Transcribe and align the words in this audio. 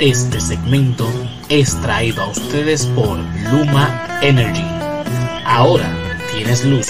Este 0.00 0.40
segmento 0.40 1.08
es 1.48 1.80
traído 1.80 2.22
a 2.22 2.28
ustedes 2.28 2.84
por 2.86 3.16
Luma 3.52 4.18
Energy. 4.22 4.64
Ahora 5.46 5.88
tienes 6.32 6.64
luz. 6.64 6.88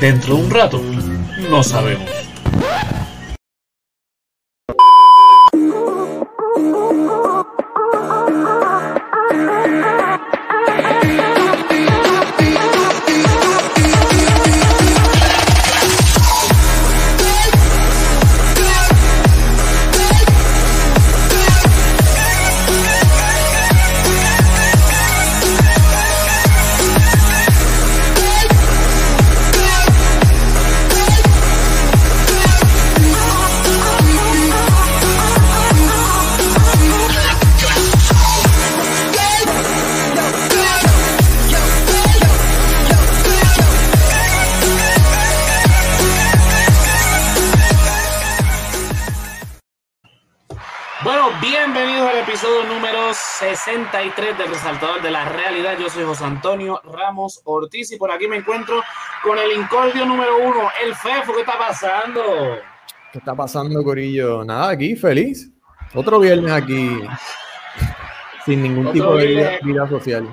Dentro 0.00 0.34
de 0.34 0.42
un 0.42 0.50
rato, 0.50 0.82
no 1.48 1.62
sabemos. 1.62 2.10
63 53.72 54.36
del 54.36 54.48
Resaltador 54.48 55.00
de 55.00 55.10
la 55.10 55.24
Realidad. 55.24 55.78
Yo 55.80 55.88
soy 55.88 56.04
José 56.04 56.24
Antonio 56.24 56.82
Ramos 56.84 57.40
Ortiz 57.44 57.90
y 57.92 57.96
por 57.96 58.10
aquí 58.10 58.28
me 58.28 58.36
encuentro 58.36 58.82
con 59.22 59.38
el 59.38 59.50
incordio 59.52 60.04
número 60.04 60.36
uno, 60.44 60.68
el 60.84 60.94
Fefo. 60.94 61.32
¿Qué 61.32 61.40
está 61.40 61.56
pasando? 61.56 62.22
¿Qué 63.10 63.18
está 63.18 63.34
pasando, 63.34 63.82
Corillo? 63.82 64.44
Nada, 64.44 64.72
aquí, 64.72 64.94
feliz. 64.94 65.50
Otro 65.94 66.18
viernes 66.18 66.52
aquí, 66.52 67.00
sin 68.44 68.62
ningún 68.62 68.88
Otro 68.88 68.92
tipo 68.92 69.16
de 69.16 69.58
vida, 69.62 69.88
social. 69.88 70.28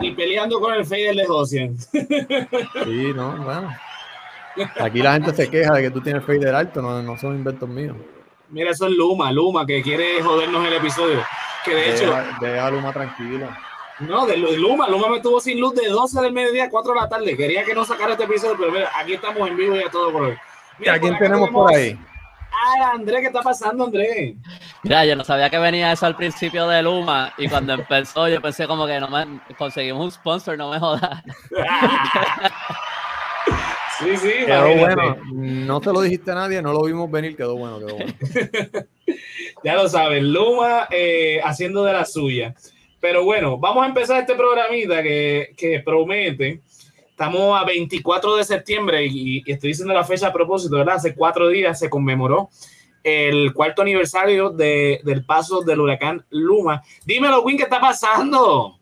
Y 0.00 0.10
peleando 0.10 0.58
con 0.58 0.74
el 0.74 0.84
Fader 0.84 1.14
de 1.14 1.26
Josian. 1.26 1.76
Sí, 2.84 3.12
no, 3.14 3.36
bueno. 3.44 3.76
Aquí 4.80 5.02
la 5.02 5.12
gente 5.12 5.32
se 5.32 5.48
queja 5.48 5.74
de 5.74 5.82
que 5.82 5.90
tú 5.92 6.00
tienes 6.00 6.24
fader 6.24 6.54
alto, 6.54 6.82
no, 6.82 7.00
no 7.00 7.16
son 7.16 7.36
inventos 7.36 7.68
míos. 7.68 7.96
Mira, 8.50 8.72
eso 8.72 8.86
es 8.86 8.92
Luma, 8.92 9.30
Luma, 9.30 9.64
que 9.64 9.82
quiere 9.82 10.20
jodernos 10.20 10.66
el 10.66 10.74
episodio. 10.74 11.20
Que 11.64 11.74
de 11.74 11.90
hecho, 11.94 12.06
Deja, 12.06 12.38
deja 12.40 12.66
a 12.66 12.70
Luma 12.70 12.92
tranquila. 12.92 13.58
no, 14.00 14.26
de, 14.26 14.36
Luma, 14.36 14.88
Luma 14.88 15.08
me 15.08 15.20
tuvo 15.20 15.40
sin 15.40 15.60
luz 15.60 15.74
de 15.74 15.88
12 15.88 16.20
del 16.20 16.32
mediodía 16.32 16.64
a 16.64 16.70
4 16.70 16.92
de 16.92 17.00
la 17.00 17.08
tarde. 17.08 17.36
Quería 17.36 17.64
que 17.64 17.74
no 17.74 17.84
sacara 17.84 18.12
este 18.12 18.24
episodio, 18.24 18.56
pero 18.58 18.72
mira, 18.72 18.90
aquí 18.94 19.14
estamos 19.14 19.48
en 19.48 19.56
vivo 19.56 19.76
y 19.76 19.82
a 19.82 19.90
todo 19.90 20.12
por 20.12 20.22
hoy. 20.22 20.36
¿Y 20.80 20.88
a 20.88 20.98
quién 20.98 21.16
tenemos 21.18 21.50
por 21.50 21.72
ahí? 21.72 21.98
Ah, 22.52 22.92
Andrés, 22.94 23.20
¿qué 23.20 23.26
está 23.26 23.42
pasando, 23.42 23.84
Andrés? 23.84 24.34
Mira, 24.82 25.04
yo 25.04 25.16
no 25.16 25.24
sabía 25.24 25.48
que 25.50 25.58
venía 25.58 25.92
eso 25.92 26.06
al 26.06 26.16
principio 26.16 26.68
de 26.68 26.82
Luma 26.82 27.32
y 27.38 27.48
cuando 27.48 27.72
empezó 27.72 28.28
yo 28.28 28.40
pensé 28.40 28.66
como 28.66 28.86
que 28.86 29.00
no 29.00 29.08
me 29.08 29.40
conseguimos 29.56 30.04
un 30.04 30.10
sponsor, 30.10 30.58
no 30.58 30.70
me 30.70 30.78
jodas. 30.78 31.22
sí, 33.98 34.16
sí, 34.16 34.30
Quedó 34.46 34.76
bueno. 34.76 35.16
No 35.32 35.80
te 35.80 35.92
lo 35.92 36.00
dijiste 36.00 36.30
a 36.32 36.34
nadie, 36.34 36.62
no 36.62 36.72
lo 36.72 36.84
vimos 36.84 37.10
venir, 37.10 37.36
quedó 37.36 37.56
bueno, 37.56 37.78
quedó 37.78 37.96
bueno. 37.96 38.12
Ya 39.64 39.74
lo 39.74 39.88
saben, 39.88 40.32
Luma 40.32 40.88
eh, 40.90 41.40
haciendo 41.44 41.84
de 41.84 41.92
la 41.92 42.04
suya. 42.04 42.54
Pero 43.00 43.24
bueno, 43.24 43.58
vamos 43.58 43.84
a 43.84 43.86
empezar 43.88 44.20
este 44.20 44.34
programita 44.34 45.02
que, 45.02 45.52
que 45.56 45.80
promete. 45.80 46.60
Estamos 47.10 47.60
a 47.60 47.64
24 47.64 48.36
de 48.36 48.44
septiembre 48.44 49.04
y, 49.06 49.42
y 49.46 49.52
estoy 49.52 49.68
diciendo 49.70 49.94
la 49.94 50.02
fecha 50.04 50.28
a 50.28 50.32
propósito, 50.32 50.76
¿verdad? 50.76 50.96
Hace 50.96 51.14
cuatro 51.14 51.48
días 51.48 51.78
se 51.78 51.88
conmemoró 51.90 52.48
el 53.04 53.52
cuarto 53.52 53.82
aniversario 53.82 54.50
de- 54.50 55.00
del 55.04 55.24
paso 55.24 55.60
del 55.62 55.80
huracán 55.80 56.24
Luma. 56.30 56.82
Dímelo, 57.04 57.42
Win, 57.42 57.56
¿qué 57.56 57.64
está 57.64 57.80
pasando? 57.80 58.78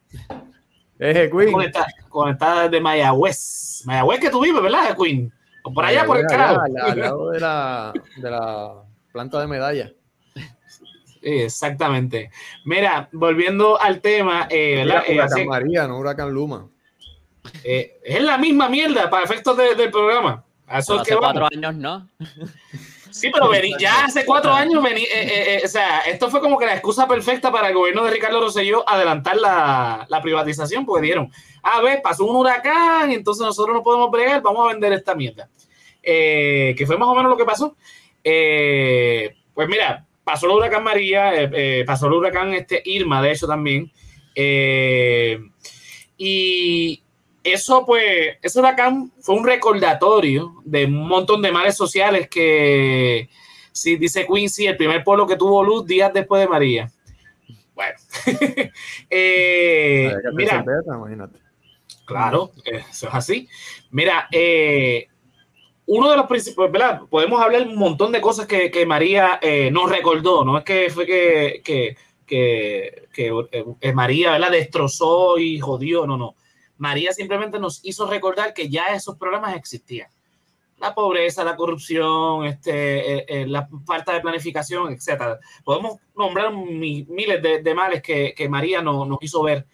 Eje, 1.00 1.31
Queen. 1.31 1.50
Conectada, 1.53 1.87
conectada 2.09 2.62
desde 2.65 2.81
Mayagüez. 2.81 3.83
Mayagüez 3.87 4.21
que 4.21 4.31
tú 4.31 4.41
vives, 4.43 4.62
¿verdad, 4.62 4.94
Queen? 4.97 5.33
O 5.62 5.72
por 5.72 5.84
allá, 5.84 6.05
por 6.05 6.19
el 6.19 6.27
carajo. 6.27 6.61
allá, 6.61 6.93
Al 6.93 6.99
lado 7.00 7.31
de 7.31 7.41
la, 7.41 7.93
de 8.16 8.31
la 8.31 8.72
planta 9.12 9.41
de 9.41 9.47
medalla. 9.47 9.93
Exactamente. 11.22 12.31
Mira, 12.65 13.09
volviendo 13.12 13.81
al 13.81 14.00
tema, 14.00 14.47
eh, 14.50 14.77
¿verdad? 14.84 15.03
Eh, 15.06 15.15
Huracán 15.15 15.38
así- 15.38 15.44
María, 15.47 15.87
no 15.87 15.99
Huracán 15.99 16.31
Luma. 16.33 16.69
eh, 17.65 17.99
es 18.05 18.22
la 18.22 18.38
misma 18.38 18.69
mierda 18.69 19.09
para 19.11 19.25
efectos 19.25 19.56
de- 19.56 19.75
del 19.75 19.91
programa. 19.91 20.44
A 20.67 20.78
eso 20.78 20.94
es 20.94 21.00
Hace 21.03 21.11
que 21.12 21.17
cuatro 21.17 21.41
vamos. 21.43 21.56
años 21.56 21.75
no. 21.77 22.09
Sí, 23.10 23.31
pero 23.32 23.48
vení, 23.48 23.75
ya 23.78 24.04
hace 24.04 24.25
cuatro 24.25 24.53
años, 24.53 24.82
vení, 24.82 25.03
eh, 25.03 25.09
eh, 25.12 25.54
eh, 25.56 25.62
o 25.65 25.69
sea, 25.69 26.00
esto 26.00 26.31
fue 26.31 26.41
como 26.41 26.59
que 26.59 26.66
la 26.66 26.75
excusa 26.75 27.06
perfecta 27.09 27.50
para 27.50 27.69
el 27.69 27.75
gobierno 27.75 28.04
de 28.04 28.10
Ricardo 28.10 28.41
Rosselló 28.41 28.88
adelantar 28.88 29.37
la, 29.37 30.06
la 30.09 30.22
privatización, 30.22 30.87
porque 30.87 31.06
dieron, 31.06 31.32
a 31.62 31.81
ver, 31.81 32.00
pasó 32.03 32.25
un 32.25 32.37
huracán, 32.37 33.10
entonces 33.10 33.44
nosotros 33.44 33.75
no 33.75 33.82
podemos 33.82 34.10
bregar, 34.10 34.43
vamos 34.43 34.66
a 34.66 34.72
vender 34.72 34.93
esta 34.93 35.15
mierda. 35.15 35.49
Eh, 36.03 36.75
que 36.78 36.87
fue 36.87 36.97
más 36.97 37.09
o 37.09 37.15
menos 37.15 37.31
lo 37.31 37.37
que 37.37 37.44
pasó. 37.44 37.76
Pues 38.22 39.69
mira, 39.69 40.06
pasó 40.25 40.47
el 40.47 40.53
huracán 40.53 40.84
María, 40.84 41.50
pasó 41.84 42.06
el 42.06 42.15
huracán 42.15 42.54
este 42.54 42.81
Irma, 42.84 43.20
de 43.22 43.32
hecho 43.32 43.47
también. 43.47 43.93
Y 46.16 47.03
eso, 47.42 47.84
pues, 47.86 48.36
ese 48.42 48.58
huracán 48.58 49.12
fue 49.20 49.34
un 49.34 49.46
recordatorio 49.46 50.56
de 50.64 50.84
un 50.84 51.08
montón 51.08 51.42
de 51.42 51.52
males 51.52 51.76
sociales 51.76 52.28
que, 52.28 53.28
sí, 53.72 53.96
dice 53.96 54.26
Quincy, 54.26 54.66
el 54.66 54.76
primer 54.76 55.02
pueblo 55.04 55.26
que 55.26 55.36
tuvo 55.36 55.62
luz 55.62 55.86
días 55.86 56.12
después 56.12 56.42
de 56.42 56.48
María. 56.48 56.90
Bueno, 57.74 57.96
Eh, 59.10 60.12
mira, 60.34 60.64
imagínate. 60.86 61.38
Claro, 62.04 62.50
eso 62.64 63.08
es 63.08 63.14
así. 63.14 63.48
Mira, 63.90 64.28
eh, 64.32 65.06
uno 65.86 66.10
de 66.10 66.16
los 66.16 66.26
principales, 66.26 66.72
¿verdad? 66.72 67.02
Podemos 67.08 67.40
hablar 67.40 67.62
un 67.62 67.76
montón 67.76 68.12
de 68.12 68.20
cosas 68.20 68.46
que, 68.46 68.70
que 68.70 68.84
María 68.84 69.38
eh, 69.40 69.70
nos 69.70 69.90
recordó, 69.90 70.44
no 70.44 70.58
es 70.58 70.64
que 70.64 70.90
fue 70.90 71.06
que, 71.06 71.62
que, 71.64 71.96
que, 72.26 73.08
que, 73.12 73.32
eh, 73.80 73.92
María, 73.92 74.32
¿verdad? 74.32 74.50
Destrozó 74.50 75.38
y 75.38 75.58
jodió, 75.58 76.06
no, 76.06 76.16
no. 76.16 76.34
María 76.80 77.12
simplemente 77.12 77.58
nos 77.58 77.84
hizo 77.84 78.08
recordar 78.08 78.54
que 78.54 78.68
ya 78.70 78.86
esos 78.94 79.16
problemas 79.18 79.54
existían. 79.54 80.08
La 80.78 80.94
pobreza, 80.94 81.44
la 81.44 81.56
corrupción, 81.56 82.46
este, 82.46 83.18
eh, 83.18 83.24
eh, 83.28 83.46
la 83.46 83.68
falta 83.86 84.14
de 84.14 84.20
planificación, 84.22 84.90
etcétera. 84.92 85.38
Podemos 85.62 85.98
nombrar 86.16 86.52
mi- 86.54 87.04
miles 87.08 87.42
de, 87.42 87.62
de 87.62 87.74
males 87.74 88.02
que, 88.02 88.32
que 88.34 88.48
María 88.48 88.80
no- 88.80 89.04
nos 89.04 89.19
hizo 89.20 89.42
ver. 89.42 89.66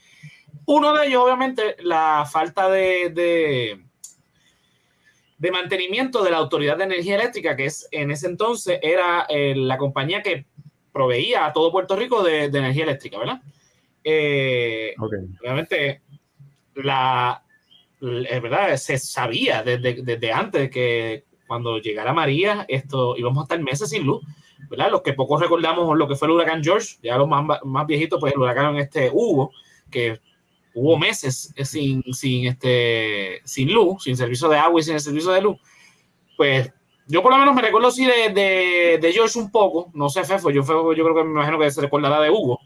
Uno 0.66 0.92
de 0.94 1.06
ellos, 1.06 1.22
obviamente, 1.22 1.76
la 1.78 2.26
falta 2.28 2.68
de, 2.68 3.10
de, 3.10 3.84
de 5.38 5.50
mantenimiento 5.52 6.24
de 6.24 6.30
la 6.32 6.38
Autoridad 6.38 6.76
de 6.76 6.84
Energía 6.84 7.14
Eléctrica, 7.14 7.54
que 7.54 7.66
es 7.66 7.86
en 7.92 8.10
ese 8.10 8.26
entonces 8.26 8.80
era 8.82 9.26
eh, 9.28 9.54
la 9.54 9.78
compañía 9.78 10.22
que 10.22 10.44
proveía 10.92 11.46
a 11.46 11.52
todo 11.52 11.70
Puerto 11.70 11.94
Rico 11.94 12.24
de, 12.24 12.48
de 12.50 12.58
energía 12.58 12.82
eléctrica, 12.82 13.18
¿verdad? 13.18 13.40
Eh, 14.02 14.94
Ok. 14.98 15.12
obviamente, 15.40 16.00
la, 16.76 17.42
es 18.00 18.42
verdad, 18.42 18.76
se 18.76 18.98
sabía 18.98 19.62
desde, 19.62 20.02
desde 20.02 20.32
antes 20.32 20.70
que 20.70 21.24
cuando 21.46 21.78
llegara 21.78 22.12
María, 22.12 22.64
esto 22.68 23.16
íbamos 23.16 23.38
a 23.38 23.42
estar 23.44 23.60
meses 23.60 23.90
sin 23.90 24.04
luz, 24.04 24.22
¿verdad? 24.68 24.90
Los 24.90 25.02
que 25.02 25.12
pocos 25.12 25.40
recordamos 25.40 25.96
lo 25.96 26.08
que 26.08 26.16
fue 26.16 26.28
el 26.28 26.34
huracán 26.34 26.62
George, 26.62 26.96
ya 27.02 27.16
los 27.16 27.28
más, 27.28 27.60
más 27.64 27.86
viejitos, 27.86 28.20
pues 28.20 28.32
el 28.32 28.40
huracán 28.40 28.76
este 28.76 29.10
Hugo, 29.12 29.52
que 29.90 30.20
hubo 30.74 30.98
meses 30.98 31.54
sin, 31.64 32.02
sin, 32.12 32.48
este, 32.48 33.40
sin 33.44 33.72
luz, 33.72 34.02
sin 34.02 34.16
servicio 34.16 34.48
de 34.48 34.58
agua 34.58 34.80
y 34.80 34.82
sin 34.82 34.94
el 34.94 35.00
servicio 35.00 35.30
de 35.30 35.42
luz, 35.42 35.56
pues 36.36 36.70
yo 37.06 37.22
por 37.22 37.32
lo 37.32 37.38
menos 37.38 37.54
me 37.54 37.62
recuerdo 37.62 37.90
sí 37.90 38.04
de, 38.04 38.32
de, 38.34 38.98
de 39.00 39.12
George 39.12 39.38
un 39.38 39.50
poco, 39.50 39.90
no 39.94 40.08
sé 40.08 40.24
Fefo, 40.24 40.50
yo, 40.50 40.62
Fefo, 40.62 40.92
yo 40.92 41.04
creo 41.04 41.16
que 41.16 41.24
me 41.24 41.30
imagino 41.30 41.58
que 41.58 41.70
se 41.70 41.80
recordará 41.80 42.20
de 42.20 42.30
Hugo. 42.30 42.58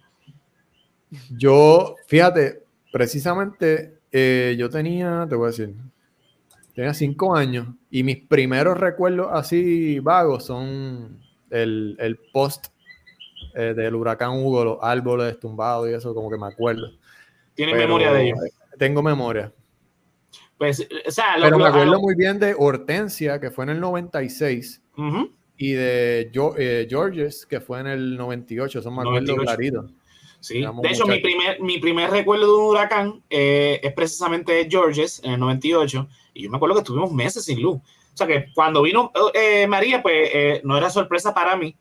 Yo, 1.37 1.97
fíjate, 2.06 2.63
precisamente 2.91 4.00
eh, 4.12 4.57
yo 4.59 4.69
tenía, 4.71 5.27
te 5.29 5.35
voy 5.37 5.47
a 5.47 5.51
decir, 5.51 5.75
tenía 6.75 6.95
cinco 6.95 7.35
años 7.37 7.67
y 7.91 8.03
mis 8.03 8.19
primeros 8.27 8.79
recuerdos 8.79 9.29
así 9.33 9.99
vagos 10.01 10.45
son 10.47 11.19
el, 11.51 11.97
el 11.99 12.17
post 12.33 12.67
eh, 13.55 13.75
del 13.75 13.95
huracán 13.95 14.31
Hugo, 14.33 14.65
los 14.65 14.79
árboles 14.83 15.39
tumbados 15.41 15.89
y 15.89 15.93
eso, 15.95 16.15
como 16.15 16.31
que 16.31 16.39
me 16.39 16.47
acuerdo. 16.47 16.91
¿Tienen 17.55 17.75
Pero 17.75 17.87
memoria 17.89 18.12
de 18.12 18.25
ello? 18.27 18.35
Tengo 18.79 19.03
memoria. 19.03 19.53
Pues, 20.56 20.87
o 21.06 21.11
sea, 21.11 21.37
lo- 21.39 21.45
Pero 21.47 21.59
me 21.59 21.65
acuerdo 21.65 21.93
lo- 21.93 22.01
muy 22.01 22.15
bien 22.15 22.39
de 22.39 22.55
Hortensia, 22.56 23.41
que 23.41 23.51
fue 23.51 23.65
en 23.65 23.71
el 23.71 23.81
96, 23.81 24.83
Ujú. 24.97 25.33
y 25.56 25.73
de 25.73 26.31
Jo- 26.35 26.55
eh, 26.59 26.87
Georges, 26.89 27.47
que 27.47 27.61
fue 27.61 27.81
en 27.81 27.87
el 27.87 28.17
98, 28.17 28.79
eso 28.81 28.91
me 28.91 29.01
acuerdo 29.03 29.37
98. 29.37 29.43
clarito. 29.56 29.91
Sí, 30.41 30.63
de 30.63 30.89
hecho, 30.89 31.07
mi 31.07 31.19
primer, 31.19 31.61
mi 31.61 31.79
primer 31.79 32.11
recuerdo 32.11 32.47
de 32.47 32.59
un 32.59 32.65
huracán 32.71 33.23
eh, 33.29 33.79
es 33.83 33.93
precisamente 33.93 34.67
Georges 34.71 35.21
en 35.23 35.33
el 35.33 35.41
98. 35.41 36.09
Y 36.35 36.45
yo 36.45 36.51
me 36.51 36.57
acuerdo 36.57 36.77
que 36.77 36.81
estuvimos 36.81 37.13
meses 37.13 37.45
sin 37.45 37.61
luz. 37.61 37.77
O 37.77 38.17
sea 38.17 38.27
que 38.27 38.47
cuando 38.55 38.83
vino 38.83 39.13
eh, 39.35 39.67
María, 39.67 40.03
pues 40.03 40.31
eh, 40.33 40.61
no 40.65 40.77
era 40.77 40.91
sorpresa 40.91 41.33
para 41.35 41.57
mí, 41.57 41.77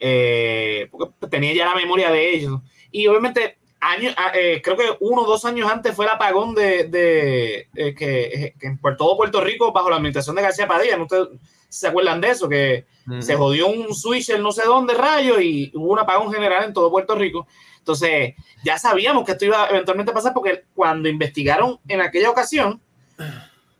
eh, 0.00 0.88
porque 0.90 1.12
tenía 1.28 1.52
ya 1.52 1.66
la 1.66 1.74
memoria 1.74 2.10
de 2.10 2.34
ellos. 2.34 2.60
Y 2.90 3.06
obviamente, 3.06 3.58
años, 3.80 4.14
ah, 4.16 4.32
eh, 4.34 4.60
creo 4.62 4.76
que 4.76 4.96
uno 5.00 5.22
o 5.22 5.26
dos 5.26 5.44
años 5.44 5.70
antes 5.70 5.94
fue 5.94 6.06
el 6.06 6.10
apagón 6.10 6.54
de, 6.54 6.84
de 6.84 7.68
eh, 7.74 7.94
que, 7.94 8.54
que 8.58 8.66
en 8.66 8.80
todo 8.96 9.16
Puerto 9.16 9.40
Rico, 9.40 9.72
bajo 9.72 9.90
la 9.90 9.96
administración 9.96 10.36
de 10.36 10.42
García 10.42 10.66
Padilla. 10.66 10.96
¿no? 10.96 11.04
¿Ustedes 11.04 11.28
se 11.68 11.86
acuerdan 11.86 12.20
de 12.20 12.30
eso? 12.30 12.48
Que 12.48 12.84
Ujú. 13.06 13.22
se 13.22 13.36
jodió 13.36 13.68
un 13.68 13.94
switcher 13.94 14.40
no 14.40 14.52
sé 14.52 14.64
dónde 14.64 14.94
rayo 14.94 15.40
y 15.40 15.70
hubo 15.74 15.92
un 15.92 15.98
apagón 15.98 16.32
general 16.32 16.64
en 16.64 16.72
todo 16.72 16.90
Puerto 16.90 17.14
Rico. 17.14 17.46
Entonces, 17.80 18.34
ya 18.62 18.78
sabíamos 18.78 19.24
que 19.24 19.32
esto 19.32 19.46
iba 19.46 19.68
eventualmente 19.68 20.12
a 20.12 20.14
pasar 20.14 20.32
porque 20.32 20.64
cuando 20.74 21.08
investigaron 21.08 21.80
en 21.88 22.00
aquella 22.00 22.30
ocasión, 22.30 22.80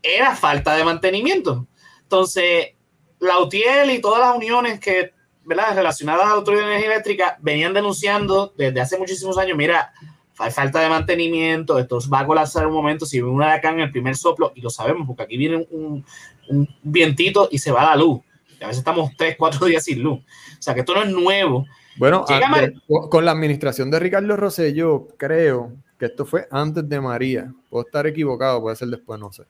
era 0.02 0.34
falta 0.34 0.74
de 0.74 0.84
mantenimiento. 0.84 1.66
Entonces, 2.02 2.74
la 3.20 3.38
UTIEL 3.38 3.90
y 3.90 4.00
todas 4.00 4.20
las 4.20 4.34
uniones 4.34 4.80
que, 4.80 5.12
¿verdad? 5.44 5.74
relacionadas 5.74 6.24
a 6.24 6.28
la 6.28 6.34
Autoridad 6.34 6.62
de 6.62 6.70
Energía 6.70 6.92
Eléctrica 6.92 7.38
venían 7.40 7.74
denunciando 7.74 8.52
desde 8.56 8.80
hace 8.80 8.98
muchísimos 8.98 9.38
años, 9.38 9.56
mira, 9.56 9.92
hay 10.38 10.50
falta 10.50 10.80
de 10.80 10.88
mantenimiento, 10.88 11.78
esto 11.78 11.98
va 12.12 12.20
a 12.20 12.26
colapsar 12.26 12.66
un 12.66 12.72
momento, 12.72 13.04
si 13.04 13.18
viene 13.18 13.30
un 13.30 13.36
huracán 13.36 13.74
en 13.74 13.80
el 13.80 13.90
primer 13.90 14.16
soplo, 14.16 14.52
y 14.54 14.62
lo 14.62 14.70
sabemos, 14.70 15.06
porque 15.06 15.22
aquí 15.24 15.36
viene 15.36 15.66
un, 15.70 16.04
un 16.48 16.76
vientito 16.82 17.48
y 17.50 17.58
se 17.58 17.70
va 17.70 17.84
la 17.84 17.96
luz. 17.96 18.20
Y 18.58 18.64
a 18.64 18.68
veces 18.68 18.78
estamos 18.78 19.10
tres, 19.16 19.36
cuatro 19.38 19.66
días 19.66 19.84
sin 19.84 20.02
luz. 20.02 20.20
O 20.20 20.62
sea, 20.62 20.74
que 20.74 20.80
esto 20.80 20.94
no 20.94 21.02
es 21.02 21.10
nuevo. 21.10 21.66
Bueno, 22.00 22.24
antes- 22.64 22.80
con 23.10 23.24
la 23.24 23.30
administración 23.30 23.90
de 23.90 24.00
Ricardo 24.00 24.36
Rosselló, 24.36 25.06
creo 25.18 25.72
que 25.98 26.06
esto 26.06 26.24
fue 26.24 26.48
antes 26.50 26.88
de 26.88 27.00
María. 27.00 27.52
Puedo 27.68 27.84
estar 27.84 28.06
equivocado, 28.06 28.62
puede 28.62 28.74
ser 28.74 28.88
después, 28.88 29.20
no 29.20 29.30
sé. 29.30 29.44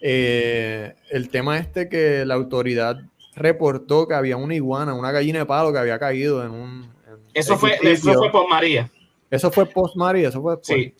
Eh, 0.00 0.94
el 1.10 1.28
tema 1.28 1.58
este 1.58 1.88
que 1.88 2.24
la 2.24 2.34
autoridad 2.34 3.00
reportó 3.36 4.08
que 4.08 4.14
había 4.14 4.36
una 4.38 4.54
iguana, 4.54 4.94
una 4.94 5.12
gallina 5.12 5.40
de 5.40 5.46
palo 5.46 5.72
que 5.72 5.78
había 5.78 5.98
caído 5.98 6.42
en 6.44 6.52
un... 6.52 6.82
en 7.06 7.18
Eso 7.34 7.56
fue, 7.58 7.76
eso 7.82 8.14
fue 8.14 8.30
por 8.32 8.48
María. 8.48 8.90
Eso 9.30 9.50
fue 9.50 9.66
post 9.66 9.96
María, 9.96 10.28
eso 10.28 10.40
fue 10.40 10.56
después. 10.56 10.78
Sí. 10.78 10.94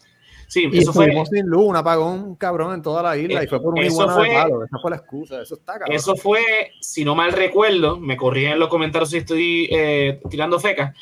Sí, 0.48 0.68
Y 0.72 0.78
eso 0.78 0.92
fue, 0.92 1.12
sin 1.30 1.46
luz, 1.46 1.64
un 1.66 1.76
apagón 1.76 2.36
cabrón 2.36 2.74
en 2.74 2.82
toda 2.82 3.02
la 3.02 3.16
isla 3.16 3.42
y 3.42 3.46
fue 3.46 3.60
por 3.60 3.78
Eso 3.78 3.92
iguana 3.92 4.14
fue- 4.14 4.28
de 4.28 4.34
palo. 4.34 4.64
Esa 4.64 4.78
fue 4.78 4.90
la 4.90 4.96
excusa, 4.98 5.42
eso 5.42 5.54
está 5.54 5.72
cabrón. 5.78 5.92
Eso 5.92 6.16
fue, 6.16 6.72
si 6.80 7.04
no 7.04 7.14
mal 7.14 7.32
recuerdo, 7.32 7.98
me 7.98 8.16
corrí 8.16 8.46
en 8.46 8.58
los 8.58 8.68
comentarios 8.68 9.10
si 9.10 9.18
estoy 9.18 9.68
eh, 9.72 10.20
tirando 10.30 10.58
feca. 10.60 10.94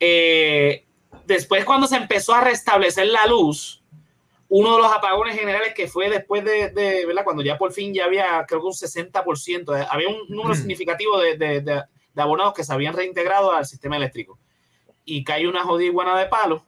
eh, 0.00 0.84
después, 1.26 1.64
cuando 1.64 1.86
se 1.86 1.96
empezó 1.96 2.34
a 2.34 2.40
restablecer 2.40 3.06
la 3.06 3.26
luz, 3.26 3.82
uno 4.48 4.74
de 4.76 4.82
los 4.82 4.92
apagones 4.92 5.34
generales 5.38 5.72
que 5.74 5.86
fue 5.88 6.10
después 6.10 6.44
de, 6.44 6.70
de, 6.70 7.06
¿verdad? 7.06 7.24
Cuando 7.24 7.42
ya 7.42 7.56
por 7.56 7.72
fin 7.72 7.94
ya 7.94 8.04
había, 8.04 8.44
creo 8.46 8.60
que 8.60 8.66
un 8.66 8.72
60%, 8.74 9.74
eh, 9.80 9.86
había 9.90 10.08
un 10.08 10.28
número 10.28 10.50
Mm. 10.54 10.58
significativo 10.58 11.18
de, 11.20 11.36
de- 11.38 11.60
de- 11.62 11.82
abonados 12.16 12.52
que 12.52 12.62
se 12.64 12.72
habían 12.72 12.94
reintegrado 12.94 13.52
al 13.52 13.64
sistema 13.64 13.96
eléctrico. 13.96 14.38
Y 15.04 15.24
cayó 15.24 15.48
una 15.48 15.62
jodida 15.64 15.88
iguana 15.88 16.18
de 16.18 16.26
palo 16.26 16.66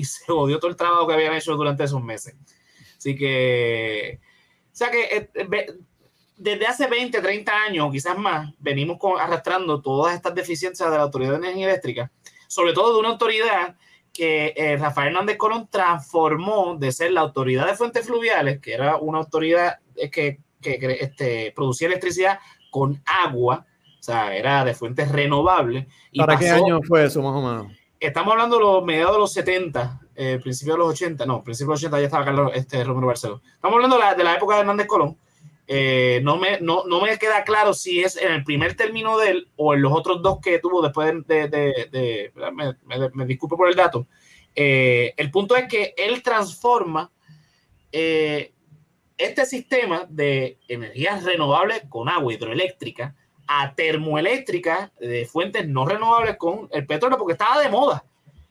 y 0.00 0.04
se 0.04 0.24
jodió 0.26 0.58
todo 0.58 0.70
el 0.70 0.76
trabajo 0.76 1.06
que 1.06 1.14
habían 1.14 1.34
hecho 1.34 1.54
durante 1.56 1.84
esos 1.84 2.02
meses. 2.02 2.34
Así 2.96 3.14
que, 3.16 4.20
o 4.72 4.76
sea 4.76 4.90
que 4.90 5.04
eh, 5.04 5.30
eh, 5.34 5.66
desde 6.36 6.66
hace 6.66 6.86
20, 6.86 7.20
30 7.20 7.52
años, 7.52 7.90
quizás 7.92 8.18
más, 8.18 8.52
venimos 8.58 8.98
con- 8.98 9.18
arrastrando 9.20 9.80
todas 9.80 10.14
estas 10.14 10.34
deficiencias 10.34 10.90
de 10.90 10.96
la 10.96 11.02
Autoridad 11.04 11.32
de 11.32 11.38
Energía 11.38 11.68
Eléctrica, 11.68 12.10
sobre 12.48 12.72
todo 12.72 12.92
de 12.94 13.00
una 13.00 13.08
autoridad 13.10 13.76
que 14.12 14.54
eh, 14.56 14.76
Rafael 14.78 15.08
Hernández 15.08 15.36
Colón 15.36 15.68
transformó 15.70 16.76
de 16.78 16.90
ser 16.90 17.12
la 17.12 17.20
autoridad 17.20 17.66
de 17.66 17.74
fuentes 17.74 18.06
fluviales, 18.06 18.60
que 18.60 18.72
era 18.72 18.96
una 18.96 19.18
autoridad 19.18 19.78
eh, 19.94 20.10
que, 20.10 20.38
que, 20.60 20.78
que, 20.78 20.92
este, 21.00 21.52
producía 21.54 21.88
electricidad 21.88 22.38
con 22.70 23.02
agua, 23.04 23.66
o 23.98 24.02
sea, 24.02 24.34
era 24.34 24.64
de 24.64 24.74
fuentes 24.74 25.10
renovables. 25.10 25.86
Y 26.12 26.18
¿Para 26.20 26.38
qué 26.38 26.48
pasó- 26.50 26.64
año 26.64 26.80
fue 26.82 27.04
eso, 27.04 27.22
más 27.22 27.32
o 27.34 27.42
menos? 27.42 27.72
Estamos 27.98 28.32
hablando 28.32 28.56
de 28.56 28.62
los 28.62 28.84
mediados 28.84 29.14
de 29.14 29.18
los 29.18 29.32
70, 29.32 30.00
eh, 30.14 30.38
principios 30.42 30.76
de 30.76 30.78
los 30.78 30.90
80, 30.90 31.24
no, 31.24 31.42
principios 31.42 31.80
de 31.80 31.86
los 31.88 31.94
80 31.94 32.00
ya 32.00 32.04
estaba 32.04 32.24
Carlos 32.24 32.52
este, 32.54 32.84
Romero 32.84 33.06
Barceló. 33.06 33.40
Estamos 33.54 33.76
hablando 33.76 33.96
de 34.16 34.24
la, 34.24 34.34
época 34.34 34.54
de 34.54 34.60
Hernández 34.60 34.86
Colón. 34.86 35.16
Eh, 35.66 36.20
no, 36.22 36.36
me, 36.36 36.60
no, 36.60 36.84
no 36.86 37.00
me 37.00 37.18
queda 37.18 37.42
claro 37.42 37.74
si 37.74 38.02
es 38.02 38.16
en 38.16 38.32
el 38.32 38.44
primer 38.44 38.76
término 38.76 39.18
de 39.18 39.30
él 39.30 39.48
o 39.56 39.74
en 39.74 39.82
los 39.82 39.92
otros 39.92 40.22
dos 40.22 40.38
que 40.40 40.58
tuvo 40.58 40.82
después 40.82 41.26
de... 41.26 41.48
de- 41.48 42.32
me 43.14 43.26
disculpo 43.26 43.56
por 43.56 43.68
el 43.68 43.74
dato. 43.74 44.06
Eh, 44.54 45.12
el 45.18 45.30
punto 45.30 45.54
es 45.54 45.68
que 45.68 45.94
él 45.96 46.22
transforma 46.22 47.10
eh, 47.92 48.52
este 49.18 49.44
sistema 49.44 50.06
de 50.08 50.58
energías 50.68 51.24
renovables 51.24 51.82
con 51.88 52.08
agua 52.08 52.32
hidroeléctrica 52.32 53.14
a 53.48 53.74
termoeléctrica 53.74 54.92
de 54.98 55.24
fuentes 55.26 55.66
no 55.68 55.86
renovables 55.86 56.36
con 56.36 56.68
el 56.72 56.86
petróleo 56.86 57.18
porque 57.18 57.32
estaba 57.32 57.60
de 57.60 57.68
moda. 57.68 58.04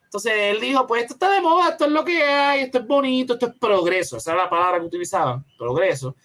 Entonces 0.05 0.31
él 0.35 0.61
dijo, 0.61 0.87
pues 0.87 1.01
esto 1.03 1.15
está 1.15 1.29
de 1.31 1.41
moda, 1.41 1.69
esto 1.71 1.85
es 1.85 1.91
lo 1.91 2.05
que 2.05 2.23
hay, 2.23 2.61
esto 2.61 2.77
es 2.79 2.87
bonito, 2.87 3.33
esto 3.33 3.47
es 3.47 3.53
progreso, 3.59 4.17
esa 4.17 4.33
era 4.33 4.43
la 4.43 4.49
palabra 4.49 4.79
que 4.79 4.85
utilizaban, 4.85 5.43
progreso. 5.57 6.15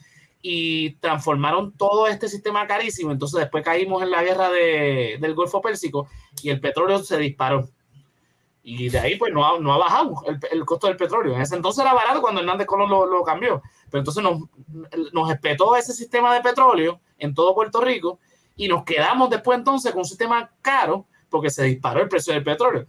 Y 0.43 0.93
transformaron 1.00 1.72
todo 1.76 2.06
este 2.06 2.28
sistema 2.28 2.67
carísimo. 2.67 3.11
Entonces 3.12 3.40
después 3.40 3.64
caímos 3.64 4.02
en 4.02 4.11
la 4.11 4.22
guerra 4.22 4.49
de- 4.49 5.19
del 5.20 5.34
Golfo 5.34 5.61
Pérsico 5.61 6.08
y 6.43 6.50
el 6.50 6.61
petróleo 6.61 7.00
se 7.00 7.19
disparó. 7.19 7.69
Y 8.62 8.88
de 8.90 8.99
ahí 9.00 9.16
pues 9.16 9.32
no 9.32 9.44
ha, 9.44 9.58
no 9.58 9.73
ha 9.73 9.78
bajado 9.78 10.23
el, 10.26 10.38
el 10.52 10.64
costo 10.64 10.87
del 10.87 10.96
petróleo. 10.96 11.34
En 11.34 11.40
ese 11.43 11.56
entonces 11.56 11.82
era 11.82 11.93
barato 11.94 12.20
cuando 12.20 12.40
Hernández 12.40 12.66
Colón 12.66 12.90
lo, 12.90 13.06
lo 13.06 13.23
cambió. 13.25 13.61
Pero 13.90 14.00
entonces 14.00 14.23
nos, 14.23 14.38
nos 15.12 15.31
explotó 15.31 15.75
ese 15.76 15.93
sistema 15.93 16.32
de 16.34 16.43
petróleo 16.43 17.00
en 17.19 17.34
todo 17.34 17.55
Puerto 17.55 17.81
Rico 17.81 18.19
y 18.61 18.69
nos 18.69 18.85
quedamos 18.85 19.31
después 19.31 19.57
entonces 19.57 19.91
con 19.91 20.01
un 20.01 20.05
sistema 20.05 20.51
caro 20.61 21.07
porque 21.31 21.49
se 21.49 21.65
disparó 21.65 22.03
el 22.03 22.11
precio 22.11 22.35
del 22.35 22.45
petróleo. 22.45 22.85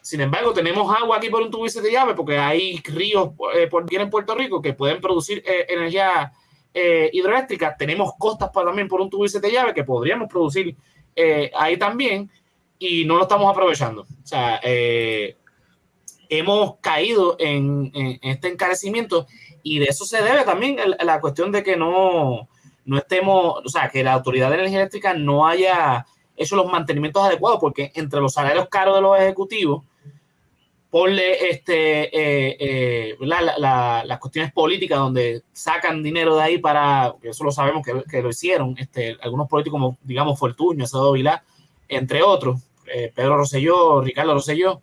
Sin 0.00 0.20
embargo, 0.20 0.52
tenemos 0.52 0.88
agua 0.96 1.16
aquí 1.16 1.28
por 1.28 1.42
un 1.42 1.50
tubo 1.50 1.66
y 1.66 1.68
siete 1.68 1.90
llaves 1.90 2.14
porque 2.14 2.38
hay 2.38 2.80
ríos 2.84 3.30
eh, 3.56 3.66
por 3.66 3.92
en 3.92 4.08
Puerto 4.08 4.36
Rico 4.36 4.62
que 4.62 4.72
pueden 4.72 5.00
producir 5.00 5.42
eh, 5.44 5.66
energía 5.68 6.32
eh, 6.72 7.10
hidroeléctrica. 7.12 7.76
Tenemos 7.76 8.12
costas 8.16 8.50
para, 8.54 8.68
también 8.68 8.86
por 8.86 9.00
un 9.00 9.10
tubo 9.10 9.24
y 9.24 9.28
siete 9.28 9.50
llaves 9.50 9.74
que 9.74 9.82
podríamos 9.82 10.28
producir 10.28 10.76
eh, 11.16 11.50
ahí 11.56 11.76
también 11.76 12.30
y 12.78 13.04
no 13.04 13.16
lo 13.16 13.22
estamos 13.22 13.50
aprovechando. 13.50 14.02
O 14.02 14.26
sea, 14.26 14.60
hemos 16.28 16.76
caído 16.76 17.34
en, 17.40 17.90
este 18.22 18.46
encarecimiento 18.46 19.26
y 19.64 19.80
de 19.80 19.86
eso 19.86 20.04
se 20.04 20.22
debe 20.22 20.44
también 20.44 20.76
la 21.00 21.20
cuestión 21.20 21.50
de 21.50 21.64
que 21.64 21.76
no, 21.76 22.48
no 22.86 22.96
estemos, 22.98 23.60
o 23.64 23.68
sea, 23.68 23.88
que 23.90 24.02
la 24.02 24.14
Autoridad 24.14 24.48
de 24.48 24.54
Energía 24.56 24.78
Eléctrica 24.80 25.12
no 25.14 25.46
haya 25.46 26.06
hecho 26.36 26.56
los 26.56 26.70
mantenimientos 26.70 27.22
adecuados, 27.24 27.58
porque 27.60 27.92
entre 27.94 28.20
los 28.20 28.32
salarios 28.32 28.68
caros 28.70 28.94
de 28.96 29.02
los 29.02 29.18
ejecutivos, 29.18 29.84
ponle 30.90 31.50
este, 31.50 32.04
eh, 32.04 32.56
eh, 32.60 33.16
la- 33.20 33.42
la- 33.42 33.58
la- 33.58 34.04
las 34.04 34.18
cuestiones 34.18 34.52
políticas 34.52 34.98
donde 34.98 35.42
sacan 35.52 36.02
dinero 36.02 36.36
de 36.36 36.42
ahí 36.42 36.58
para, 36.58 37.14
eso 37.22 37.44
lo 37.44 37.50
sabemos 37.52 37.84
que, 37.84 38.02
que 38.10 38.22
lo 38.22 38.30
hicieron, 38.30 38.74
este, 38.78 39.16
algunos 39.20 39.48
políticos 39.48 39.78
como, 39.78 39.98
digamos, 40.02 40.38
Fortuño, 40.38 40.84
Acevedo 40.84 41.12
Vilá, 41.12 41.42
entre 41.88 42.22
otros, 42.22 42.60
eh, 42.86 43.12
Pedro 43.14 43.36
Rosselló, 43.36 44.00
Ricardo 44.00 44.34
Rosselló, 44.34 44.80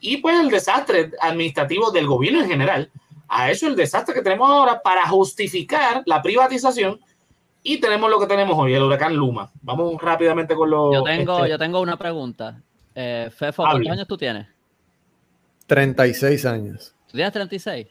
y 0.00 0.16
pues 0.18 0.40
el 0.40 0.48
desastre 0.50 1.10
administrativo 1.20 1.90
del 1.90 2.06
gobierno 2.06 2.40
en 2.42 2.48
general, 2.48 2.90
a 3.32 3.50
eso 3.50 3.66
el 3.66 3.74
desastre 3.74 4.14
que 4.14 4.20
tenemos 4.20 4.48
ahora 4.48 4.82
para 4.82 5.08
justificar 5.08 6.02
la 6.04 6.20
privatización 6.20 7.00
y 7.62 7.80
tenemos 7.80 8.10
lo 8.10 8.20
que 8.20 8.26
tenemos 8.26 8.58
hoy, 8.58 8.74
el 8.74 8.82
huracán 8.82 9.16
Luma. 9.16 9.50
Vamos 9.62 10.00
rápidamente 10.02 10.54
con 10.54 10.68
los... 10.68 10.92
Yo 10.92 11.02
tengo, 11.02 11.38
este, 11.38 11.50
yo 11.50 11.58
tengo 11.58 11.80
una 11.80 11.96
pregunta. 11.96 12.60
Eh, 12.94 13.30
Fefo. 13.34 13.62
¿cuántos 13.62 13.90
años 13.90 14.06
tú 14.06 14.18
tienes? 14.18 14.46
36 15.66 16.44
años. 16.44 16.94
¿Tú 17.06 17.12
tienes 17.12 17.32
36? 17.32 17.86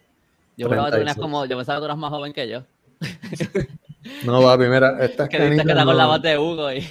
Yo 0.57 0.69
pensaba 0.69 0.89
que 0.89 0.91
tú 0.91 0.97
tenías 0.99 1.15
36. 1.15 1.17
como, 1.17 1.45
yo 1.45 1.57
pensaba 1.57 1.77
que 1.77 1.81
tú 1.81 1.85
eras 1.85 1.97
más 1.97 2.11
joven 2.11 2.33
que 2.33 2.47
yo. 2.47 2.63
No, 4.25 4.41
papi, 4.41 4.63
mira, 4.63 4.97
estas 4.99 5.29
Que 5.29 5.39
dices 5.47 5.63
que 5.63 5.71
está 5.71 5.85
con 5.85 5.95
la 5.95 6.07
voz 6.07 6.21
de 6.23 6.37
Hugo 6.37 6.71
y... 6.71 6.81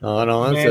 No, 0.00 0.26
no, 0.26 0.54
sí, 0.54 0.68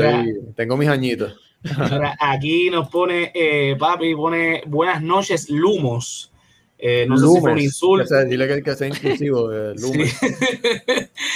tengo 0.54 0.76
mis 0.76 0.88
añitos. 0.88 1.45
Mira, 1.90 2.16
aquí 2.20 2.70
nos 2.70 2.88
pone, 2.88 3.32
eh, 3.34 3.76
papi, 3.78 4.14
pone 4.14 4.62
buenas 4.66 5.02
noches, 5.02 5.48
Lumos. 5.50 6.32
Eh, 6.78 7.06
no 7.08 7.16
sé 7.16 7.26
si 7.26 7.40
fue 7.40 7.52
un 7.52 7.58
insulto. 7.58 8.04
Que 8.04 8.08
sea- 8.08 8.24
dile 8.24 8.46
que, 8.46 8.62
que 8.62 8.74
sea 8.74 8.88
inclusivo 8.88 9.48
de 9.48 9.74
lumen. 9.76 10.06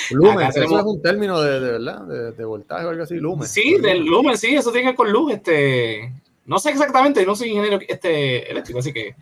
Sí. 0.09 0.15
Lumen, 0.15 0.41
eso 0.49 0.53
tenemos- 0.61 0.81
es 0.81 0.87
un 0.87 1.03
término 1.03 1.41
de, 1.41 1.61
de 1.61 1.73
verdad, 1.73 2.01
de, 2.03 2.33
de 2.33 2.45
voltaje 2.45 2.85
o 2.85 2.91
algo 2.91 3.03
así, 3.05 3.15
lumen. 3.15 3.49
Sí, 3.49 3.77
del 3.81 4.05
lumen, 4.05 4.37
sí, 4.37 4.55
eso 4.55 4.71
tiene 4.73 4.83
que 4.85 4.89
ver 4.89 4.97
con 4.97 5.13
luz. 5.13 5.33
Este, 5.33 6.13
No 6.45 6.59
sé 6.59 6.71
exactamente, 6.71 7.25
no 7.25 7.35
soy 7.37 7.51
ingeniero 7.51 7.79
este, 7.87 8.51
eléctrico, 8.51 8.81
así 8.81 8.93
que. 8.93 9.15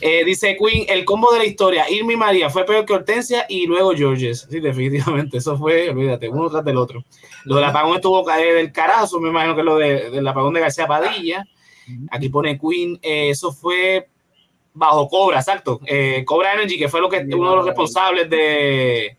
Eh, 0.00 0.24
dice 0.24 0.56
Queen, 0.56 0.86
el 0.88 1.04
combo 1.04 1.32
de 1.32 1.38
la 1.38 1.44
historia, 1.44 1.90
Irma 1.90 2.12
y 2.12 2.16
María 2.16 2.50
fue 2.50 2.64
peor 2.64 2.86
que 2.86 2.92
Hortensia 2.92 3.46
y 3.48 3.66
luego 3.66 3.92
Georges. 3.92 4.46
Sí, 4.48 4.60
definitivamente, 4.60 5.38
eso 5.38 5.58
fue, 5.58 5.90
olvídate, 5.90 6.28
uno 6.28 6.48
tras 6.48 6.64
del 6.64 6.76
otro. 6.76 7.04
Lo 7.44 7.56
del 7.56 7.64
apagón 7.64 7.96
estuvo 7.96 8.30
eh, 8.30 8.54
del 8.54 8.70
carajo, 8.70 9.18
me 9.18 9.30
imagino 9.30 9.56
que 9.56 9.62
lo 9.64 9.76
de, 9.76 10.10
del 10.10 10.26
apagón 10.26 10.54
de 10.54 10.60
García 10.60 10.86
Padilla. 10.86 11.44
Aquí 12.12 12.28
pone 12.28 12.60
Queen, 12.60 12.98
eh, 13.02 13.30
eso 13.30 13.52
fue 13.52 14.08
bajo 14.72 15.08
Cobra, 15.08 15.40
exacto. 15.40 15.80
Cobra 16.24 16.54
Energy, 16.54 16.78
que 16.78 16.88
fue 16.88 17.00
lo 17.00 17.08
que 17.08 17.26
uno 17.34 17.50
de 17.50 17.56
los 17.56 17.66
responsables 17.66 18.30
de, 18.30 19.16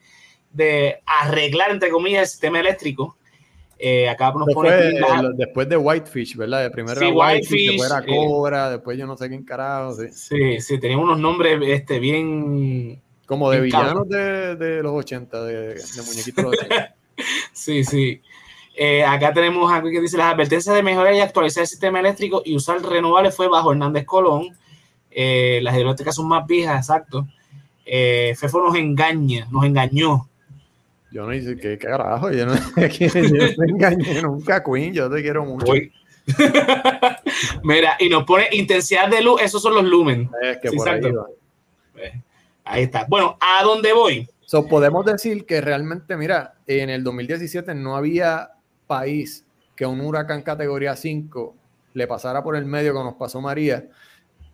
de 0.50 1.02
arreglar, 1.06 1.72
entre 1.72 1.90
comillas, 1.90 2.22
el 2.22 2.28
sistema 2.28 2.62
eléctrico. 2.62 3.18
Eh, 3.86 4.08
acá 4.08 4.32
nos 4.32 4.46
después, 4.46 4.94
pone 4.96 5.30
después 5.36 5.68
de 5.68 5.76
Whitefish, 5.76 6.38
¿verdad? 6.38 6.64
De 6.64 6.70
primero 6.70 7.02
sí, 7.02 7.08
Whitefish, 7.08 7.72
después 7.72 7.92
era 7.92 8.00
eh, 8.00 8.06
Cobra, 8.08 8.70
después 8.70 8.98
yo 8.98 9.06
no 9.06 9.18
sé 9.18 9.28
quién 9.28 9.44
carajo. 9.44 9.94
Sí, 9.96 10.08
sí, 10.10 10.62
sí 10.62 10.80
tenía 10.80 10.98
unos 10.98 11.20
nombres 11.20 11.60
este, 11.68 12.00
bien. 12.00 13.02
Como 13.26 13.52
de 13.52 13.60
villanos 13.60 14.08
de, 14.08 14.56
de, 14.56 14.82
los 14.82 14.94
80, 14.94 15.44
de, 15.44 15.74
de 15.74 16.02
muñequitos. 16.08 16.56
sí, 17.52 17.84
sí. 17.84 18.22
Eh, 18.74 19.04
acá 19.04 19.34
tenemos 19.34 19.70
algo 19.70 19.90
que 19.90 20.00
dice 20.00 20.16
las 20.16 20.32
advertencias 20.34 20.74
de 20.74 20.82
mejorar 20.82 21.14
y 21.14 21.20
actualizar 21.20 21.64
el 21.64 21.68
sistema 21.68 22.00
eléctrico 22.00 22.42
y 22.46 22.56
usar 22.56 22.82
renovables 22.82 23.36
fue 23.36 23.50
bajo 23.50 23.74
Hernández 23.74 24.06
Colón. 24.06 24.48
las 25.12 25.76
hidroeléctricas 25.76 26.16
son 26.16 26.30
más 26.30 26.48
viejas, 26.48 26.78
exacto. 26.78 27.28
FEFO 27.84 28.66
nos 28.66 28.78
engaña, 28.78 29.46
nos 29.52 29.66
engañó. 29.66 30.30
Yo 31.14 31.28
no 31.28 31.34
hice 31.34 31.56
qué 31.56 31.78
carajo, 31.78 32.32
yo 32.32 32.48
no, 32.48 32.56
yo 32.76 33.64
engañé 33.68 34.20
nunca, 34.24 34.64
Queen, 34.64 34.92
yo 34.96 35.08
te 35.12 35.22
quiero 35.22 35.46
mucho. 35.46 35.72
Mira, 37.64 37.96
y 38.00 38.10
nos 38.10 38.24
pone 38.24 38.48
intensidad 38.52 39.08
de 39.10 39.22
luz, 39.22 39.40
esos 39.40 39.62
son 39.62 39.76
los 39.76 39.84
lumen. 39.84 40.28
Es 40.42 40.58
que 40.58 40.72
por 40.72 40.90
ahí, 40.90 41.02
eh, 41.98 42.22
ahí, 42.64 42.84
está. 42.84 43.06
Bueno, 43.08 43.38
¿a 43.40 43.62
dónde 43.62 43.94
voy? 43.94 44.28
So, 44.42 44.66
podemos 44.68 45.06
decir 45.06 45.46
que 45.46 45.62
realmente, 45.62 46.18
mira, 46.18 46.56
en 46.66 46.90
el 46.90 47.04
2017 47.04 47.76
no 47.76 47.96
había 47.96 48.50
país 48.88 49.46
que 49.76 49.86
un 49.86 50.02
huracán 50.02 50.42
categoría 50.42 50.96
5 50.96 51.56
le 51.94 52.08
pasara 52.08 52.42
por 52.42 52.56
el 52.56 52.66
medio 52.66 52.92
como 52.94 53.06
nos 53.06 53.16
pasó 53.16 53.40
María 53.40 53.88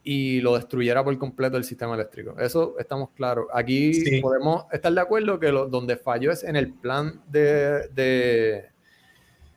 y 0.03 0.41
lo 0.41 0.55
destruyera 0.55 1.03
por 1.03 1.17
completo 1.17 1.57
el 1.57 1.63
sistema 1.63 1.95
eléctrico. 1.95 2.35
Eso 2.39 2.75
estamos 2.79 3.09
claros. 3.11 3.47
Aquí 3.53 4.19
podemos 4.21 4.65
estar 4.71 4.93
de 4.93 5.01
acuerdo 5.01 5.39
que 5.39 5.51
lo, 5.51 5.67
donde 5.67 5.97
falló 5.97 6.31
es 6.31 6.43
en 6.43 6.55
el 6.55 6.73
plan 6.73 7.21
de, 7.27 8.69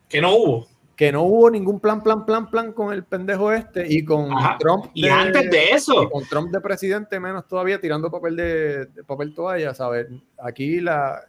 Que 0.09 0.21
no 0.21 0.35
hubo. 0.37 0.69
Que 0.97 1.11
no 1.11 1.23
hubo 1.23 1.51
ningún 1.51 1.81
plan, 1.81 2.03
plan, 2.03 2.27
plan, 2.27 2.51
plan 2.51 2.73
con 2.73 2.93
el 2.93 3.05
pendejo 3.05 3.51
este 3.53 3.93
y 3.93 4.05
con 4.05 4.31
Trump. 4.59 4.87
y 4.95 5.09
antes 5.09 5.51
de 5.51 5.71
eso. 5.71 6.09
Con 6.11 6.25
Trump 6.27 6.53
de 6.53 6.61
presidente, 6.61 7.19
menos 7.19 7.49
todavía 7.49 7.81
tirando 7.81 8.11
papel 8.11 8.37
de, 8.37 8.89
papel 9.07 9.35
toalla, 9.35 9.75
¿sabes? 9.75 10.09
Aquí 10.39 10.81
la, 10.81 11.23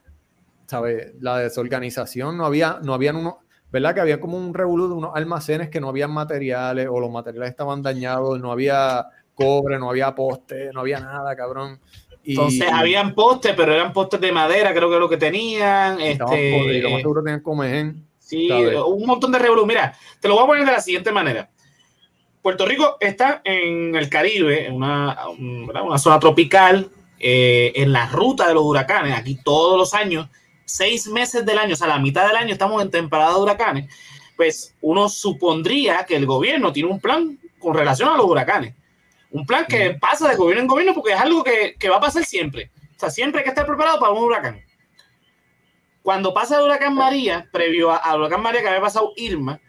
¿sabes? 0.68 1.14
La 1.22 1.40
desorganización, 1.40 2.38
no 2.38 2.46
había, 2.46 2.80
no 2.84 2.94
habían 2.94 3.16
unos 3.16 3.36
¿verdad? 3.74 3.96
Que 3.96 4.02
había 4.02 4.22
como 4.22 4.38
un 4.38 4.54
revolú 4.54 4.88
de 4.88 4.94
unos 4.94 5.16
almacenes 5.16 5.70
que 5.70 5.82
no 5.82 5.90
habían 5.90 6.12
materiales 6.12 6.88
o 6.90 7.00
los 7.00 7.10
materiales 7.10 7.50
estaban 7.50 7.82
dañados, 7.82 8.40
no 8.40 8.52
había 8.52 9.08
cobre, 9.34 9.80
no 9.80 9.90
había 9.90 10.14
poste, 10.14 10.70
no 10.72 10.82
había 10.82 11.00
nada, 11.00 11.36
cabrón. 11.36 11.80
Entonces, 12.24 12.72
habían 12.72 13.16
postes, 13.16 13.56
pero 13.58 13.74
eran 13.74 13.92
postes 13.92 14.22
de 14.22 14.32
madera, 14.32 14.76
creo 14.76 14.90
que 14.90 14.96
es 14.96 15.00
lo 15.02 15.10
que 15.10 15.18
tenían. 15.18 16.00
Este, 16.00 16.82
lo 16.82 16.92
más 16.92 17.02
seguro 17.02 17.24
tenían 17.24 17.42
comején. 17.42 18.06
Sí, 18.20 18.48
un 18.52 19.08
montón 19.08 19.32
de 19.32 19.40
revolú. 19.40 19.66
Mira, 19.66 19.98
te 20.20 20.28
lo 20.28 20.36
voy 20.36 20.44
a 20.44 20.48
poner 20.48 20.66
de 20.66 20.72
la 20.72 20.80
siguiente 20.80 21.12
manera. 21.12 21.50
Puerto 22.44 22.68
Rico 22.68 22.98
está 23.00 23.42
en 23.44 23.96
el 23.96 24.08
Caribe, 24.08 24.68
en 24.68 24.76
una, 24.76 25.18
una 25.40 25.98
zona 25.98 26.20
tropical, 26.20 26.92
eh, 27.20 27.74
en 27.76 27.92
la 27.92 28.08
ruta 28.08 28.48
de 28.48 28.54
los 28.54 28.64
huracanes. 28.64 29.18
Aquí 29.18 29.40
todos 29.44 29.80
los 29.80 29.96
años 29.96 30.30
seis 30.74 31.08
meses 31.08 31.46
del 31.46 31.60
año, 31.60 31.74
o 31.74 31.76
sea, 31.76 31.88
la 31.88 32.00
mitad 32.00 32.26
del 32.26 32.36
año 32.36 32.52
estamos 32.52 32.82
en 32.82 32.90
temporada 32.90 33.36
de 33.36 33.40
huracanes, 33.40 33.94
pues 34.36 34.76
uno 34.82 35.08
supondría 35.08 36.04
que 36.04 36.16
el 36.16 36.26
gobierno 36.26 36.74
tiene 36.74 36.90
un 36.90 37.00
plan 37.00 37.38
con 37.60 37.76
relación 37.76 38.10
a 38.10 38.18
los 38.18 38.26
huracanes. 38.26 38.74
Un 39.30 39.46
plan 39.46 39.68
que 39.68 39.92
pasa 39.92 40.28
de 40.28 40.36
gobierno 40.36 40.64
en 40.64 40.68
gobierno 40.68 40.96
porque 40.96 41.14
es 41.14 41.20
algo 41.20 41.44
que, 41.44 41.90
va 41.90 41.98
a 41.98 42.02
pasar 42.02 42.26
siempre. 42.26 42.72
O 42.96 43.00
sea, 43.00 43.12
siempre 43.12 43.40
hay 43.40 43.44
que 43.44 43.52
estar 43.52 43.68
preparado 43.68 44.00
para 44.00 44.14
un 44.14 44.24
huracán. 44.24 44.62
Cuando 46.02 46.34
pasa 46.34 46.58
el 46.58 46.64
huracán 46.64 46.96
María, 46.96 47.48
previo 47.52 47.92
al 47.92 48.22
huracán 48.22 48.42
María 48.42 48.62
que 48.62 48.68
había 48.70 48.82
pasado 48.82 49.14
Irma, 49.16 49.60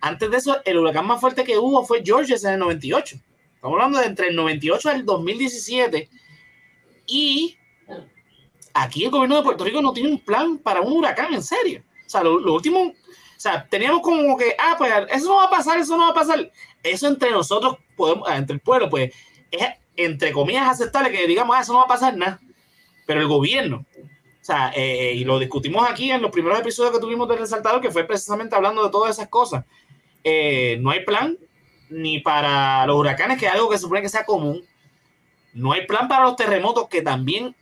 antes 0.00 0.30
de 0.30 0.36
eso, 0.36 0.58
el 0.64 0.78
huracán 0.78 1.08
más 1.08 1.20
fuerte 1.20 1.42
que 1.42 1.58
hubo 1.58 1.84
fue 1.84 2.04
Georges 2.04 2.44
en 2.44 2.52
el 2.52 2.60
98. 2.60 3.16
Estamos 3.56 3.74
hablando 3.74 3.98
de 3.98 4.06
entre 4.06 4.28
el 4.28 4.36
98 4.36 4.90
y 4.90 4.94
el 4.94 5.04
2017. 5.04 6.08
Y 7.06 7.58
aquí 8.74 9.04
el 9.04 9.10
gobierno 9.10 9.36
de 9.36 9.42
Puerto 9.42 9.64
Rico 9.64 9.82
no 9.82 9.92
tiene 9.92 10.10
un 10.10 10.18
plan 10.18 10.58
para 10.58 10.80
un 10.80 10.92
huracán, 10.92 11.34
en 11.34 11.42
serio. 11.42 11.82
O 12.06 12.10
sea, 12.10 12.22
lo, 12.22 12.52
último, 12.52 12.80
o 12.80 12.94
sea, 13.36 13.66
teníamos 13.68 14.02
como 14.02 14.36
que, 14.36 14.54
ah, 14.58 14.74
pues 14.76 14.92
eso 15.10 15.28
no 15.28 15.36
va 15.36 15.44
a 15.44 15.50
pasar, 15.50 15.78
eso 15.78 15.96
no 15.96 16.04
va 16.04 16.10
a 16.10 16.14
pasar. 16.14 16.50
Eso 16.82 17.08
entre 17.08 17.30
nosotros, 17.30 17.76
podemos, 17.96 18.28
ah, 18.28 18.36
entre 18.36 18.54
el 18.54 18.60
pueblo, 18.60 18.90
pues 18.90 19.12
es 19.50 19.66
entre 19.96 20.32
comillas 20.32 20.68
aceptable 20.68 21.10
que 21.10 21.26
digamos, 21.26 21.56
ah, 21.56 21.60
eso 21.60 21.72
no 21.72 21.78
va 21.78 21.84
a 21.84 21.88
pasar 21.88 22.16
nada. 22.16 22.40
Pero 23.06 23.20
el 23.20 23.28
gobierno, 23.28 23.84
o 23.96 24.44
sea, 24.44 24.72
eh, 24.74 25.14
y 25.14 25.24
lo 25.24 25.38
discutimos 25.38 25.88
aquí 25.88 26.10
en 26.10 26.22
los 26.22 26.30
primeros 26.30 26.58
episodios 26.58 26.92
que 26.92 27.00
tuvimos 27.00 27.28
del 27.28 27.38
Resaltador, 27.38 27.80
que 27.80 27.90
fue 27.90 28.04
precisamente 28.04 28.56
hablando 28.56 28.82
de 28.82 28.90
todas 28.90 29.16
esas 29.16 29.28
cosas. 29.28 29.64
Eh, 30.24 30.78
no 30.80 30.90
hay 30.90 31.04
plan 31.04 31.36
ni 31.88 32.20
para 32.20 32.86
los 32.86 32.96
huracanes, 32.96 33.38
que 33.38 33.46
es 33.46 33.52
algo 33.52 33.68
que 33.68 33.76
se 33.76 33.82
supone 33.82 34.02
que 34.02 34.08
sea 34.08 34.24
común. 34.24 34.64
No 35.52 35.72
hay 35.72 35.86
plan 35.86 36.08
para 36.08 36.24
los 36.24 36.36
terremotos, 36.36 36.88
que 36.88 37.02
también 37.02 37.54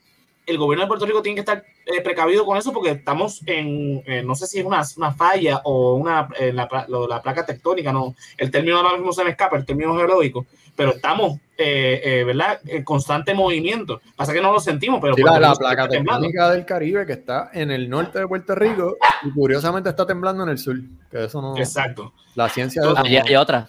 el 0.50 0.59
gobierno 0.59 0.85
de 0.85 0.88
Puerto 0.88 1.07
Rico 1.07 1.23
tiene 1.23 1.37
que 1.37 1.40
estar 1.40 1.64
eh, 1.87 2.00
precavido 2.02 2.45
con 2.45 2.57
eso 2.59 2.73
porque 2.73 2.90
estamos 2.90 3.42
en, 3.47 4.02
no 4.26 4.35
sé 4.35 4.47
si 4.47 4.59
es 4.59 4.64
una, 4.64 4.83
una 4.97 5.12
falla 5.12 5.61
o 5.64 5.95
una, 5.95 6.28
la, 6.52 6.87
la, 6.88 7.23
placa 7.23 7.47
tectónica, 7.47 7.92
no, 7.92 8.14
el 8.37 8.50
término 8.50 8.76
ahora 8.76 8.97
mismo 8.97 9.12
se 9.12 9.25
me 9.25 9.30
escapa, 9.30 9.57
el 9.57 9.64
término 9.64 9.97
geológico, 9.97 10.47
pero 10.80 10.92
estamos, 10.92 11.38
eh, 11.59 12.00
eh, 12.02 12.25
¿verdad?, 12.25 12.59
en 12.64 12.83
constante 12.85 13.35
movimiento. 13.35 14.00
Pasa 14.16 14.33
que 14.33 14.40
no 14.40 14.50
lo 14.50 14.61
sentimos, 14.61 14.99
pero... 14.99 15.14
la, 15.38 15.54
placa 15.54 15.87
tectónica 15.87 16.50
del 16.50 16.64
Caribe 16.64 17.04
que 17.04 17.12
está 17.12 17.50
en 17.52 17.71
el 17.71 17.90
norte 17.90 18.19
de 18.19 18.26
Puerto 18.26 18.54
Rico 18.54 18.97
y 19.23 19.30
curiosamente 19.30 19.90
está 19.90 20.07
temblando 20.07 20.42
en 20.45 20.49
el 20.49 20.57
sur, 20.57 20.76
que 21.11 21.25
eso 21.25 21.42
no... 21.42 21.54
Exacto. 21.59 22.14
La 22.35 22.49
ciencia... 22.49 22.83
hay, 22.97 23.37
otra. 23.37 23.69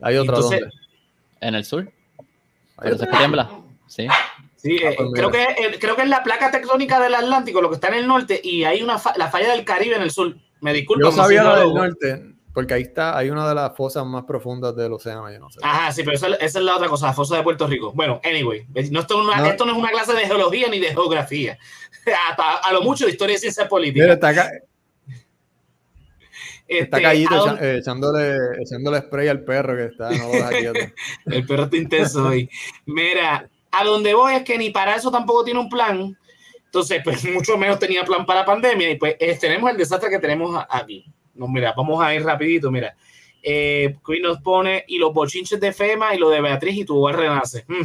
Hay 0.00 0.16
otra, 0.16 0.38
¿dónde? 0.38 0.70
En 1.40 1.56
el 1.56 1.64
sur. 1.64 1.90
Pero 2.80 2.96
se 2.96 3.06
tiembla, 3.08 3.50
sí. 3.88 4.06
Sí, 4.64 4.78
ah, 4.82 4.92
eh, 4.92 4.94
pues 4.96 5.10
creo, 5.12 5.30
que, 5.30 5.78
creo 5.78 5.94
que 5.94 6.02
es 6.02 6.08
la 6.08 6.22
placa 6.22 6.50
tectónica 6.50 6.98
del 6.98 7.14
Atlántico, 7.14 7.60
lo 7.60 7.68
que 7.68 7.74
está 7.74 7.88
en 7.88 7.94
el 7.94 8.06
norte, 8.06 8.40
y 8.42 8.64
hay 8.64 8.82
una 8.82 8.98
la 9.16 9.30
falla 9.30 9.50
del 9.50 9.62
Caribe 9.62 9.94
en 9.94 10.00
el 10.00 10.10
sur. 10.10 10.34
Me 10.62 10.72
disculpo. 10.72 11.04
Yo 11.04 11.12
sabía 11.12 11.44
la 11.44 11.58
del 11.60 11.74
norte, 11.74 12.34
porque 12.54 12.72
ahí 12.72 12.82
está, 12.82 13.14
hay 13.18 13.28
una 13.28 13.46
de 13.46 13.54
las 13.54 13.76
fosas 13.76 14.06
más 14.06 14.24
profundas 14.24 14.74
del 14.74 14.94
océano, 14.94 15.30
yo 15.30 15.38
no 15.38 15.50
sé. 15.50 15.60
Ajá, 15.62 15.92
sí, 15.92 16.02
pero 16.02 16.16
esa, 16.16 16.28
es 16.36 16.54
la 16.54 16.76
otra 16.76 16.88
cosa, 16.88 17.08
la 17.08 17.12
fosa 17.12 17.36
de 17.36 17.42
Puerto 17.42 17.66
Rico. 17.66 17.92
Bueno, 17.92 18.22
anyway, 18.24 18.66
no, 18.90 19.00
esto, 19.00 19.22
no. 19.22 19.44
esto 19.44 19.66
no 19.66 19.72
es 19.72 19.78
una 19.78 19.90
clase 19.90 20.14
de 20.14 20.24
geología 20.24 20.68
ni 20.68 20.80
de 20.80 20.94
geografía. 20.94 21.58
a, 22.38 22.72
lo 22.72 22.80
mucho 22.80 23.04
de 23.04 23.12
historia 23.12 23.36
y 23.36 23.40
ciencia 23.40 23.68
política. 23.68 24.04
Mira, 24.04 24.14
está 24.14 24.28
acá. 24.28 24.50
Está 26.66 26.96
este, 26.96 27.02
callito 27.02 27.58
eh, 27.60 27.76
echándole, 27.80 28.62
echándole 28.62 28.98
spray 29.00 29.28
al 29.28 29.44
perro 29.44 29.76
que 29.76 29.84
está. 29.92 30.10
No 30.10 30.32
el 31.34 31.46
perro 31.46 31.64
está 31.64 31.76
intenso 31.76 32.28
hoy. 32.28 32.48
Mira, 32.86 33.46
a 33.74 33.84
donde 33.84 34.14
voy 34.14 34.34
es 34.34 34.42
que 34.42 34.58
ni 34.58 34.70
para 34.70 34.96
eso 34.96 35.10
tampoco 35.10 35.44
tiene 35.44 35.60
un 35.60 35.68
plan. 35.68 36.16
Entonces, 36.64 37.00
pues 37.04 37.24
mucho 37.32 37.56
menos 37.56 37.78
tenía 37.78 38.04
plan 38.04 38.26
para 38.26 38.44
pandemia 38.44 38.90
y 38.90 38.96
pues 38.96 39.16
tenemos 39.40 39.70
el 39.70 39.76
desastre 39.76 40.10
que 40.10 40.18
tenemos 40.18 40.64
aquí. 40.68 41.04
No, 41.34 41.48
mira, 41.48 41.72
vamos 41.76 42.02
a 42.02 42.14
ir 42.14 42.24
rapidito, 42.24 42.70
mira. 42.70 42.96
Eh, 43.42 43.96
Queen 44.06 44.22
nos 44.22 44.40
pone 44.40 44.84
y 44.88 44.98
los 44.98 45.12
bochinches 45.12 45.60
de 45.60 45.72
Fema 45.72 46.14
y 46.14 46.18
lo 46.18 46.30
de 46.30 46.40
Beatriz 46.40 46.78
y 46.78 46.84
tu 46.84 46.96
hogar 46.96 47.16
renace. 47.16 47.64
Mm. 47.68 47.82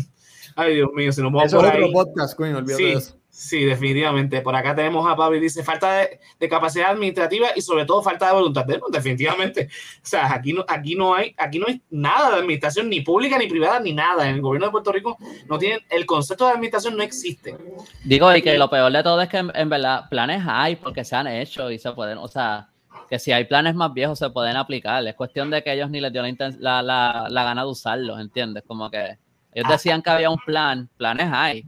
Ay, 0.56 0.76
Dios 0.76 0.90
mío, 0.94 1.12
si 1.12 1.22
nos 1.22 1.32
vamos 1.32 1.48
eso 1.48 1.66
es 1.66 1.74
otro 1.74 1.92
podcast, 1.92 2.38
Queen, 2.38 2.56
olvídate 2.56 2.84
de 2.84 2.94
eso. 2.94 3.19
Sí, 3.40 3.64
definitivamente. 3.64 4.42
Por 4.42 4.54
acá 4.54 4.76
tenemos 4.76 5.10
a 5.10 5.16
Pablo 5.16 5.38
y 5.38 5.40
dice 5.40 5.64
falta 5.64 6.06
de, 6.38 6.50
capacidad 6.50 6.90
administrativa 6.90 7.48
y 7.56 7.62
sobre 7.62 7.86
todo 7.86 8.04
falta 8.04 8.28
de 8.28 8.34
voluntad. 8.34 8.66
definitivamente. 8.92 9.70
O 10.04 10.06
sea, 10.06 10.34
aquí 10.34 10.52
no, 10.52 10.66
aquí 10.68 10.94
no 10.94 11.16
hay, 11.16 11.34
aquí 11.38 11.58
no 11.58 11.68
hay 11.70 11.82
nada 11.90 12.32
de 12.32 12.36
administración, 12.40 12.90
ni 12.90 13.00
pública, 13.00 13.38
ni 13.38 13.48
privada, 13.48 13.80
ni 13.80 13.94
nada. 13.94 14.28
En 14.28 14.36
el 14.36 14.42
gobierno 14.42 14.68
de 14.68 14.72
Puerto 14.74 14.92
Rico 14.92 15.18
no 15.48 15.58
tienen, 15.58 15.80
el 15.90 16.06
concepto 16.06 16.48
de 16.48 16.52
administración 16.52 16.98
no 16.98 17.02
existe. 17.02 17.56
Digo, 18.04 18.36
y 18.36 18.42
que 18.42 18.58
lo 18.58 18.70
peor 18.70 18.92
de 18.92 19.04
todo 19.04 19.22
es 19.22 19.30
que 19.30 19.38
en, 19.38 19.70
verdad 19.70 20.10
planes 20.10 20.44
hay 20.46 20.76
porque 20.76 21.06
se 21.06 21.16
han 21.16 21.28
hecho 21.28 21.72
y 21.72 21.80
se 21.80 21.94
pueden, 21.94 22.18
o 22.18 22.28
sea, 22.28 22.68
que 23.10 23.20
si 23.20 23.32
hay 23.32 23.46
planes 23.46 23.74
más 23.74 23.94
viejos 23.94 24.20
se 24.20 24.30
pueden 24.32 24.58
aplicar. 24.58 25.08
Es 25.08 25.16
cuestión 25.16 25.50
de 25.50 25.64
que 25.64 25.72
ellos 25.72 25.90
ni 25.90 26.02
les 26.02 26.12
dio 26.12 26.24
la, 26.24 26.82
la, 26.82 27.28
la, 27.30 27.44
gana 27.46 27.62
de 27.62 27.70
usarlos, 27.70 28.20
¿entiendes? 28.20 28.66
Como 28.68 28.92
que 28.92 29.18
ellos 29.54 29.66
ah. 29.70 29.72
decían 29.72 30.02
que 30.02 30.10
había 30.10 30.30
un 30.30 30.40
plan, 30.40 30.90
planes 30.98 31.30
hay 31.32 31.64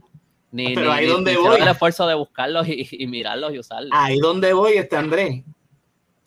ni, 0.52 0.74
Pero 0.74 0.92
ahí 0.92 1.06
donde 1.06 1.36
voy. 1.36 1.60
el 1.60 1.66
esfuerzo 1.66 2.06
de 2.06 2.14
buscarlos 2.14 2.68
y, 2.68 3.06
mirarlos 3.06 3.54
y 3.54 3.58
usarlos. 3.58 3.90
Ahí 3.92 4.18
donde 4.18 4.52
voy, 4.52 4.74
este 4.74 4.96
Andrés. 4.96 5.42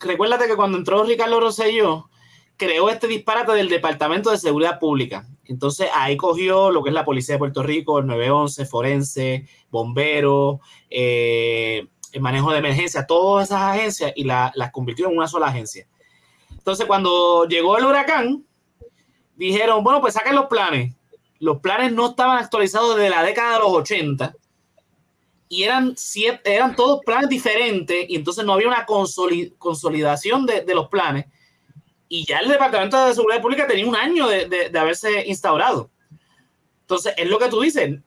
Recuérdate 0.00 0.48
que 0.48 0.56
cuando 0.56 0.76
entró 0.76 1.04
Ricardo 1.04 1.40
Rosselló, 1.40 2.10
creó 2.56 2.90
este 2.90 3.06
disparate 3.06 3.52
del 3.52 3.68
Departamento 3.68 4.30
de 4.30 4.38
Seguridad 4.38 4.78
Pública. 4.80 5.26
Entonces 5.44 5.88
ahí 5.94 6.16
cogió 6.16 6.70
lo 6.70 6.82
que 6.82 6.90
es 6.90 6.94
la 6.94 7.04
Policía 7.04 7.36
de 7.36 7.38
Puerto 7.38 7.62
Rico, 7.62 8.00
el 8.00 8.06
911, 8.06 8.66
Forense, 8.66 9.48
Bomberos, 9.70 10.58
eh, 10.90 11.86
el 12.12 12.20
manejo 12.20 12.50
de 12.50 12.58
emergencia, 12.58 13.06
todas 13.06 13.48
esas 13.48 13.62
agencias 13.62 14.12
y 14.16 14.24
las 14.24 14.72
convirtió 14.72 15.08
en 15.08 15.16
una 15.16 15.28
sola 15.28 15.46
agencia. 15.46 15.86
Entonces 16.50 16.86
cuando 16.86 17.46
llegó 17.46 17.78
el 17.78 17.84
huracán, 17.84 18.44
dijeron, 19.36 19.84
bueno, 19.84 20.00
pues 20.00 20.14
saquen 20.14 20.34
los 20.34 20.46
planes. 20.46 20.94
Los 21.38 21.60
planes 21.60 21.92
no 21.92 22.10
estaban 22.10 22.38
actualizados 22.38 22.96
desde 22.96 23.10
la 23.10 23.22
década 23.22 23.54
de 23.54 23.58
los 23.60 23.72
80 23.72 24.34
y 25.48 25.62
eran, 25.62 25.94
todos 26.76 27.00
planes 27.04 27.28
diferentes 27.28 28.06
y 28.08 28.16
entonces 28.16 28.44
no 28.44 28.54
había 28.54 28.68
una 28.68 28.84
consolidación 28.84 30.46
de, 30.46 30.62
de 30.62 30.74
los 30.74 30.88
planes. 30.88 31.26
Y 32.08 32.24
ya 32.26 32.38
el 32.38 32.48
Departamento 32.48 33.04
de 33.06 33.14
Seguridad 33.14 33.42
Pública 33.42 33.66
tenía 33.66 33.86
un 33.86 33.96
año 33.96 34.28
de, 34.28 34.70
haberse 34.76 35.26
instaurado. 35.26 35.90
Entonces, 36.82 37.14
es 37.16 37.28
lo 37.28 37.38
que 37.38 37.48
tú 37.48 37.60
dices, 37.60 37.98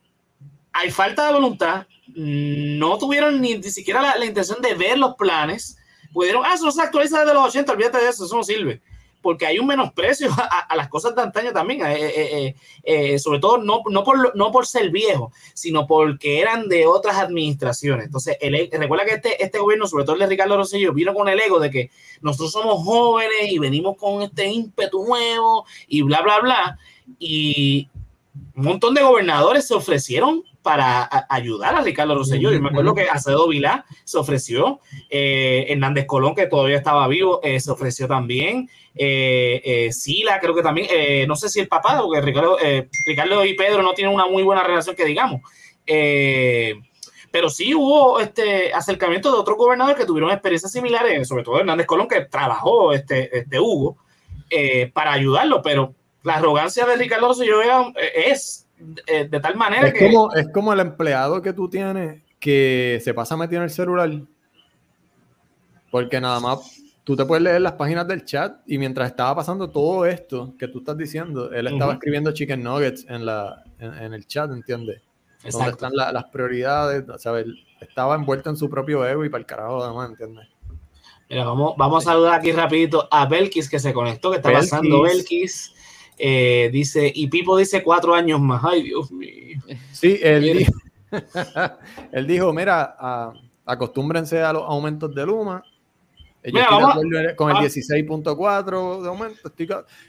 hay 0.72 0.92
falta 0.92 1.28
de 1.28 1.34
voluntad, 1.34 1.86
no 2.08 2.98
tuvieron 2.98 3.42
ni, 3.42 3.62
siquiera 3.64 4.02
la, 4.02 4.18
la, 4.18 4.26
intención 4.26 4.62
de 4.62 4.74
ver 4.74 4.98
los 4.98 5.16
planes, 5.16 5.78
pudieron, 6.14 6.44
ah, 6.46 6.54
eso 6.54 6.66
no 6.66 6.72
se 6.72 6.82
actualiza 6.82 7.20
desde 7.20 7.34
los 7.34 7.48
80, 7.48 7.74
olvídate 7.74 7.98
de 8.00 8.10
eso, 8.10 8.26
eso 8.26 8.36
no 8.36 8.44
sirve 8.44 8.82
porque 9.22 9.46
hay 9.46 9.60
un 9.60 9.68
menosprecio 9.68 10.30
a, 10.70 10.76
las 10.76 10.88
cosas 10.88 11.16
de 11.16 11.22
antaño 11.22 11.52
también, 11.52 11.86
eh, 11.86 11.96
eh, 12.00 12.56
eh, 12.84 13.20
sobre 13.20 13.40
todo 13.40 13.58
no, 13.58 13.82
no, 13.90 14.04
por, 14.04 14.36
no 14.36 14.52
por 14.52 14.66
ser 14.66 14.90
viejo, 14.90 15.32
sino 15.54 15.88
porque 15.88 16.40
eran 16.40 16.68
de 16.68 16.86
otras 16.86 17.18
administraciones. 17.18 18.06
Entonces, 18.06 18.38
el, 18.42 18.70
recuerda 18.72 19.06
que 19.06 19.16
este, 19.16 19.44
este 19.44 19.60
gobierno, 19.60 19.88
sobre 19.88 20.06
todo 20.06 20.16
el 20.16 20.22
de 20.22 20.28
Ricardo 20.28 20.58
Rosselló, 20.58 20.94
vino 20.94 21.14
con 21.14 21.28
el 21.28 21.40
ego 21.40 21.60
de 21.60 21.70
que 21.70 21.92
nosotros 22.22 22.52
somos 22.52 22.84
jóvenes 22.84 23.52
y 23.52 23.60
venimos 23.60 23.98
con 23.98 24.22
este 24.22 24.48
ímpetu 24.48 25.06
nuevo 25.06 25.66
y 25.88 26.02
bla, 26.02 26.22
bla, 26.22 26.40
bla. 26.40 26.80
Y 27.18 27.90
un 28.56 28.66
montón 28.66 28.94
de 28.94 29.02
gobernadores 29.02 29.68
se 29.68 29.74
ofrecieron 29.74 30.44
para 30.62 31.10
ayudar 31.30 31.76
a 31.76 31.82
Ricardo 31.82 32.16
Rosselló. 32.16 32.52
Yo 32.52 32.62
me 32.62 32.70
acuerdo 32.70 32.94
que 32.94 33.10
Acedo 33.10 33.48
Vilá 33.48 33.86
se 34.04 34.18
ofreció, 34.18 34.80
Hernández 35.10 36.06
Colón, 36.06 36.36
que 36.36 36.48
todavía 36.48 36.78
estaba 36.78 37.08
vivo, 37.08 37.42
se 37.44 37.72
ofreció 37.72 38.08
también, 38.08 38.70
eh, 39.02 39.62
eh, 39.64 39.94
Sila, 39.94 40.42
creo 40.42 40.54
que 40.54 40.62
también, 40.62 40.88
eh, 40.92 41.26
no 41.26 41.38
sé 41.38 41.48
si 41.48 41.62
el 41.62 41.70
papá, 41.70 42.02
porque 42.02 42.20
Ricardo, 42.20 42.58
eh, 42.60 42.90
Ricardo 43.06 43.46
y 43.46 43.54
Pedro 43.54 43.82
no 43.82 43.94
tienen 43.94 44.14
una 44.14 44.28
muy 44.28 44.44
buena 44.44 44.62
relación 44.62 44.94
que 44.94 45.06
digamos. 45.06 45.42
pero 47.32 47.50
sí 47.50 47.74
hubo 47.76 48.20
este 48.20 48.74
acercamiento 48.74 49.32
de 49.32 49.38
otros 49.38 49.58
gobernadores 49.58 49.98
que 49.98 50.06
tuvieron 50.06 50.32
experiencias 50.32 50.72
similares, 50.72 51.28
sobre 51.28 51.44
todo 51.44 51.60
Hernández 51.60 51.86
Colón, 51.86 52.08
que 52.08 52.22
trabajó 52.22 52.92
este, 52.92 53.38
este 53.38 53.60
Hugo 53.60 53.98
para 54.94 55.14
ayudarlo, 55.14 55.62
pero 55.62 55.94
la 56.24 56.36
arrogancia 56.36 56.86
de 56.86 56.96
Ricardo 56.96 57.28
Rosselló 57.28 57.62
es 58.14 58.68
de, 58.80 59.40
tal 59.40 59.56
manera 59.56 59.88
es 59.88 59.94
que. 59.94 60.08
Como, 60.08 60.34
es 60.34 60.48
como 60.54 60.74
el 60.74 60.80
empleado 60.80 61.42
que 61.42 61.54
tú 61.54 61.70
tienes 61.70 62.22
que 62.40 63.00
se 63.04 63.14
pasa 63.14 63.36
metido 63.36 63.62
en 63.62 63.66
el 63.66 63.70
celular. 63.70 64.10
Porque 65.92 66.22
nada 66.22 66.40
más 66.40 66.82
tú 67.04 67.16
te 67.16 67.26
puedes 67.26 67.44
leer 67.44 67.62
las 67.62 67.74
páginas 67.74 68.08
del 68.08 68.24
chat 68.24 68.62
y 68.68 68.78
mientras 68.78 69.10
estaba 69.10 69.36
pasando 69.36 69.70
todo 69.70 70.06
esto 70.06 70.54
que 70.58 70.68
tú 70.68 70.80
estás 70.80 70.98
diciendo, 70.98 71.52
él 71.52 71.68
estaba 71.68 71.94
escribiendo 71.94 72.32
chicken 72.32 72.64
nuggets 72.64 73.06
en, 73.10 73.26
la, 73.26 73.64
en, 73.80 74.14
el 74.14 74.28
chat, 74.28 74.52
¿entiendes? 74.52 75.02
Donde 75.52 75.72
están 75.72 75.92
las 75.96 76.26
prioridades, 76.26 77.06
¿sabes? 77.18 77.48
Estaba 77.82 78.16
envuelto 78.16 78.52
en 78.52 78.58
su 78.58 78.70
propio 78.70 79.06
ego 79.08 79.26
y 79.26 79.30
para 79.30 79.40
el 79.40 79.46
carajo 79.48 79.84
además, 79.84 80.12
¿entiendes? 80.12 80.48
Mira, 81.30 81.46
vamos, 81.46 81.74
vamos 81.78 82.06
a 82.06 82.12
saludar 82.12 82.40
aquí 82.40 82.52
rapidito 82.52 83.08
a 83.10 83.26
Belkis 83.26 83.70
que 83.70 83.80
se 83.80 83.94
conectó, 83.94 84.32
que 84.32 84.38
está 84.38 84.52
pasando 84.52 85.02
Belkis. 85.02 85.74
Eh, 86.22 86.70
dice, 86.72 87.10
y 87.16 87.28
Pipo 87.28 87.58
dice 87.58 87.82
cuatro 87.82 88.14
años 88.14 88.42
más. 88.42 88.62
Ay, 88.64 88.84
Dios 88.84 89.10
mío. 89.12 89.62
Sí, 89.94 90.20
él 90.22 90.44
dijo, 90.44 90.74
él 92.12 92.28
dijo 92.28 92.54
mira, 92.54 93.34
acostúmbrense 93.66 94.42
a 94.42 94.52
los 94.52 94.64
aumentos 94.64 95.16
de 95.16 95.26
Luma 95.26 95.64
con 97.36 97.52
el 97.52 97.58
16.4 97.58 99.02
de 99.02 99.08
aumento 99.08 99.52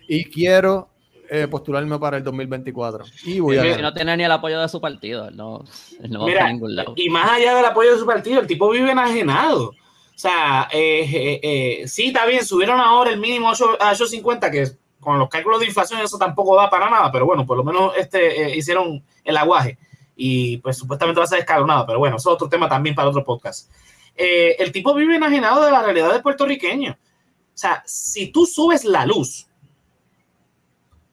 y 0.07 0.25
quiero 0.25 0.89
eh, 1.29 1.47
postularme 1.49 1.99
para 1.99 2.17
el 2.17 2.25
2024. 2.25 3.05
Y 3.25 3.41
voy 3.41 3.57
a 3.59 3.79
no 3.79 3.93
tiene 3.93 4.17
ni 4.17 4.25
el 4.25 4.33
apoyo 4.33 4.61
de 4.61 4.69
su 4.69 4.81
partido, 4.81 5.31
no, 5.31 5.65
va 6.01 6.45
a 6.45 6.53
ningún 6.53 6.75
lado. 6.75 6.95
Y 6.97 7.09
más 7.09 7.31
allá 7.31 7.55
del 7.55 7.65
apoyo 7.65 7.93
de 7.93 7.99
su 7.99 8.07
partido, 8.07 8.41
el 8.41 8.47
tipo 8.47 8.71
vive 8.71 8.91
enajenado. 8.91 9.69
O 9.69 10.23
sea, 10.23 10.69
eh, 10.73 11.09
eh, 11.13 11.41
eh 11.43 11.89
sí, 11.89 12.09
está 12.09 12.27
bien, 12.27 12.45
subieron 12.45 12.81
ahora 12.81 13.11
el 13.11 13.21
mínimo 13.21 13.49
a 13.49 13.55
8.50, 13.55 14.51
que 14.51 14.73
con 15.01 15.19
los 15.19 15.29
cálculos 15.29 15.61
de 15.61 15.67
inflación 15.67 16.01
eso 16.01 16.19
tampoco 16.19 16.57
da 16.57 16.71
para 16.71 16.91
nada, 16.91 17.11
pero 17.11 17.27
bueno, 17.27 17.47
por 17.47 17.57
lo 17.57 17.65
menos 17.65 17.93
este, 17.97 18.57
hicieron 18.57 19.03
el 19.25 19.37
aguaje 19.37 19.79
y 20.17 20.59
pues 20.59 20.77
supuestamente 20.77 21.19
va 21.19 21.25
a 21.25 21.29
ser 21.29 21.39
escalonado, 21.39 21.87
pero 21.87 21.99
bueno, 21.99 22.17
eso 22.17 22.31
es 22.31 22.35
otro 22.35 22.49
tema 22.49 22.69
también 22.69 22.95
para 22.95 23.09
otro 23.09 23.25
podcast. 23.25 23.71
Eh, 24.15 24.57
el 24.59 24.71
tipo 24.71 24.93
vive 24.95 25.17
enajenado 25.17 25.65
de 25.65 25.71
la 25.71 25.83
realidad 25.83 26.13
del 26.13 26.21
puertorriqueño. 26.21 26.93
O 26.93 27.59
sea, 27.61 27.83
si 27.87 28.27
tú 28.27 28.45
subes 28.45 28.85
la 28.85 29.07
luz, 29.07 29.47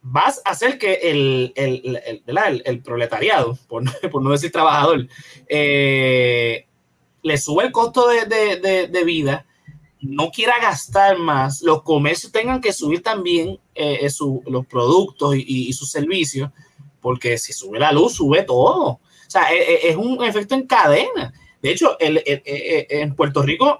vas 0.01 0.41
a 0.45 0.51
hacer 0.51 0.77
que 0.77 0.93
el, 1.03 1.53
el, 1.55 2.81
proletariado, 2.81 3.57
por, 3.67 3.83
no 3.83 4.31
decir 4.31 4.51
trabajador, 4.51 5.07
eh, 5.47 6.65
le 7.21 7.37
sube 7.37 7.65
el 7.65 7.71
costo 7.71 8.07
de, 8.07 9.03
vida, 9.05 9.45
no 10.01 10.29
quiera 10.31 10.59
gastar 10.61 11.17
más, 11.17 11.61
los 11.61 11.83
comercios 11.83 12.31
tengan 12.31 12.61
que 12.61 12.73
subir 12.73 13.01
también 13.01 13.59
eh, 13.75 14.07
los 14.45 14.65
productos 14.67 15.35
y, 15.35 15.71
sus 15.73 15.91
servicios, 15.91 16.51
porque 17.01 17.37
si 17.37 17.53
sube 17.53 17.79
la 17.79 17.91
luz, 17.91 18.15
sube 18.15 18.43
todo. 18.43 18.85
O 18.85 19.29
sea, 19.29 19.51
es 19.51 19.95
un 19.95 20.23
efecto 20.23 20.55
en 20.55 20.67
cadena. 20.67 21.33
De 21.61 21.71
hecho, 21.71 21.97
el, 21.99 22.21
en 22.25 23.15
Puerto 23.15 23.41
Rico, 23.41 23.77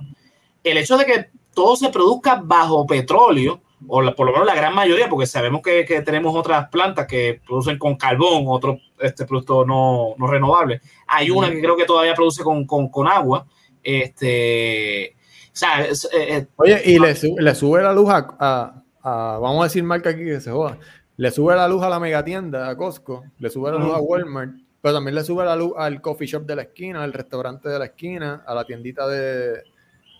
el 0.63 0.77
hecho 0.77 0.97
de 0.97 1.05
que 1.05 1.25
todo 1.53 1.75
se 1.75 1.89
produzca 1.89 2.41
bajo 2.43 2.85
petróleo, 2.85 3.61
o 3.87 4.01
por 4.15 4.25
lo 4.25 4.31
menos 4.31 4.45
la 4.45 4.55
gran 4.55 4.73
mayoría, 4.73 5.09
porque 5.09 5.27
sabemos 5.27 5.61
que, 5.61 5.83
tenemos 6.05 6.35
otras 6.35 6.69
plantas 6.69 7.07
que 7.07 7.41
producen 7.45 7.77
con 7.77 7.95
carbón, 7.95 8.45
otro 8.47 8.79
este 8.99 9.25
producto 9.25 9.65
no, 9.65 10.15
no 10.17 10.27
renovable. 10.27 10.81
Hay 11.07 11.29
una 11.29 11.49
que 11.49 11.59
creo 11.59 11.75
que 11.75 11.85
todavía 11.85 12.13
produce 12.13 12.43
con, 12.43 13.07
agua. 13.07 13.45
Este, 13.83 15.15
eh, 15.61 15.93
eh, 16.13 16.47
Oye, 16.57 16.81
y 16.85 16.99
le, 16.99 17.15
le, 17.39 17.55
sube 17.55 17.81
la 17.81 17.93
luz 17.93 18.09
a, 18.09 18.83
vamos 19.03 19.61
a 19.61 19.63
decir 19.63 19.83
marca 19.83 20.09
aquí 20.09 20.23
que 20.23 20.39
se 20.39 20.51
joda, 20.51 20.77
le 21.17 21.31
sube 21.31 21.55
la 21.55 21.67
luz 21.67 21.83
a 21.83 21.89
la 21.89 21.99
megatienda, 21.99 22.69
a 22.69 22.75
Costco, 22.75 23.23
le 23.39 23.49
sube 23.49 23.71
la 23.71 23.77
luz 23.77 23.93
a 23.93 23.99
Walmart, 23.99 24.51
pero 24.81 24.95
también 24.95 25.15
le 25.15 25.23
sube 25.23 25.43
la 25.45 25.55
luz 25.55 25.73
al 25.77 26.01
coffee 26.01 26.27
shop 26.27 26.45
de 26.45 26.55
la 26.55 26.61
esquina, 26.63 27.03
al 27.03 27.13
restaurante 27.13 27.69
de 27.69 27.79
la 27.79 27.85
esquina, 27.85 28.43
a 28.45 28.53
la 28.53 28.65
tiendita 28.65 29.07
de, 29.07 29.63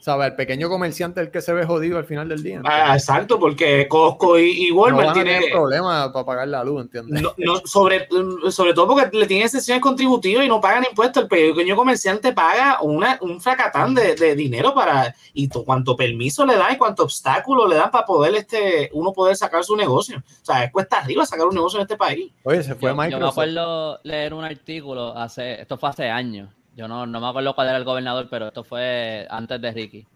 ¿sabes? 0.07 0.27
El 0.27 0.35
pequeño 0.35 0.69
comerciante 0.69 1.19
el 1.19 1.31
que 1.31 1.41
se 1.41 1.51
ve 1.51 1.65
jodido 1.65 1.97
al 1.97 2.05
final 2.05 2.29
del 2.29 2.41
día. 2.41 2.61
Ah, 2.63 2.93
exacto, 2.93 3.37
porque 3.37 3.89
Costco 3.89 4.39
y, 4.39 4.71
Walmart 4.71 5.09
no 5.09 5.13
tienen 5.13 5.43
problema 5.51 6.13
para 6.13 6.25
pagar 6.25 6.47
la 6.47 6.63
luz, 6.63 6.83
¿entiendes? 6.83 7.23
No, 7.37 7.57
sobre, 7.65 8.07
sobre 8.49 8.73
todo 8.73 8.87
porque 8.87 9.17
le 9.17 9.27
tienen 9.27 9.49
sesiones 9.49 9.83
contributivas 9.83 10.45
y 10.45 10.47
no 10.47 10.61
pagan 10.61 10.85
impuestos. 10.89 11.23
El 11.23 11.27
pequeño 11.27 11.75
comerciante 11.75 12.31
paga 12.31 12.81
una, 12.81 13.17
un 13.19 13.41
fracatán 13.41 13.93
de, 13.95 14.15
de 14.15 14.33
dinero 14.33 14.73
para 14.73 15.13
y 15.33 15.49
cuánto 15.49 15.97
permiso 15.97 16.45
le 16.45 16.55
dan 16.55 16.75
y 16.75 16.77
cuánto 16.77 17.03
obstáculo 17.03 17.67
le 17.67 17.75
dan 17.75 17.91
para 17.91 18.05
poder 18.05 18.33
este 18.35 18.89
uno 18.93 19.11
poder 19.11 19.35
sacar 19.35 19.65
su 19.65 19.75
negocio. 19.75 20.19
O 20.19 20.45
sea, 20.45 20.71
cuesta 20.71 20.99
arriba 20.99 21.25
sacar 21.25 21.47
un 21.47 21.55
negocio 21.55 21.79
en 21.79 21.83
este 21.83 21.97
país. 21.97 22.31
Oye, 22.43 22.63
se 22.63 22.75
fue 22.75 22.91
yo, 22.91 22.95
Microsoft. 22.95 23.11
Yo 23.11 23.25
me 23.25 23.29
acuerdo 23.29 23.99
leer 24.03 24.33
un 24.33 24.45
artículo 24.45 25.17
hace, 25.17 25.59
esto 25.59 25.77
fue 25.77 25.89
hace 25.89 26.09
años 26.09 26.47
yo 26.77 26.87
no, 26.87 27.07
no 27.07 27.19
me 27.19 27.27
acuerdo 27.27 27.55
cuál 27.55 27.69
era 27.69 27.77
el 27.77 27.83
gobernador, 27.83 28.27
pero 28.29 28.47
esto 28.49 28.63
fue 28.63 29.25
antes 29.31 29.59
de 29.59 29.71
Ricky. 29.71 30.07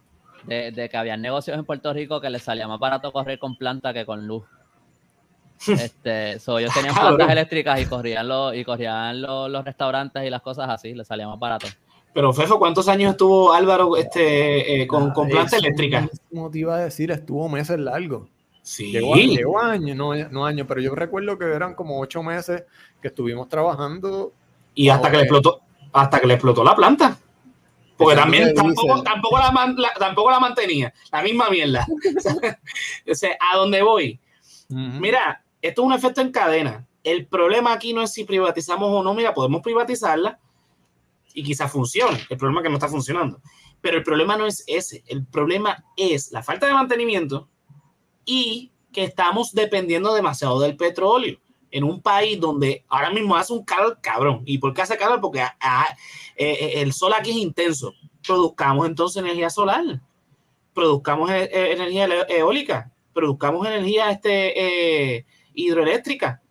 De, 0.46 0.90
que 0.90 0.98
había 0.98 1.18
negocios 1.18 1.58
en 1.58 1.66
Puerto 1.66 1.94
Rico 1.94 2.20
que 2.20 2.30
les 2.30 2.42
salía 2.42 2.68
más 2.68 2.80
barato 2.80 3.12
correr 3.12 3.38
con 3.38 3.56
planta 3.56 3.94
que 3.94 4.06
con 4.06 4.28
luz. 4.28 4.44
Este, 5.68 6.40
so, 6.40 6.58
ellos 6.58 6.74
tenían 6.74 6.96
plantas 6.96 7.30
eléctricas 7.30 7.80
y 7.80 7.86
corrían, 7.86 8.28
los, 8.28 8.56
y 8.56 8.64
corrían 8.64 9.22
los, 9.22 9.64
restaurantes 9.64 10.24
y 10.26 10.30
las 10.30 10.42
cosas 10.42 10.70
así, 10.70 10.94
les 10.94 11.08
salía 11.08 11.28
más 11.28 11.38
barato. 11.38 11.68
Pero 12.14 12.34
Fefo, 12.34 12.58
¿cuántos 12.58 12.88
años 12.88 13.12
estuvo 13.12 13.54
Álvaro 13.54 13.96
este, 13.96 14.82
eh, 14.82 14.88
con, 14.88 15.12
con 15.12 15.30
planta 15.30 15.58
eléctrica? 15.58 16.10
Como 16.30 16.50
te 16.50 16.60
iba 16.60 16.76
a 16.76 16.80
decir, 16.80 17.12
estuvo 17.12 17.48
meses 17.48 17.80
largos. 17.80 18.28
Sí. 18.64 18.92
Llegó, 18.92 19.60
años, 19.60 19.96
no, 19.96 20.16
no 20.30 20.46
años, 20.46 20.66
pero 20.68 20.82
yo 20.82 20.94
recuerdo 20.94 21.38
que 21.38 21.46
eran 21.46 21.74
como 21.76 22.00
ocho 22.00 22.22
meses 22.22 22.64
que 23.02 23.08
estuvimos 23.08 23.48
trabajando. 23.48 24.34
Y 24.74 24.90
hasta 24.90 25.10
que 25.10 25.18
le 25.18 25.24
explotó, 25.24 25.62
hasta 25.94 26.20
que 26.20 26.28
le 26.28 26.36
explotó 26.36 26.64
la 26.64 26.76
planta. 26.76 27.18
Porque 27.98 28.16
también 28.16 28.54
tampoco, 28.56 29.04
tampoco, 29.04 29.38
la, 29.38 29.94
tampoco 30.00 30.32
la 30.32 30.40
mantenía, 30.40 30.92
la 31.12 31.22
misma 31.22 31.50
mierda. 31.50 31.86
o 33.12 33.14
sea, 33.14 33.38
¿a 33.40 33.58
dónde 33.58 33.84
voy? 33.84 34.20
Mira, 34.70 35.44
esto 35.62 35.82
es 35.82 35.86
un 35.86 35.94
efecto 35.94 36.22
en 36.22 36.32
cadena. 36.32 36.88
El 37.04 37.28
problema 37.28 37.74
aquí 37.74 37.94
no 37.94 38.02
es 38.02 38.12
si 38.12 38.24
privatizamos 38.24 38.90
o 38.90 39.04
no. 39.04 39.14
Mira, 39.14 39.34
podemos 39.34 39.62
privatizarla 39.62 40.40
y 41.34 41.44
quizás 41.44 41.72
funcione. 41.72 42.20
El 42.30 42.38
problema 42.38 42.62
es 42.62 42.64
que 42.64 42.70
no 42.70 42.76
está 42.78 42.88
funcionando. 42.88 43.40
Pero 43.82 43.98
el 43.98 44.04
problema 44.04 44.36
no 44.36 44.48
es 44.48 44.64
ese. 44.66 45.04
El 45.08 45.26
problema 45.26 45.86
es 45.96 46.32
la 46.32 46.42
falta 46.42 46.66
de 46.66 46.74
mantenimiento 46.74 47.50
y 48.26 48.72
que 48.92 49.04
estamos 49.04 49.54
dependiendo 49.54 50.14
demasiado 50.14 50.60
del 50.60 50.76
petróleo 50.76 51.40
en 51.72 51.84
un 51.86 52.02
país 52.02 52.40
donde 52.40 52.84
ahora 52.90 53.10
mismo 53.10 53.36
hace 53.36 53.54
un 53.54 53.64
calor 53.64 53.98
cabrón. 54.02 54.44
¿Y 54.46 54.58
por 54.58 54.74
qué 54.74 54.82
hace 54.82 54.98
calor? 54.98 55.22
Porque 55.22 55.42
ah, 55.42 55.56
ah, 55.62 55.88
eh, 56.36 56.58
eh, 56.60 56.82
el 56.82 56.94
sol 56.94 57.14
aquí 57.18 57.32
es 57.32 57.38
intenso. 57.38 57.94
Produzcamos 58.26 58.86
entonces 58.88 59.24
energía 59.24 59.50
solar, 59.50 59.84
produzcamos 60.74 61.32
eh, 61.32 61.50
energía 61.72 62.08
eólica, 62.28 62.92
produzcamos 63.14 63.66
energía 63.66 64.12
este, 64.12 65.26
hidroeléctrica. 65.54 66.42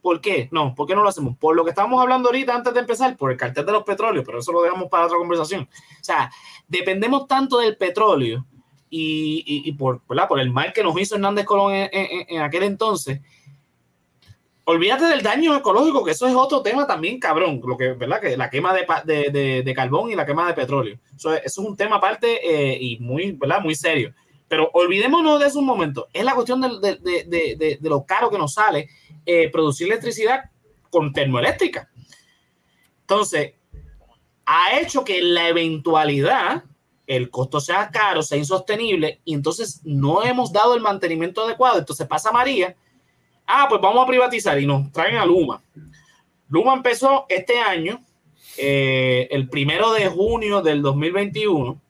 ¿Por 0.00 0.20
qué? 0.20 0.48
No, 0.52 0.74
¿por 0.74 0.86
qué 0.86 0.94
no 0.94 1.02
lo 1.02 1.08
hacemos? 1.08 1.36
Por 1.36 1.56
lo 1.56 1.64
que 1.64 1.70
estábamos 1.70 2.00
hablando 2.00 2.28
ahorita 2.28 2.54
antes 2.54 2.72
de 2.72 2.80
empezar, 2.80 3.16
por 3.16 3.32
el 3.32 3.36
cartel 3.36 3.66
de 3.66 3.72
los 3.72 3.82
petróleos, 3.82 4.24
pero 4.24 4.38
eso 4.38 4.52
lo 4.52 4.62
dejamos 4.62 4.88
para 4.88 5.06
otra 5.06 5.18
conversación. 5.18 5.62
O 5.62 6.04
sea, 6.04 6.30
dependemos 6.68 7.26
tanto 7.26 7.58
del 7.58 7.76
petróleo 7.76 8.46
y, 8.88 9.72
por, 9.72 10.00
por 10.02 10.40
el 10.40 10.50
mal 10.50 10.72
que 10.72 10.84
nos 10.84 10.98
hizo 10.98 11.16
Hernández 11.16 11.44
Colón 11.44 11.72
en 11.74 12.40
aquel 12.40 12.62
entonces, 12.62 13.20
olvídate 14.70 15.06
del 15.06 15.22
daño 15.22 15.56
ecológico, 15.56 16.04
que 16.04 16.10
eso 16.10 16.26
es 16.26 16.34
otro 16.34 16.60
tema 16.60 16.86
también 16.86 17.18
cabrón, 17.18 17.62
lo 17.64 17.74
que, 17.78 17.94
¿verdad? 17.94 18.20
Que 18.20 18.36
la 18.36 18.50
quema 18.50 18.74
de, 18.74 19.72
carbón 19.74 20.10
y 20.10 20.14
la 20.14 20.26
quema 20.26 20.46
de 20.46 20.52
petróleo. 20.52 20.98
Eso, 21.16 21.32
es 21.32 21.56
un 21.56 21.74
tema 21.74 21.96
aparte 21.96 22.38
eh, 22.44 22.76
y 22.78 22.98
muy, 22.98 23.32
¿verdad? 23.32 23.62
Muy 23.62 23.74
serio. 23.74 24.12
Pero 24.46 24.68
olvidémonos 24.74 25.40
de 25.40 25.46
eso 25.46 25.60
un 25.60 25.64
momento. 25.64 26.08
Es 26.12 26.22
la 26.22 26.34
cuestión 26.34 26.60
de, 26.60 27.78
lo 27.80 28.04
caro 28.04 28.28
que 28.28 28.36
nos 28.36 28.52
sale 28.52 28.90
eh, 29.24 29.48
producir 29.50 29.86
electricidad 29.86 30.50
con 30.90 31.14
termoeléctrica. 31.14 31.88
Entonces, 33.00 33.54
ha 34.44 34.78
hecho 34.78 35.02
que 35.02 35.22
la 35.22 35.48
eventualidad 35.48 36.64
el 37.06 37.30
costo 37.30 37.58
sea 37.58 37.88
caro, 37.90 38.20
sea 38.20 38.36
insostenible, 38.36 39.22
y 39.24 39.32
entonces 39.32 39.80
no 39.82 40.22
hemos 40.24 40.52
dado 40.52 40.74
el 40.74 40.82
mantenimiento 40.82 41.42
adecuado. 41.42 41.78
Entonces 41.78 42.06
pasa 42.06 42.30
María 42.32 42.76
ah, 43.48 43.66
pues 43.68 43.80
vamos 43.80 44.04
a 44.04 44.06
privatizar 44.06 44.60
y 44.60 44.66
nos 44.66 44.92
traen 44.92 45.16
a 45.16 45.26
Luma. 45.26 45.60
Luma 46.48 46.74
empezó 46.74 47.26
este 47.28 47.58
año, 47.58 48.00
eh, 48.56 49.26
el 49.30 49.48
primero 49.48 49.92
de 49.92 50.06
junio 50.06 50.62
del 50.62 50.82
2021, 50.82 51.80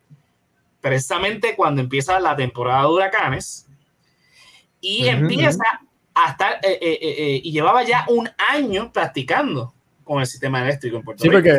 precisamente 0.81 1.55
cuando 1.55 1.83
empieza 1.83 2.18
la 2.21 2.35
temporada 2.37 2.83
de 2.83 2.88
huracanes, 2.88 3.66
y 4.81 5.09
empieza 5.09 5.64
a 6.14 6.31
estar, 6.31 6.55
eh, 6.62 6.79
eh, 6.81 7.40
y 7.42 7.51
llevaba 7.51 7.83
ya 7.83 8.07
un 8.09 8.29
año 8.53 8.92
practicando 8.92 9.75
con 10.05 10.21
el 10.21 10.27
sistema 10.27 10.62
eléctrico 10.62 10.97
en 10.97 11.03
Puerto 11.03 11.25
Rico. 11.25 11.37
Sí, 11.37 11.42
porque 11.42 11.59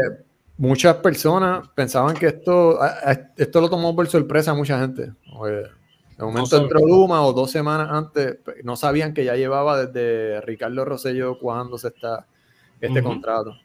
muchas 0.58 0.96
personas 0.98 1.68
pensaban 1.76 2.16
que 2.16 2.28
esto, 2.28 2.80
esto 3.36 3.62
lo 3.62 3.70
tomó 3.70 3.94
por 3.94 4.08
sorpresa 4.08 4.52
a 4.52 4.56
mucha 4.56 4.80
gente. 4.80 5.12
De 6.20 6.26
momento 6.26 6.58
entró 6.58 6.86
Luma 6.86 7.26
o 7.26 7.32
dos 7.32 7.50
semanas 7.50 7.88
antes, 7.92 8.40
no 8.64 8.76
sabían 8.76 9.14
que 9.14 9.24
ya 9.24 9.38
llevaba 9.38 9.86
desde 9.86 10.42
Ricardo 10.42 10.84
Rosello 10.84 11.40
cuándo 11.40 11.78
está 11.78 12.26
este 12.82 13.02
contrato. 13.02 13.58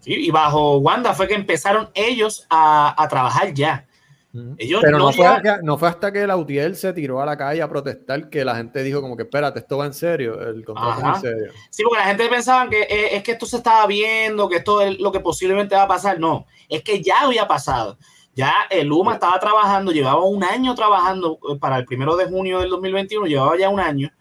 Sí, 0.00 0.14
y 0.14 0.30
bajo 0.32 0.78
Wanda 0.78 1.14
fue 1.14 1.28
que 1.28 1.34
empezaron 1.34 1.88
ellos 1.94 2.44
a, 2.50 3.06
trabajar 3.08 3.54
ya. 3.54 3.86
Pero 4.32 4.98
no, 4.98 5.12
fue 5.12 5.26
no, 5.62 5.78
fue 5.78 5.88
hasta 5.88 6.12
que 6.12 6.26
la 6.26 6.36
UTIEL 6.36 6.74
se 6.74 6.92
tiró 6.92 7.22
a 7.22 7.26
la 7.26 7.36
calle 7.36 7.62
a 7.62 7.68
protestar 7.68 8.28
que 8.28 8.44
la 8.44 8.56
gente 8.56 8.82
dijo 8.82 9.00
como 9.00 9.16
que 9.16 9.22
espérate, 9.22 9.60
esto 9.60 9.78
va 9.78 9.86
en 9.86 9.94
serio, 9.94 10.40
el 10.40 10.64
contrato 10.64 11.00
va 11.00 11.14
en 11.14 11.20
serio. 11.20 11.52
Sí, 11.70 11.84
porque 11.84 12.00
la 12.00 12.08
gente 12.08 12.28
pensaba 12.28 12.68
que 12.68 12.82
eh, 12.82 13.16
es 13.16 13.22
que 13.22 13.32
esto 13.32 13.46
se 13.46 13.58
estaba 13.58 13.86
viendo, 13.86 14.48
que 14.48 14.56
esto 14.56 14.80
es 14.80 14.98
lo 14.98 15.12
que 15.12 15.20
posiblemente 15.20 15.76
va 15.76 15.84
a 15.84 15.88
pasar. 15.88 16.18
No, 16.18 16.46
es 16.68 16.82
que 16.82 17.00
ya 17.00 17.20
había 17.20 17.46
pasado. 17.46 17.98
Ya 18.36 18.54
el 18.68 18.92
UMA 18.92 19.14
estaba 19.14 19.40
trabajando, 19.40 19.92
llevaba 19.92 20.22
un 20.22 20.44
año 20.44 20.74
trabajando 20.74 21.38
eh, 21.50 21.56
para 21.58 21.78
el 21.78 21.86
primero 21.86 22.16
de 22.16 22.26
junio 22.26 22.60
del 22.60 22.68
2021, 22.68 23.26
llevaba 23.26 23.56
ya 23.58 23.70
un 23.70 23.80
año, 23.80 24.12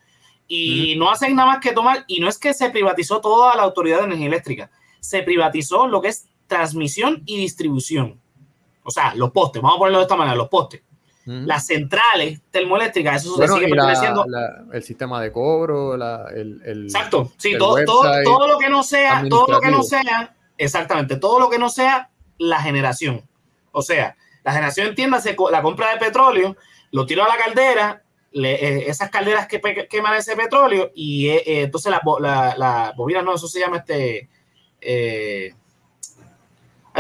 y 0.48 0.96
no 0.98 1.12
hacen 1.12 1.36
nada 1.36 1.50
más 1.50 1.60
que 1.60 1.74
tomar, 1.74 2.06
y 2.08 2.22
no 2.22 2.30
es 2.30 2.38
que 2.38 2.54
se 2.54 2.70
privatizó 2.70 3.20
toda 3.20 3.56
la 3.58 3.64
autoridad 3.64 4.00
de 4.00 4.06
energía 4.06 4.28
eléctrica, 4.28 4.72
se 5.02 5.22
privatizó 5.22 5.88
lo 5.88 6.02
que 6.02 6.08
es 6.08 6.30
transmisión 6.48 7.24
y 7.26 7.38
distribución. 7.38 8.22
O 8.84 8.92
sea, 8.92 9.14
los 9.16 9.32
postes, 9.32 9.62
vamos 9.62 9.76
a 9.76 9.80
ponerlo 9.80 9.98
de 9.98 10.04
esta 10.04 10.16
manera, 10.16 10.36
los 10.36 10.48
postes. 10.48 10.82
Las 11.26 11.66
centrales 11.66 12.40
termoeléctricas, 12.52 13.24
eso 13.24 13.36
se 13.36 13.48
sigue 13.48 13.68
perteneciendo. 13.68 14.26
el 14.72 14.84
sistema 14.84 15.20
de 15.20 15.32
cobro, 15.32 15.96
el, 15.96 16.84
Exacto, 16.84 17.32
sí, 17.38 17.58
todo, 17.58 17.84
todo, 17.84 18.48
lo 18.48 18.60
que 18.60 18.70
no 18.70 18.84
sea, 18.84 19.24
todo 19.28 19.48
lo 19.48 19.60
que 19.60 19.72
no 19.72 19.82
sea, 19.82 20.36
exactamente, 20.56 21.18
todo 21.18 21.40
lo 21.40 21.50
que 21.50 21.58
no 21.58 21.70
sea 21.70 22.12
la 22.38 22.62
generación. 22.62 23.24
O 23.76 23.82
sea, 23.82 24.16
la 24.44 24.54
generación, 24.54 24.88
entiéndase, 24.88 25.36
la 25.52 25.62
compra 25.62 25.92
de 25.92 25.98
petróleo, 25.98 26.56
lo 26.92 27.06
tiro 27.06 27.26
a 27.26 27.28
la 27.28 27.38
caldera, 27.38 28.04
eh, 28.32 28.86
esas 28.88 29.10
calderas 29.10 29.48
que 29.48 29.62
queman 29.90 30.16
ese 30.16 30.36
petróleo 30.36 30.92
y 30.96 31.28
eh, 31.28 31.44
eh, 31.46 31.62
entonces 31.64 31.92
la, 31.92 32.56
la, 32.58 32.94
bobina, 32.96 33.22
no, 33.22 33.36
eso 33.36 33.48
se 33.48 33.60
llama 33.60 33.78
este... 33.78 34.30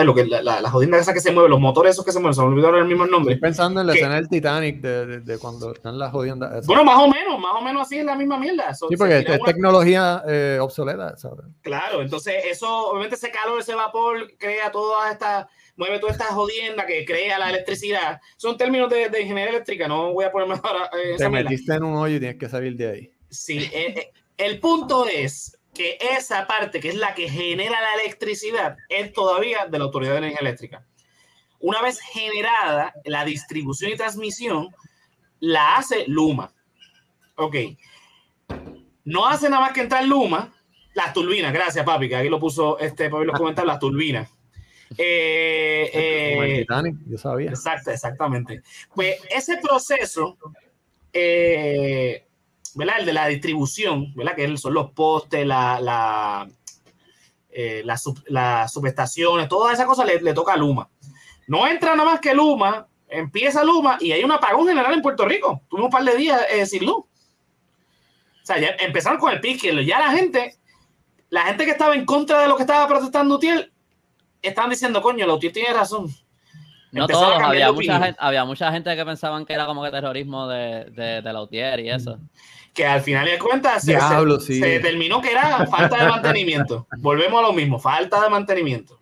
lo 0.03 0.13
que, 0.13 0.25
la, 0.25 0.41
la, 0.41 0.69
jodida 0.69 0.97
esa 0.97 1.13
que 1.13 1.21
se 1.21 1.31
mueve, 1.31 1.49
los 1.49 1.59
motores 1.59 1.93
esos 1.93 2.03
que 2.03 2.11
se 2.11 2.19
mueven, 2.19 2.33
se 2.33 2.41
me 2.41 2.47
olvidó 2.47 2.75
el 2.75 2.85
mismo 2.85 3.05
nombre. 3.05 3.35
Estoy 3.35 3.49
pensando 3.49 3.81
en 3.81 3.87
la 3.87 3.93
escena 3.93 4.15
del 4.15 4.27
Titanic, 4.27 4.81
de, 4.81 5.37
cuando 5.39 5.73
están 5.73 5.97
las 5.97 6.11
jodiendas. 6.11 6.65
Bueno, 6.65 6.83
más 6.83 6.99
o 6.99 7.07
menos, 7.07 7.39
más 7.39 7.53
o 7.55 7.61
menos 7.61 7.83
así 7.83 7.97
es 7.97 8.05
la 8.05 8.15
misma 8.15 8.37
mierda. 8.37 8.73
sí, 8.73 8.97
porque 8.97 9.19
es 9.19 9.41
tecnología 9.45 10.23
obsoleta, 10.59 11.15
¿sabes? 11.17 11.45
Claro, 11.61 12.01
entonces 12.01 12.43
eso, 12.45 12.89
obviamente 12.89 13.15
ese 13.15 13.31
calor, 13.31 13.59
ese 13.59 13.75
vapor 13.75 14.33
crea 14.37 14.71
todas 14.71 15.11
estas 15.11 15.47
mueve 15.77 15.99
toda 15.99 16.11
esta 16.11 16.25
jodienda 16.25 16.85
que 16.85 17.05
crea 17.05 17.39
la 17.39 17.49
electricidad. 17.49 18.19
Son 18.37 18.57
términos 18.57 18.89
de, 18.89 19.05
ingeniería 19.05 19.49
eléctrica, 19.49 19.87
no 19.87 20.13
voy 20.13 20.25
a 20.25 20.31
ponerme 20.31 20.55
ahora. 20.63 20.89
Eh, 20.97 21.15
Te 21.17 21.29
metiste 21.29 21.73
en 21.73 21.83
un 21.83 21.95
hoyo 21.95 22.15
y 22.15 22.19
tienes 22.19 22.37
que 22.37 22.49
salir 22.49 22.75
de 22.75 22.89
ahí. 22.89 23.11
Sí, 23.29 23.59
eh, 23.73 23.93
eh, 23.97 24.11
el 24.37 24.59
punto 24.59 25.05
es 25.07 25.54
que 25.75 25.99
esa 25.99 26.47
parte, 26.47 26.79
que 26.79 26.89
es 26.89 26.95
la 26.95 27.13
que 27.13 27.29
genera 27.29 27.79
la 27.79 28.01
electricidad, 28.01 28.77
es 28.89 29.13
todavía 29.13 29.67
de 29.67 29.77
la 29.77 29.85
Autoridad 29.85 30.13
de 30.13 30.17
Energía 30.19 30.39
Eléctrica. 30.39 30.85
Una 31.59 31.81
vez 31.81 31.99
generada, 31.99 32.93
la 33.03 33.23
distribución 33.25 33.91
y 33.91 33.95
transmisión 33.95 34.69
la 35.39 35.77
hace 35.77 36.05
Luma. 36.07 36.51
Ok. 37.35 37.55
No 39.03 39.27
hace 39.27 39.49
nada 39.49 39.61
más 39.61 39.73
que 39.73 39.81
entrar 39.81 40.05
Luma, 40.05 40.53
las 40.95 41.13
turbinas, 41.13 41.53
gracias 41.53 41.85
papi, 41.85 42.09
que 42.09 42.15
aquí 42.15 42.29
lo 42.29 42.39
puso 42.39 42.79
este 42.79 43.09
papi 43.09 43.25
los 43.25 43.37
comentarios, 43.37 43.71
las 43.71 43.79
turbinas. 43.79 44.31
Eh, 44.97 45.89
eh, 45.91 46.65
yo 47.07 47.17
sabía. 47.17 47.49
Exacto, 47.49 47.89
exactamente. 47.89 48.61
Pues 48.93 49.17
ese 49.29 49.57
proceso, 49.57 50.37
eh, 51.11 52.27
¿verdad? 52.75 52.99
El 52.99 53.05
de 53.05 53.13
la 53.13 53.27
distribución, 53.27 54.13
¿verdad? 54.15 54.35
Que 54.35 54.57
son 54.57 54.73
los 54.73 54.91
postes, 54.91 55.45
la, 55.45 55.79
la, 55.79 56.47
las 58.27 58.71
subestaciones, 58.71 59.47
todas 59.47 59.73
esas 59.73 59.85
cosas 59.85 60.05
le, 60.05 60.33
toca 60.33 60.53
a 60.53 60.57
Luma. 60.57 60.89
No 61.47 61.67
entra 61.67 61.95
nada 61.95 62.11
más 62.11 62.19
que 62.19 62.33
Luma, 62.33 62.87
empieza 63.07 63.63
Luma 63.63 63.97
y 63.99 64.11
hay 64.11 64.23
un 64.23 64.31
apagón 64.31 64.67
general 64.67 64.93
en 64.93 65.01
Puerto 65.01 65.25
Rico. 65.25 65.61
Tuvimos 65.69 65.87
un 65.87 65.91
par 65.91 66.03
de 66.03 66.17
días 66.17 66.41
sin 66.65 66.85
luz. 66.85 66.97
O 66.97 68.47
sea, 68.47 68.59
ya 68.59 68.75
empezaron 68.79 69.19
con 69.19 69.33
el 69.33 69.39
pique. 69.39 69.85
Ya 69.85 69.99
la 69.99 70.11
gente, 70.11 70.55
la 71.29 71.43
gente 71.43 71.65
que 71.65 71.71
estaba 71.71 71.95
en 71.95 72.05
contra 72.05 72.41
de 72.41 72.47
lo 72.47 72.55
que 72.55 72.63
estaba 72.63 72.87
protestando 72.87 73.35
Utiel, 73.35 73.71
estaban 74.41 74.69
diciendo, 74.69 75.01
coño, 75.01 75.25
la 75.25 75.33
UTI 75.33 75.51
tiene 75.51 75.73
razón. 75.73 76.07
No 76.91 77.07
todos, 77.07 77.41
había 77.41 77.71
mucha, 77.71 77.99
gente, 77.99 78.17
había 78.21 78.45
mucha 78.45 78.71
gente 78.71 78.95
que 78.95 79.05
pensaban 79.05 79.45
que 79.45 79.53
era 79.53 79.65
como 79.65 79.83
que 79.83 79.91
terrorismo 79.91 80.47
de, 80.47 80.85
de, 80.91 81.21
de 81.21 81.33
la 81.33 81.41
UTIER 81.41 81.79
y 81.81 81.89
eso. 81.89 82.19
Que 82.75 82.85
al 82.85 83.01
final 83.01 83.25
de 83.25 83.39
cuentas 83.39 83.83
se, 83.83 83.97
se, 84.39 84.65
determinó 84.65 85.21
que 85.21 85.31
era 85.31 85.65
falta 85.65 85.97
de 85.97 86.09
mantenimiento. 86.09 86.85
Volvemos 86.99 87.39
a 87.39 87.47
lo 87.47 87.53
mismo, 87.53 87.79
falta 87.79 88.21
de 88.21 88.29
mantenimiento. 88.29 88.99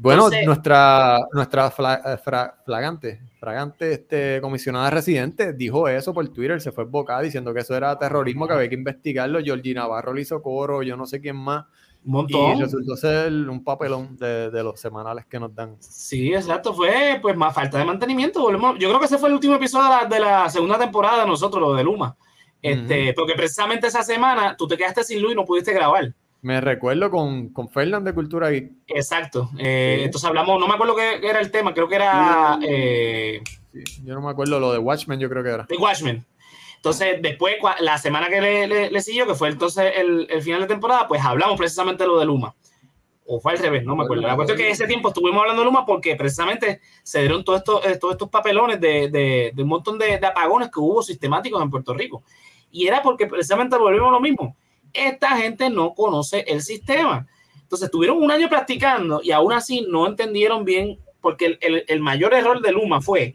Bueno, 0.00 0.28
nuestra, 0.44 1.20
nuestra 1.32 1.66
eh, 1.68 2.16
flagante, 2.64 3.20
fragante 3.38 3.92
este, 3.92 4.40
comisionada 4.40 4.90
residente 4.90 5.52
dijo 5.52 5.88
eso 5.88 6.14
por 6.14 6.26
Twitter, 6.28 6.60
se 6.60 6.72
fue 6.72 6.84
boca 6.84 7.20
diciendo 7.20 7.52
que 7.52 7.60
eso 7.60 7.76
era 7.76 7.98
terrorismo, 7.98 8.46
que 8.46 8.54
había 8.54 8.68
que 8.68 8.76
investigarlo. 8.76 9.40
Georgie 9.40 9.74
Navarro 9.74 10.14
le 10.14 10.22
hizo 10.22 10.40
coro, 10.40 10.82
yo 10.82 10.96
no 10.96 11.06
sé 11.06 11.20
quién 11.20 11.36
más 11.36 11.66
montón. 12.04 12.56
Y 12.58 12.62
resultó 12.62 12.96
ser 12.96 13.32
un 13.32 13.62
papelón 13.62 14.16
de, 14.16 14.50
de, 14.50 14.62
los 14.62 14.80
semanales 14.80 15.26
que 15.26 15.38
nos 15.38 15.54
dan. 15.54 15.76
Sí, 15.80 16.32
exacto. 16.32 16.74
Fue 16.74 17.18
pues 17.20 17.36
más 17.36 17.54
falta 17.54 17.78
de 17.78 17.84
mantenimiento. 17.84 18.40
Volvemos. 18.40 18.78
Yo 18.78 18.88
creo 18.88 18.98
que 18.98 19.06
ese 19.06 19.18
fue 19.18 19.28
el 19.28 19.34
último 19.34 19.54
episodio 19.54 19.84
de 19.84 19.90
la, 19.90 20.04
de 20.06 20.20
la 20.20 20.48
segunda 20.48 20.78
temporada 20.78 21.20
de 21.22 21.26
nosotros, 21.26 21.60
lo 21.60 21.74
de 21.74 21.84
Luma. 21.84 22.16
Este, 22.60 23.12
Porque 23.14 23.34
precisamente 23.34 23.86
esa 23.86 24.02
semana 24.02 24.56
tú 24.56 24.66
te 24.66 24.76
quedaste 24.76 25.04
sin 25.04 25.22
luz 25.22 25.32
y 25.32 25.34
no 25.34 25.44
pudiste 25.44 25.72
grabar. 25.72 26.12
Me 26.40 26.60
recuerdo 26.60 27.10
con, 27.10 27.48
con 27.48 27.68
Fernand 27.68 28.06
de 28.06 28.14
Cultura 28.14 28.50
Geek. 28.50 28.70
Exacto. 28.86 29.50
Eh, 29.58 30.02
entonces 30.04 30.28
hablamos, 30.28 30.60
no 30.60 30.68
me 30.68 30.74
acuerdo 30.74 30.94
qué 30.94 31.20
era 31.22 31.40
el 31.40 31.50
tema, 31.50 31.74
creo 31.74 31.88
que 31.88 31.96
era... 31.96 32.58
Eh, 32.62 33.42
yo 34.02 34.14
no 34.14 34.22
me 34.22 34.30
acuerdo, 34.30 34.60
lo 34.60 34.72
de 34.72 34.78
Watchmen 34.78 35.18
yo 35.18 35.28
creo 35.28 35.42
que 35.42 35.50
era. 35.50 35.64
De 35.64 35.76
Watchmen. 35.76 36.24
Entonces, 36.76 37.20
después, 37.20 37.56
la 37.80 37.98
semana 37.98 38.28
que 38.28 38.40
le, 38.40 38.90
le, 38.90 39.00
siguió, 39.02 39.26
que 39.26 39.34
fue 39.34 39.48
entonces 39.48 39.92
el, 39.96 40.28
el, 40.30 40.42
final 40.42 40.60
de 40.60 40.68
temporada, 40.68 41.08
pues 41.08 41.20
hablamos 41.24 41.58
precisamente 41.58 42.04
de 42.04 42.08
lo 42.08 42.20
de 42.20 42.24
Luma. 42.24 42.54
o 43.26 43.40
fue 43.40 43.52
al 43.52 43.58
revés, 43.58 43.84
no 43.84 43.96
me 43.96 44.04
acuerdo. 44.04 44.22
La 44.22 44.36
cuestión 44.36 44.58
es 44.60 44.64
que 44.64 44.70
ese 44.70 44.86
tiempo 44.86 45.08
estuvimos 45.08 45.40
hablando 45.40 45.62
de 45.62 45.66
Luma 45.66 45.84
porque 45.84 46.14
precisamente 46.14 46.80
se 47.02 47.18
dieron 47.20 47.42
todos 47.42 47.58
estos, 47.58 47.84
eh, 47.84 47.98
todos 47.98 48.14
estos 48.14 48.28
papelones 48.28 48.80
de, 48.80 49.10
de, 49.10 49.52
de 49.54 49.62
un 49.64 49.68
montón 49.68 49.98
de, 49.98 50.18
de, 50.18 50.26
apagones 50.26 50.70
que 50.72 50.78
hubo 50.78 51.02
sistemáticos 51.02 51.60
en 51.60 51.68
Puerto 51.68 51.94
Rico. 51.94 52.22
Y 52.70 52.86
era 52.86 53.02
porque 53.02 53.26
precisamente 53.26 53.76
volvimos 53.76 54.08
a 54.08 54.12
lo 54.12 54.20
mismo. 54.20 54.56
Esta 54.92 55.36
gente 55.36 55.70
no 55.70 55.94
conoce 55.94 56.44
el 56.48 56.62
sistema. 56.62 57.26
Entonces 57.62 57.86
estuvieron 57.86 58.22
un 58.22 58.30
año 58.30 58.48
practicando 58.48 59.20
y 59.22 59.30
aún 59.32 59.52
así 59.52 59.86
no 59.88 60.06
entendieron 60.06 60.64
bien, 60.64 60.98
porque 61.20 61.46
el, 61.46 61.58
el, 61.60 61.84
el 61.86 62.00
mayor 62.00 62.32
error 62.34 62.60
de 62.60 62.72
Luma 62.72 63.00
fue 63.00 63.34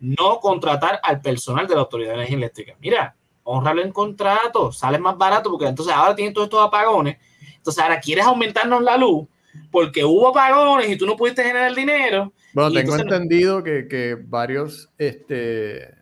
no 0.00 0.40
contratar 0.40 1.00
al 1.02 1.20
personal 1.20 1.66
de 1.66 1.74
la 1.74 1.82
Autoridad 1.82 2.10
de 2.10 2.16
Energía 2.16 2.36
Eléctrica. 2.36 2.76
Mira, 2.80 3.14
honrarlo 3.44 3.82
en 3.82 3.92
contrato, 3.92 4.72
sale 4.72 4.98
más 4.98 5.16
barato 5.16 5.50
porque 5.50 5.66
entonces 5.66 5.94
ahora 5.94 6.14
tienen 6.14 6.34
todos 6.34 6.46
estos 6.46 6.66
apagones 6.66 7.18
entonces 7.60 7.82
ahora 7.82 8.00
quieres 8.00 8.24
aumentarnos 8.24 8.82
la 8.82 8.96
luz 8.96 9.28
porque 9.70 10.04
hubo 10.04 10.28
apagones 10.28 10.88
y 10.88 10.96
tú 10.96 11.06
no 11.06 11.16
pudiste 11.16 11.42
generar 11.42 11.68
el 11.68 11.74
dinero. 11.74 12.32
Bueno, 12.54 12.72
tengo 12.72 12.96
entendido 12.96 13.62
que, 13.62 13.86
que, 13.86 14.16
varios 14.18 14.88
este, 14.96 15.94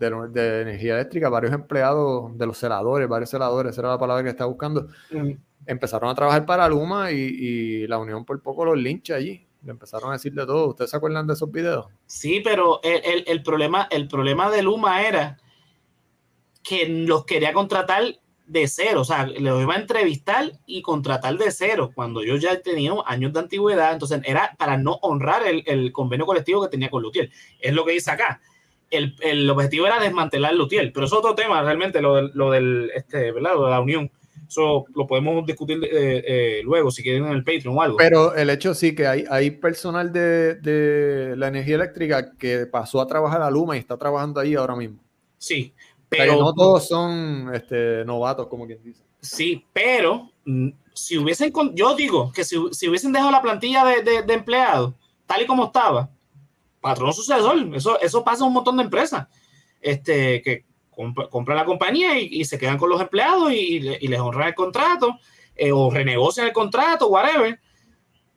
de, 0.00 0.28
de, 0.30 0.62
energía 0.62 0.94
eléctrica, 0.94 1.28
varios 1.28 1.52
empleados 1.52 2.36
de 2.36 2.46
los 2.46 2.58
celadores, 2.58 3.06
varios 3.06 3.30
celadores, 3.30 3.72
esa 3.72 3.82
era 3.82 3.90
la 3.90 3.98
palabra 3.98 4.24
que 4.24 4.30
estaba 4.30 4.48
buscando, 4.48 4.88
mm. 5.10 5.32
empezaron 5.66 6.08
a 6.08 6.14
trabajar 6.14 6.46
para 6.46 6.68
Luma 6.68 7.12
y, 7.12 7.16
y, 7.16 7.86
la 7.86 7.98
Unión 7.98 8.24
por 8.24 8.42
poco 8.42 8.64
los 8.64 8.78
lincha 8.78 9.14
allí. 9.14 9.46
Le 9.62 9.72
empezaron 9.72 10.08
a 10.08 10.14
decir 10.14 10.32
de 10.32 10.46
todo. 10.46 10.68
¿Ustedes 10.68 10.90
se 10.90 10.96
acuerdan 10.96 11.26
de 11.26 11.34
esos 11.34 11.52
videos? 11.52 11.86
Sí, 12.06 12.40
pero 12.42 12.80
el, 12.82 13.02
el, 13.04 13.24
el 13.26 13.42
problema, 13.42 13.86
el 13.90 14.08
problema 14.08 14.50
de 14.50 14.62
Luma 14.62 15.02
era 15.02 15.36
que 16.62 16.88
los 16.88 17.26
quería 17.26 17.52
contratar 17.52 18.04
de 18.46 18.66
cero, 18.66 19.02
o 19.02 19.04
sea, 19.04 19.26
le 19.26 19.38
iba 19.38 19.74
a 19.74 19.78
entrevistar 19.78 20.50
y 20.66 20.82
contratar 20.82 21.36
de 21.36 21.52
cero, 21.52 21.92
cuando 21.94 22.24
yo 22.24 22.34
ya 22.34 22.60
tenía 22.60 22.92
años 23.06 23.32
de 23.32 23.38
antigüedad, 23.38 23.92
entonces 23.92 24.20
era 24.24 24.56
para 24.58 24.76
no 24.76 24.94
honrar 25.02 25.46
el, 25.46 25.62
el 25.66 25.92
convenio 25.92 26.26
colectivo 26.26 26.62
que 26.62 26.68
tenía 26.68 26.90
con 26.90 27.02
Lutiel. 27.02 27.30
Es 27.60 27.72
lo 27.72 27.84
que 27.84 27.92
dice 27.92 28.10
acá. 28.10 28.40
El, 28.90 29.14
el, 29.20 29.48
objetivo 29.48 29.86
era 29.86 30.00
desmantelar 30.00 30.54
Lutiel, 30.54 30.92
pero 30.92 31.06
es 31.06 31.12
otro 31.12 31.34
tema 31.34 31.62
realmente, 31.62 32.02
lo, 32.02 32.22
lo 32.22 32.50
del, 32.50 32.90
este, 32.94 33.30
¿verdad? 33.32 33.54
Lo 33.54 33.64
de 33.66 33.70
la 33.70 33.80
unión. 33.80 34.10
Eso 34.48 34.84
lo 34.96 35.06
podemos 35.06 35.46
discutir 35.46 35.78
eh, 35.84 36.24
eh, 36.26 36.60
luego, 36.64 36.90
si 36.90 37.04
quieren, 37.04 37.24
en 37.26 37.32
el 37.32 37.44
Patreon 37.44 37.78
o 37.78 37.82
algo. 37.82 37.96
Pero 37.98 38.34
el 38.34 38.50
hecho 38.50 38.74
sí 38.74 38.96
que 38.96 39.06
hay, 39.06 39.24
hay 39.30 39.52
personal 39.52 40.12
de, 40.12 40.56
de 40.56 41.36
la 41.36 41.46
energía 41.46 41.76
eléctrica 41.76 42.36
que 42.36 42.66
pasó 42.66 43.00
a 43.00 43.06
trabajar 43.06 43.42
a 43.42 43.50
Luma 43.50 43.76
y 43.76 43.80
está 43.80 43.96
trabajando 43.96 44.40
ahí 44.40 44.56
ahora 44.56 44.74
mismo. 44.74 44.98
Sí, 45.38 45.72
pero 46.10 46.36
no 46.36 46.52
todos 46.52 46.88
son 46.88 47.54
este, 47.54 48.04
novatos, 48.04 48.48
como 48.48 48.66
quien 48.66 48.82
dice. 48.82 49.04
Sí, 49.20 49.64
pero 49.72 50.30
mm, 50.44 50.70
si 50.92 51.16
hubiesen, 51.16 51.52
yo 51.74 51.94
digo 51.94 52.32
que 52.32 52.44
si, 52.44 52.56
si 52.72 52.88
hubiesen 52.88 53.12
dejado 53.12 53.30
la 53.30 53.40
plantilla 53.40 53.84
de, 53.84 54.02
de, 54.02 54.22
de, 54.22 54.34
empleados 54.34 54.94
tal 55.26 55.42
y 55.42 55.46
como 55.46 55.66
estaba, 55.66 56.10
patrón 56.80 57.12
sucesor, 57.12 57.56
eso, 57.74 58.00
eso 58.00 58.24
pasa 58.24 58.44
en 58.44 58.48
un 58.48 58.54
montón 58.54 58.76
de 58.76 58.84
empresas 58.84 59.26
este, 59.80 60.42
que 60.42 60.64
compran 60.90 61.28
compra 61.28 61.54
la 61.54 61.64
compañía 61.64 62.18
y, 62.18 62.28
y, 62.30 62.44
se 62.44 62.58
quedan 62.58 62.78
con 62.78 62.90
los 62.90 63.00
empleados 63.00 63.52
y, 63.52 63.76
y 64.00 64.08
les 64.08 64.20
honran 64.20 64.48
el 64.48 64.54
contrato 64.54 65.18
eh, 65.56 65.72
o 65.72 65.90
renegocian 65.90 66.46
el 66.46 66.52
contrato, 66.52 67.08
whatever 67.08 67.58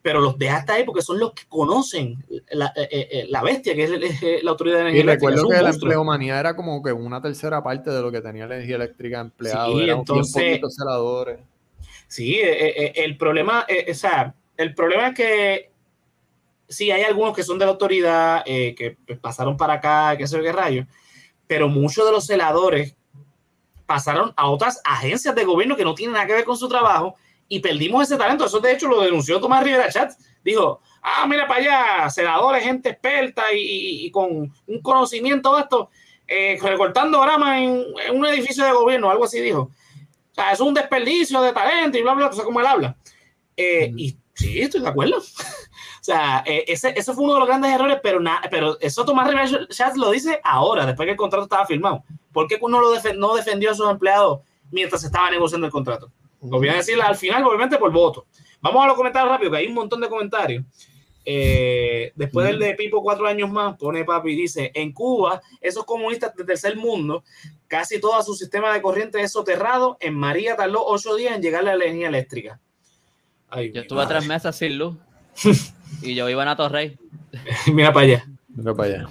pero 0.04 0.20
los 0.20 0.36
deja 0.36 0.58
hasta 0.58 0.74
ahí 0.74 0.84
porque 0.84 1.00
son 1.00 1.18
los 1.18 1.32
que 1.32 1.44
conocen 1.48 2.22
la, 2.50 2.74
eh, 2.76 2.88
eh, 2.90 3.26
la 3.30 3.42
bestia 3.42 3.74
que 3.74 3.84
es, 3.84 4.42
la 4.44 4.50
autoridad 4.50 4.76
de 4.76 4.80
energía 4.82 5.00
y 5.00 5.02
eléctrica. 5.02 5.30
recuerdo 5.30 5.48
que 5.48 5.62
la 5.62 5.70
empleomanía 5.70 6.38
era 6.38 6.54
como 6.54 6.82
que 6.82 6.92
una 6.92 7.22
tercera 7.22 7.62
parte 7.62 7.88
de 7.88 8.02
lo 8.02 8.12
que 8.12 8.20
tenía 8.20 8.46
la 8.46 8.56
energía 8.56 8.76
eléctrica 8.76 9.20
empleado. 9.20 9.78
Sí, 9.78 9.88
entonces, 9.88 10.60
celadores. 10.76 11.40
Sí, 12.06 12.38
eh, 12.38 12.92
el 12.96 13.16
problema, 13.16 13.64
o 13.90 13.94
sea, 13.94 14.34
el 14.58 14.74
problema 14.74 15.08
es 15.08 15.14
que 15.14 15.70
sí 16.68 16.90
hay 16.90 17.02
algunos 17.02 17.34
que 17.34 17.42
son 17.42 17.58
de 17.58 17.64
la 17.64 17.72
autoridad, 17.72 18.44
que 18.44 18.96
pasaron 19.20 19.56
para 19.56 19.74
acá, 19.74 20.16
que 20.16 20.26
sé 20.26 20.40
qué 20.40 20.52
rayos, 20.52 20.86
pero 21.46 21.68
muchos 21.68 22.04
de 22.06 22.12
los 22.12 22.26
celadores 22.26 22.96
pasaron 23.86 24.32
a 24.36 24.48
otras 24.48 24.80
agencias 24.84 25.34
de 25.34 25.44
gobierno 25.44 25.76
que 25.76 25.84
no 25.84 25.94
tienen 25.94 26.14
nada 26.14 26.26
que 26.26 26.32
ver 26.32 26.44
con 26.44 26.56
su 26.56 26.68
trabajo 26.68 27.16
y 27.48 27.60
perdimos 27.60 28.02
ese 28.02 28.16
talento. 28.16 28.44
Eso 28.44 28.60
de 28.60 28.72
hecho 28.72 28.88
lo 28.88 29.00
denunció 29.00 29.40
Tomás 29.40 29.62
Rivera 29.62 29.90
Chat. 29.90 30.12
Dijo, 30.42 30.80
ah, 31.02 31.26
mira 31.26 31.46
para 31.46 31.60
allá, 31.60 32.10
senadores, 32.10 32.64
gente 32.64 32.90
experta 32.90 33.52
y, 33.52 33.60
y, 33.60 34.06
y 34.06 34.10
con 34.10 34.52
un 34.66 34.82
conocimiento 34.82 35.54
de 35.54 35.62
esto, 35.62 35.90
eh, 36.26 36.58
recortando 36.60 37.20
grama 37.20 37.62
en, 37.62 37.84
en, 38.06 38.16
un 38.16 38.26
edificio 38.26 38.64
de 38.64 38.72
gobierno, 38.72 39.10
algo 39.10 39.24
así 39.24 39.40
dijo. 39.40 39.60
O 39.60 40.34
sea, 40.34 40.52
es 40.52 40.60
un 40.60 40.74
desperdicio 40.74 41.40
de 41.42 41.52
talento 41.52 41.96
y 41.96 42.02
bla, 42.02 42.14
bla, 42.14 42.26
bla, 42.26 42.32
o 42.32 42.36
sea, 42.36 42.44
como 42.44 42.60
él 42.60 42.66
habla. 42.66 42.96
Eh. 43.56 43.92
Y 43.96 44.16
sí, 44.34 44.60
estoy 44.60 44.80
de 44.80 44.88
acuerdo. 44.88 45.22
o 46.04 46.06
sea, 46.06 46.44
eh, 46.44 46.66
ese, 46.68 46.92
ese 46.94 47.14
fue 47.14 47.24
uno 47.24 47.32
de 47.32 47.40
los 47.40 47.48
grandes 47.48 47.72
errores, 47.72 47.98
pero, 48.02 48.20
na, 48.20 48.42
pero 48.50 48.78
eso 48.78 49.06
Tomás 49.06 49.26
Rivera 49.26 49.66
Chat 49.68 49.96
lo 49.96 50.10
dice 50.10 50.38
ahora, 50.44 50.84
después 50.84 51.06
que 51.06 51.12
el 51.12 51.16
contrato 51.16 51.44
estaba 51.44 51.64
firmado. 51.64 52.04
¿Por 52.30 52.46
qué 52.46 52.58
uno 52.60 52.78
lo 52.78 52.90
def 52.90 53.14
no 53.14 53.34
defendió 53.34 53.70
a 53.70 53.74
sus 53.74 53.88
empleados 53.88 54.40
mientras 54.70 55.00
se 55.00 55.06
estaba 55.06 55.30
negociando 55.30 55.66
el 55.66 55.72
contrato? 55.72 56.12
Lo 56.42 56.58
voy 56.58 56.68
a 56.68 56.74
decir 56.74 57.00
al 57.00 57.16
final, 57.16 57.42
obviamente, 57.44 57.78
por 57.78 57.90
voto. 57.90 58.26
Vamos 58.60 58.84
a 58.84 58.88
los 58.88 58.96
comentarios 58.98 59.32
rápido, 59.32 59.52
que 59.52 59.56
hay 59.56 59.66
un 59.66 59.72
montón 59.72 59.98
de 60.02 60.10
comentarios. 60.10 60.62
Eh, 61.24 62.12
después 62.14 62.48
del 62.48 62.58
de 62.58 62.74
Pipo, 62.74 63.02
cuatro 63.02 63.26
años 63.26 63.50
más, 63.50 63.78
pone 63.78 64.04
papi, 64.04 64.36
dice, 64.36 64.72
en 64.74 64.92
Cuba, 64.92 65.40
esos 65.58 65.86
comunistas 65.86 66.34
del 66.34 66.44
tercer 66.44 66.76
mundo, 66.76 67.24
casi 67.66 67.98
todo 67.98 68.22
su 68.22 68.34
sistema 68.34 68.74
de 68.74 68.82
corriente 68.82 69.22
es 69.22 69.32
soterrado. 69.32 69.96
En 70.00 70.14
María 70.14 70.54
tardó 70.54 70.84
ocho 70.84 71.16
días 71.16 71.34
en 71.34 71.40
llegar 71.40 71.64
la 71.64 71.72
energía 71.72 72.08
eléctrica. 72.08 72.60
Ay, 73.48 73.72
yo 73.72 73.80
estuve 73.80 74.00
madre. 74.00 74.16
tres 74.16 74.28
meses 74.28 74.54
sin 74.54 74.76
luz 74.76 74.96
y 76.02 76.14
yo 76.14 76.28
iba 76.28 76.50
a 76.50 76.56
Torrey. 76.56 76.98
Mira 77.72 77.92
para 77.92 78.06
allá. 78.06 78.26
Mira 78.48 78.74
para 78.74 78.88
allá. 78.88 79.08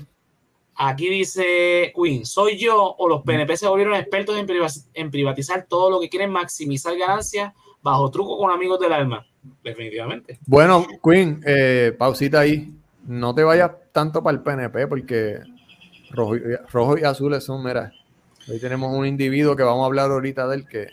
Aquí 0.75 1.09
dice 1.09 1.93
Queen, 1.95 2.25
¿soy 2.25 2.57
yo 2.57 2.95
o 2.97 3.07
los 3.07 3.21
PNP 3.21 3.55
se 3.57 3.67
volvieron 3.67 3.95
expertos 3.95 4.37
en, 4.37 4.47
privatizar, 4.47 4.91
en 4.93 5.11
privatizar 5.11 5.65
todo 5.69 5.89
lo 5.91 5.99
que 5.99 6.09
quieren 6.09 6.31
maximizar 6.31 6.97
ganancias 6.97 7.53
bajo 7.81 8.09
truco 8.09 8.37
con 8.37 8.51
amigos 8.51 8.79
del 8.79 8.93
alma? 8.93 9.25
Definitivamente. 9.63 10.39
Bueno, 10.45 10.85
Queen, 11.03 11.41
eh, 11.45 11.93
pausita 11.97 12.39
ahí. 12.39 12.73
No 13.05 13.35
te 13.35 13.43
vayas 13.43 13.71
tanto 13.91 14.23
para 14.23 14.37
el 14.37 14.43
PNP 14.43 14.87
porque 14.87 15.41
rojo 16.11 16.37
y, 16.37 16.41
rojo 16.71 16.97
y 16.97 17.03
azules 17.03 17.43
son, 17.43 17.63
mira, 17.63 17.91
hoy 18.49 18.59
tenemos 18.59 18.95
un 18.95 19.05
individuo 19.05 19.55
que 19.55 19.63
vamos 19.63 19.83
a 19.83 19.85
hablar 19.87 20.09
ahorita 20.09 20.47
del 20.47 20.67
que... 20.67 20.87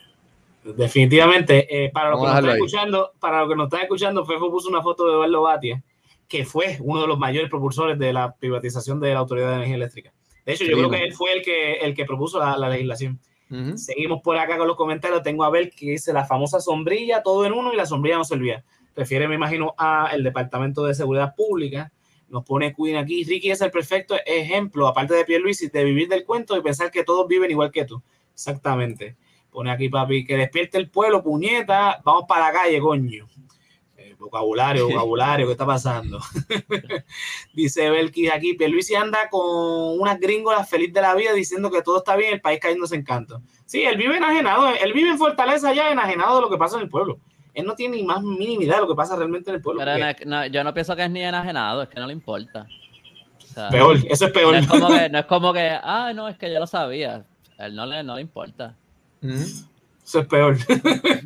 Definitivamente, 0.64 1.85
eh, 1.85 1.90
para, 1.90 2.11
los 2.11 2.20
que 2.20 2.27
nos 2.27 2.37
están 2.37 2.51
escuchando, 2.57 3.12
para 3.18 3.40
los 3.40 3.49
que 3.49 3.57
nos 3.57 3.66
están 3.66 3.81
escuchando, 3.83 4.27
Fefo 4.27 4.51
puso 4.51 4.68
una 4.68 4.83
foto 4.83 5.07
de 5.07 5.12
Eduardo 5.12 5.42
Batia 5.42 5.83
que 6.31 6.44
fue 6.44 6.79
uno 6.81 7.03
de 7.03 7.09
los 7.09 7.18
mayores 7.18 7.51
propulsores 7.51 7.99
de 7.99 8.12
la 8.12 8.37
privatización 8.37 9.01
de 9.01 9.12
la 9.12 9.18
Autoridad 9.18 9.49
de 9.49 9.55
Energía 9.57 9.75
Eléctrica. 9.75 10.12
De 10.46 10.53
hecho, 10.53 10.64
yo 10.64 10.77
creo 10.77 10.88
que 10.88 11.03
él 11.03 11.12
fue 11.12 11.33
el 11.33 11.42
que, 11.42 11.73
el 11.73 11.92
que 11.92 12.05
propuso 12.05 12.38
la, 12.38 12.57
la 12.57 12.68
legislación. 12.68 13.18
Uh 13.51 13.55
-huh. 13.57 13.77
Seguimos 13.77 14.23
por 14.23 14.38
acá 14.38 14.57
con 14.57 14.68
los 14.68 14.77
comentarios. 14.77 15.25
Tengo 15.25 15.42
a 15.42 15.51
ver 15.51 15.70
que 15.70 15.90
dice 15.90 16.12
la 16.12 16.25
famosa 16.25 16.61
sombrilla, 16.61 17.20
todo 17.25 17.44
en 17.44 17.53
uno 17.53 17.73
y 17.73 17.77
la 17.77 17.85
sombrilla 17.85 18.16
no 18.16 18.25
servía. 18.25 18.64
Refiere, 18.94 19.27
me 19.27 19.35
imagino, 19.35 19.75
a 19.77 20.11
el 20.12 20.23
Departamento 20.23 20.85
de 20.85 20.94
Seguridad 20.94 21.35
Pública. 21.35 21.90
Nos 22.29 22.44
pone 22.44 22.73
Queen 22.73 22.96
aquí. 22.96 23.25
Ricky 23.25 23.51
es 23.51 23.61
el 23.61 23.73
perfecto 23.73 24.14
ejemplo, 24.25 24.87
aparte 24.87 25.14
de 25.14 25.25
Pierluisi, 25.25 25.68
de 25.68 25.83
vivir 25.83 26.09
del 26.09 26.25
cuento 26.25 26.57
y 26.57 26.62
pensar 26.62 26.92
que 26.92 27.03
todos 27.03 27.27
viven 27.27 27.51
igual 27.51 27.73
que 27.73 27.85
tú. 27.85 28.01
Exactamente. 28.33 29.16
Pone 29.50 29.70
aquí, 29.70 29.88
papi, 29.88 30.24
que 30.24 30.36
despierte 30.36 30.78
el 30.78 30.90
pueblo, 30.90 31.22
puñeta. 31.22 32.00
Vamos 32.04 32.24
para 32.28 32.46
la 32.46 32.52
calle, 32.52 32.80
coño 32.80 33.26
vocabulario, 34.20 34.86
vocabulario, 34.88 35.46
¿qué 35.46 35.52
está 35.52 35.66
pasando? 35.66 36.20
Dice 37.54 37.90
Belkis 37.90 38.32
aquí, 38.32 38.56
Luis 38.68 38.94
anda 38.94 39.28
con 39.30 39.98
unas 39.98 40.20
gringolas 40.20 40.68
feliz 40.68 40.92
de 40.92 41.00
la 41.00 41.14
vida 41.14 41.32
diciendo 41.32 41.70
que 41.70 41.82
todo 41.82 41.98
está 41.98 42.16
bien, 42.16 42.34
el 42.34 42.40
país 42.40 42.60
cayéndose 42.60 42.94
en 42.94 43.02
canto. 43.02 43.42
Sí, 43.64 43.82
él 43.82 43.96
vive 43.96 44.18
enajenado, 44.18 44.68
él 44.68 44.92
vive 44.92 45.10
en 45.10 45.18
Fortaleza 45.18 45.72
ya 45.72 45.90
enajenado 45.90 46.36
de 46.36 46.42
lo 46.42 46.50
que 46.50 46.58
pasa 46.58 46.76
en 46.76 46.82
el 46.82 46.88
pueblo. 46.88 47.18
Él 47.54 47.64
no 47.64 47.74
tiene 47.74 47.96
ni 47.96 48.04
más 48.04 48.22
mínima 48.22 48.62
idea 48.62 48.76
de 48.76 48.82
lo 48.82 48.88
que 48.88 48.94
pasa 48.94 49.16
realmente 49.16 49.50
en 49.50 49.56
el 49.56 49.62
pueblo. 49.62 49.82
Pero 49.84 50.06
porque... 50.06 50.24
no, 50.24 50.46
yo 50.46 50.62
no 50.62 50.72
pienso 50.72 50.94
que 50.94 51.04
es 51.04 51.10
ni 51.10 51.22
enajenado, 51.22 51.82
es 51.82 51.88
que 51.88 51.98
no 51.98 52.06
le 52.06 52.12
importa. 52.12 52.66
O 53.38 53.52
sea, 53.52 53.68
peor, 53.70 53.96
eso 54.08 54.26
es 54.26 54.32
peor. 54.32 54.52
No 54.52 54.60
es, 54.60 54.66
como 54.68 54.88
que, 54.88 55.08
no 55.10 55.18
es 55.18 55.26
como 55.26 55.52
que, 55.52 55.70
ah, 55.82 56.12
no, 56.14 56.28
es 56.28 56.38
que 56.38 56.52
yo 56.52 56.60
lo 56.60 56.66
sabía. 56.66 57.24
A 57.58 57.66
él 57.66 57.74
no 57.74 57.86
le, 57.86 58.04
no 58.04 58.14
le 58.14 58.22
importa. 58.22 58.76
Eso 59.22 60.20
es 60.20 60.26
peor. 60.26 60.56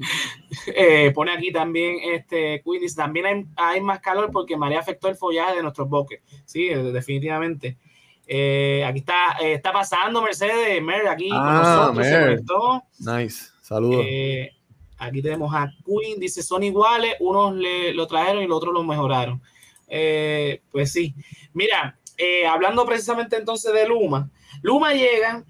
eh, 0.67 1.11
pone 1.15 1.33
aquí 1.33 1.51
también, 1.51 1.99
este, 2.13 2.63
Queen 2.63 2.83
dice, 2.83 2.97
también 2.97 3.27
hay, 3.27 3.47
hay, 3.57 3.81
más 3.81 4.01
calor 4.01 4.31
porque 4.31 4.59
María 4.59 4.81
afectó 4.81 5.09
el 5.09 5.17
follaje 5.17 5.57
de 5.57 5.63
nuestros 5.63 5.89
bosques. 5.89 6.21
Sí, 6.45 6.69
definitivamente. 6.69 7.79
Eh, 8.27 8.85
aquí 8.87 8.99
está, 8.99 9.37
eh, 9.41 9.55
está 9.55 9.73
pasando 9.73 10.21
Mercedes, 10.21 10.83
Mer, 10.83 11.09
aquí 11.09 11.31
ah, 11.33 11.91
con 11.95 11.97
nosotros, 11.97 12.83
Nice, 12.99 13.51
saludos. 13.63 14.05
Aquí 14.97 15.23
tenemos 15.23 15.55
a 15.55 15.71
Queen, 15.85 16.21
dice, 16.21 16.43
son 16.43 16.63
iguales, 16.63 17.15
unos 17.21 17.55
le, 17.55 17.93
lo 17.95 18.07
trajeron 18.07 18.43
y 18.43 18.47
los 18.47 18.59
otros 18.59 18.75
lo 18.75 18.85
mejoraron. 18.85 19.41
Pues 19.89 20.93
sí. 20.93 21.15
Mira, 21.53 21.99
hablando 22.51 22.85
precisamente 22.85 23.37
entonces 23.37 23.73
de 23.73 23.89
Luma, 23.89 24.31
Luma 24.63 24.93
llega 24.93 25.45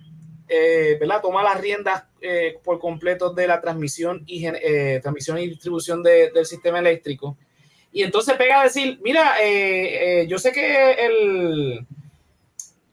eh, 0.48 0.96
¿verdad? 1.00 1.22
toma 1.22 1.42
las 1.42 1.61
riendas 1.61 2.04
eh, 2.20 2.59
por 2.62 2.78
completo 2.78 3.30
de 3.30 3.46
la 3.46 3.61
transmisión 3.61 4.24
y, 4.26 4.46
eh, 4.46 5.00
transmisión 5.00 5.38
y 5.38 5.48
distribución 5.48 6.02
de, 6.02 6.30
del 6.30 6.46
sistema 6.46 6.78
eléctrico. 6.78 7.37
Y 7.92 8.02
entonces 8.02 8.35
pega 8.37 8.61
a 8.61 8.64
decir, 8.64 8.98
mira, 9.02 9.35
yo 10.26 10.37
sé 10.38 10.50
que 10.50 11.87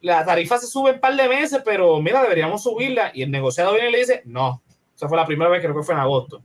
la 0.02 0.24
tarifa 0.24 0.60
se 0.60 0.68
sube 0.68 0.92
un 0.92 1.00
par 1.00 1.16
de 1.16 1.28
meses, 1.28 1.64
pero 1.66 2.00
mira, 2.00 2.22
deberíamos 2.22 2.62
subirla. 2.62 3.12
Y 3.12 3.24
el 3.24 3.32
negociado 3.32 3.74
viene 3.74 3.90
y 3.90 3.92
le 3.94 3.98
dice, 3.98 4.22
no, 4.26 4.62
esa 4.96 5.10
fue 5.10 5.18
la 5.18 5.26
primera 5.26 5.50
vez, 5.50 5.64
creo 5.64 5.76
que 5.76 5.82
fue 5.82 5.96
en 5.96 6.02
agosto. 6.02 6.44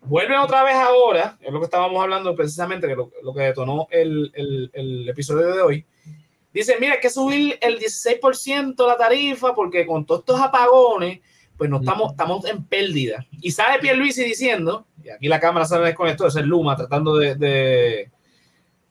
Vuelven 0.00 0.38
otra 0.38 0.62
vez 0.64 0.76
ahora, 0.76 1.36
es 1.42 1.52
lo 1.52 1.58
que 1.58 1.66
estábamos 1.66 2.02
hablando 2.02 2.34
precisamente, 2.34 2.88
que 2.88 2.96
lo, 2.96 3.10
lo 3.22 3.34
que 3.34 3.42
detonó 3.42 3.86
el 3.90 5.06
episodio 5.06 5.48
de 5.48 5.60
hoy 5.60 5.86
Dice, 6.52 6.76
mira, 6.80 6.94
hay 6.94 7.00
que 7.00 7.10
subir 7.10 7.58
el 7.60 7.78
16% 7.78 8.86
la 8.86 8.96
tarifa 8.96 9.54
porque 9.54 9.86
con 9.86 10.06
todos 10.06 10.20
estos 10.20 10.40
apagones, 10.40 11.20
pues 11.56 11.68
no 11.68 11.80
estamos, 11.80 12.12
estamos 12.12 12.44
en 12.46 12.64
pérdida. 12.64 13.26
Y 13.40 13.50
sale 13.50 13.78
Pierluisi 13.80 14.24
diciendo, 14.24 14.86
y 15.02 15.10
aquí 15.10 15.28
la 15.28 15.40
cámara 15.40 15.66
sale 15.66 15.94
con 15.94 16.08
esto, 16.08 16.26
es 16.26 16.36
el 16.36 16.46
Luma 16.46 16.76
tratando 16.76 17.16
de... 17.16 18.10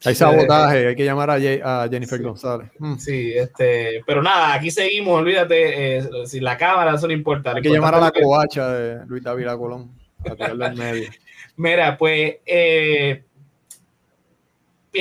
hay 0.05 0.15
sabotaje, 0.15 0.87
hay 0.87 0.95
que 0.95 1.05
llamar 1.05 1.31
a, 1.31 1.87
Jennifer 1.89 2.21
González. 2.21 2.69
Mm. 2.77 2.97
Sí, 2.97 3.33
este, 3.35 4.03
pero 4.05 4.21
nada, 4.21 4.53
aquí 4.53 4.69
seguimos, 4.69 5.19
olvídate, 5.19 5.97
eh, 5.97 6.09
si 6.25 6.39
la 6.39 6.57
cámara 6.57 6.95
eso 6.95 7.07
no 7.07 7.13
importa. 7.13 7.53
Hay 7.55 7.61
que 7.61 7.69
llamar 7.69 7.95
a 7.95 8.01
la 8.01 8.11
covacha 8.11 8.71
de 8.71 9.05
Luis 9.07 9.23
David 9.23 9.47
Colón, 9.57 9.91
a 10.25 10.69
medio. 10.69 11.09
Mira, 11.57 11.97
pues 11.97 12.35
eh, 12.45 13.23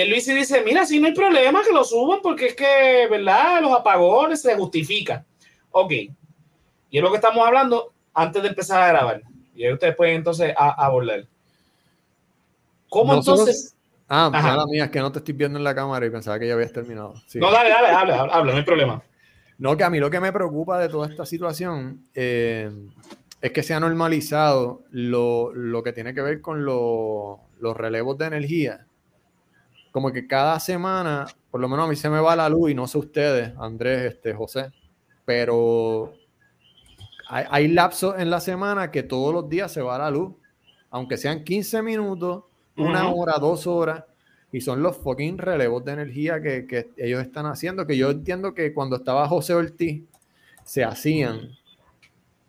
Luis 0.04 0.26
dice, 0.26 0.62
mira, 0.62 0.84
si 0.84 1.00
no 1.00 1.06
hay 1.06 1.14
problema 1.14 1.62
que 1.62 1.72
lo 1.72 1.84
suban 1.84 2.20
porque 2.22 2.46
es 2.46 2.54
que, 2.54 3.06
¿verdad? 3.10 3.62
Los 3.62 3.72
apagones 3.72 4.42
se 4.42 4.54
justifican. 4.56 5.24
Ok. 5.70 5.92
Y 6.90 6.98
es 6.98 7.02
lo 7.02 7.10
que 7.10 7.16
estamos 7.16 7.46
hablando 7.46 7.92
antes 8.12 8.42
de 8.42 8.48
empezar 8.48 8.82
a 8.82 8.88
grabar. 8.88 9.22
Y 9.54 9.64
ahí 9.64 9.72
ustedes 9.72 9.96
pueden 9.96 10.16
entonces 10.16 10.54
abordar. 10.56 11.24
¿Cómo 12.88 13.14
entonces? 13.14 13.74
Ah, 14.08 14.30
mala 14.30 14.66
mía, 14.66 14.84
es 14.84 14.90
que 14.90 15.00
no 15.00 15.10
te 15.10 15.18
estoy 15.18 15.34
viendo 15.34 15.58
en 15.58 15.64
la 15.64 15.74
cámara 15.74 16.06
y 16.06 16.10
pensaba 16.10 16.38
que 16.38 16.46
ya 16.46 16.54
habías 16.54 16.72
terminado. 16.72 17.14
No, 17.34 17.50
dale, 17.50 17.70
dale, 17.70 17.88
habla, 17.88 18.20
habla, 18.22 18.52
no 18.52 18.58
hay 18.58 18.64
problema. 18.64 19.02
No, 19.58 19.76
que 19.76 19.84
a 19.84 19.90
mí 19.90 19.98
lo 19.98 20.10
que 20.10 20.20
me 20.20 20.32
preocupa 20.32 20.78
de 20.78 20.88
toda 20.88 21.08
esta 21.08 21.26
situación 21.26 22.06
eh, 22.14 22.70
es 23.40 23.50
que 23.50 23.62
se 23.62 23.74
ha 23.74 23.80
normalizado 23.80 24.82
lo, 24.90 25.52
lo, 25.54 25.82
que 25.82 25.92
tiene 25.92 26.14
que 26.14 26.20
ver 26.20 26.40
con 26.40 26.64
los 26.64 27.76
relevos 27.76 28.18
de 28.18 28.26
energía 28.26 28.86
como 29.96 30.12
que 30.12 30.26
cada 30.26 30.60
semana, 30.60 31.24
por 31.50 31.58
lo 31.58 31.70
menos 31.70 31.86
a 31.86 31.88
mí 31.88 31.96
se 31.96 32.10
me 32.10 32.20
va 32.20 32.36
la 32.36 32.50
luz 32.50 32.70
y 32.70 32.74
no 32.74 32.86
sé 32.86 32.98
ustedes, 32.98 33.54
Andrés, 33.56 34.12
este, 34.12 34.34
José, 34.34 34.70
pero 35.24 36.12
hay, 37.30 37.68
lapsos 37.68 38.18
en 38.18 38.28
la 38.28 38.40
semana 38.40 38.90
que 38.90 39.02
todos 39.02 39.32
los 39.32 39.48
días 39.48 39.72
se 39.72 39.80
va 39.80 39.96
la 39.96 40.10
luz, 40.10 40.34
aunque 40.90 41.16
sean 41.16 41.44
15 41.44 41.80
minutos, 41.80 42.44
una 42.76 43.08
hora, 43.08 43.38
dos 43.38 43.66
horas, 43.66 44.04
y 44.52 44.60
son 44.60 44.82
los 44.82 44.98
fucking 44.98 45.38
relevos 45.38 45.82
de 45.86 45.92
energía 45.92 46.42
que, 46.42 46.66
que, 46.66 46.90
ellos 46.98 47.22
están 47.22 47.46
haciendo, 47.46 47.86
que 47.86 47.96
yo 47.96 48.10
entiendo 48.10 48.52
que 48.52 48.74
cuando 48.74 48.96
estaba 48.96 49.26
José 49.26 49.54
Ortiz 49.54 50.02
se 50.62 50.84
hacían 50.84 51.52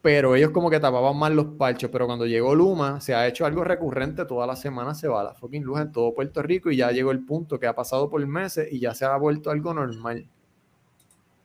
pero 0.01 0.35
ellos 0.35 0.51
como 0.51 0.69
que 0.69 0.79
tapaban 0.79 1.17
mal 1.17 1.35
los 1.35 1.45
parchos. 1.57 1.89
Pero 1.91 2.05
cuando 2.05 2.25
llegó 2.25 2.55
Luma, 2.55 3.01
se 3.01 3.15
ha 3.15 3.27
hecho 3.27 3.45
algo 3.45 3.63
recurrente, 3.63 4.25
toda 4.25 4.47
la 4.47 4.55
semana 4.55 4.93
se 4.93 5.07
va 5.07 5.23
la 5.23 5.33
fucking 5.33 5.63
luz 5.63 5.81
en 5.81 5.91
todo 5.91 6.13
Puerto 6.13 6.41
Rico 6.41 6.71
y 6.71 6.77
ya 6.77 6.91
llegó 6.91 7.11
el 7.11 7.25
punto 7.25 7.59
que 7.59 7.67
ha 7.67 7.75
pasado 7.75 8.09
por 8.09 8.25
meses 8.25 8.67
y 8.71 8.79
ya 8.79 8.93
se 8.93 9.05
ha 9.05 9.15
vuelto 9.17 9.49
algo 9.49 9.73
normal. 9.73 10.27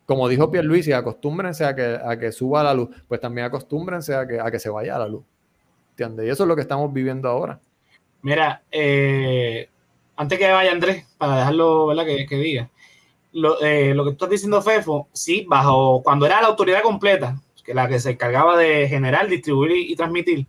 Como 0.06 0.28
dijo 0.28 0.50
Pierluisi, 0.50 0.92
acostúmbrense 0.92 1.64
a 1.64 1.74
que, 1.74 1.98
a 2.04 2.18
que 2.18 2.32
suba 2.32 2.62
la 2.62 2.74
luz, 2.74 2.90
pues 3.08 3.20
también 3.20 3.46
acostúmbrense 3.46 4.14
a 4.14 4.26
que, 4.26 4.40
a 4.40 4.50
que 4.50 4.58
se 4.58 4.68
vaya 4.68 4.98
la 4.98 5.08
luz. 5.08 5.24
¿Entiendes? 5.90 6.26
Y 6.26 6.30
eso 6.30 6.44
es 6.44 6.48
lo 6.48 6.54
que 6.56 6.62
estamos 6.62 6.92
viviendo 6.92 7.28
ahora. 7.28 7.60
Mira, 8.22 8.62
eh, 8.70 9.68
antes 10.16 10.38
que 10.38 10.50
vaya 10.50 10.72
Andrés, 10.72 11.06
para 11.18 11.38
dejarlo, 11.38 11.86
¿verdad? 11.86 12.04
Que, 12.04 12.26
que 12.26 12.36
diga. 12.36 12.70
Lo, 13.32 13.60
eh, 13.62 13.94
lo 13.94 14.04
que 14.04 14.10
tú 14.10 14.14
estás 14.14 14.30
diciendo, 14.30 14.60
Fefo, 14.60 15.08
sí, 15.12 15.46
bajo 15.48 16.02
cuando 16.02 16.26
era 16.26 16.40
la 16.40 16.48
autoridad 16.48 16.82
completa, 16.82 17.40
que 17.64 17.74
la 17.74 17.88
que 17.88 18.00
se 18.00 18.10
encargaba 18.10 18.56
de 18.56 18.88
generar, 18.88 19.28
distribuir 19.28 19.72
y, 19.72 19.96
transmitir, 19.96 20.46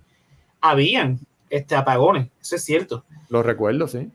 habían 0.62 1.20
este, 1.50 1.76
apagones, 1.76 2.30
eso 2.42 2.56
es 2.56 2.64
cierto. 2.64 3.04
Lo 3.30 3.44
recuerdo, 3.44 3.88
sí. 3.88 4.10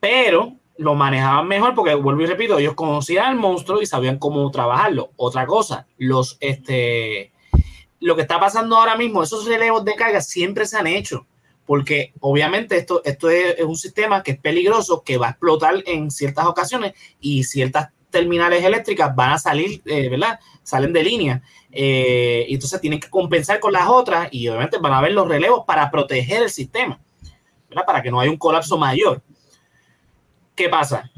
Pero 0.00 0.56
lo 0.78 0.94
manejaban 0.94 1.48
mejor 1.48 1.74
porque, 1.74 1.94
vuelvo 1.94 2.22
y 2.22 2.26
repito, 2.26 2.58
ellos 2.58 2.74
conocían 2.74 3.26
al 3.26 3.36
monstruo 3.36 3.80
y 3.80 3.86
sabían 3.86 4.18
cómo 4.18 4.50
trabajarlo. 4.50 5.10
Otra 5.16 5.46
cosa, 5.46 5.86
los, 5.98 6.36
este, 6.40 7.32
lo 8.00 8.14
que 8.14 8.22
está 8.22 8.38
pasando 8.38 8.76
ahora 8.76 8.96
mismo, 8.96 9.22
esos 9.22 9.46
relevos 9.46 9.84
de 9.84 9.94
carga 9.94 10.20
siempre 10.20 10.66
se 10.66 10.76
han 10.76 10.86
hecho, 10.86 11.26
porque 11.64 12.12
obviamente 12.20 12.76
esto, 12.76 13.02
esto 13.04 13.30
es, 13.30 13.60
un 13.62 13.76
sistema 13.76 14.22
que 14.22 14.32
es 14.32 14.38
peligroso, 14.38 15.02
que 15.02 15.18
va 15.18 15.28
a 15.28 15.30
explotar 15.30 15.82
en 15.86 16.10
ciertas 16.10 16.46
ocasiones 16.46 16.94
y 17.20 17.44
ciertas 17.44 17.90
terminales 18.16 18.64
eléctricas 18.64 19.14
van 19.14 19.32
a 19.32 19.38
salir, 19.38 19.82
eh, 19.84 20.08
¿verdad? 20.08 20.40
Salen 20.62 20.90
de 20.90 21.04
línea. 21.04 21.42
Eh, 21.70 22.46
y 22.48 22.54
entonces 22.54 22.80
tienen 22.80 22.98
que 22.98 23.10
compensar 23.10 23.60
con 23.60 23.74
las 23.74 23.86
otras 23.86 24.28
y 24.30 24.48
obviamente 24.48 24.78
van 24.78 24.94
a 24.94 24.98
haber 24.98 25.12
los 25.12 25.28
relevos 25.28 25.64
para 25.66 25.90
proteger 25.90 26.44
el 26.44 26.48
sistema, 26.48 26.98
¿verdad? 27.68 27.84
Para 27.84 28.02
que 28.02 28.10
no 28.10 28.18
haya 28.18 28.30
un 28.30 28.38
colapso 28.38 28.78
mayor. 28.78 29.20
¿Qué 30.54 30.70
pasa? 30.70 31.10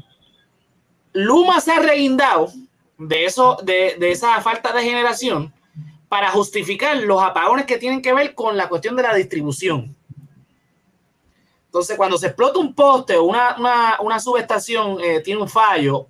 Luma 1.13 1.61
se 1.61 1.71
ha 1.71 1.79
reindado 1.79 2.51
de, 2.97 3.23
eso, 3.23 3.57
de, 3.63 3.95
de 3.97 4.11
esa 4.11 4.41
falta 4.41 4.73
de 4.73 4.83
generación 4.83 5.53
para 6.09 6.31
justificar 6.31 6.97
los 6.97 7.23
apagones 7.23 7.65
que 7.65 7.77
tienen 7.77 8.01
que 8.01 8.13
ver 8.13 8.35
con 8.35 8.57
la 8.57 8.67
cuestión 8.67 8.97
de 8.97 9.03
la 9.03 9.15
distribución. 9.15 9.95
Entonces, 11.67 11.95
cuando 11.95 12.17
se 12.17 12.27
explota 12.27 12.59
un 12.59 12.73
poste 12.75 13.15
o 13.15 13.23
una, 13.23 13.55
una, 13.57 13.97
una 14.01 14.19
subestación 14.19 14.97
eh, 15.01 15.21
tiene 15.21 15.41
un 15.41 15.47
fallo 15.47 16.09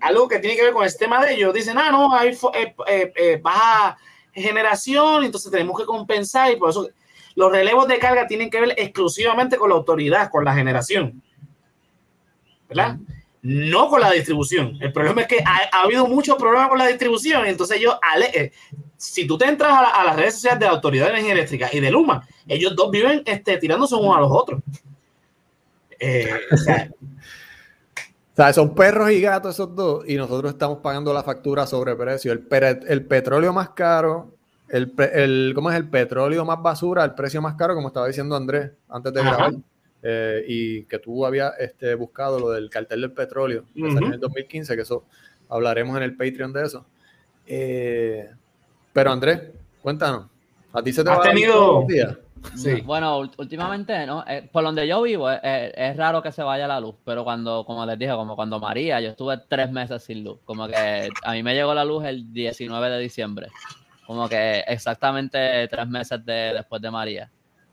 algo 0.00 0.28
que 0.28 0.38
tiene 0.38 0.56
que 0.56 0.64
ver 0.64 0.72
con 0.72 0.84
el 0.84 0.90
sistema 0.90 1.24
de 1.24 1.34
ellos, 1.34 1.54
dicen, 1.54 1.78
ah, 1.78 1.90
no, 1.90 2.14
hay 2.14 2.30
eh, 2.30 2.74
eh, 2.86 3.12
eh, 3.16 3.40
baja 3.42 3.98
generación, 4.32 5.24
entonces 5.24 5.50
tenemos 5.50 5.78
que 5.78 5.84
compensar 5.84 6.52
y 6.52 6.56
por 6.56 6.70
eso 6.70 6.88
los 7.34 7.50
relevos 7.50 7.86
de 7.88 7.98
carga 7.98 8.26
tienen 8.26 8.50
que 8.50 8.60
ver 8.60 8.74
exclusivamente 8.76 9.56
con 9.56 9.70
la 9.70 9.76
autoridad, 9.76 10.30
con 10.30 10.44
la 10.44 10.54
generación. 10.54 11.22
¿Verdad? 12.68 12.98
No 13.42 13.88
con 13.88 14.00
la 14.00 14.12
distribución. 14.12 14.78
El 14.80 14.92
problema 14.92 15.22
es 15.22 15.26
que 15.26 15.42
ha, 15.44 15.82
habido 15.82 16.06
muchos 16.06 16.36
problemas 16.36 16.68
con 16.68 16.78
la 16.78 16.86
distribución. 16.86 17.46
Entonces 17.46 17.78
ellos, 17.78 17.96
si 18.96 19.26
tú 19.26 19.36
te 19.36 19.46
entras 19.46 19.72
a, 19.72 20.04
las 20.04 20.16
redes 20.16 20.34
sociales 20.34 20.60
de 20.60 20.66
la 20.66 20.72
Autoridad 20.72 21.06
de 21.06 21.12
Energía 21.12 21.32
Eléctrica 21.32 21.70
y 21.72 21.80
de 21.80 21.90
Luma, 21.90 22.26
ellos 22.46 22.76
dos 22.76 22.90
viven 22.90 23.22
este, 23.24 23.56
tirándose 23.56 23.94
unos 23.96 24.16
a 24.16 24.20
los 24.20 24.30
otros. 24.30 24.60
o 26.52 26.56
sea, 26.56 26.90
o 28.32 28.36
sea, 28.36 28.52
son 28.52 28.74
perros 28.74 29.10
y 29.10 29.20
gatos 29.20 29.54
esos 29.54 29.74
dos 29.74 30.08
y 30.08 30.16
nosotros 30.16 30.52
estamos 30.52 30.78
pagando 30.78 31.12
la 31.12 31.22
factura 31.22 31.66
sobre 31.66 31.94
precio. 31.96 32.32
El, 32.32 32.46
el 32.88 33.04
petróleo 33.04 33.52
más 33.52 33.70
caro, 33.70 34.32
el, 34.68 34.94
el, 35.12 35.52
¿cómo 35.54 35.70
es 35.70 35.76
el 35.76 35.88
petróleo 35.88 36.44
más 36.44 36.62
basura? 36.62 37.04
El 37.04 37.14
precio 37.14 37.42
más 37.42 37.54
caro, 37.56 37.74
como 37.74 37.88
estaba 37.88 38.06
diciendo 38.06 38.36
Andrés 38.36 38.70
antes 38.88 39.12
de 39.12 39.20
grabar. 39.20 39.52
Eh, 40.02 40.44
y 40.48 40.82
que 40.84 40.98
tú 40.98 41.26
habías 41.26 41.52
este, 41.58 41.94
buscado 41.94 42.40
lo 42.40 42.50
del 42.50 42.70
cartel 42.70 43.02
del 43.02 43.12
petróleo 43.12 43.64
en 43.74 44.12
el 44.14 44.18
2015, 44.18 44.74
que 44.74 44.82
eso 44.82 45.04
hablaremos 45.50 45.94
en 45.98 46.04
el 46.04 46.16
Patreon 46.16 46.52
de 46.52 46.64
eso. 46.64 46.86
Eh, 47.46 48.30
pero 48.92 49.12
Andrés, 49.12 49.42
cuéntanos, 49.82 50.26
¿a 50.72 50.82
ti 50.82 50.92
se 50.92 51.04
te 51.04 51.10
va 51.10 51.20
tenido... 51.20 51.80
a 51.80 52.18
bueno, 52.84 53.30
últimamente, 53.38 54.06
¿no? 54.06 54.24
Eh, 54.26 54.48
por 54.50 54.64
donde 54.64 54.86
yo 54.86 55.02
vivo, 55.02 55.30
eh, 55.30 55.40
eh, 55.42 55.72
es, 55.76 55.96
raro 55.96 56.22
que 56.22 56.32
se 56.32 56.42
vaya 56.42 56.66
la 56.66 56.80
luz, 56.80 56.94
pero 57.04 57.24
cuando, 57.24 57.64
como 57.64 57.84
les 57.86 57.98
dije, 57.98 58.12
como 58.12 58.36
cuando 58.36 58.58
María, 58.58 59.00
yo 59.00 59.10
estuve 59.10 59.38
tres 59.48 59.70
meses 59.70 60.02
sin 60.02 60.24
luz. 60.24 60.38
Como 60.44 60.66
que 60.66 61.08
a 61.22 61.32
mí 61.32 61.42
me 61.42 61.54
llegó 61.54 61.74
la 61.74 61.84
luz 61.84 62.04
el 62.04 62.32
19 62.32 62.90
de 62.90 62.98
diciembre. 62.98 63.48
Como 64.06 64.28
que 64.28 64.60
exactamente 64.66 65.68
tres 65.68 65.86
meses 65.86 66.24
de, 66.24 66.54
después 66.54 66.82
de 66.82 66.90
María. 66.90 67.30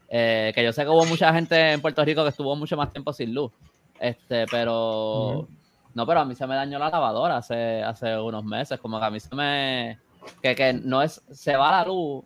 que 0.09 0.61
yo 0.63 0.71
sé 0.71 0.83
que 0.83 0.89
hubo 0.89 1.05
mucha 1.05 1.33
gente 1.33 1.73
en 1.73 1.81
Puerto 1.81 2.03
Rico 2.05 2.23
que 2.23 2.29
estuvo 2.29 2.55
mucho 2.55 2.77
más 2.77 2.91
tiempo 2.91 3.11
sin 3.13 3.33
luz. 3.33 3.51
Este, 3.99 4.45
pero. 4.51 5.47
No, 5.95 6.05
pero 6.05 6.19
a 6.19 6.25
mí 6.25 6.35
se 6.35 6.45
me 6.45 6.53
dañó 6.53 6.77
la 6.77 6.91
lavadora 6.91 7.37
hace, 7.37 7.81
hace 7.81 8.15
unos 8.17 8.43
meses. 8.43 8.79
Como 8.79 8.99
que 8.99 9.05
a 9.05 9.09
mí 9.09 9.19
se 9.19 9.35
me. 9.35 9.99
Que, 10.41 10.53
que 10.55 10.73
no 10.73 11.01
es. 11.01 11.21
Se 11.31 11.55
va 11.55 11.71
la 11.71 11.85
luz. 11.85 12.23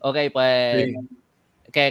Ok, 0.00 0.16
pues 0.32 0.94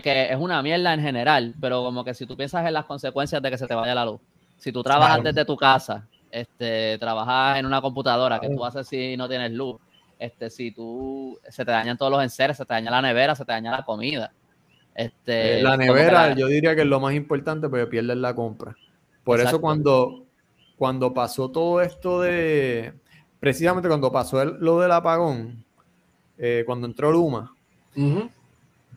que, 0.01 0.27
es 0.31 0.37
una 0.37 0.61
mierda 0.63 0.93
en 0.93 1.01
general, 1.01 1.53
pero 1.61 1.83
como 1.83 2.03
que 2.03 2.13
si 2.13 2.25
tú 2.25 2.35
piensas 2.35 2.65
en 2.65 2.73
las 2.73 2.85
consecuencias 2.85 3.41
de 3.41 3.51
que 3.51 3.57
se 3.57 3.67
te 3.67 3.75
vaya 3.75 3.93
la 3.93 4.05
luz, 4.05 4.19
si 4.57 4.71
tú 4.71 4.81
trabajas 4.81 5.23
desde 5.23 5.45
tu 5.45 5.55
casa, 5.55 6.07
este, 6.31 6.97
trabajas 6.97 7.59
en 7.59 7.65
una 7.65 7.81
computadora, 7.81 8.39
que 8.39 8.49
tú 8.49 8.65
haces 8.65 8.87
si 8.87 9.15
no 9.15 9.29
tienes 9.29 9.51
luz? 9.51 9.77
Este, 10.17 10.49
si 10.49 10.71
tú 10.71 11.37
se 11.47 11.65
te 11.65 11.71
dañan 11.71 11.97
todos 11.97 12.11
los 12.11 12.23
enseres, 12.23 12.57
se 12.57 12.65
te 12.65 12.73
daña 12.73 12.89
la 12.89 13.01
nevera, 13.01 13.35
se 13.35 13.45
te 13.45 13.51
daña 13.51 13.71
la 13.71 13.83
comida. 13.83 14.31
Este, 14.95 15.59
eh, 15.59 15.61
la 15.61 15.77
nevera, 15.77 16.33
yo 16.33 16.47
diría 16.47 16.73
que 16.73 16.81
es 16.81 16.87
lo 16.87 16.99
más 16.99 17.13
importante 17.13 17.69
porque 17.69 17.85
pierdes 17.85 18.17
la 18.17 18.33
compra. 18.33 18.75
Por 19.23 19.39
eso 19.39 19.59
cuando, 19.59 20.25
cuando 20.77 21.13
pasó 21.13 21.51
todo 21.51 21.81
esto 21.81 22.21
de, 22.21 22.93
precisamente 23.39 23.87
cuando 23.89 24.11
pasó 24.11 24.43
lo 24.45 24.79
del 24.79 24.91
apagón, 24.91 25.63
eh, 26.37 26.63
cuando 26.65 26.87
entró 26.87 27.11
Luma. 27.11 27.53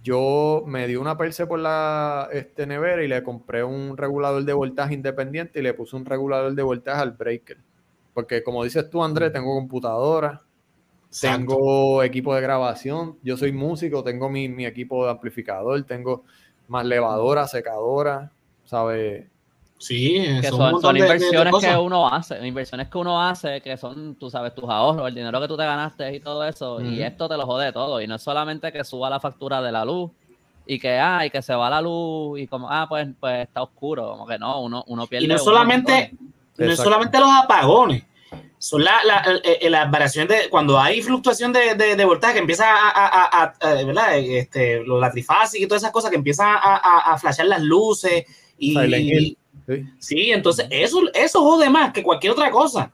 Yo 0.03 0.63
me 0.67 0.87
di 0.87 0.97
una 0.97 1.17
perse 1.17 1.47
por 1.47 1.59
la 1.59 2.29
este, 2.33 2.67
nevera 2.67 3.03
y 3.03 3.09
le 3.09 3.23
compré 3.23 3.65
un 3.65 3.97
regulador 3.97 4.45
de 4.45 4.53
voltaje 4.53 4.95
independiente 4.95 5.61
y 5.61 5.63
le 5.63 5.75
puse 5.75 5.97
un 5.97 6.05
regulador 6.05 6.55
de 6.55 6.63
voltaje 6.63 7.01
al 7.01 7.13
breaker. 7.13 7.59
Porque 8.15 8.43
como 8.43 8.65
dices 8.65 8.89
tú, 8.91 9.03
Andrés, 9.03 9.33
tengo 9.33 9.55
computadora, 9.55 10.43
Exacto. 11.09 11.39
tengo 11.39 12.03
equipo 12.03 12.35
de 12.35 12.41
grabación, 12.41 13.17
yo 13.23 13.37
soy 13.37 13.53
músico, 13.53 14.03
tengo 14.03 14.29
mi, 14.29 14.49
mi 14.49 14.67
equipo 14.67 15.05
de 15.05 15.13
amplificador, 15.13 15.83
tengo 15.85 16.25
más 16.69 16.85
levadora, 16.85 17.47
secadora, 17.47 18.31
¿sabes? 18.65 19.27
Sí, 19.79 20.15
Que 20.41 20.49
son, 20.49 20.59
son, 20.59 20.59
montón 20.73 20.81
son 20.83 20.95
de- 20.95 21.01
de- 21.03 21.07
de 21.09 21.15
inversiones 21.15 21.55
que 21.61 21.77
uno 21.77 22.09
hace, 22.09 22.47
inversiones 22.47 22.89
que 22.89 22.99
uno 22.99 23.23
hace, 23.23 23.61
que 23.61 23.77
son, 23.77 24.17
tú 24.17 24.29
sabes, 24.29 24.53
tus 24.55 24.69
ahorros, 24.69 25.07
el 25.09 25.15
dinero 25.15 25.41
que 25.41 25.47
tú 25.47 25.57
te 25.57 25.65
ganaste 25.65 26.17
y 26.17 26.21
todo 26.21 26.43
eso, 26.45 26.81
y 26.81 27.01
esto 27.03 27.29
te 27.29 27.37
lo 27.37 27.47
jode 27.47 27.73
todo. 27.73 28.01
Y 28.01 28.07
no 28.09 28.17
es 28.17 28.23
solamente 28.23 28.73
que 28.73 28.83
suba 28.83 29.09
la 29.09 29.21
factura 29.21 29.63
de 29.63 29.71
la 29.71 29.85
luz 29.85 30.11
y 30.67 30.79
que, 30.81 30.99
ah, 30.99 31.25
y 31.25 31.31
que 31.31 31.41
se 31.43 31.55
va 31.55 31.71
la 31.71 31.81
luz 31.81 32.41
y 32.41 32.47
como, 32.49 32.69
ah, 32.69 32.87
pues, 32.89 33.07
pues 33.21 33.47
está 33.47 33.63
oscuro. 33.63 34.11
Como 34.11 34.27
que 34.27 34.37
no, 34.39 34.61
uno, 34.63 34.83
uno 34.89 35.07
pierde. 35.07 35.27
Y 35.27 35.29
no 35.29 35.35
solamente, 35.39 36.11
no 36.67 36.73
es 36.73 36.79
solamente 36.85 37.19
los 37.21 37.31
apagones, 37.31 38.03
son 38.59 38.83
la- 38.83 39.05
la- 39.05 39.23
eh, 39.45 39.59
eh, 39.63 39.71
las 39.71 39.89
variaciones 39.89 40.29
de 40.29 40.51
cuando 40.51 40.79
hay 40.81 41.01
fluctuación 41.03 41.53
de, 41.53 41.77
de, 41.77 41.95
de 41.95 42.05
voltaje 42.05 42.35
que 42.35 42.41
empieza 42.41 42.65
a, 42.69 42.89
a- 42.89 43.07
a- 43.07 43.43
a- 43.45 43.55
a- 43.71 43.75
¿verdad? 43.85 44.19
Este, 44.19 44.83
la 44.85 45.11
trifásica 45.13 45.65
y 45.65 45.69
todas 45.69 45.83
esas 45.85 45.93
cosas 45.93 46.11
que 46.11 46.17
empiezan 46.17 46.49
a, 46.49 46.59
a, 46.83 47.13
a 47.13 47.19
flashear 47.19 47.47
las 47.47 47.63
luces 47.63 48.25
y, 48.59 48.73
Silent 48.73 49.05
Hill. 49.05 49.39
Sí. 49.69 49.85
sí, 49.99 50.31
entonces 50.33 50.67
eso, 50.71 51.03
eso 51.15 51.43
jode 51.43 51.69
más 51.71 51.93
que 51.93 52.03
cualquier 52.03 52.33
otra 52.33 52.51
cosa. 52.51 52.91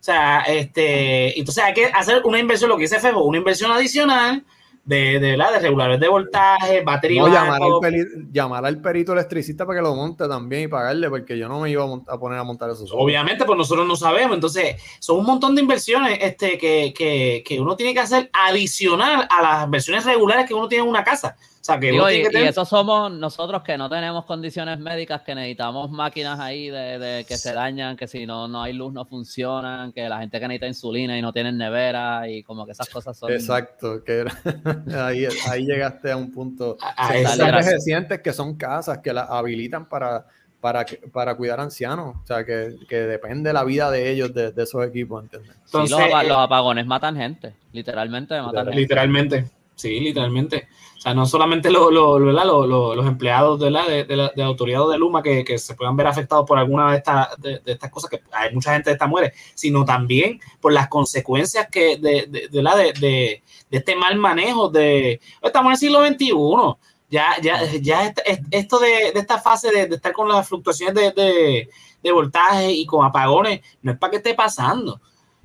O 0.00 0.02
sea, 0.04 0.40
este, 0.40 1.38
entonces 1.38 1.62
hay 1.62 1.74
que 1.74 1.86
hacer 1.86 2.22
una 2.24 2.38
inversión, 2.38 2.70
lo 2.70 2.76
que 2.76 2.82
dice 2.82 2.98
Febo, 3.00 3.24
una 3.24 3.38
inversión 3.38 3.70
adicional 3.70 4.44
de, 4.84 5.18
de, 5.18 5.30
¿verdad? 5.30 5.52
de 5.54 5.58
reguladores 5.60 5.98
de 5.98 6.08
voltaje, 6.08 6.82
batería. 6.82 7.22
No, 7.22 7.28
llamar, 7.28 7.54
al 7.54 7.70
backup. 7.70 7.82
peri- 7.84 8.28
llamar 8.30 8.66
al 8.66 8.80
perito 8.82 9.14
electricista 9.14 9.64
para 9.64 9.78
que 9.78 9.82
lo 9.82 9.94
monte 9.94 10.28
también 10.28 10.64
y 10.64 10.68
pagarle, 10.68 11.08
porque 11.08 11.38
yo 11.38 11.48
no 11.48 11.60
me 11.60 11.70
iba 11.70 11.84
a, 12.06 12.18
poner 12.18 12.38
a 12.38 12.44
montar 12.44 12.68
eso. 12.68 12.84
Obviamente, 12.92 13.46
pues 13.46 13.56
nosotros 13.56 13.86
no 13.86 13.96
sabemos. 13.96 14.34
Entonces, 14.34 14.76
son 14.98 15.20
un 15.20 15.24
montón 15.26 15.54
de 15.54 15.62
inversiones 15.62 16.18
este, 16.20 16.58
que, 16.58 16.92
que, 16.94 17.42
que 17.46 17.58
uno 17.60 17.74
tiene 17.76 17.94
que 17.94 18.00
hacer 18.00 18.28
adicional 18.34 19.26
a 19.30 19.42
las 19.42 19.64
inversiones 19.64 20.04
regulares 20.04 20.46
que 20.46 20.52
uno 20.54 20.68
tiene 20.68 20.84
en 20.84 20.90
una 20.90 21.02
casa. 21.02 21.34
O 21.64 21.66
sea, 21.66 21.80
que 21.80 21.92
Digo, 21.92 22.02
uno 22.04 22.12
y, 22.12 22.22
que 22.28 22.40
y 22.40 22.42
eso 22.42 22.66
somos 22.66 23.10
nosotros 23.10 23.62
que 23.62 23.78
no 23.78 23.88
tenemos 23.88 24.26
condiciones 24.26 24.78
médicas, 24.78 25.22
que 25.22 25.34
necesitamos 25.34 25.90
máquinas 25.90 26.38
ahí 26.38 26.68
de, 26.68 26.98
de 26.98 27.24
que 27.24 27.38
se 27.38 27.54
dañan, 27.54 27.96
que 27.96 28.06
si 28.06 28.26
no, 28.26 28.46
no 28.48 28.62
hay 28.62 28.74
luz 28.74 28.92
no 28.92 29.06
funcionan, 29.06 29.90
que 29.90 30.06
la 30.06 30.18
gente 30.18 30.38
que 30.38 30.46
necesita 30.46 30.66
insulina 30.66 31.16
y 31.18 31.22
no 31.22 31.32
tienen 31.32 31.56
nevera 31.56 32.28
y 32.28 32.42
como 32.42 32.66
que 32.66 32.72
esas 32.72 32.86
cosas 32.90 33.16
son... 33.16 33.32
Exacto, 33.32 34.04
que 34.04 34.12
era- 34.12 34.38
ahí, 35.06 35.26
ahí 35.50 35.64
llegaste 35.64 36.12
a 36.12 36.18
un 36.18 36.30
punto. 36.30 36.76
gracias. 36.98 37.64
recientes 37.64 38.20
que 38.20 38.34
son 38.34 38.56
casas 38.56 38.98
que 38.98 39.14
las 39.14 39.30
habilitan 39.30 39.88
para, 39.88 40.26
para, 40.60 40.84
para 41.14 41.34
cuidar 41.34 41.60
ancianos. 41.60 42.16
O 42.22 42.26
sea, 42.26 42.44
que, 42.44 42.74
que 42.86 42.96
depende 42.96 43.54
la 43.54 43.64
vida 43.64 43.90
de 43.90 44.10
ellos, 44.10 44.34
de, 44.34 44.52
de 44.52 44.62
esos 44.64 44.86
equipos, 44.86 45.22
¿entiendes? 45.22 45.52
Sí, 45.64 45.78
Entonces, 45.78 45.98
los, 45.98 46.22
eh, 46.24 46.28
los 46.28 46.36
apagones 46.36 46.84
matan 46.84 47.16
gente, 47.16 47.54
literalmente 47.72 48.38
matan 48.38 48.66
gente. 48.66 48.80
Literalmente, 48.80 49.44
sí, 49.74 50.00
literalmente. 50.00 50.68
O 50.96 51.00
sea, 51.04 51.12
no 51.12 51.26
solamente 51.26 51.70
lo- 51.70 51.90
lo- 51.90 52.94
los 52.94 53.06
empleados 53.06 53.60
de 53.60 53.70
la, 53.70 53.86
de, 53.86 54.04
de 54.04 54.16
la, 54.16 54.28
de 54.28 54.32
la 54.36 54.46
autoridad 54.46 54.88
de 54.88 54.96
Luma 54.96 55.22
que, 55.22 55.44
que 55.44 55.58
se 55.58 55.74
puedan 55.74 55.96
ver 55.96 56.06
afectados 56.06 56.46
por 56.46 56.58
alguna 56.58 56.90
de 56.92 56.96
estas, 56.96 57.28
de, 57.42 57.58
de 57.58 57.72
estas 57.72 57.90
cosas, 57.90 58.08
que 58.08 58.22
hay 58.32 58.54
mucha 58.54 58.72
gente 58.72 58.88
de 58.88 58.94
esta 58.94 59.06
muere, 59.06 59.34
sino 59.54 59.84
también 59.84 60.40
por 60.60 60.72
las 60.72 60.88
consecuencias 60.88 61.68
que 61.70 61.98
de, 61.98 62.26
de, 62.28 62.48
de 62.48 62.62
la, 62.62 62.74
de, 62.76 63.42
este 63.70 63.96
mal 63.96 64.16
manejo 64.16 64.70
de... 64.70 65.20
Estamos 65.42 65.68
en 65.68 65.72
el 65.72 65.78
siglo 65.78 66.06
XXI. 66.06 66.78
Ya, 67.10 67.36
ya, 67.42 67.60
ya 67.80 68.06
est- 68.06 68.20
est- 68.24 68.42
esto 68.50 68.78
de, 68.78 69.12
de 69.12 69.20
esta 69.20 69.38
fase 69.38 69.70
de, 69.70 69.94
estar 69.94 70.12
con 70.12 70.26
las 70.28 70.48
fluctuaciones 70.48 70.94
de, 70.94 71.68
de, 72.02 72.12
voltaje 72.12 72.72
y 72.72 72.86
con 72.86 73.04
apagones, 73.04 73.60
no 73.82 73.92
es 73.92 73.98
para 73.98 74.10
que 74.12 74.16
esté 74.16 74.34
pasando. 74.34 74.94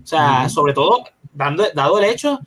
O 0.01 0.07
sea, 0.07 0.47
sobre 0.49 0.73
todo 0.73 1.03
dando, 1.33 1.65
dado 1.73 1.99
el 1.99 2.05
hecho 2.05 2.39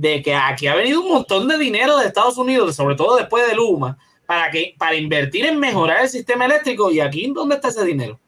de 0.00 0.22
que 0.22 0.34
aquí 0.34 0.66
ha 0.66 0.74
venido 0.74 1.02
un 1.02 1.08
montón 1.10 1.46
de 1.46 1.58
dinero 1.58 1.98
de 1.98 2.06
Estados 2.06 2.38
Unidos, 2.38 2.74
sobre 2.74 2.94
todo 2.96 3.16
después 3.16 3.46
de 3.46 3.54
Luma, 3.54 3.98
para 4.24 4.50
que 4.50 4.74
para 4.78 4.94
invertir 4.96 5.44
en 5.44 5.58
mejorar 5.58 6.00
el 6.02 6.08
sistema 6.08 6.46
eléctrico. 6.46 6.90
¿Y 6.90 7.00
aquí 7.00 7.30
dónde 7.34 7.56
está 7.56 7.68
ese 7.68 7.84
dinero? 7.84 8.18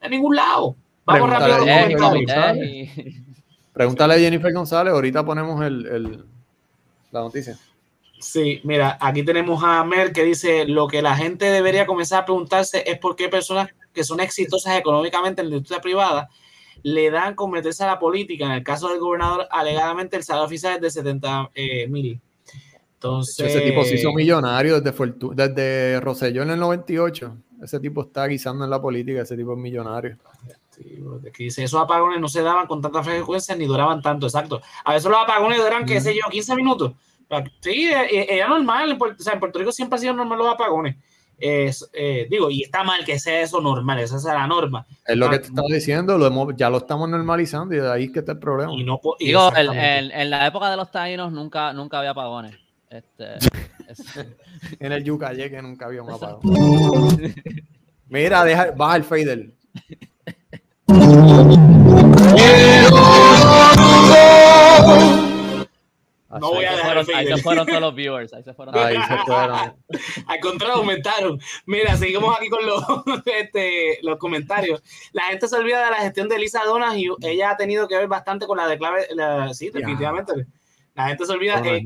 En 0.00 0.10
ningún 0.12 0.36
lado. 0.36 0.76
Vamos 1.04 1.28
Pregúntale 1.28 1.52
rápido. 1.54 2.06
a 2.06 2.12
Jennifer 2.14 2.64
y- 2.64 3.22
Pregúntale 3.72 4.14
a 4.14 4.18
Jennifer 4.18 4.52
González, 4.52 4.92
ahorita 4.94 5.24
ponemos 5.24 5.64
el, 5.64 5.86
el- 5.86 6.24
la 7.10 7.20
noticia. 7.20 7.58
Sí, 8.20 8.60
mira, 8.64 8.96
aquí 9.00 9.22
tenemos 9.24 9.62
a 9.64 9.82
Mer 9.84 10.12
que 10.12 10.22
dice 10.24 10.64
lo 10.66 10.86
que 10.88 11.02
la 11.02 11.16
gente 11.16 11.46
debería 11.46 11.86
comenzar 11.86 12.22
a 12.22 12.24
preguntarse 12.24 12.82
es 12.86 12.98
por 12.98 13.14
qué 13.16 13.28
personas 13.28 13.68
que 13.92 14.04
son 14.04 14.20
exitosas 14.20 14.78
económicamente 14.78 15.42
en 15.42 15.50
la 15.50 15.56
industria 15.56 15.80
privada 15.80 16.28
le 16.86 17.10
dan 17.10 17.34
con 17.34 17.50
meterse 17.50 17.82
a 17.82 17.88
la 17.88 17.98
política. 17.98 18.44
En 18.44 18.52
el 18.52 18.62
caso 18.62 18.88
del 18.88 19.00
gobernador, 19.00 19.48
alegadamente 19.50 20.16
el 20.16 20.22
salario 20.22 20.46
oficial 20.46 20.76
es 20.76 20.80
de 20.80 20.90
70 20.90 21.50
eh, 21.52 21.88
mil. 21.88 22.20
Entonces, 22.94 23.48
Ese 23.48 23.60
tipo 23.62 23.82
se 23.82 23.96
hizo 23.96 24.12
millonario 24.12 24.80
desde, 24.80 24.96
Fortu- 24.96 25.34
desde 25.34 25.98
Rosselló 26.00 26.44
en 26.44 26.50
el 26.50 26.60
98. 26.60 27.36
Ese 27.60 27.80
tipo 27.80 28.02
está 28.02 28.28
guisando 28.28 28.62
en 28.62 28.70
la 28.70 28.80
política, 28.80 29.22
ese 29.22 29.36
tipo 29.36 29.54
es 29.54 29.58
millonario. 29.58 30.16
Sí, 30.70 31.02
dice, 31.36 31.64
esos 31.64 31.80
apagones 31.82 32.20
no 32.20 32.28
se 32.28 32.42
daban 32.42 32.68
con 32.68 32.80
tanta 32.80 33.02
frecuencia 33.02 33.56
ni 33.56 33.64
duraban 33.64 34.00
tanto, 34.00 34.26
exacto. 34.26 34.60
A 34.84 34.92
veces 34.92 35.10
los 35.10 35.20
apagones 35.20 35.58
duran, 35.58 35.86
qué 35.86 36.00
sé 36.00 36.14
yo, 36.14 36.22
15 36.30 36.54
minutos. 36.54 36.92
Sí, 37.62 37.88
eh, 37.88 38.06
eh, 38.12 38.26
era 38.30 38.46
normal, 38.46 38.96
o 39.00 39.20
sea, 39.20 39.32
en 39.32 39.40
Puerto 39.40 39.58
Rico 39.58 39.72
siempre 39.72 39.96
ha 39.96 40.00
sido 40.00 40.14
normal 40.14 40.38
los 40.38 40.54
apagones. 40.54 40.94
Es, 41.38 41.88
eh, 41.92 42.26
digo, 42.30 42.50
y 42.50 42.62
está 42.62 42.82
mal 42.82 43.04
que 43.04 43.18
sea 43.18 43.42
eso 43.42 43.60
normal, 43.60 43.98
esa 44.00 44.16
es 44.16 44.24
la 44.24 44.46
norma. 44.46 44.86
Es 45.06 45.16
lo 45.16 45.28
que 45.28 45.36
Ah, 45.36 45.40
te 45.40 45.48
estaba 45.48 45.68
diciendo, 45.70 46.16
lo 46.16 46.26
hemos, 46.26 46.54
ya 46.56 46.70
lo 46.70 46.78
estamos 46.78 47.08
normalizando 47.10 47.74
y 47.74 47.78
de 47.78 47.92
ahí 47.92 48.04
es 48.04 48.12
que 48.12 48.20
está 48.20 48.32
el 48.32 48.38
problema. 48.38 48.72
Y 48.72 48.84
no 48.84 48.98
po- 48.98 49.16
y 49.18 49.26
Digo, 49.26 49.50
en, 49.54 50.30
la 50.30 50.46
época 50.46 50.70
de 50.70 50.76
los 50.76 50.90
taínos 50.90 51.30
nunca, 51.32 51.72
nunca 51.74 51.98
había 51.98 52.12
apagones. 52.12 52.56
Este, 52.88 53.34
es- 53.88 54.16
En 54.80 54.92
el 54.92 55.04
Yucaye 55.04 55.50
que 55.50 55.60
nunca 55.60 55.86
había 55.86 56.02
un 56.02 56.10
apagón. 56.12 56.40
Mira, 58.08 58.44
deja, 58.44 58.70
baja 58.70 58.96
el 58.96 59.04
fader. 59.04 59.50
No 66.40 66.50
voy 66.52 66.64
a 66.64 66.70
ahí, 66.70 66.76
se 66.76 66.82
dejar 66.82 67.04
fueron, 67.04 67.20
ahí 67.20 67.26
se 67.26 67.42
fueron 67.42 67.66
todos 67.66 67.80
los 67.80 67.94
viewers. 67.94 68.32
Ahí 68.32 68.42
se 68.42 68.54
fueron 68.54 68.76
Ahí 68.76 68.96
se 68.96 69.16
fueron. 69.24 69.76
Al 70.26 70.40
contrario, 70.40 70.76
aumentaron. 70.76 71.40
Mira, 71.66 71.96
seguimos 71.96 72.36
aquí 72.36 72.48
con 72.48 72.64
los, 72.66 72.82
este, 73.26 73.98
los 74.02 74.18
comentarios. 74.18 74.82
La 75.12 75.24
gente 75.24 75.48
se 75.48 75.56
olvida 75.56 75.84
de 75.84 75.90
la 75.90 75.96
gestión 75.98 76.28
de 76.28 76.38
Lisa 76.38 76.64
Donahue. 76.64 77.16
Ella 77.22 77.50
ha 77.50 77.56
tenido 77.56 77.86
que 77.88 77.96
ver 77.96 78.08
bastante 78.08 78.46
con 78.46 78.56
la 78.56 78.66
de 78.68 78.78
clave. 78.78 79.06
la- 79.14 79.52
sí, 79.54 79.70
definitivamente. 79.70 80.32
La 80.94 81.08
gente 81.08 81.26
se 81.26 81.32
olvida 81.32 81.60
que 81.62 81.82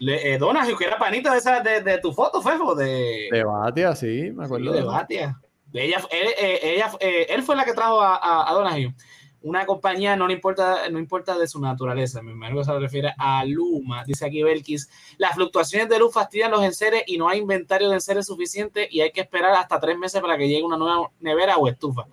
le- 0.00 0.34
eh, 0.34 0.38
Donahue, 0.38 0.76
que 0.76 0.84
era 0.84 0.96
panita 0.98 1.32
de, 1.32 1.38
esa, 1.38 1.60
de, 1.60 1.80
de 1.82 1.98
tu 1.98 2.12
foto, 2.12 2.40
Fefo, 2.40 2.74
de, 2.74 3.28
Debate 3.32 3.84
así, 3.84 4.30
me 4.32 4.44
sí, 4.44 4.44
acuerdo. 4.44 4.72
de 4.72 4.82
Batia. 4.82 5.40
De 5.66 5.84
ella, 5.84 5.98
él, 6.10 6.28
eh, 6.38 6.60
ella, 6.62 6.90
eh, 7.00 7.26
él 7.28 7.42
fue 7.42 7.54
la 7.56 7.64
que 7.64 7.74
trajo 7.74 8.00
a, 8.00 8.16
a, 8.16 8.48
a 8.50 8.54
Donahue. 8.54 8.94
Una 9.40 9.64
compañía 9.66 10.16
no 10.16 10.26
le 10.26 10.34
importa, 10.34 10.88
no 10.90 10.98
importa 10.98 11.38
de 11.38 11.46
su 11.46 11.60
naturaleza, 11.60 12.20
me 12.22 12.32
imagino 12.32 12.58
que 12.58 12.64
se 12.64 12.78
refiere 12.78 13.12
a 13.16 13.44
Luma, 13.44 14.02
dice 14.04 14.26
aquí 14.26 14.42
Belkis. 14.42 14.90
Las 15.16 15.34
fluctuaciones 15.36 15.88
de 15.88 15.98
luz 15.98 16.12
fastidian 16.12 16.50
los 16.50 16.64
enseres 16.64 17.04
y 17.06 17.18
no 17.18 17.28
hay 17.28 17.38
inventario 17.38 17.88
de 17.88 17.94
enseres 17.94 18.26
suficiente 18.26 18.88
y 18.90 19.00
hay 19.00 19.12
que 19.12 19.20
esperar 19.20 19.52
hasta 19.54 19.78
tres 19.78 19.96
meses 19.96 20.20
para 20.20 20.36
que 20.36 20.48
llegue 20.48 20.64
una 20.64 20.76
nueva 20.76 21.10
nevera 21.20 21.56
o 21.56 21.68
estufa. 21.68 22.06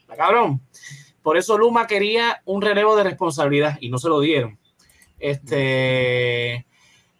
¿Está 0.00 0.16
cabrón? 0.16 0.60
Por 1.22 1.36
eso 1.38 1.56
Luma 1.56 1.86
quería 1.86 2.42
un 2.44 2.60
relevo 2.60 2.94
de 2.94 3.04
responsabilidad 3.04 3.78
y 3.80 3.88
no 3.88 3.96
se 3.98 4.08
lo 4.08 4.20
dieron. 4.20 4.58
Este, 5.18 6.66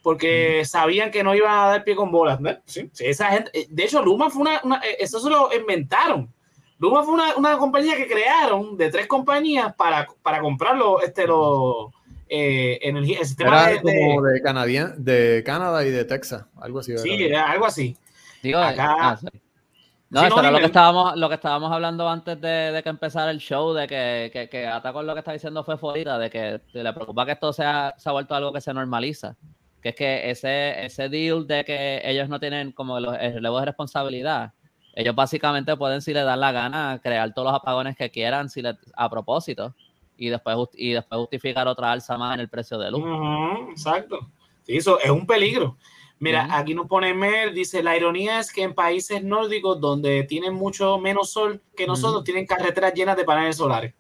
porque 0.03 0.65
sabían 0.65 1.11
que 1.11 1.25
no 1.25 1.35
iban 1.35 1.53
a 1.59 1.67
dar 1.69 1.85
pie 1.85 1.97
con 1.97 2.11
bolas. 2.11 2.41
¿no? 2.41 2.51
Sí, 2.67 2.91
esa 3.01 3.31
gente, 3.31 3.67
de 3.69 3.85
hecho, 3.85 4.03
Luma 4.03 4.31
fue 4.31 4.43
una, 4.43 4.61
una- 4.65 4.81
eso 4.99 5.19
se 5.19 5.31
lo 5.31 5.49
inventaron. 5.53 6.33
Luma 6.79 7.03
fue 7.05 7.15
una, 7.15 7.35
una 7.37 7.57
compañía 7.59 7.97
que 7.97 8.07
crearon 8.07 8.77
de 8.77 8.91
tres 8.91 9.07
compañías 9.07 9.75
para, 9.75 10.07
para 10.23 10.41
comprarlo, 10.41 11.01
este, 11.01 11.27
los 11.27 11.87
eh, 12.29 12.79
energía, 12.83 13.21
el 13.21 13.27
sistema 13.27 13.71
Era 13.71 13.71
de, 13.71 13.81
como 13.83 14.23
de, 14.23 14.43
Canadien- 14.43 14.95
de 14.97 15.43
Canadá 15.45 15.85
y 15.87 15.91
de 15.91 16.05
Texas, 16.05 16.45
algo 16.61 16.81
así. 16.81 16.97
sí, 16.99 17.25
era. 17.25 17.51
algo 17.51 17.67
así. 17.67 17.97
Digo, 18.43 18.59
Acá- 18.59 18.97
ah, 19.01 19.17
sí. 19.17 19.27
No, 20.09 20.21
Sí, 20.21 20.27
eso 20.27 20.37
no, 20.37 20.43
era 20.43 20.51
lo 20.53 20.59
que 20.59 20.67
estábamos, 20.67 21.17
lo 21.17 21.29
que 21.29 21.35
estábamos 21.35 21.73
hablando 21.73 22.09
antes 22.09 22.41
de, 22.41 22.49
de 22.49 22.83
que 22.83 22.89
empezara 22.91 23.31
el 23.33 23.39
show, 23.39 23.73
de 23.75 23.89
que, 23.89 24.31
que, 24.33 24.49
que 24.49 24.65
ata 24.67 24.93
con 24.93 25.05
lo 25.05 25.15
que 25.15 25.19
está 25.19 25.33
diciendo 25.33 25.65
fue 25.65 25.75
ahorita, 25.83 26.17
de 26.19 26.31
que 26.31 26.61
le 26.75 26.93
preocupa 26.93 27.27
que 27.27 27.33
esto 27.33 27.53
sea, 27.53 27.93
se 27.99 28.09
ha 28.09 28.13
vuelto 28.13 28.35
algo 28.37 28.53
que 28.53 28.61
se 28.61 28.73
normaliza. 28.73 29.35
Que 29.83 29.89
es 29.89 29.95
que 29.97 30.31
ese, 30.31 30.85
ese 30.87 31.09
deal 31.09 31.45
de 31.49 31.65
que 31.65 32.01
ellos 32.05 32.29
no 32.29 32.39
tienen 32.39 32.71
como 32.71 33.01
los, 33.01 33.17
el 33.21 33.35
relevo 33.35 33.59
de 33.59 33.67
responsabilidad, 33.67 34.53
ellos 34.97 35.15
básicamente 35.15 35.77
pueden, 35.77 36.03
si 36.03 36.13
le 36.13 36.23
dan 36.23 36.41
la 36.41 36.51
gana, 36.51 36.99
crear 37.03 37.33
todos 37.33 37.47
los 37.53 37.55
apagones 37.55 37.97
que 37.97 38.11
quieran 38.11 38.49
si 38.49 38.63
le- 38.63 38.77
a 38.97 39.09
propósito 39.09 39.75
y 40.17 40.31
después, 40.31 40.57
y 40.75 40.93
después 40.93 41.21
justificar 41.21 41.69
otra 41.69 41.93
alza 41.93 42.17
más 42.17 42.35
en 42.35 42.41
el 42.41 42.49
precio 42.49 42.79
de 42.79 42.91
luz. 42.91 43.05
Exacto. 43.71 44.29
Sí, 44.65 44.79
eso 44.79 44.99
es 44.99 45.11
un 45.11 45.27
peligro. 45.27 45.77
Mira, 46.19 46.49
aquí 46.51 46.73
nos 46.73 46.87
pone 46.87 47.13
Mer, 47.13 47.53
dice, 47.53 47.83
la 47.83 47.95
ironía 47.95 48.41
es 48.41 48.51
que 48.51 48.63
en 48.63 48.73
países 48.73 49.23
nórdicos 49.23 49.79
donde 49.79 50.23
tienen 50.25 50.55
mucho 50.55 50.97
menos 50.99 51.29
sol 51.31 51.61
que 51.77 51.87
nosotros, 51.87 52.25
tienen 52.25 52.47
carreteras 52.47 52.95
llenas 52.95 53.19
de 53.19 53.25
paneles 53.25 53.59
solares. 53.59 53.93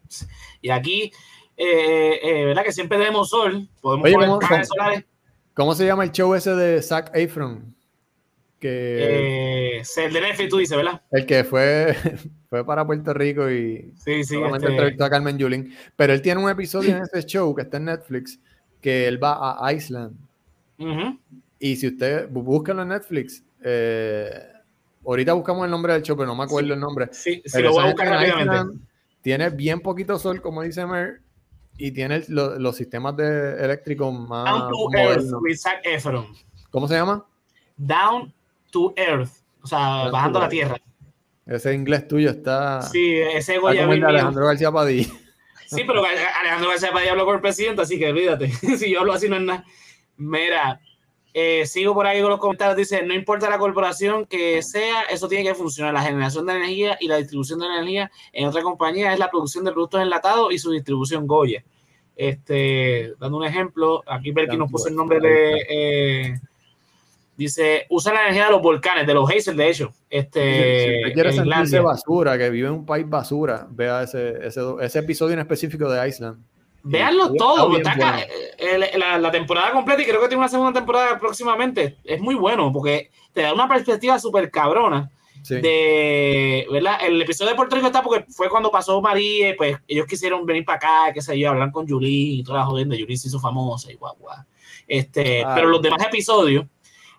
Y 0.62 0.70
aquí, 0.70 1.12
eh, 1.58 2.18
eh, 2.22 2.44
¿verdad? 2.46 2.64
Que 2.64 2.72
siempre 2.72 2.96
tenemos 2.96 3.28
sol, 3.28 3.68
podemos 3.82 4.10
poner 4.10 4.30
paneles 4.40 4.68
solares. 4.68 5.04
¿Cómo 5.52 5.74
se 5.74 5.84
llama 5.84 6.04
el 6.04 6.12
show 6.12 6.34
ese 6.34 6.54
de 6.54 6.80
Zac 6.80 7.14
Efron? 7.14 7.75
Que, 8.60 9.78
eh, 9.78 9.82
el 9.96 10.12
de 10.12 10.20
Netflix, 10.20 10.48
tú 10.48 10.56
dices, 10.56 10.76
¿verdad? 10.76 11.02
El 11.10 11.26
que 11.26 11.44
fue, 11.44 11.94
fue 12.48 12.64
para 12.64 12.86
Puerto 12.86 13.12
Rico 13.12 13.50
y 13.50 13.92
sí, 13.96 14.24
sí, 14.24 14.36
este... 14.36 14.66
entrevistó 14.66 15.04
a 15.04 15.10
Carmen 15.10 15.36
Yulín. 15.36 15.74
Pero 15.94 16.12
él 16.12 16.22
tiene 16.22 16.42
un 16.42 16.48
episodio 16.48 16.96
en 16.96 17.02
ese 17.02 17.24
show 17.24 17.54
que 17.54 17.62
está 17.62 17.76
en 17.76 17.86
Netflix 17.86 18.38
que 18.80 19.06
él 19.08 19.22
va 19.22 19.56
a 19.58 19.72
Iceland. 19.72 20.16
Y 21.58 21.76
si 21.76 21.88
usted 21.88 22.28
buscan 22.30 22.78
en 22.80 22.88
Netflix, 22.88 23.42
eh, 23.62 24.30
ahorita 25.04 25.32
buscamos 25.32 25.64
el 25.64 25.70
nombre 25.70 25.92
del 25.92 26.02
show, 26.02 26.16
pero 26.16 26.28
no 26.28 26.36
me 26.36 26.44
acuerdo 26.44 26.74
el 26.74 26.80
nombre. 26.80 27.08
Sí, 27.12 27.42
sí 27.44 27.62
lo 27.62 27.72
voy 27.72 27.84
a 27.84 27.86
buscar 27.86 28.08
rápidamente. 28.08 28.78
tiene 29.22 29.50
bien 29.50 29.80
poquito 29.80 30.18
sol, 30.18 30.40
como 30.40 30.62
dice 30.62 30.86
Mer, 30.86 31.20
y 31.78 31.90
tiene 31.90 32.22
los 32.28 32.76
sistemas 32.76 33.16
de 33.16 33.64
eléctricos 33.64 34.12
más. 34.12 34.44
Down 34.44 34.70
to 34.70 34.98
Earth 34.98 35.32
with 35.40 35.56
Zac 35.56 35.80
Efron. 35.84 36.26
¿Cómo 36.70 36.86
se 36.86 36.94
llama? 36.94 37.24
Down 37.76 38.32
to 38.70 38.92
Earth, 38.96 39.30
o 39.62 39.66
sea, 39.66 40.08
bajando 40.10 40.38
a 40.38 40.42
la 40.42 40.48
tierra. 40.48 40.76
Ese 41.46 41.74
inglés 41.74 42.08
tuyo 42.08 42.30
está. 42.30 42.82
Sí, 42.82 43.14
ese 43.14 43.58
Goya 43.58 43.84
Alejandro 43.84 44.46
García 44.46 44.72
Padilla. 44.72 45.12
Sí, 45.66 45.82
pero 45.86 46.04
Alejandro 46.04 46.70
García 46.70 46.92
Padilla 46.92 47.12
habló 47.12 47.24
con 47.24 47.36
el 47.36 47.40
presidente, 47.40 47.82
así 47.82 47.98
que 47.98 48.10
olvídate. 48.10 48.50
si 48.78 48.90
yo 48.90 49.00
hablo 49.00 49.12
así 49.12 49.28
no 49.28 49.36
es 49.36 49.42
nada. 49.42 49.64
Mira, 50.16 50.80
eh, 51.34 51.66
sigo 51.66 51.92
por 51.94 52.06
ahí 52.06 52.20
con 52.20 52.30
los 52.30 52.40
comentarios. 52.40 52.76
Dice: 52.76 53.02
No 53.04 53.14
importa 53.14 53.50
la 53.50 53.58
corporación 53.58 54.26
que 54.26 54.62
sea, 54.62 55.02
eso 55.02 55.28
tiene 55.28 55.44
que 55.44 55.54
funcionar. 55.54 55.94
La 55.94 56.02
generación 56.02 56.46
de 56.46 56.54
energía 56.54 56.96
y 57.00 57.08
la 57.08 57.16
distribución 57.16 57.60
de 57.60 57.66
energía 57.66 58.10
en 58.32 58.48
otra 58.48 58.62
compañía 58.62 59.12
es 59.12 59.18
la 59.18 59.30
producción 59.30 59.64
de 59.64 59.72
productos 59.72 60.00
enlatados 60.00 60.52
y 60.52 60.58
su 60.58 60.72
distribución 60.72 61.26
Goya. 61.26 61.64
Este, 62.16 63.12
dando 63.20 63.36
un 63.36 63.44
ejemplo, 63.44 64.02
aquí 64.06 64.30
Berky 64.30 64.56
nos 64.56 64.70
puso 64.70 64.88
el 64.88 64.96
nombre 64.96 65.20
de. 65.20 65.66
Eh, 65.68 66.40
dice: 67.36 67.86
Usa 67.90 68.12
la 68.12 68.22
energía 68.22 68.46
de 68.46 68.50
los 68.52 68.62
volcanes, 68.62 69.06
de 69.06 69.14
los 69.14 69.28
geysers, 69.28 69.56
de 69.56 69.68
hecho. 69.68 69.92
Este, 70.10 71.02
si 71.06 71.12
quiere 71.12 71.32
sentirse 71.32 71.80
basura, 71.80 72.36
que 72.38 72.50
vive 72.50 72.68
en 72.68 72.74
un 72.74 72.86
país 72.86 73.08
basura, 73.08 73.66
vea 73.70 74.02
ese, 74.02 74.46
ese, 74.46 74.60
ese 74.80 74.98
episodio 74.98 75.34
en 75.34 75.40
específico 75.40 75.90
de 75.90 76.08
Iceland. 76.08 76.38
Veanlo 76.88 77.34
todo, 77.34 77.76
eh, 77.76 78.98
la, 79.18 79.30
temporada 79.32 79.72
completa 79.72 80.02
y 80.02 80.04
creo 80.04 80.20
que 80.20 80.28
tiene 80.28 80.38
una 80.38 80.48
segunda 80.48 80.72
temporada 80.72 81.18
próximamente. 81.18 81.96
Es 82.04 82.20
muy 82.20 82.36
bueno 82.36 82.72
porque 82.72 83.10
te 83.32 83.42
da 83.42 83.52
una 83.52 83.68
perspectiva 83.68 84.20
súper 84.20 84.52
cabrona 84.52 85.10
de, 85.48 86.66
¿verdad? 86.70 86.98
El 87.02 87.20
episodio 87.22 87.50
de 87.50 87.56
Puerto 87.56 87.74
Rico 87.76 87.88
está 87.88 88.02
porque 88.02 88.24
fue 88.30 88.48
cuando 88.48 88.70
pasó 88.70 89.00
María, 89.00 89.54
pues 89.56 89.76
ellos 89.86 90.06
quisieron 90.06 90.44
venir 90.46 90.64
para 90.64 90.76
acá, 90.76 91.12
que 91.12 91.22
se 91.22 91.38
yo, 91.38 91.50
hablar 91.50 91.72
con 91.72 91.88
Julie 91.88 92.38
y 92.38 92.44
toda 92.44 92.60
la 92.60 92.66
jodienda. 92.66 92.96
Julie 92.98 93.16
se 93.16 93.28
hizo 93.28 93.40
famosa 93.40 93.90
y 93.90 93.96
guau, 93.96 94.16
guau. 94.18 94.38
Este, 94.86 95.44
pero 95.54 95.68
los 95.68 95.82
demás 95.82 96.04
episodios, 96.06 96.66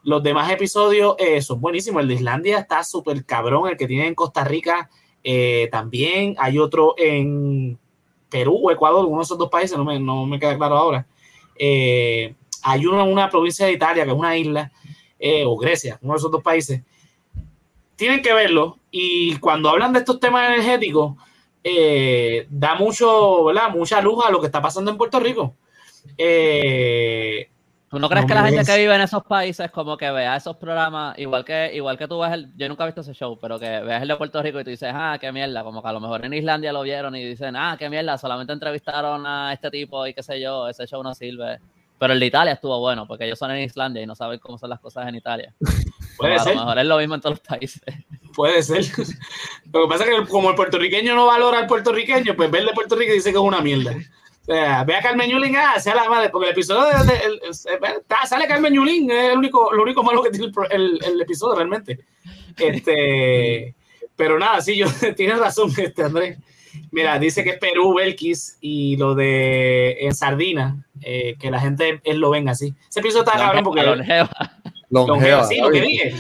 los 0.04 0.24
demás 0.24 0.52
episodios 0.52 1.16
eh, 1.20 1.42
son 1.42 1.60
buenísimos. 1.60 2.02
El 2.02 2.08
de 2.08 2.14
Islandia 2.16 2.60
está 2.60 2.84
súper 2.84 3.26
cabrón, 3.26 3.70
el 3.70 3.78
que 3.78 3.88
tiene 3.88 4.08
en 4.08 4.16
Costa 4.16 4.44
Rica 4.44 4.90
eh, 5.24 5.68
también. 5.72 6.36
Hay 6.38 6.60
otro 6.60 6.96
en 6.98 7.78
Perú 8.30 8.60
o 8.64 8.72
Ecuador, 8.72 9.06
uno 9.06 9.18
de 9.18 9.24
esos 9.24 9.38
dos 9.38 9.50
países, 9.50 9.78
no 9.78 9.86
me, 9.86 10.00
no 10.00 10.26
me 10.26 10.40
queda 10.40 10.58
claro 10.58 10.78
ahora. 10.78 11.08
Eh, 11.58 12.36
hay 12.64 12.86
uno 12.86 13.04
en 13.04 13.12
una 13.12 13.30
provincia 13.30 13.66
de 13.66 13.74
Italia, 13.74 14.04
que 14.04 14.12
es 14.12 14.18
una 14.18 14.38
isla, 14.38 14.72
o 15.46 15.58
Grecia, 15.58 15.98
uno 16.02 16.14
de 16.14 16.18
esos 16.18 16.32
dos 16.32 16.44
países. 16.44 16.82
Tienen 17.96 18.22
que 18.22 18.34
verlo 18.34 18.78
y 18.92 19.38
cuando 19.38 19.70
hablan 19.70 19.94
de 19.94 20.00
estos 20.00 20.20
temas 20.20 20.50
energéticos, 20.50 21.16
da 22.50 22.76
mucho, 22.76 23.46
¿verdad? 23.46 23.70
mucha 23.72 24.02
luz 24.02 24.24
a 24.26 24.32
lo 24.32 24.40
que 24.40 24.46
está 24.46 24.62
pasando 24.62 24.92
en 24.92 24.98
Puerto 24.98 25.20
Rico. 25.20 25.56
Eh, 26.18 27.50
¿Tú 27.90 28.00
no 28.00 28.10
crees 28.10 28.26
que 28.26 28.34
la 28.34 28.44
gente 28.44 28.66
que 28.66 28.78
vive 28.78 28.94
en 28.96 29.02
esos 29.02 29.24
países 29.24 29.72
como 29.72 29.96
que 29.96 30.12
vea 30.12 30.36
esos 30.36 30.58
programas, 30.58 31.18
igual 31.18 31.46
que 31.46 31.72
igual 31.74 31.98
que 31.98 32.06
tú 32.06 32.20
ves 32.20 32.34
el, 32.34 32.52
yo 32.58 32.68
nunca 32.68 32.84
he 32.84 32.88
visto 32.88 33.00
ese 33.00 33.14
show, 33.14 33.40
pero 33.40 33.58
que 33.58 33.80
veas 33.80 34.02
el 34.02 34.10
de 34.10 34.16
Puerto 34.18 34.42
Rico 34.42 34.60
y 34.60 34.66
tú 34.66 34.72
dices, 34.72 34.92
ah, 34.94 35.18
qué 35.22 35.32
mierda, 35.32 35.64
como 35.64 35.82
que 35.82 35.88
a 35.88 35.94
lo 35.94 36.02
mejor 36.02 36.26
en 36.26 36.34
Islandia 36.34 36.74
lo 36.74 36.82
vieron 36.82 37.16
y 37.16 37.24
dicen, 37.24 37.56
ah, 37.56 37.78
qué 37.80 37.90
mierda, 37.90 38.18
solamente 38.18 38.52
entrevistaron 38.52 39.26
a 39.26 39.54
este 39.54 39.72
tipo 39.72 40.06
y 40.06 40.14
qué 40.14 40.22
sé 40.22 40.42
yo, 40.42 40.68
ese 40.68 40.86
show 40.86 41.02
no 41.02 41.16
sirve. 41.16 41.60
Pero 42.00 42.14
el 42.14 42.20
de 42.20 42.26
Italia 42.26 42.54
estuvo 42.54 42.78
bueno, 42.80 43.08
porque 43.08 43.26
ellos 43.26 43.40
son 43.40 43.52
en 43.52 43.64
Islandia 43.64 44.04
y 44.04 44.06
no 44.06 44.16
saben 44.16 44.40
cómo 44.40 44.58
son 44.58 44.70
las 44.70 44.80
cosas 44.80 45.08
en 45.08 45.16
Italia. 45.16 45.54
Puede 46.18 46.38
ser. 46.40 46.52
A 46.52 46.56
lo 46.56 46.62
mejor 46.62 46.80
es 46.80 46.86
lo 46.86 46.98
mismo 46.98 47.16
en 47.16 47.22
todos 47.22 47.38
los 47.38 47.48
países. 47.48 47.82
Puede 48.36 48.62
ser. 48.62 48.86
Lo 49.74 49.84
que 49.84 49.90
pasa 49.90 50.04
es 50.04 50.10
que 50.10 50.28
como 50.28 50.50
el 50.50 50.56
puertorriqueño 50.56 51.16
no 51.16 51.26
valora 51.26 51.60
al 51.60 51.68
puertorriqueño, 51.68 52.36
pues 52.36 52.52
ver 52.52 52.66
de 52.66 52.74
Puerto 52.74 52.96
Rico 52.96 53.14
dice 53.14 53.32
que 53.32 53.38
es 53.38 53.44
una 53.44 53.62
mierda. 53.62 53.96
Sea, 54.48 54.86
ve 54.86 54.96
a 54.96 55.02
Carmen 55.02 55.30
Yulín, 55.30 55.58
ah, 55.58 55.78
sea 55.78 55.94
la 55.94 56.10
madre, 56.10 56.30
porque 56.30 56.48
el 56.48 56.54
episodio 56.54 57.04
de, 57.04 57.14
el, 57.26 57.54
sale 57.54 58.48
Carmen 58.48 58.74
Yulín, 58.74 59.12
es 59.12 59.32
el 59.32 59.38
único, 59.38 59.74
lo 59.74 59.84
único 59.84 60.04
malo 60.04 60.24
que 60.24 60.30
tiene 60.30 60.50
el, 60.72 61.00
el, 61.06 61.22
episodio 61.22 61.56
realmente. 61.56 62.00
Este, 62.58 63.76
pero 64.16 64.40
nada, 64.40 64.62
sí, 64.62 64.78
yo 64.78 64.88
tienes 65.18 65.38
razón, 65.38 65.70
este 65.78 66.02
Andrés. 66.02 66.38
Mira, 66.92 67.20
dice 67.20 67.44
que 67.44 67.52
es 67.52 67.60
Perú, 67.60 67.96
Belkis 67.96 68.58
y 68.62 68.96
lo 68.96 69.16
de 69.16 69.98
en 70.00 70.16
Sardina, 70.16 70.86
eh, 71.02 71.36
que 71.38 71.52
la 71.52 71.60
gente 71.60 72.00
él 72.06 72.20
lo 72.20 72.30
venga 72.30 72.54
así. 72.54 72.74
Ese 72.90 73.02
episodio 73.02 73.26
está 73.26 73.38
cabrón 73.38 73.66
porque. 73.66 73.84
Longeva. 73.84 74.30
Longeva, 74.90 75.44
sí, 75.44 75.58
lo 75.60 75.72
que 75.72 75.82
dije. 75.82 76.16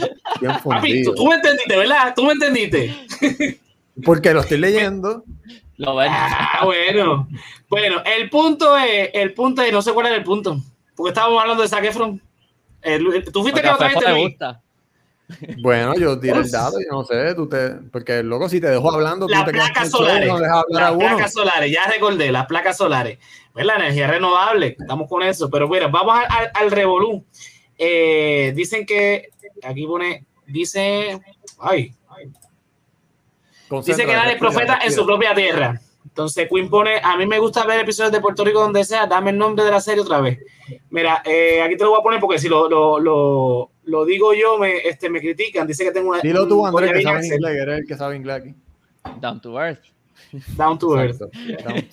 Papi, 0.65 1.03
tú, 1.03 1.15
tú, 1.15 1.28
me 1.28 1.36
entendiste, 1.36 1.78
¿verdad? 1.78 2.13
Tú 2.13 2.25
me 2.25 2.34
entendiste. 2.34 2.93
Porque 4.03 4.34
lo 4.34 4.41
estoy 4.41 4.57
leyendo. 4.57 5.23
Lo 5.78 5.95
ven. 5.95 6.09
Ah, 6.11 6.61
bueno. 6.63 7.28
Bueno, 7.69 8.01
el 8.05 8.30
punto 8.30 8.78
es, 8.78 9.11
el 9.13 9.34
punto 9.34 9.61
es, 9.61 9.71
no 9.71 9.82
sé 9.82 9.93
cuál 9.93 10.07
es 10.07 10.13
el 10.13 10.23
punto. 10.23 10.59
Porque 10.95 11.09
estábamos 11.09 11.41
hablando 11.41 11.63
de 11.63 11.69
Zac 11.69 11.84
Efron. 11.84 12.21
Tú 13.32 13.41
fuiste 13.41 13.61
que 13.61 13.69
otra 13.69 13.88
vez 13.88 13.99
te 13.99 14.13
gusta. 14.13 14.61
Bueno, 15.59 15.93
yo 15.95 16.17
tiré 16.19 16.38
el 16.38 16.49
dato 16.49 16.80
y 16.80 16.86
no 16.89 17.03
sé, 17.03 17.36
tú 17.36 17.49
te, 17.49 17.71
porque 17.91 18.23
luego 18.23 18.47
si 18.47 18.61
te 18.61 18.67
dejo 18.67 18.93
hablando, 18.93 19.28
las 19.28 19.43
placas 19.43 19.91
solares, 19.91 20.32
las 20.69 20.95
placas 20.95 21.34
solares, 21.34 21.69
ya 21.69 21.86
recordé, 21.86 22.32
las 22.32 22.45
placas 22.45 22.78
solares, 22.78 23.19
pues 23.51 23.65
la 23.65 23.75
energía 23.75 24.07
renovable, 24.07 24.78
estamos 24.80 25.09
con 25.09 25.23
eso, 25.23 25.49
pero 25.49 25.67
mira, 25.67 25.88
vamos 25.88 26.17
al, 26.30 26.49
al, 26.53 26.71
Revolú. 26.71 27.25
Eh, 27.78 28.53
dicen 28.55 28.86
que, 28.86 29.30
aquí 29.63 29.86
pone, 29.86 30.25
dice, 30.45 31.19
ay, 31.59 31.93
Dice 33.86 34.05
que 34.05 34.13
nadie 34.13 34.34
es 34.34 34.39
profeta 34.39 34.80
en 34.84 34.91
su 34.91 35.05
propia 35.05 35.34
tierra. 35.36 35.80
Entonces 36.05 36.47
Queen 36.49 36.70
pone, 36.70 36.99
a 37.03 37.15
mí 37.18 37.28
me 37.28 37.38
gusta 37.38 37.65
ver 37.65 37.82
episodios 37.82 38.11
de 38.11 38.22
Puerto 38.22 38.43
Rico 38.43 38.59
donde 38.59 38.84
sea, 38.84 39.05
dame 39.05 39.30
el 39.32 39.38
nombre 39.38 39.63
de 39.63 39.72
la 39.72 39.80
serie 39.80 40.01
otra 40.01 40.20
vez. 40.20 40.39
Mira, 40.89 41.22
eh, 41.24 41.61
aquí 41.61 41.78
te 41.78 41.84
lo 41.84 41.91
voy 41.91 41.99
a 41.99 42.03
poner 42.03 42.20
porque 42.20 42.39
si 42.39 42.49
lo, 42.49 42.68
lo, 42.68 42.97
lo, 42.97 43.70
lo 43.84 44.05
digo 44.05 44.34
yo, 44.34 44.57
me, 44.57 44.78
este, 44.78 45.09
me 45.09 45.20
critican. 45.20 45.68
Dice 45.68 45.84
que 45.84 45.91
tengo 45.91 46.09
una... 46.09 46.22
Dilo 46.22 46.47
tú, 46.47 46.65
Andrés, 46.65 46.91
que 46.91 47.01
sabe 47.03 47.28
inglés, 47.28 47.57
eres 47.61 47.80
el 47.80 47.86
que 47.86 47.95
sabe 47.95 48.15
inglés 48.15 48.36
aquí. 48.38 48.55
Down 49.20 49.41
to 49.41 49.61
Earth. 49.61 49.84
Down 50.55 50.80
to 50.80 50.99
Earth. 50.99 51.22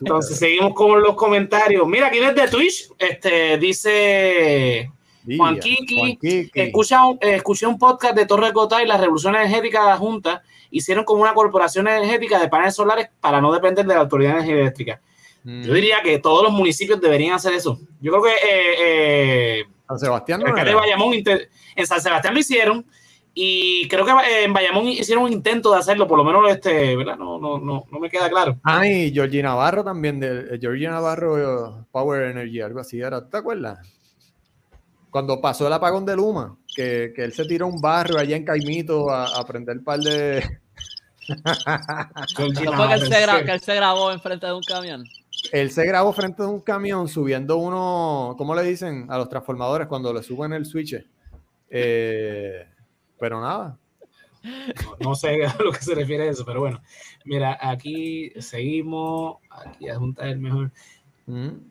Entonces 0.01 0.39
seguimos 0.39 0.73
con 0.75 1.03
los 1.03 1.17
comentarios. 1.17 1.87
Mira, 1.87 2.07
aquí 2.07 2.19
desde 2.19 2.49
Twitch, 2.49 2.89
este, 2.99 3.59
dice... 3.59 4.91
Juan 5.37 5.59
Kiki, 5.59 6.19
Escucha, 6.53 7.01
eh, 7.21 7.37
escuché 7.37 7.67
un 7.67 7.79
podcast 7.79 8.15
de 8.15 8.27
Torre 8.27 8.53
Cota 8.53 8.83
y 8.83 8.87
la 8.87 8.99
revolución 8.99 9.35
energética 9.35 9.83
de 9.83 9.89
la 9.89 9.97
Junta 9.97 10.43
hicieron 10.71 11.05
como 11.05 11.23
una 11.23 11.35
corporación 11.35 11.89
energética 11.89 12.39
de 12.39 12.49
paneles 12.49 12.75
solares 12.75 13.09
para 13.21 13.41
no 13.41 13.53
depender 13.53 13.87
de 13.87 13.95
la 13.95 14.01
autoridad 14.01 14.41
energética. 14.41 15.01
Mm. 15.45 15.63
Yo 15.63 15.75
diría 15.75 16.03
que 16.03 16.19
todos 16.19 16.43
los 16.43 16.53
municipios 16.53 17.01
deberían 17.01 17.35
hacer 17.35 17.55
eso. 17.55 17.79
Yo 18.01 18.13
creo 18.13 18.23
que 18.23 18.31
eh, 18.31 18.75
eh, 19.61 19.65
San 19.89 19.99
Sebastián 19.99 20.41
no 20.41 20.49
en 21.77 21.87
San 21.87 22.01
Sebastián 22.01 22.35
lo 22.35 22.41
hicieron 22.41 22.85
y 23.35 23.89
creo 23.89 24.07
que 24.07 24.13
en 24.45 24.53
Bayamón 24.53 24.87
hicieron 24.87 25.25
un 25.25 25.33
intento 25.33 25.73
de 25.73 25.79
hacerlo, 25.79 26.07
por 26.07 26.19
lo 26.19 26.25
menos 26.25 26.49
este, 26.51 26.95
¿verdad? 26.97 27.17
No, 27.17 27.39
no, 27.39 27.59
no, 27.59 27.85
no 27.91 27.99
me 27.99 28.09
queda 28.09 28.31
claro. 28.31 28.59
Ah, 28.63 28.87
y 28.87 29.13
Georgie 29.13 29.43
Navarro 29.43 29.83
también, 29.83 30.21
de 30.21 30.57
Georgie 30.61 30.87
Navarro 30.87 31.85
Power 31.91 32.31
Energy, 32.31 32.61
algo 32.61 32.79
así 32.79 33.01
era, 33.01 33.29
¿te 33.29 33.37
acuerdas? 33.37 33.81
Cuando 35.15 35.41
pasó 35.41 35.69
el 35.69 35.73
apagón 35.73 36.05
de 36.05 36.17
Luma, 36.17 36.59
que, 36.75 37.13
que 37.15 37.23
él 37.23 37.33
se 37.33 37.45
tiró 37.45 37.69
un 37.69 37.81
barrio 37.81 38.19
allá 38.19 38.35
en 38.35 38.45
Caimito 38.45 39.11
a, 39.11 39.39
a 39.39 39.47
prender 39.47 39.79
un 39.79 39.85
par 39.85 40.01
de. 40.01 40.43
¿No 41.29 42.73
fue 42.73 42.89
que 42.89 42.95
él, 42.95 43.07
se 43.07 43.21
grabó, 43.21 43.45
que 43.45 43.53
él 43.53 43.61
se 43.61 43.75
grabó 43.77 44.11
enfrente 44.11 44.47
de 44.47 44.53
un 44.55 44.63
camión? 44.63 45.05
Él 45.53 45.71
se 45.71 45.87
grabó 45.87 46.13
frente 46.13 46.43
de 46.43 46.49
un 46.49 46.59
camión 46.59 47.07
subiendo 47.07 47.59
uno, 47.59 48.35
¿cómo 48.37 48.57
le 48.57 48.65
dicen? 48.65 49.07
A 49.09 49.17
los 49.17 49.29
transformadores 49.29 49.87
cuando 49.87 50.13
le 50.13 50.21
suben 50.25 50.53
el 50.53 50.67
switch. 50.67 50.97
Eh, 51.71 52.67
pero 53.17 53.41
nada. 53.41 53.79
No, 54.43 54.97
no, 54.99 55.15
sé 55.15 55.45
a 55.47 55.55
lo 55.63 55.71
que 55.71 55.81
se 55.81 55.95
refiere 55.95 56.27
a 56.27 56.33
eso, 56.33 56.45
pero 56.45 56.59
bueno. 56.59 56.83
Mira, 57.25 57.57
aquí 57.61 58.33
seguimos. 58.41 59.37
Aquí 59.49 59.89
adjunta 59.89 60.29
el 60.29 60.41
mejor. 60.41 60.73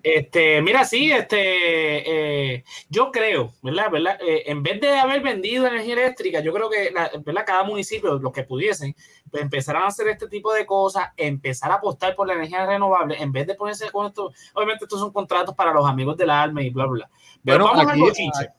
Este, 0.02 0.62
mira, 0.64 0.84
sí, 0.84 1.12
este, 1.12 2.56
eh, 2.56 2.64
yo 2.90 3.12
creo, 3.12 3.54
¿verdad? 3.62 3.92
¿verdad? 3.92 4.18
Eh, 4.28 4.44
en 4.48 4.64
vez 4.64 4.82
de 4.82 4.98
haber 4.98 5.22
vendido 5.22 5.68
energía 5.68 5.94
eléctrica, 5.94 6.40
yo 6.40 6.52
creo 6.54 6.70
que, 6.70 6.90
la- 6.92 7.12
¿verdad? 7.24 7.44
Cada 7.46 7.64
municipio, 7.64 8.18
los 8.18 8.32
que 8.34 8.44
pudiesen, 8.44 8.96
pues 9.30 9.44
empezarán 9.44 9.84
a 9.84 9.88
hacer 9.88 10.08
este 10.08 10.28
tipo 10.28 10.52
de 10.54 10.66
cosas, 10.66 11.10
empezar 11.18 11.72
a 11.72 11.76
apostar 11.76 12.16
por 12.16 12.28
la 12.28 12.34
energía 12.34 12.66
renovable, 12.66 13.16
en 13.22 13.32
vez 13.32 13.46
de 13.46 13.56
ponerse 13.56 13.92
con 13.92 14.08
esto, 14.08 14.32
obviamente 14.56 14.86
estos 14.86 15.00
son 15.00 15.12
contratos 15.14 15.54
para 15.56 15.72
los 15.74 15.86
amigos 15.88 16.18
del 16.18 16.32
alma 16.32 16.64
y 16.64 16.70
bla, 16.72 16.86
bla, 16.86 16.94
bla. 17.06 17.10
Pero 17.44 17.66
Bueno, 17.66 17.78
vamos 17.78 17.92
aquí- 17.92 18.00
bochinche. 18.02 18.50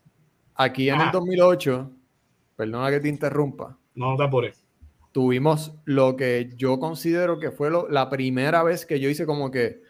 Aquí 0.56 0.88
en 0.88 0.94
Ajá. 0.96 1.06
el 1.06 1.10
2008, 1.10 1.90
perdona 2.54 2.88
que 2.90 3.00
te 3.00 3.08
interrumpa, 3.08 3.76
No 3.96 4.16
te 4.16 4.22
apures. 4.22 4.64
tuvimos 5.10 5.72
lo 5.84 6.14
que 6.14 6.50
yo 6.56 6.78
considero 6.78 7.40
que 7.40 7.50
fue 7.50 7.70
lo- 7.70 7.88
la 7.88 8.08
primera 8.10 8.62
vez 8.62 8.86
que 8.86 9.00
yo 9.00 9.08
hice 9.08 9.26
como 9.26 9.50
que, 9.50 9.82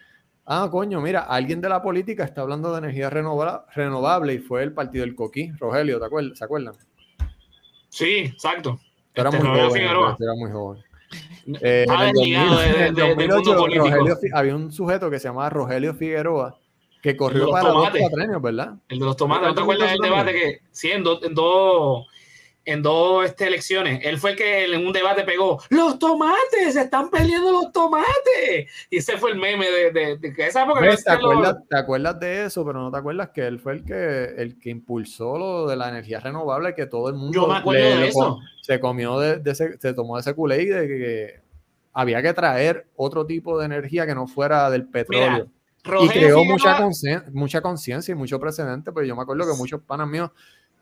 ah, 0.46 0.68
coño, 0.70 1.00
mira, 1.00 1.20
alguien 1.20 1.60
de 1.60 1.68
la 1.68 1.82
política 1.82 2.24
está 2.24 2.42
hablando 2.42 2.72
de 2.72 2.78
energía 2.78 3.10
renova- 3.10 3.66
renovable 3.74 4.34
y 4.34 4.38
fue 4.38 4.62
el 4.62 4.72
partido 4.72 5.04
del 5.04 5.14
Coquí, 5.14 5.50
Rogelio, 5.58 5.98
¿te 5.98 6.06
acuerdas? 6.06 6.38
¿Se 6.38 6.44
acuerdan? 6.44 6.74
Sí, 7.88 8.18
exacto. 8.32 8.78
Tú 9.12 9.20
eras 9.20 9.34
Este, 9.34 9.46
muy 9.46 9.58
joven, 9.60 9.88
tú 10.18 10.24
eras 10.24 10.36
muy 10.36 10.50
joven. 10.50 10.82
Eh, 11.60 11.82
Estaba 11.82 12.02
en 12.04 12.08
el 12.08 12.14
desligado 12.14 12.58
de- 12.58 12.66
2000, 12.66 12.72
de- 12.74 12.78
en 12.80 12.86
el 12.88 12.94
de- 12.94 13.02
del 13.02 13.08
2008, 13.28 13.36
mundo 13.50 13.56
político. 13.62 13.84
Rogelio 13.88 14.16
Fi- 14.16 14.30
había 14.32 14.56
un 14.56 14.72
sujeto 14.72 15.10
que 15.10 15.18
se 15.18 15.28
llamaba 15.28 15.50
Rogelio 15.50 15.94
Figueroa 15.94 16.58
que 17.02 17.16
corrió 17.16 17.44
los 17.44 17.50
para 17.52 17.68
tomates. 17.68 18.00
cuatrenios, 18.00 18.42
¿verdad? 18.42 18.74
El 18.88 18.98
de 18.98 19.04
los 19.04 19.16
tomates, 19.16 19.48
¿no 19.48 19.54
te 19.54 19.58
¿Tú 19.58 19.62
acuerdas 19.62 19.90
del 19.92 20.00
debate 20.00 20.32
que, 20.32 20.58
sí, 20.72 20.90
en, 20.90 21.04
en 21.22 21.34
dos, 21.34 22.06
en 22.66 22.82
dos 22.82 23.24
este, 23.26 23.46
elecciones, 23.46 24.00
él 24.04 24.18
fue 24.18 24.30
el 24.30 24.36
que 24.36 24.64
en 24.64 24.86
un 24.86 24.92
debate 24.92 25.22
pegó, 25.24 25.60
los 25.68 25.98
tomates, 25.98 26.72
se 26.72 26.80
están 26.82 27.10
peleando 27.10 27.52
los 27.52 27.72
tomates. 27.72 28.70
Y 28.90 28.96
ese 28.98 29.18
fue 29.18 29.32
el 29.32 29.38
meme 29.38 29.66
de, 29.70 29.90
de, 30.18 30.34
esa 30.38 30.62
época. 30.64 30.80
¿Te, 30.80 30.86
los- 30.86 31.06
acuerdas, 31.06 31.56
te 31.68 31.76
acuerdas 31.76 32.20
de 32.20 32.44
eso, 32.46 32.64
pero 32.64 32.80
no 32.80 32.90
te 32.90 32.96
acuerdas 32.98 33.30
que 33.30 33.46
él 33.46 33.58
fue 33.58 33.72
el 33.74 33.84
que, 33.84 34.24
el 34.38 34.58
que 34.58 34.70
impulsó 34.70 35.36
lo 35.38 35.66
de 35.66 35.76
la 35.76 35.88
energía 35.90 36.20
renovable, 36.20 36.74
que 36.74 36.86
todo 36.86 37.08
el 37.08 37.14
mundo 37.16 37.32
Yo 37.34 37.46
me 37.46 37.56
acuerdo 37.58 37.84
de 37.84 37.96
lo 37.96 38.04
eso. 38.06 38.18
com- 38.18 38.38
se 38.62 38.80
comió 38.80 39.18
de, 39.18 39.42
ese, 39.50 39.76
se 39.78 39.92
tomó 39.92 40.18
ese 40.18 40.32
culé 40.34 40.64
de 40.64 40.88
que 40.88 41.40
había 41.92 42.22
que 42.22 42.32
traer 42.32 42.86
otro 42.96 43.26
tipo 43.26 43.58
de 43.58 43.66
energía 43.66 44.06
que 44.06 44.14
no 44.14 44.26
fuera 44.26 44.70
del 44.70 44.88
petróleo. 44.88 45.48
y 45.84 45.88
Rogelio 45.88 46.12
creó 46.12 46.38
Figueroa- 46.38 46.44
mucha 46.46 46.78
concien- 46.78 47.24
mucha 47.32 47.60
conciencia 47.60 48.12
y 48.12 48.14
mucho 48.14 48.40
precedente, 48.40 48.90
pero 48.90 49.04
yo 49.06 49.14
me 49.14 49.20
acuerdo 49.22 49.44
que 49.46 49.52
muchos 49.58 49.82
panas 49.82 50.08
míos 50.08 50.30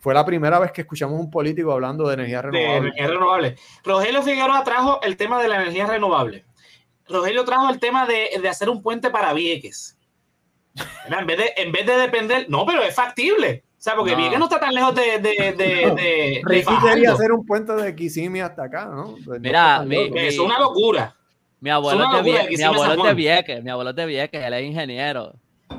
fue 0.03 0.14
la 0.14 0.26
primera 0.26 0.59
vez 0.59 0.72
que 0.72 0.80
escuchamos 0.80 1.18
un 1.20 1.30
político 1.30 1.70
hablando 1.72 2.09
de 2.09 2.14
energía 2.14 2.38
de 2.42 2.50
renovable. 2.50 2.76
energía 2.78 3.07
renovable. 3.07 3.57
Rogelio 3.84 4.22
Figueroa 4.24 4.64
trajo 4.64 5.00
el 5.03 5.16
tema 5.16 5.40
de 5.40 5.46
la 5.48 5.62
energía 5.62 5.86
renovable. 5.86 6.44
Rogelio 7.09 7.44
trajo 7.44 7.70
el 7.70 7.78
tema 7.78 8.05
de, 8.05 8.30
de 8.42 8.48
hacer 8.48 8.68
un 8.68 8.82
puente 8.82 9.11
para 9.11 9.32
Vieques. 9.32 9.96
En 11.09 11.24
vez, 11.26 11.38
de, 11.38 11.53
en 11.57 11.70
vez 11.70 11.86
de 11.86 11.96
depender, 11.98 12.46
no, 12.48 12.66
pero 12.66 12.82
es 12.82 12.92
factible. 12.96 13.62
O 13.78 13.80
sea, 13.82 13.94
porque 13.94 14.12
No. 14.12 14.16
Vieques 14.18 14.38
no 14.40 14.46
está 14.46 14.59
tan 14.59 14.74
lejos 14.74 14.92
de, 14.94 15.18
de, 15.20 15.53
de, 15.53 15.92
de- 15.94 16.42
quería 16.82 17.12
hacer 17.12 17.30
un 17.30 17.46
puente 17.46 17.72
de 17.72 17.94
Kissimmee 17.94 18.40
hasta 18.40 18.64
acá, 18.64 18.86
¿no? 18.86 19.14
Pues 19.24 19.40
Mira, 19.40 19.82
mi- 19.84 20.11
mi- 20.11 20.18
Es 20.20 20.38
una 20.38 20.59
locura. 20.59 21.14
Mi 21.61 21.70
abuelo, 21.70 22.00
Es 22.00 22.07
una 22.09 22.16
locura 22.18 22.42
Vie- 22.48 22.57
mi 22.59 22.62
abuelo 22.64 22.94
es 22.94 23.03
de. 23.05 23.14
Vieques, 23.14 23.62
mi 23.62 23.70
abuelo 23.70 23.90
es 23.90 23.96
de 23.96 24.07
Vieques, 24.07 24.42
él 24.44 24.53
es 24.55 24.64
ingeniero. 24.64 25.32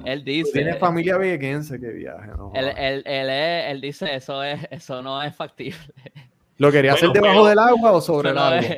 Él 0.05 0.23
dice, 0.23 0.51
Tiene 0.51 0.75
familia 0.75 1.17
viequense 1.17 1.79
que 1.79 1.87
viaje, 1.87 2.29
¿no? 2.37 2.51
él, 2.55 2.69
él, 2.77 3.03
él, 3.05 3.29
es- 3.29 3.71
él 3.71 3.81
dice 3.81 4.15
eso 4.15 4.43
es, 4.43 4.59
eso 4.71 5.01
no 5.01 5.21
es 5.21 5.35
factible. 5.35 5.77
¿Lo 6.57 6.71
quería 6.71 6.91
Bueno, 6.93 7.09
hacer 7.11 7.21
debajo 7.21 7.41
pero- 7.43 7.45
del 7.49 7.59
agua 7.59 7.91
o 7.93 8.01
sobre 8.01 8.29
el 8.31 8.37
agua? 8.37 8.61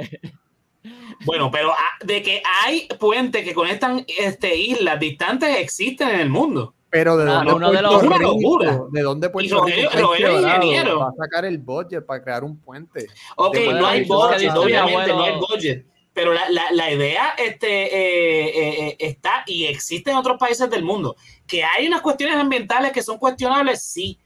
Bueno, 1.26 1.50
pero 1.50 1.72
ah, 1.72 2.06
de 2.06 2.22
que 2.22 2.44
hay 2.64 2.88
puentes 3.00 3.44
que 3.44 3.54
conectan 3.54 4.06
este, 4.20 4.56
islas 4.56 5.00
distantes 5.00 5.58
existen 5.58 6.10
en 6.10 6.20
el 6.20 6.30
mundo. 6.30 6.74
Pero 6.90 7.18
de 7.18 7.26
No, 7.26 7.34
dónde 7.36 7.54
uno 7.54 7.72
de 7.72 7.82
los- 7.82 8.02
Rico- 8.04 8.18
locura. 8.20 8.80
de 8.92 9.02
dónde 9.02 9.30
Puerto 9.30 9.62
Rogelio- 9.62 9.90
Rico 9.92 10.16
ingeniero. 10.42 11.00
va 11.00 11.08
a 11.10 11.14
sacar 11.14 11.46
el 11.46 11.58
budget 11.58 12.06
para 12.06 12.22
crear 12.22 12.44
un 12.44 12.58
puente. 12.60 13.08
Ok, 13.38 13.58
no 13.74 13.88
hay 13.88 14.04
budget, 14.04 14.52
obviamente, 14.56 15.08
no 15.14 15.24
hay 15.24 15.34
budget. 15.40 15.86
Pero 16.16 16.34
la, 16.34 16.50
la, 16.50 16.72
la 16.72 16.92
idea 16.92 17.36
este, 17.38 17.68
eh, 17.68 18.46
eh, 18.48 18.88
eh, 18.88 18.96
está 19.00 19.44
y 19.46 19.66
existe 19.66 20.10
en 20.12 20.18
otros 20.18 20.38
países 20.40 20.70
del 20.70 20.82
mundo. 20.84 21.16
Que 21.46 21.64
hay 21.64 21.86
unas 21.88 22.00
cuestiones 22.02 22.38
ambientales 22.38 22.92
que 22.94 23.04
son 23.04 23.18
cuestionables, 23.18 23.84
sí. 23.84 24.18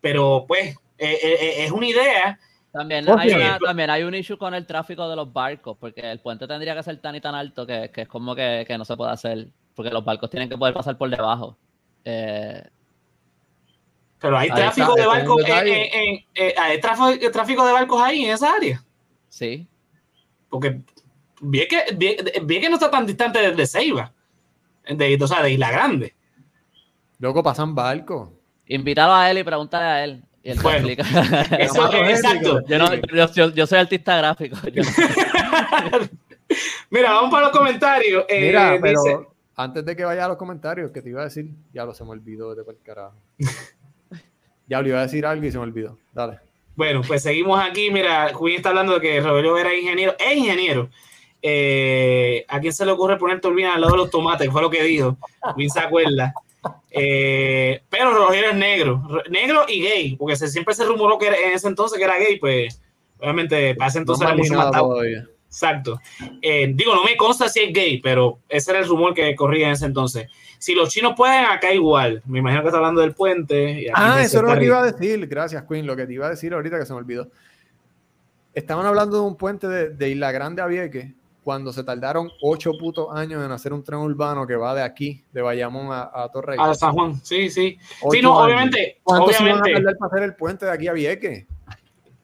Pero 0.00 0.44
pues 0.46 0.76
eh, 0.98 1.64
es 1.64 1.70
una 1.70 1.86
idea. 1.86 2.38
También, 2.72 3.08
hay 3.08 3.30
una- 3.30 3.58
también 3.60 3.88
hay 3.90 4.02
un 4.02 4.14
issue 4.16 4.36
con 4.36 4.52
el 4.54 4.66
tráfico 4.66 5.08
de 5.08 5.14
los 5.16 5.32
barcos, 5.32 5.76
porque 5.80 6.00
el 6.10 6.18
puente 6.18 6.46
tendría 6.48 6.74
que 6.74 6.82
ser 6.82 7.00
tan 7.00 7.14
y 7.14 7.20
tan 7.20 7.34
alto 7.36 7.64
que, 7.66 7.90
que 7.94 8.02
es 8.02 8.08
como 8.08 8.34
que, 8.34 8.64
que 8.66 8.76
no 8.76 8.84
se 8.84 8.96
puede 8.96 9.12
hacer, 9.12 9.46
porque 9.74 9.90
los 9.92 10.04
barcos 10.04 10.28
tienen 10.28 10.48
que 10.48 10.58
poder 10.58 10.74
pasar 10.74 10.98
por 10.98 11.08
debajo. 11.08 11.56
Pero 14.18 14.36
hay 14.38 14.48
tráfico 14.50 14.90
está, 14.90 15.00
de 15.00 15.06
barcos, 15.06 15.38
en, 15.38 15.44
detalle. 15.46 16.08
en- 16.10 16.24
en- 16.34 16.52
hay 16.58 16.80
tráfico, 16.80 17.30
tráfico 17.30 17.66
de 17.66 17.72
barcos 17.72 18.02
ahí 18.02 18.24
en 18.24 18.32
esa 18.32 18.52
área. 18.52 18.82
sí, 19.28 19.66
Porque 20.48 20.80
bien 21.40 21.66
que, 21.68 21.94
bien, 21.94 22.16
bien 22.44 22.60
que 22.62 22.68
no 22.68 22.74
está 22.76 22.90
tan 22.90 23.06
distante 23.06 23.52
de 23.52 23.66
Ceiba, 23.66 24.12
de, 24.88 25.18
o 25.20 25.26
sea, 25.26 25.42
de 25.42 25.52
Isla 25.52 25.70
Grande. 25.70 26.14
Luego 27.18 27.42
pasan 27.42 27.74
barcos. 27.74 28.30
invítalo 28.66 29.14
a 29.14 29.30
él 29.30 29.38
y 29.38 29.44
pregúntale 29.44 29.84
a 29.84 30.04
él. 30.04 30.22
Y 30.42 30.50
él 30.50 30.56
te 30.58 30.62
Bueno. 30.62 30.88
explica. 30.88 31.02
Eso, 31.58 31.92
exacto. 32.04 32.60
que- 32.64 32.72
yo, 32.72 32.78
no- 32.78 32.94
yo- 32.94 33.32
yo- 33.32 33.50
yo 33.52 33.66
soy 33.66 33.78
artista 33.78 34.16
gráfico. 34.16 34.56
yo 34.68 34.82
no- 34.82 34.90
Mira, 36.90 37.12
vamos 37.12 37.30
para 37.30 37.48
los 37.48 37.56
comentarios. 37.56 38.24
Eh, 38.28 38.46
Mira, 38.46 38.78
pero 38.80 39.02
dice- 39.02 39.18
antes 39.56 39.84
de 39.84 39.96
que 39.96 40.04
vaya 40.04 40.24
a 40.26 40.28
los 40.28 40.36
comentarios, 40.36 40.90
que 40.92 41.02
te 41.02 41.08
iba 41.08 41.22
a 41.22 41.24
decir, 41.24 41.48
ya 41.72 41.84
lo 41.84 41.94
se 41.94 42.04
me 42.04 42.10
olvidó 42.10 42.54
de 42.54 42.62
por 42.62 42.76
carajo. 42.82 43.16
ya 44.68 44.80
le 44.82 44.90
iba 44.90 44.98
a 44.98 45.02
decir 45.02 45.26
algo 45.26 45.44
y 45.44 45.50
se 45.50 45.58
me 45.58 45.64
olvidó. 45.64 45.98
Dale. 46.12 46.38
Bueno, 46.76 47.00
pues 47.06 47.22
seguimos 47.22 47.58
aquí. 47.60 47.90
Mira, 47.90 48.32
Juan 48.34 48.52
está 48.52 48.68
hablando 48.68 48.94
de 48.94 49.00
que 49.00 49.20
Rogelio 49.20 49.56
era 49.58 49.74
ingeniero. 49.74 50.14
Es 50.18 50.36
ingeniero. 50.36 50.90
Eh, 51.48 52.44
¿A 52.48 52.58
quién 52.58 52.72
se 52.72 52.84
le 52.84 52.90
ocurre 52.90 53.16
poner 53.18 53.40
turbina 53.40 53.74
al 53.74 53.80
lado 53.80 53.92
de 53.92 53.98
los 53.98 54.10
tomates? 54.10 54.50
Fue 54.50 54.60
lo 54.60 54.68
que 54.68 54.82
dijo. 54.82 55.16
Win 55.56 55.70
se 55.70 55.78
acuerda. 55.78 56.34
Eh, 56.90 57.82
pero 57.88 58.12
Rogelio 58.12 58.50
es 58.50 58.56
negro. 58.56 59.00
Ro- 59.08 59.22
Negro 59.30 59.64
y 59.68 59.80
gay. 59.80 60.16
Porque 60.16 60.34
se, 60.34 60.48
siempre 60.48 60.74
se 60.74 60.84
rumoró 60.84 61.18
que 61.18 61.28
era- 61.28 61.36
en 61.36 61.52
ese 61.52 61.68
entonces 61.68 61.98
que 61.98 62.04
era 62.04 62.18
gay. 62.18 62.38
Pues 62.40 62.82
obviamente 63.20 63.76
para 63.76 63.88
ese 63.90 63.98
entonces 63.98 64.24
No 64.24 64.28
era 64.30 64.36
mucho 64.36 64.52
nada 64.54 64.64
más 64.64 64.72
tabú. 64.72 64.90
todavía. 64.90 65.24
Exacto. 65.46 66.00
Eh, 66.42 66.72
digo, 66.74 66.94
no 66.96 67.04
me 67.04 67.16
consta 67.16 67.48
si 67.48 67.60
es 67.60 67.72
gay, 67.72 68.00
pero 68.00 68.40
ese 68.48 68.72
era 68.72 68.80
el 68.80 68.88
rumor 68.88 69.14
que 69.14 69.34
corría 69.36 69.68
en 69.68 69.74
ese 69.74 69.86
entonces. 69.86 70.28
Si 70.58 70.74
los 70.74 70.88
chinos 70.88 71.12
pueden, 71.16 71.44
acá 71.44 71.72
igual. 71.72 72.22
Me 72.26 72.40
imagino 72.40 72.62
que 72.62 72.68
está 72.68 72.78
hablando 72.78 73.00
del 73.02 73.14
puente. 73.14 73.82
y 73.82 73.86
Ah, 73.94 74.20
eso 74.22 74.40
era 74.40 74.52
lo 74.54 74.58
que 74.58 74.66
iba 74.66 74.82
a 74.82 74.90
decir. 74.90 75.26
Gracias, 75.28 75.62
Queen. 75.68 75.86
Lo 75.86 75.94
que 75.94 76.06
te 76.06 76.12
iba 76.14 76.26
a 76.26 76.30
decir 76.30 76.52
ahorita 76.52 76.78
que 76.80 76.86
se 76.86 76.92
me 76.92 76.98
olvidó. 76.98 77.28
Estaban 78.54 78.84
hablando 78.86 79.18
de 79.18 79.22
un 79.22 79.36
puente 79.36 79.68
de, 79.68 79.90
de 79.90 80.08
Isla 80.10 80.32
Grande 80.32 80.62
a 80.62 80.66
Vieques 80.66 81.12
cuando 81.46 81.72
se 81.72 81.84
tardaron 81.84 82.28
ocho 82.42 82.72
putos 82.76 83.06
años 83.16 83.44
en 83.44 83.52
hacer 83.52 83.72
un 83.72 83.84
tren 83.84 84.00
urbano 84.00 84.48
que 84.48 84.56
va 84.56 84.74
de 84.74 84.82
aquí, 84.82 85.22
de 85.30 85.42
Bayamón 85.42 85.92
a, 85.92 86.10
a 86.12 86.28
Torrey. 86.28 86.58
A 86.60 86.74
San 86.74 86.92
Juan, 86.92 87.24
sí, 87.24 87.48
sí. 87.50 87.78
Ocho 88.02 88.10
Sí, 88.16 88.20
no, 88.20 88.32
años. 88.32 88.44
obviamente, 88.46 89.00
¿Cuánto 89.04 89.28
se 89.32 89.44
van 89.44 89.46
a 89.46 89.52
obviamente. 89.52 89.72
tardar 89.74 89.96
para 89.96 90.08
hacer 90.12 90.22
el 90.24 90.34
puente 90.34 90.66
de 90.66 90.72
aquí 90.72 90.88
a 90.88 90.92
Vieques? 90.92 91.46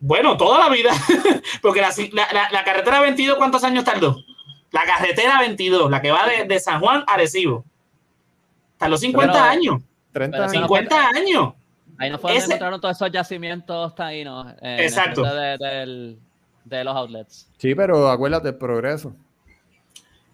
Bueno, 0.00 0.36
toda 0.36 0.58
la 0.58 0.68
vida. 0.74 0.90
Porque 1.62 1.80
la, 1.80 1.90
la- 2.12 2.32
la- 2.32 2.50
la 2.50 2.64
carretera 2.64 3.00
22, 3.00 3.36
¿cuántos 3.36 3.62
años 3.62 3.84
tardó? 3.84 4.16
La 4.72 4.82
carretera 4.84 5.38
22, 5.38 5.88
la 5.88 6.02
que 6.02 6.10
va 6.10 6.26
de, 6.26 6.44
de 6.44 6.58
San 6.58 6.80
Juan 6.80 7.04
a 7.06 7.14
Arecibo. 7.14 7.64
Tardó 8.76 8.96
50 8.96 9.32
Pero- 9.32 9.44
años. 9.44 9.82
30 10.10 10.32
Pero 10.36 10.42
años. 10.42 10.52
si 10.52 10.58
no- 10.58 10.64
50 10.66 11.08
años. 11.10 11.54
Ahí 11.98 12.10
no 12.10 12.18
fue 12.18 12.30
donde 12.32 12.38
Ese- 12.38 12.46
encontraron 12.46 12.80
todos 12.80 12.96
esos 12.96 13.12
yacimientos 13.12 13.94
taínos. 13.94 14.50
eh, 14.54 14.56
en 14.62 14.70
el 14.72 14.80
Exacto. 14.80 15.22
frente 15.22 15.40
de, 15.40 15.58
del- 15.58 16.18
de 16.64 16.84
los 16.84 16.96
outlets. 16.96 17.50
Sí, 17.58 17.74
pero 17.74 18.08
acuérdate 18.08 18.48
el 18.48 18.56
progreso. 18.56 19.14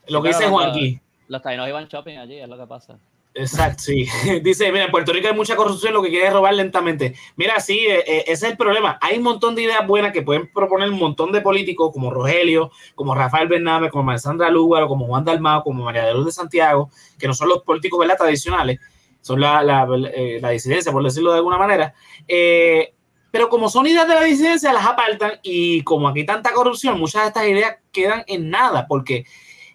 Lo 0.08 0.22
que 0.22 0.28
dice 0.28 0.48
Juanqui. 0.48 1.00
Los 1.28 1.42
taínos 1.42 1.68
iban 1.68 1.86
shopping 1.86 2.16
allí, 2.16 2.38
es 2.38 2.48
lo 2.48 2.56
que 2.56 2.66
pasa. 2.66 2.98
Exacto, 3.34 3.82
sí. 3.84 4.08
Dice, 4.42 4.72
mira, 4.72 4.86
en 4.86 4.90
Puerto 4.90 5.12
Rico 5.12 5.28
hay 5.28 5.34
mucha 5.34 5.54
corrupción, 5.54 5.92
lo 5.92 6.02
que 6.02 6.08
quiere 6.08 6.26
es 6.26 6.32
robar 6.32 6.54
lentamente. 6.54 7.14
Mira, 7.36 7.60
sí, 7.60 7.78
eh, 7.78 8.02
eh, 8.06 8.24
ese 8.26 8.46
es 8.46 8.52
el 8.52 8.56
problema. 8.56 8.98
Hay 9.00 9.18
un 9.18 9.22
montón 9.22 9.54
de 9.54 9.62
ideas 9.62 9.86
buenas 9.86 10.12
que 10.12 10.22
pueden 10.22 10.50
proponer 10.52 10.88
un 10.88 10.98
montón 10.98 11.30
de 11.30 11.40
políticos 11.40 11.90
como 11.92 12.10
Rogelio, 12.10 12.72
como 12.94 13.14
Rafael 13.14 13.46
Bernabe, 13.46 13.90
como 13.90 14.10
Alessandra 14.10 14.50
Lúgaro, 14.50 14.88
como 14.88 15.06
Juan 15.06 15.24
Dalmao, 15.24 15.62
como 15.62 15.84
María 15.84 16.04
de 16.04 16.14
Luz 16.14 16.26
de 16.26 16.32
Santiago, 16.32 16.90
que 17.18 17.28
no 17.28 17.34
son 17.34 17.48
los 17.48 17.62
políticos 17.62 18.00
¿verdad? 18.00 18.16
tradicionales, 18.16 18.80
son 19.20 19.40
la, 19.40 19.62
la, 19.62 19.86
eh, 20.14 20.38
la 20.40 20.50
disidencia, 20.50 20.90
por 20.90 21.04
decirlo 21.04 21.30
de 21.30 21.38
alguna 21.38 21.58
manera. 21.58 21.94
Eh, 22.26 22.94
pero 23.30 23.48
como 23.48 23.68
son 23.68 23.86
ideas 23.86 24.08
de 24.08 24.14
la 24.14 24.22
disidencia, 24.22 24.72
las 24.72 24.86
apartan 24.86 25.32
y 25.42 25.82
como 25.82 26.08
aquí 26.08 26.24
tanta 26.24 26.52
corrupción, 26.52 26.98
muchas 26.98 27.22
de 27.22 27.28
estas 27.28 27.46
ideas 27.46 27.76
quedan 27.92 28.24
en 28.26 28.50
nada, 28.50 28.86
porque 28.86 29.26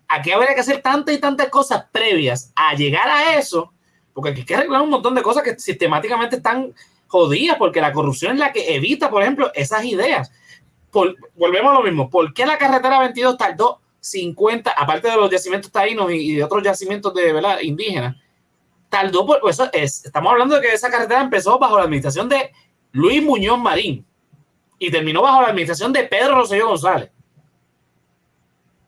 aquí 0.08 0.32
habría 0.32 0.54
que 0.54 0.62
hacer 0.62 0.82
tantas 0.82 1.16
y 1.16 1.20
tantas 1.20 1.50
cosas 1.50 1.86
previas 1.92 2.52
a 2.56 2.74
llegar 2.74 3.08
a 3.08 3.36
eso, 3.38 3.72
porque 4.14 4.32
aquí 4.32 4.42
hay 4.42 4.46
que 4.46 4.56
arreglar 4.56 4.82
un 4.82 4.90
montón 4.90 5.16
de 5.16 5.22
cosas 5.22 5.44
que 5.44 5.58
sistemáticamente 5.60 6.38
están 6.38 6.74
jodidas, 7.08 7.58
porque 7.58 7.82
la 7.82 7.94
corrupción 7.94 8.34
es 8.34 8.40
la 8.40 8.52
que 8.52 8.76
evita, 8.76 9.10
por 9.10 9.22
ejemplo, 9.22 9.52
esas 9.54 9.86
ideas. 9.86 10.32
Volvemos 10.92 11.72
a 11.72 11.76
lo 11.76 11.84
mismo, 11.84 12.10
¿por 12.10 12.34
qué 12.34 12.46
la 12.46 12.58
carretera 12.58 13.00
22 13.00 13.38
tardó 13.38 13.82
50, 14.00 14.72
aparte 14.72 15.10
de 15.10 15.16
los 15.16 15.30
yacimientos 15.30 15.72
taínos 15.72 16.12
y, 16.12 16.36
de 16.36 16.44
otros 16.44 16.62
yacimientos 16.62 17.14
de 17.14 17.32
¿verdad? 17.34 17.60
indígenas, 17.62 18.18
tardó 18.90 19.26
por 19.26 19.42
eso 19.50 19.70
es, 19.72 20.06
estamos 20.06 20.32
hablando 20.32 20.56
de 20.56 20.62
que 20.62 20.74
esa 20.74 20.92
carretera 20.92 21.22
empezó 21.22 21.58
bajo 21.58 21.78
la 21.78 21.86
administración 21.86 22.30
de 22.30 22.52
Luis 22.94 23.22
Muñoz 23.22 23.60
Marín 23.60 24.06
y 24.80 24.90
terminó 24.90 25.22
bajo 25.22 25.42
la 25.42 25.50
administración 25.50 25.92
de 25.92 26.04
Pedro 26.04 26.36
Rosselló 26.36 26.70
González. 26.70 27.12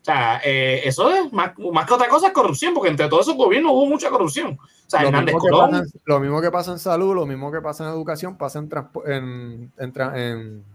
O 0.01 0.05
sea, 0.05 0.39
eh, 0.43 0.81
eso 0.85 1.09
es 1.09 1.33
más, 1.33 1.57
más, 1.57 1.87
que 1.87 1.93
otra 1.95 2.07
cosa 2.07 2.27
es 2.27 2.33
corrupción, 2.33 2.75
porque 2.75 2.89
entre 2.89 3.07
todos 3.07 3.23
esos 3.23 3.35
gobiernos 3.35 3.71
hubo 3.71 3.87
mucha 3.87 4.09
corrupción. 4.11 4.57
O 4.59 4.89
sea, 4.89 5.01
lo, 5.01 5.07
Hernández 5.07 5.33
mismo 5.33 5.49
Colón. 5.49 5.71
pasa, 5.71 5.83
lo, 6.05 6.19
mismo 6.19 6.41
que 6.41 6.51
pasa 6.51 6.71
en 6.73 6.79
salud, 6.79 7.15
lo 7.15 7.25
mismo 7.25 7.51
que 7.51 7.59
pasa 7.59 7.85
en 7.85 7.89
educación, 7.89 8.37
pasa 8.37 8.59
en, 8.59 8.69
en, 9.07 9.71
en, 9.77 10.15
en 10.15 10.65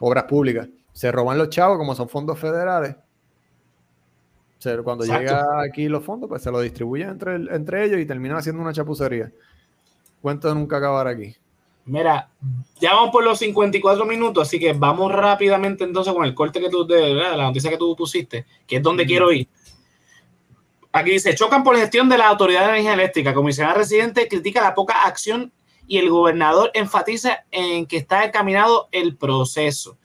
obras 0.00 0.24
públicas. 0.24 0.68
Se 0.92 1.12
roban 1.12 1.38
los 1.38 1.48
chavos, 1.48 1.78
como 1.78 1.94
son 1.94 2.08
fondos 2.08 2.36
federales. 2.38 2.96
O 4.58 4.62
sea, 4.62 4.76
cuando 4.82 5.04
Exacto. 5.04 5.22
llega 5.22 5.62
aquí 5.62 5.88
los 5.88 6.04
fondos, 6.04 6.28
pues 6.28 6.42
se 6.42 6.50
lo 6.50 6.60
distribuyen 6.60 7.10
entre, 7.10 7.34
entre 7.34 7.84
ellos 7.84 8.00
y 8.00 8.06
terminan 8.06 8.38
haciendo 8.38 8.62
una 8.62 8.72
chapucería. 8.72 9.32
Cuento 10.20 10.48
de 10.48 10.54
nunca 10.54 10.78
acabar 10.78 11.06
aquí. 11.06 11.36
Mira, 11.84 12.28
ya 12.80 12.94
vamos 12.94 13.10
por 13.10 13.24
los 13.24 13.38
54 13.40 14.04
minutos, 14.04 14.46
así 14.46 14.58
que 14.58 14.72
vamos 14.72 15.10
rápidamente 15.10 15.82
entonces 15.84 16.12
con 16.12 16.24
el 16.24 16.34
corte 16.34 16.60
que 16.60 16.70
tú, 16.70 16.86
de, 16.86 17.14
la 17.14 17.36
noticia 17.36 17.70
que 17.70 17.76
tú 17.76 17.96
pusiste, 17.96 18.46
que 18.66 18.76
es 18.76 18.82
donde 18.82 19.04
mm. 19.04 19.06
quiero 19.06 19.32
ir. 19.32 19.48
Aquí 20.92 21.10
dice, 21.10 21.34
chocan 21.34 21.64
por 21.64 21.76
gestión 21.76 22.08
de 22.08 22.18
la 22.18 22.28
Autoridad 22.28 22.60
de 22.62 22.68
Energía 22.68 22.92
Eléctrica. 22.92 23.34
Comisionada 23.34 23.78
residente 23.78 24.28
critica 24.28 24.60
la 24.60 24.74
poca 24.74 25.04
acción 25.04 25.50
y 25.86 25.98
el 25.98 26.10
gobernador 26.10 26.70
enfatiza 26.74 27.44
en 27.50 27.86
que 27.86 27.96
está 27.96 28.24
encaminado 28.24 28.88
el 28.92 29.16
proceso. 29.16 29.96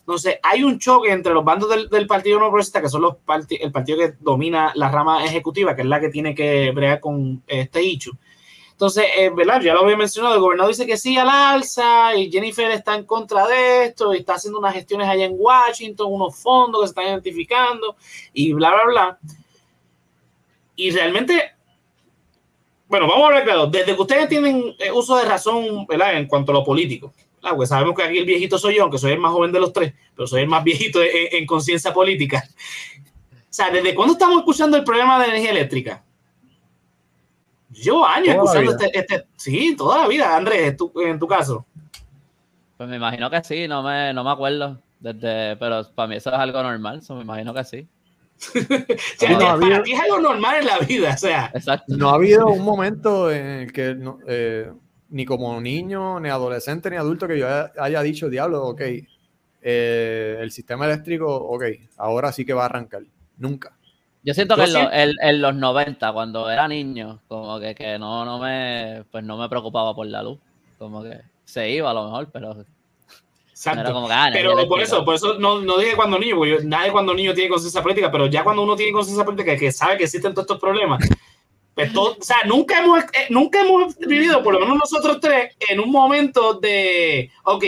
Entonces, 0.00 0.38
hay 0.42 0.62
un 0.62 0.78
choque 0.78 1.10
entre 1.10 1.32
los 1.32 1.44
bandos 1.44 1.70
del, 1.70 1.88
del 1.88 2.06
Partido 2.06 2.38
No 2.38 2.50
Progresista, 2.50 2.82
que 2.82 2.90
son 2.90 3.00
los 3.00 3.16
part 3.16 3.50
el 3.50 3.72
partido 3.72 3.98
que 3.98 4.12
domina 4.20 4.70
la 4.74 4.90
rama 4.90 5.24
ejecutiva, 5.24 5.74
que 5.74 5.80
es 5.80 5.88
la 5.88 5.98
que 5.98 6.10
tiene 6.10 6.34
que 6.34 6.70
bregar 6.72 7.00
con 7.00 7.42
este 7.46 7.80
hecho. 7.80 8.12
Entonces, 8.74 9.04
eh, 9.16 9.30
¿verdad? 9.30 9.60
Ya 9.62 9.72
lo 9.72 9.82
había 9.82 9.96
mencionado, 9.96 10.34
el 10.34 10.40
gobernador 10.40 10.72
dice 10.72 10.84
que 10.84 10.96
sí 10.96 11.16
al 11.16 11.30
alza 11.30 12.12
y 12.16 12.28
Jennifer 12.28 12.68
está 12.72 12.96
en 12.96 13.04
contra 13.04 13.46
de 13.46 13.84
esto 13.84 14.12
y 14.12 14.18
está 14.18 14.34
haciendo 14.34 14.58
unas 14.58 14.74
gestiones 14.74 15.08
allá 15.08 15.26
en 15.26 15.36
Washington, 15.36 16.08
unos 16.10 16.36
fondos 16.36 16.80
que 16.80 16.86
se 16.88 16.90
están 16.90 17.04
identificando 17.06 17.96
y 18.32 18.52
bla, 18.52 18.72
bla, 18.74 18.84
bla. 18.84 19.18
Y 20.74 20.90
realmente, 20.90 21.52
bueno, 22.88 23.06
vamos 23.06 23.22
a 23.22 23.26
hablar 23.26 23.44
claro, 23.44 23.66
desde 23.68 23.94
que 23.94 24.02
ustedes 24.02 24.28
tienen 24.28 24.74
uso 24.92 25.16
de 25.18 25.24
razón, 25.24 25.86
¿verdad? 25.86 26.16
En 26.16 26.26
cuanto 26.26 26.50
a 26.50 26.56
lo 26.56 26.64
político, 26.64 27.14
¿verdad? 27.36 27.56
Porque 27.56 27.68
sabemos 27.68 27.94
que 27.94 28.02
aquí 28.02 28.18
el 28.18 28.26
viejito 28.26 28.58
soy 28.58 28.74
yo, 28.74 28.82
aunque 28.82 28.98
soy 28.98 29.12
el 29.12 29.20
más 29.20 29.30
joven 29.30 29.52
de 29.52 29.60
los 29.60 29.72
tres, 29.72 29.94
pero 30.16 30.26
soy 30.26 30.42
el 30.42 30.48
más 30.48 30.64
viejito 30.64 31.00
en, 31.00 31.10
en 31.30 31.46
conciencia 31.46 31.94
política. 31.94 32.42
O 32.98 33.56
sea, 33.56 33.70
¿desde 33.70 33.94
cuándo 33.94 34.14
estamos 34.14 34.38
escuchando 34.38 34.76
el 34.76 34.82
problema 34.82 35.20
de 35.20 35.26
energía 35.26 35.52
eléctrica? 35.52 36.03
Llevo 37.74 38.06
años 38.06 38.28
escuchando 38.28 38.72
este, 38.72 38.98
este, 38.98 39.26
Sí, 39.36 39.74
toda 39.76 40.02
la 40.02 40.08
vida, 40.08 40.36
Andrés, 40.36 40.76
tu, 40.76 40.92
en 41.00 41.18
tu 41.18 41.26
caso. 41.26 41.66
Pues 42.76 42.88
me 42.88 42.96
imagino 42.96 43.30
que 43.30 43.42
sí, 43.44 43.68
no 43.68 43.82
me, 43.82 44.12
no 44.12 44.24
me 44.24 44.30
acuerdo. 44.30 44.80
Desde, 45.00 45.56
pero 45.56 45.82
para 45.94 46.08
mí 46.08 46.16
eso 46.16 46.30
es 46.30 46.38
algo 46.38 46.62
normal, 46.62 47.02
so 47.02 47.14
me 47.14 47.22
imagino 47.22 47.52
que 47.52 47.64
sí. 47.64 47.88
o 48.54 49.18
sea, 49.18 49.30
no, 49.30 49.38
para 49.38 49.52
habido, 49.52 49.82
ti 49.82 49.92
es 49.92 50.00
algo 50.00 50.20
normal 50.20 50.56
en 50.60 50.66
la 50.66 50.78
vida, 50.78 51.12
o 51.14 51.18
sea. 51.18 51.50
Exacto. 51.54 51.96
No 51.96 52.10
ha 52.10 52.14
habido 52.14 52.48
un 52.48 52.64
momento 52.64 53.30
en 53.30 53.46
el 53.46 53.72
que 53.72 53.94
no, 53.94 54.18
eh, 54.26 54.72
ni 55.10 55.24
como 55.24 55.60
niño, 55.60 56.18
ni 56.20 56.28
adolescente, 56.28 56.90
ni 56.90 56.96
adulto 56.96 57.28
que 57.28 57.38
yo 57.38 57.46
haya 57.78 58.02
dicho, 58.02 58.28
diablo, 58.28 58.64
ok, 58.64 58.80
eh, 59.62 60.38
el 60.40 60.50
sistema 60.50 60.86
eléctrico, 60.86 61.34
ok, 61.34 61.64
ahora 61.98 62.32
sí 62.32 62.44
que 62.44 62.52
va 62.52 62.62
a 62.62 62.66
arrancar. 62.66 63.02
Nunca. 63.36 63.76
Yo 64.24 64.32
siento 64.32 64.56
que 64.56 64.64
en, 64.64 64.72
lo, 64.72 64.92
en, 64.92 65.12
en, 65.20 65.42
los 65.42 65.54
90, 65.54 66.12
cuando 66.12 66.50
era 66.50 66.66
niño, 66.66 67.20
como 67.28 67.60
que, 67.60 67.74
que, 67.74 67.98
no, 67.98 68.24
no, 68.24 68.38
me, 68.38 69.04
pues 69.10 69.22
no 69.22 69.36
me 69.36 69.50
preocupaba 69.50 69.94
por 69.94 70.06
la 70.06 70.22
luz. 70.22 70.38
Como 70.78 71.02
que 71.02 71.20
se 71.44 71.70
iba 71.70 71.90
a 71.90 71.94
lo 71.94 72.04
mejor, 72.04 72.30
pero... 72.32 72.64
Exacto. 73.50 73.92
Como 73.92 74.08
que, 74.08 74.14
ah, 74.14 74.30
pero 74.32 74.66
por 74.66 74.80
eso, 74.80 75.04
por 75.04 75.14
eso 75.14 75.38
no, 75.38 75.60
no 75.60 75.78
dije 75.78 75.94
cuando 75.94 76.18
niño, 76.18 76.36
porque 76.36 76.58
nadie 76.64 76.90
cuando 76.90 77.14
niño 77.14 77.34
tiene 77.34 77.50
conciencia 77.50 77.82
política, 77.82 78.10
pero 78.10 78.26
ya 78.26 78.42
cuando 78.42 78.62
uno 78.62 78.74
tiene 78.74 78.92
conciencia 78.92 79.24
política 79.24 79.56
que 79.56 79.70
sabe 79.70 79.96
que 79.96 80.04
existen 80.04 80.32
todos 80.32 80.44
estos 80.44 80.60
problemas, 80.60 81.06
pues 81.74 81.92
todo, 81.92 82.16
o 82.18 82.22
sea, 82.22 82.38
nunca 82.46 82.80
hemos, 82.80 83.04
eh, 83.04 83.26
nunca 83.30 83.60
hemos 83.60 83.96
vivido, 83.98 84.42
por 84.42 84.54
lo 84.54 84.60
menos 84.60 84.76
nosotros 84.76 85.18
tres, 85.20 85.56
en 85.68 85.80
un 85.80 85.90
momento 85.90 86.54
de, 86.54 87.30
ok, 87.44 87.64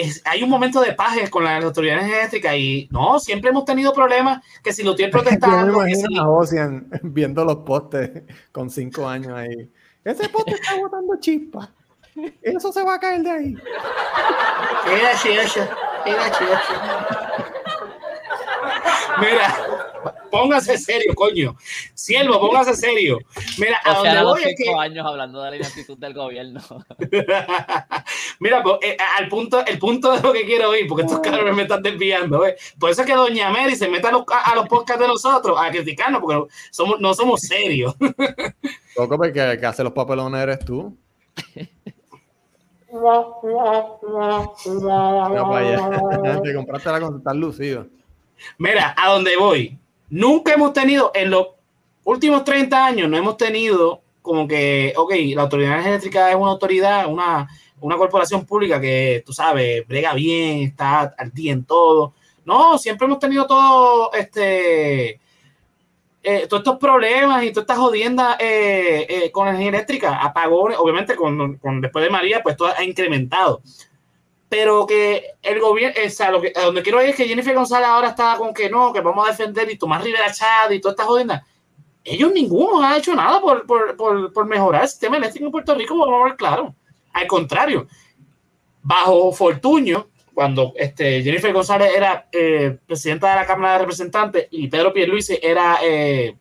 es, 0.00 0.22
hay 0.24 0.42
un 0.42 0.50
momento 0.50 0.80
de 0.80 0.92
paz 0.92 1.16
con 1.30 1.44
las 1.44 1.62
autoridades 1.64 2.04
eléctricas 2.04 2.54
y 2.56 2.88
no, 2.90 3.18
siempre 3.18 3.50
hemos 3.50 3.64
tenido 3.64 3.92
problemas 3.92 4.44
que 4.62 4.72
si 4.72 4.82
lo 4.82 4.94
tienen 4.94 5.12
protestando. 5.12 5.86
Yo 5.88 6.08
me 6.10 6.18
a 6.18 6.28
Ocean 6.28 6.88
viendo 7.02 7.44
los 7.44 7.58
postes 7.58 8.22
con 8.52 8.70
cinco 8.70 9.06
años 9.06 9.32
ahí. 9.32 9.70
Ese 10.04 10.28
poste 10.28 10.52
está 10.52 10.76
botando 10.76 11.16
chispas. 11.20 11.68
Eso 12.42 12.72
se 12.72 12.82
va 12.82 12.94
a 12.94 13.00
caer 13.00 13.22
de 13.22 13.30
ahí. 13.30 13.56
Era. 16.06 16.32
Mira, 19.20 20.19
póngase 20.30 20.78
serio, 20.78 21.14
coño. 21.14 21.56
Siervo, 21.94 22.40
póngase 22.40 22.74
serio. 22.74 23.18
Mira, 23.58 23.80
o 23.86 23.90
a 23.90 24.02
sea, 24.02 24.14
donde 24.14 24.14
los 24.14 24.32
voy 24.32 24.42
es 24.42 24.54
cinco 24.56 24.72
que... 24.72 24.84
años 24.84 25.06
hablando 25.06 25.42
de 25.42 25.50
la 25.50 25.56
inactitud 25.56 25.98
del 25.98 26.14
gobierno. 26.14 26.60
Mira, 28.40 28.62
pues, 28.62 28.78
eh, 28.82 28.96
al 29.18 29.28
punto, 29.28 29.64
el 29.66 29.78
punto 29.78 30.12
de 30.12 30.22
lo 30.22 30.32
que 30.32 30.44
quiero 30.44 30.70
oír, 30.70 30.86
porque 30.88 31.04
estos 31.04 31.20
cabrones 31.20 31.54
me 31.54 31.62
están 31.62 31.82
desviando. 31.82 32.40
¿ves? 32.40 32.74
Por 32.78 32.90
eso 32.90 33.02
es 33.02 33.06
que 33.06 33.14
Doña 33.14 33.50
Mary 33.50 33.76
se 33.76 33.88
mete 33.88 34.06
a 34.08 34.12
los, 34.12 34.24
a 34.28 34.54
los 34.54 34.68
podcasts 34.68 35.02
de 35.02 35.08
nosotros 35.08 35.58
a 35.60 35.70
criticarnos, 35.70 36.20
porque 36.20 36.52
somos, 36.70 37.00
no 37.00 37.14
somos 37.14 37.40
serios. 37.40 37.94
Loco, 38.96 39.16
porque 39.16 39.32
que 39.32 39.66
hace 39.66 39.84
los 39.84 39.92
papelones 39.92 40.40
eres 40.40 40.58
tú. 40.64 40.96
Te 46.42 46.54
compraste 46.54 46.90
la 46.90 47.00
con 47.00 47.40
lucido. 47.40 47.86
Mira, 48.58 48.94
a 48.96 49.10
dónde 49.10 49.36
voy. 49.36 49.78
Nunca 50.10 50.52
hemos 50.52 50.72
tenido, 50.72 51.12
en 51.14 51.30
los 51.30 51.48
últimos 52.04 52.44
30 52.44 52.84
años, 52.84 53.08
no 53.08 53.16
hemos 53.16 53.36
tenido 53.36 54.02
como 54.22 54.46
que, 54.46 54.92
ok, 54.96 55.12
la 55.34 55.42
autoridad 55.42 55.86
eléctrica 55.86 56.30
es 56.30 56.36
una 56.36 56.50
autoridad, 56.50 57.06
una, 57.06 57.48
una 57.80 57.96
corporación 57.96 58.44
pública 58.44 58.80
que, 58.80 59.22
tú 59.24 59.32
sabes, 59.32 59.86
brega 59.86 60.12
bien, 60.14 60.58
está 60.58 61.14
al 61.16 61.32
día 61.32 61.52
en 61.52 61.64
todo. 61.64 62.14
No, 62.44 62.78
siempre 62.78 63.06
hemos 63.06 63.18
tenido 63.18 63.46
todo 63.46 64.12
este. 64.12 65.20
Eh, 66.22 66.46
todos 66.48 66.60
estos 66.60 66.78
problemas 66.78 67.42
y 67.44 67.50
todas 67.50 67.62
estas 67.62 67.78
jodiendas 67.78 68.36
eh, 68.40 69.06
eh, 69.08 69.30
con 69.30 69.48
energía 69.48 69.70
eléctrica, 69.70 70.16
apagones, 70.18 70.76
obviamente 70.78 71.16
con, 71.16 71.56
con, 71.56 71.80
después 71.80 72.04
de 72.04 72.10
María, 72.10 72.42
pues 72.42 72.58
todo 72.58 72.68
ha 72.76 72.84
incrementado 72.84 73.62
pero 74.50 74.84
que 74.84 75.26
el 75.42 75.60
gobierno, 75.60 75.94
o 76.04 76.10
sea, 76.10 76.32
lo 76.32 76.40
que, 76.40 76.52
a 76.56 76.62
donde 76.62 76.82
quiero 76.82 77.00
ir 77.00 77.10
es 77.10 77.16
que 77.16 77.28
Jennifer 77.28 77.54
González 77.54 77.86
ahora 77.86 78.08
está 78.08 78.36
con 78.36 78.52
que 78.52 78.68
no, 78.68 78.92
que 78.92 79.00
vamos 79.00 79.24
a 79.24 79.30
defender 79.30 79.70
y 79.70 79.78
Tomás 79.78 80.02
Rivera 80.02 80.32
Chad 80.32 80.72
y 80.72 80.80
todas 80.80 80.94
estas 80.94 81.06
jodiendas. 81.06 81.42
Ellos 82.02 82.32
ninguno 82.32 82.82
ha 82.82 82.98
hecho 82.98 83.14
nada 83.14 83.40
por, 83.40 83.64
por, 83.64 84.32
por, 84.32 84.46
mejorar 84.46 84.82
el 84.82 84.88
sistema 84.88 85.18
eléctrico 85.18 85.46
en 85.46 85.52
Puerto 85.52 85.74
Rico, 85.76 85.96
vamos 85.96 86.20
a 86.20 86.24
ver 86.24 86.36
claro. 86.36 86.74
Al 87.12 87.28
contrario, 87.28 87.86
bajo 88.82 89.30
Fortuño, 89.30 90.08
cuando 90.34 90.72
este, 90.74 91.22
Jennifer 91.22 91.52
González 91.52 91.92
era 91.96 92.26
eh, 92.32 92.76
presidenta 92.84 93.30
de 93.30 93.36
la 93.36 93.46
Cámara 93.46 93.74
de 93.74 93.78
Representantes 93.80 94.48
y 94.50 94.66
Pedro 94.66 94.92
Pierluisi 94.92 95.38
era 95.40 95.78
eh, 95.80 96.36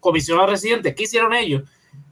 comisionado 0.00 0.48
residente, 0.48 0.92
¿qué 0.92 1.04
hicieron 1.04 1.32
ellos? 1.34 1.62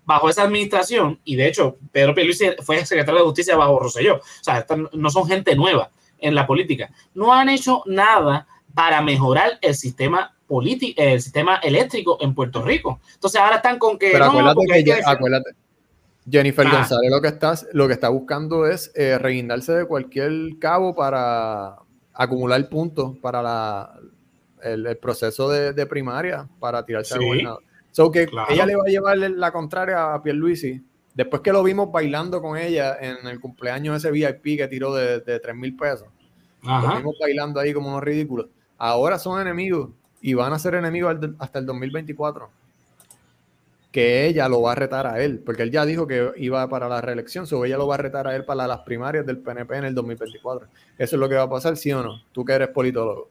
Bajo 0.06 0.30
esa 0.30 0.44
administración, 0.44 1.20
y 1.24 1.36
de 1.36 1.48
hecho 1.48 1.76
Pedro 1.92 2.14
Pierluisi 2.14 2.52
fue 2.62 2.86
secretario 2.86 3.20
de 3.20 3.26
Justicia 3.26 3.56
bajo 3.56 3.78
Rosselló, 3.78 4.16
o 4.16 4.22
sea, 4.44 4.64
no 4.92 5.10
son 5.10 5.26
gente 5.26 5.54
nueva 5.54 5.90
en 6.18 6.34
la 6.34 6.46
política, 6.46 6.90
no 7.14 7.34
han 7.34 7.48
hecho 7.48 7.82
nada 7.86 8.46
para 8.72 9.02
mejorar 9.02 9.58
el 9.60 9.74
sistema 9.74 10.34
político, 10.46 11.02
el 11.02 11.20
sistema 11.20 11.56
eléctrico 11.56 12.18
en 12.20 12.34
Puerto 12.34 12.62
Rico. 12.62 13.00
Entonces 13.14 13.40
ahora 13.40 13.56
están 13.56 13.78
con 13.78 13.98
que... 13.98 14.10
Pero 14.12 14.26
no, 14.26 14.48
acuérdate, 14.48 14.84
que, 14.84 14.84
que 14.84 15.02
acuérdate, 15.04 15.50
Jennifer 16.30 16.66
ah. 16.66 16.70
González 16.72 17.10
lo 17.10 17.20
que, 17.20 17.28
está, 17.28 17.54
lo 17.72 17.86
que 17.86 17.94
está 17.94 18.08
buscando 18.08 18.66
es 18.66 18.92
eh, 18.94 19.18
reguindarse 19.18 19.72
de 19.72 19.86
cualquier 19.86 20.32
cabo 20.58 20.94
para 20.94 21.76
acumular 22.12 22.68
puntos 22.68 23.16
para 23.18 23.42
la, 23.42 23.98
el, 24.62 24.86
el 24.86 24.96
proceso 24.98 25.48
de, 25.50 25.72
de, 25.72 25.86
primaria, 25.86 26.48
para 26.58 26.84
tirarse 26.84 27.14
sí. 27.14 27.20
al 27.20 27.26
gobernador. 27.26 27.62
So 27.96 28.12
que 28.12 28.26
claro. 28.26 28.52
ella 28.52 28.66
le 28.66 28.76
va 28.76 28.82
a 28.86 28.90
llevar 28.90 29.16
la 29.16 29.50
contraria 29.50 30.12
a 30.12 30.22
Pierluisi. 30.22 30.82
Después 31.14 31.40
que 31.40 31.50
lo 31.50 31.62
vimos 31.62 31.90
bailando 31.90 32.42
con 32.42 32.58
ella 32.58 32.94
en 33.00 33.26
el 33.26 33.40
cumpleaños 33.40 33.96
ese 33.96 34.10
VIP 34.10 34.58
que 34.58 34.68
tiró 34.68 34.94
de, 34.94 35.20
de 35.20 35.40
3 35.40 35.56
mil 35.56 35.74
pesos. 35.74 36.06
Ajá. 36.62 36.90
Lo 36.90 36.96
vimos 36.98 37.16
bailando 37.18 37.58
ahí 37.58 37.72
como 37.72 37.88
unos 37.88 38.02
ridículos. 38.02 38.48
Ahora 38.76 39.18
son 39.18 39.40
enemigos 39.40 39.88
y 40.20 40.34
van 40.34 40.52
a 40.52 40.58
ser 40.58 40.74
enemigos 40.74 41.16
hasta 41.38 41.58
el 41.58 41.64
2024. 41.64 42.50
Que 43.90 44.26
ella 44.26 44.46
lo 44.50 44.60
va 44.60 44.72
a 44.72 44.74
retar 44.74 45.06
a 45.06 45.22
él, 45.22 45.38
porque 45.38 45.62
él 45.62 45.70
ya 45.70 45.86
dijo 45.86 46.06
que 46.06 46.32
iba 46.36 46.68
para 46.68 46.90
la 46.90 47.00
reelección, 47.00 47.46
so 47.46 47.64
ella 47.64 47.78
lo 47.78 47.86
va 47.86 47.94
a 47.94 47.98
retar 47.98 48.26
a 48.26 48.36
él 48.36 48.44
para 48.44 48.66
las 48.66 48.80
primarias 48.80 49.24
del 49.24 49.38
PNP 49.38 49.74
en 49.74 49.84
el 49.84 49.94
2024. 49.94 50.68
Eso 50.98 51.16
es 51.16 51.18
lo 51.18 51.30
que 51.30 51.36
va 51.36 51.44
a 51.44 51.48
pasar, 51.48 51.78
¿sí 51.78 51.92
o 51.92 52.02
no? 52.02 52.20
Tú 52.32 52.44
que 52.44 52.52
eres 52.52 52.68
politólogo. 52.68 53.30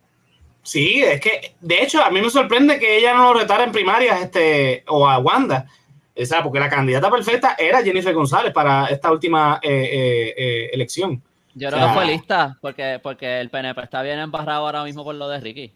Sí, 0.66 1.03
es 1.03 1.22
que, 1.22 1.55
de 1.61 1.84
hecho, 1.84 2.03
a 2.03 2.09
mí 2.09 2.20
me 2.20 2.30
sorprende 2.32 2.80
que 2.80 2.97
ella 2.97 3.13
no 3.13 3.32
lo 3.32 3.39
retara 3.39 3.63
en 3.63 3.72
primarias, 3.72 4.20
este, 4.20 4.84
o 4.88 5.07
a 5.07 5.20
Wanda, 5.20 5.68
Esa, 6.16 6.41
porque 6.41 6.59
la 6.59 6.72
candidata 6.72 7.11
perfecta 7.11 7.55
era 7.55 7.84
Jennifer 7.84 8.16
González 8.16 8.51
para 8.51 8.88
esta 8.88 9.11
última 9.11 9.59
eh, 9.61 9.70
eh, 9.70 10.34
eh, 10.36 10.70
elección. 10.74 11.22
Yo 11.53 11.70
creo 11.70 11.88
que 11.88 11.93
fue 11.93 12.05
lista, 12.07 12.57
porque, 12.61 12.99
porque 13.01 13.39
el 13.41 13.51
PNP 13.51 13.80
está 13.80 14.01
bien 14.01 14.18
embarrado 14.18 14.66
ahora 14.66 14.84
mismo 14.84 15.03
por 15.03 15.13
lo 15.13 15.30
de 15.30 15.39
Ricky. 15.39 15.72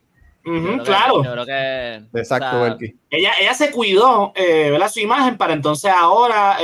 claro. 0.83 1.23
yo 1.23 1.33
creo 1.33 1.45
que. 1.45 2.19
Exacto, 2.19 2.75
ella, 3.11 3.33
ella 3.39 3.53
se 3.53 3.69
cuidó, 3.69 4.33
eh, 4.35 4.71
¿verdad? 4.71 4.89
Su 4.89 5.01
imagen 5.01 5.37
para 5.37 5.53
entonces 5.53 5.93
ahora. 5.95 6.57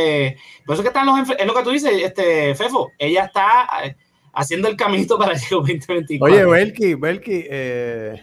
por 0.65 0.73
eso 0.73 0.81
que 0.81 0.89
están 0.89 1.05
los. 1.05 1.29
Es 1.29 1.45
lo 1.45 1.53
que 1.53 1.63
tú 1.63 1.69
dices, 1.69 1.91
este, 2.01 2.55
Fefo. 2.55 2.91
Ella 2.97 3.25
está 3.25 3.67
haciendo 4.35 4.67
el 4.67 4.75
caminito 4.75 5.17
para 5.17 5.33
el 5.33 5.41
2024. 5.49 6.25
Oye, 6.25 6.45
Belki, 6.45 6.93
Belki, 6.95 7.43
¿qué 7.43 8.19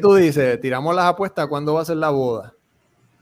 tú 0.00 0.14
dices? 0.14 0.60
¿Tiramos 0.60 0.94
las 0.94 1.06
apuestas? 1.06 1.48
¿Cuándo 1.48 1.74
va 1.74 1.80
a 1.82 1.86
ser 1.86 1.96
la 1.96 2.10
boda? 2.10 2.54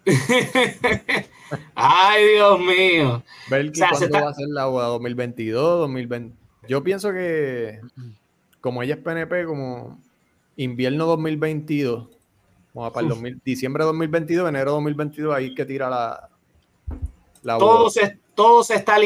Ay, 1.74 2.24
Dios 2.34 2.58
mío. 2.60 3.22
Ver 3.48 3.72
cuándo 3.72 4.20
va 4.20 4.30
a 4.30 4.34
ser 4.34 4.48
la 4.48 4.66
boda, 4.66 4.86
2022, 4.88 5.80
2020. 5.80 6.36
Yo 6.68 6.82
pienso 6.82 7.12
que 7.12 7.80
como 8.60 8.82
ella 8.82 8.96
es 8.96 9.00
PNP, 9.00 9.44
como 9.46 10.00
invierno 10.56 11.06
2022, 11.06 12.08
vamos 12.74 12.92
para 12.92 13.06
el 13.06 13.40
diciembre 13.44 13.84
de 13.84 13.86
2022, 13.86 14.48
enero 14.48 14.72
2022, 14.72 15.34
ahí 15.34 15.54
que 15.54 15.64
tira 15.64 15.88
la, 15.88 16.28
la 17.42 17.58
todo 17.58 17.78
boda. 17.78 17.90
Se, 17.90 18.18
todo 18.34 18.64
se 18.64 18.74
está 18.74 18.98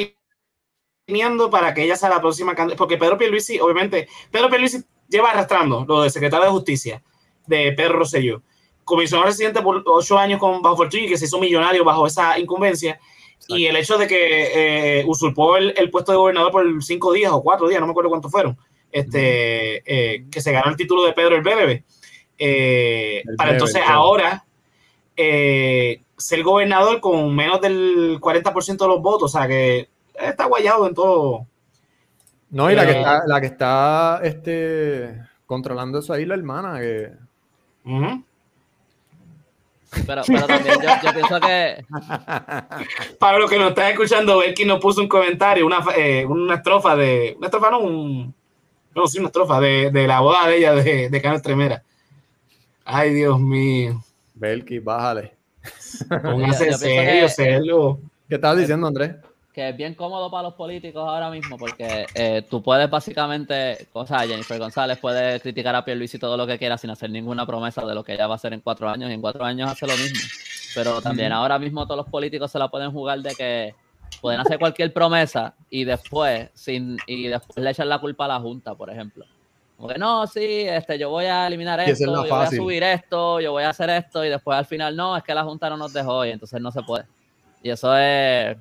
alineando 1.11 1.51
para 1.51 1.75
que 1.75 1.83
ella 1.83 1.97
sea 1.97 2.09
la 2.09 2.21
próxima 2.21 2.55
candidata, 2.55 2.79
porque 2.79 2.97
Pedro 2.97 3.19
Pierluisi, 3.19 3.59
obviamente, 3.59 4.09
Pedro 4.31 4.49
Pierluisi 4.49 4.85
lleva 5.09 5.31
arrastrando 5.31 5.85
lo 5.87 6.03
de 6.03 6.11
secretario 6.11 6.47
de 6.47 6.53
Justicia 6.53 7.03
de 7.47 7.73
Pedro 7.73 7.99
Rosselló 7.99 8.43
comisionado 8.91 9.29
residente 9.29 9.63
por 9.63 9.83
ocho 9.87 10.19
años 10.19 10.41
con 10.41 10.61
bajo 10.61 10.77
Fortuny, 10.77 11.09
que 11.09 11.17
se 11.17 11.27
hizo 11.27 11.39
millonario 11.39 11.85
bajo 11.85 12.07
esa 12.07 12.39
incumbencia. 12.39 12.99
Y 13.49 13.67
el 13.67 13.77
hecho 13.77 13.97
de 13.97 14.07
que 14.07 14.99
eh, 15.01 15.05
usurpó 15.07 15.57
el, 15.57 15.91
puesto 15.91 16.13
de 16.13 16.19
gobernador 16.19 16.53
por 16.53 16.83
cinco 16.83 17.13
días 17.13 17.33
o 17.33 17.43
cuatro 17.43 17.69
días, 17.69 17.81
no 17.81 17.87
me 17.87 17.93
acuerdo 17.93 18.11
cuántos 18.11 18.31
fueron, 18.31 18.59
este, 18.91 19.83
eh, 19.87 20.25
que 20.31 20.41
se 20.41 20.53
ganó 20.53 20.71
el 20.71 20.77
título 20.77 21.05
de 21.05 21.13
Pedro 21.13 21.37
el 21.37 21.43
Bebe. 21.43 21.85
Eh, 22.37 23.23
para 23.37 23.53
entonces 23.53 23.83
ahora 23.87 24.45
ser 25.17 26.43
gobernador 26.43 27.01
con 27.01 27.35
menos 27.35 27.61
del 27.61 28.19
40% 28.21 28.79
de 28.79 28.89
los 28.89 29.03
votos, 29.03 29.35
o 29.35 29.39
sea 29.39 29.47
que 29.47 29.89
está 30.21 30.47
guayado 30.47 30.87
en 30.87 30.95
todo. 30.95 31.47
No, 32.51 32.71
y 32.71 32.75
la 32.75 32.85
que 32.85 32.93
está, 32.93 33.23
la 33.27 33.41
que 33.41 33.47
está 33.47 34.21
este, 34.23 35.23
controlando 35.47 36.01
eso 36.01 36.13
ahí, 36.13 36.25
la 36.27 36.35
hermana, 36.35 36.81
que. 36.81 37.13
Pero, 40.07 40.23
pero 40.27 40.47
también 40.47 40.77
yo, 40.81 41.13
pienso 41.13 41.41
que. 41.41 41.85
Para 43.19 43.39
los 43.39 43.51
que 43.51 43.59
nos 43.59 43.71
están 43.71 43.91
escuchando, 43.91 44.39
Belki 44.39 44.65
nos 44.65 44.81
puso 44.81 45.01
un 45.01 45.09
comentario, 45.09 45.67
una, 45.67 45.79
eh, 45.97 46.25
una 46.27 46.57
estrofa 46.57 46.97
de. 46.97 47.35
Una 47.39 47.47
estrofa, 47.47 47.71
no, 47.71 47.81
un. 47.81 48.35
No, 48.95 49.07
sí, 49.07 49.19
una 49.19 49.29
estrofa 49.29 49.61
de, 49.61 49.91
de 49.91 50.07
la 50.07 50.21
boda 50.21 50.49
de 50.49 50.57
ella 50.59 50.75
de, 50.75 51.09
de 51.09 51.23
Carlos 51.23 51.43
Tremera. 51.43 51.83
Ay, 52.85 53.15
Dios 53.15 53.39
mío. 53.41 54.03
Belki, 54.35 54.81
bájale. 54.81 55.37
Póngase 56.23 56.73
serio, 56.73 58.01
¿Qué 58.29 58.35
estás 58.37 58.57
diciendo, 58.57 58.87
Andrés? 58.87 59.15
Que 59.53 59.71
es 59.71 59.77
bien 59.77 59.95
cómodo 59.95 60.31
para 60.31 60.45
los 60.45 60.55
políticos 60.55 61.03
ahora 61.07 61.29
mismo 61.29 61.59
porque 61.59 62.07
eh, 62.15 62.47
tú 62.49 62.63
puedes 62.63 62.89
básicamente, 62.89 63.89
o 63.93 64.07
sea, 64.07 64.21
Jennifer 64.21 64.59
González 64.59 64.99
puede 64.99 65.41
criticar 65.41 65.75
a 65.75 65.85
Pierluisi 65.85 66.19
todo 66.19 66.37
lo 66.37 66.47
que 66.47 66.59
quiera 66.59 66.79
sin 66.79 66.91
hacer 66.91 67.11
ninguna 67.11 67.45
promesa 67.47 67.85
de 67.85 67.95
lo 67.95 68.05
que 68.05 68.15
ella 68.15 68.29
va 68.29 68.35
a 68.35 68.37
hacer 68.37 68.53
en 68.53 68.61
cuatro 68.61 68.89
años 68.89 69.11
y 69.11 69.15
en 69.15 69.21
cuatro 69.21 69.45
años 69.45 69.71
hace 69.71 69.87
lo 69.87 69.95
mismo. 69.95 70.21
Pero 70.75 71.03
también 71.03 71.33
ahora 71.33 71.59
mismo 71.59 71.85
todos 71.85 71.99
los 71.99 72.09
políticos 72.09 72.53
se 72.53 72.59
la 72.61 72.69
pueden 72.69 72.93
jugar 72.93 73.21
de 73.21 73.35
que 73.35 73.75
pueden 74.21 74.41
hacer 74.41 74.59
cualquier 74.59 74.93
promesa 74.93 75.55
y 75.69 75.85
después 75.85 76.49
sin 76.55 76.99
y 77.07 77.29
después 77.29 77.57
le 77.57 77.71
echan 77.71 77.89
la 77.89 77.99
culpa 77.99 78.27
a 78.27 78.29
la 78.29 78.41
Junta, 78.41 78.75
por 78.77 78.89
ejemplo. 78.91 79.25
Como 79.77 79.89
que 79.89 79.99
no, 79.99 80.27
sí, 80.27 80.65
este, 80.69 80.99
yo 80.99 81.11
voy 81.11 81.25
a 81.25 81.47
eliminar 81.47 81.81
esto, 81.81 82.05
yo 82.05 82.23
voy 82.23 82.31
a 82.31 82.51
subir 82.51 82.83
esto, 82.83 83.41
yo 83.41 83.53
voy 83.53 83.65
a 83.65 83.71
hacer 83.71 83.89
esto 83.91 84.25
y 84.25 84.29
después 84.29 84.57
al 84.57 84.67
final 84.67 84.95
no, 84.95 85.17
es 85.17 85.25
que 85.25 85.35
la 85.35 85.43
Junta 85.43 85.71
no 85.71 85.77
nos 85.77 85.93
dejó 85.93 86.25
y 86.25 86.31
entonces 86.31 86.61
no 86.61 86.71
se 86.71 86.83
puede. 86.83 87.07
Y 87.63 87.71
eso 87.71 87.97
es 87.97 88.57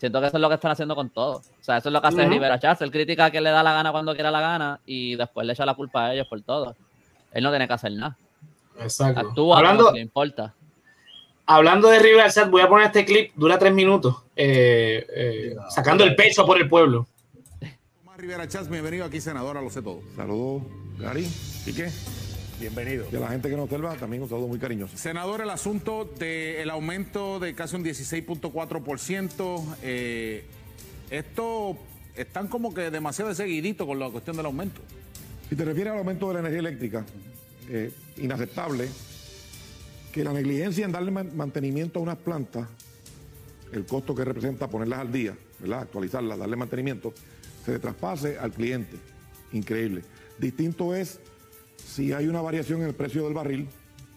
Siento 0.00 0.18
que 0.18 0.28
eso 0.28 0.38
es 0.38 0.40
lo 0.40 0.48
que 0.48 0.54
están 0.54 0.70
haciendo 0.70 0.96
con 0.96 1.10
todo. 1.10 1.36
O 1.36 1.42
sea, 1.62 1.76
eso 1.76 1.90
es 1.90 1.92
lo 1.92 2.00
que 2.00 2.06
hace 2.06 2.26
Rivera 2.26 2.58
Chávez. 2.58 2.80
Él 2.80 2.90
critica 2.90 3.26
a 3.26 3.30
quien 3.30 3.44
le 3.44 3.50
da 3.50 3.62
la 3.62 3.74
gana 3.74 3.92
cuando 3.92 4.14
quiera 4.14 4.30
la 4.30 4.40
gana 4.40 4.80
y 4.86 5.14
después 5.14 5.46
le 5.46 5.52
echa 5.52 5.66
la 5.66 5.74
culpa 5.74 6.06
a 6.06 6.14
ellos 6.14 6.26
por 6.26 6.40
todo. 6.40 6.74
Él 7.32 7.44
no 7.44 7.50
tiene 7.50 7.68
que 7.68 7.74
hacer 7.74 7.92
nada. 7.92 8.16
Exacto. 8.78 9.20
Actúa 9.20 9.58
hablando, 9.58 9.92
le 9.92 10.00
importa. 10.00 10.54
Hablando 11.44 11.88
de 11.88 11.98
Rivera 11.98 12.30
Chat, 12.30 12.48
voy 12.48 12.62
a 12.62 12.68
poner 12.68 12.86
este 12.86 13.04
clip, 13.04 13.32
dura 13.34 13.58
tres 13.58 13.74
minutos, 13.74 14.16
eh, 14.34 15.06
eh, 15.14 15.56
sacando 15.68 16.04
el 16.04 16.16
pecho 16.16 16.46
por 16.46 16.56
el 16.56 16.66
pueblo. 16.66 17.06
Tomás 17.98 18.16
Rivera 18.16 18.48
Chats, 18.48 18.70
bienvenido 18.70 19.04
aquí, 19.04 19.20
senadora, 19.20 19.60
lo 19.60 19.68
sé 19.68 19.82
todo. 19.82 20.00
Saludos, 20.16 20.62
Gary. 20.98 21.28
¿Y 21.66 21.74
qué? 21.74 21.90
Bienvenido. 22.60 23.06
Y 23.10 23.16
a 23.16 23.20
la 23.20 23.28
gente 23.28 23.48
que 23.48 23.56
nos 23.56 23.64
observa, 23.64 23.94
también 23.96 24.22
un 24.22 24.28
saludo 24.28 24.46
muy 24.46 24.58
cariñoso. 24.58 24.94
Senador, 24.94 25.40
el 25.40 25.48
asunto 25.48 26.04
del 26.04 26.68
aumento 26.68 27.40
de 27.40 27.54
casi 27.54 27.74
un 27.74 27.82
16.4%, 27.82 29.76
eh, 29.82 30.44
esto 31.08 31.78
están 32.14 32.48
como 32.48 32.74
que 32.74 32.90
demasiado 32.90 33.34
seguidito 33.34 33.86
con 33.86 33.98
la 33.98 34.10
cuestión 34.10 34.36
del 34.36 34.44
aumento. 34.44 34.82
Si 35.48 35.56
te 35.56 35.64
refieres 35.64 35.94
al 35.94 36.00
aumento 36.00 36.28
de 36.28 36.34
la 36.34 36.40
energía 36.40 36.58
eléctrica, 36.58 37.06
eh, 37.70 37.92
inaceptable 38.18 38.88
que 40.12 40.22
la 40.22 40.34
negligencia 40.34 40.84
en 40.84 40.92
darle 40.92 41.12
mantenimiento 41.12 41.98
a 41.98 42.02
unas 42.02 42.18
plantas, 42.18 42.68
el 43.72 43.86
costo 43.86 44.14
que 44.14 44.22
representa 44.22 44.68
ponerlas 44.68 44.98
al 44.98 45.10
día, 45.10 45.34
¿verdad? 45.60 45.80
actualizarlas, 45.80 46.38
darle 46.38 46.56
mantenimiento, 46.56 47.14
se 47.64 47.72
le 47.72 47.78
traspase 47.78 48.38
al 48.38 48.52
cliente. 48.52 48.98
Increíble. 49.52 50.02
Distinto 50.38 50.94
es 50.94 51.20
si 51.90 52.12
hay 52.12 52.28
una 52.28 52.40
variación 52.40 52.82
en 52.82 52.88
el 52.88 52.94
precio 52.94 53.24
del 53.24 53.34
barril, 53.34 53.68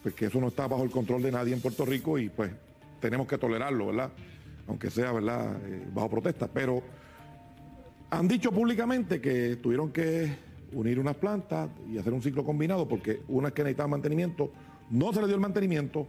pues 0.03 0.13
que 0.13 0.27
eso 0.27 0.39
no 0.39 0.49
está 0.49 0.67
bajo 0.67 0.83
el 0.83 0.91
control 0.91 1.23
de 1.23 1.31
nadie 1.31 1.53
en 1.53 1.61
Puerto 1.61 1.85
Rico 1.85 2.19
y 2.19 2.29
pues 2.29 2.51
tenemos 2.99 3.27
que 3.27 3.37
tolerarlo, 3.37 3.87
¿verdad? 3.87 4.11
Aunque 4.67 4.91
sea, 4.91 5.11
¿verdad? 5.11 5.57
Eh, 5.65 5.83
bajo 5.91 6.09
protesta. 6.09 6.47
Pero 6.47 6.83
han 8.11 8.27
dicho 8.27 8.51
públicamente 8.51 9.19
que 9.19 9.55
tuvieron 9.55 9.91
que 9.91 10.35
unir 10.71 10.99
unas 10.99 11.15
plantas 11.15 11.69
y 11.91 11.97
hacer 11.97 12.13
un 12.13 12.21
ciclo 12.21 12.43
combinado 12.43 12.87
porque 12.87 13.21
unas 13.27 13.53
que 13.53 13.63
necesitaban 13.63 13.91
mantenimiento, 13.91 14.51
no 14.91 15.11
se 15.11 15.19
les 15.19 15.27
dio 15.27 15.35
el 15.35 15.41
mantenimiento, 15.41 16.07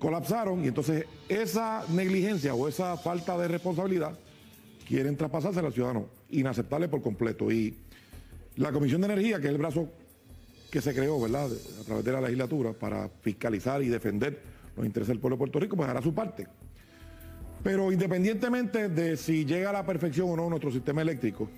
colapsaron 0.00 0.64
y 0.64 0.68
entonces 0.68 1.04
esa 1.28 1.84
negligencia 1.90 2.54
o 2.54 2.66
esa 2.66 2.96
falta 2.96 3.38
de 3.38 3.46
responsabilidad 3.46 4.18
quieren 4.88 5.16
traspasarse 5.16 5.60
al 5.60 5.72
ciudadano, 5.72 6.06
inaceptable 6.30 6.88
por 6.88 7.00
completo. 7.00 7.52
Y 7.52 7.76
la 8.56 8.72
Comisión 8.72 9.02
de 9.02 9.06
Energía, 9.06 9.38
que 9.38 9.46
es 9.46 9.52
el 9.52 9.58
brazo 9.58 9.88
que 10.70 10.80
se 10.80 10.94
creó, 10.94 11.20
¿verdad?, 11.20 11.50
a 11.80 11.84
través 11.84 12.04
de 12.04 12.12
la 12.12 12.20
legislatura 12.20 12.72
para 12.72 13.08
fiscalizar 13.08 13.82
y 13.82 13.88
defender 13.88 14.40
los 14.76 14.86
intereses 14.86 15.08
del 15.08 15.18
pueblo 15.18 15.36
de 15.36 15.38
Puerto 15.38 15.60
Rico, 15.60 15.76
pues 15.76 15.88
hará 15.88 16.00
su 16.00 16.14
parte. 16.14 16.46
Pero 17.62 17.92
independientemente 17.92 18.88
de 18.88 19.16
si 19.16 19.44
llega 19.44 19.70
a 19.70 19.72
la 19.72 19.84
perfección 19.84 20.30
o 20.30 20.36
no 20.36 20.48
nuestro 20.48 20.70
sistema 20.70 21.02
eléctrico, 21.02 21.48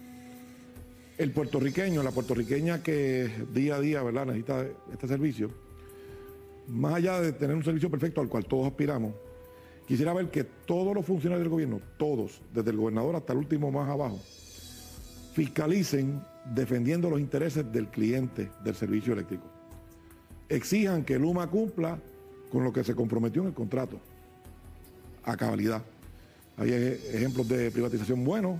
el 1.18 1.30
puertorriqueño, 1.30 2.02
la 2.02 2.10
puertorriqueña 2.10 2.82
que 2.82 3.30
día 3.52 3.76
a 3.76 3.80
día, 3.80 4.02
¿verdad?, 4.02 4.26
necesita 4.26 4.66
este 4.92 5.06
servicio, 5.06 5.50
más 6.68 6.94
allá 6.94 7.20
de 7.20 7.32
tener 7.32 7.54
un 7.54 7.64
servicio 7.64 7.90
perfecto 7.90 8.20
al 8.20 8.28
cual 8.28 8.46
todos 8.46 8.66
aspiramos, 8.66 9.12
quisiera 9.86 10.12
ver 10.14 10.30
que 10.30 10.44
todos 10.44 10.94
los 10.94 11.04
funcionarios 11.04 11.44
del 11.44 11.50
gobierno, 11.50 11.80
todos, 11.98 12.40
desde 12.52 12.70
el 12.70 12.76
gobernador 12.78 13.14
hasta 13.14 13.34
el 13.34 13.40
último 13.40 13.70
más 13.70 13.88
abajo, 13.88 14.18
fiscalicen 15.34 16.22
defendiendo 16.44 17.08
los 17.08 17.20
intereses 17.20 17.70
del 17.72 17.88
cliente 17.88 18.50
del 18.64 18.74
servicio 18.74 19.12
eléctrico. 19.12 19.44
Exijan 20.48 21.04
que 21.04 21.18
Luma 21.18 21.48
cumpla 21.48 21.98
con 22.50 22.64
lo 22.64 22.72
que 22.72 22.84
se 22.84 22.94
comprometió 22.94 23.42
en 23.42 23.48
el 23.48 23.54
contrato, 23.54 23.98
a 25.24 25.36
cabalidad. 25.36 25.82
Hay 26.56 26.72
ejemplos 26.72 27.48
de 27.48 27.70
privatización 27.70 28.24
buenos, 28.24 28.58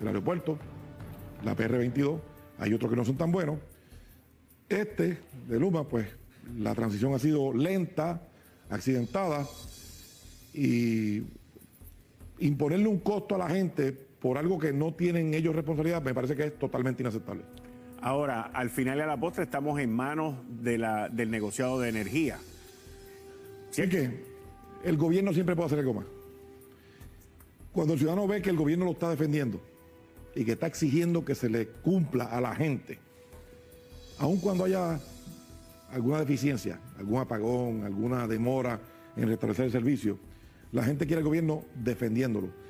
el 0.00 0.06
aeropuerto, 0.06 0.58
la 1.44 1.56
PR22, 1.56 2.20
hay 2.58 2.72
otros 2.72 2.90
que 2.90 2.96
no 2.96 3.04
son 3.04 3.16
tan 3.16 3.32
buenos. 3.32 3.58
Este 4.68 5.18
de 5.48 5.60
Luma, 5.60 5.84
pues 5.88 6.06
la 6.58 6.74
transición 6.74 7.14
ha 7.14 7.18
sido 7.18 7.52
lenta, 7.52 8.22
accidentada 8.70 9.46
y 10.52 11.22
imponerle 12.38 12.86
un 12.86 13.00
costo 13.00 13.34
a 13.34 13.38
la 13.38 13.48
gente 13.48 14.03
por 14.24 14.38
algo 14.38 14.58
que 14.58 14.72
no 14.72 14.94
tienen 14.94 15.34
ellos 15.34 15.54
responsabilidad, 15.54 16.00
me 16.00 16.14
parece 16.14 16.34
que 16.34 16.44
es 16.44 16.58
totalmente 16.58 17.02
inaceptable. 17.02 17.42
Ahora, 18.00 18.44
al 18.54 18.70
final 18.70 18.96
y 18.96 19.02
a 19.02 19.06
la 19.06 19.20
postre 19.20 19.44
estamos 19.44 19.78
en 19.78 19.92
manos 19.92 20.36
de 20.48 20.78
la, 20.78 21.10
del 21.10 21.30
negociado 21.30 21.78
de 21.78 21.90
energía. 21.90 22.38
¿Sí? 23.70 23.82
Es 23.82 23.90
que 23.90 24.24
el 24.82 24.96
gobierno 24.96 25.34
siempre 25.34 25.54
puede 25.54 25.66
hacer 25.66 25.80
algo 25.80 25.92
más. 25.92 26.06
Cuando 27.70 27.92
el 27.92 27.98
ciudadano 27.98 28.26
ve 28.26 28.40
que 28.40 28.48
el 28.48 28.56
gobierno 28.56 28.86
lo 28.86 28.92
está 28.92 29.10
defendiendo 29.10 29.60
y 30.34 30.46
que 30.46 30.52
está 30.52 30.68
exigiendo 30.68 31.22
que 31.22 31.34
se 31.34 31.50
le 31.50 31.66
cumpla 31.66 32.24
a 32.24 32.40
la 32.40 32.54
gente, 32.54 32.98
aun 34.16 34.38
cuando 34.38 34.64
haya 34.64 34.98
alguna 35.92 36.20
deficiencia, 36.20 36.80
algún 36.98 37.20
apagón, 37.20 37.84
alguna 37.84 38.26
demora 38.26 38.80
en 39.18 39.28
restablecer 39.28 39.66
el 39.66 39.72
servicio, 39.72 40.18
la 40.72 40.82
gente 40.82 41.06
quiere 41.06 41.20
el 41.20 41.26
gobierno 41.26 41.66
defendiéndolo. 41.74 42.63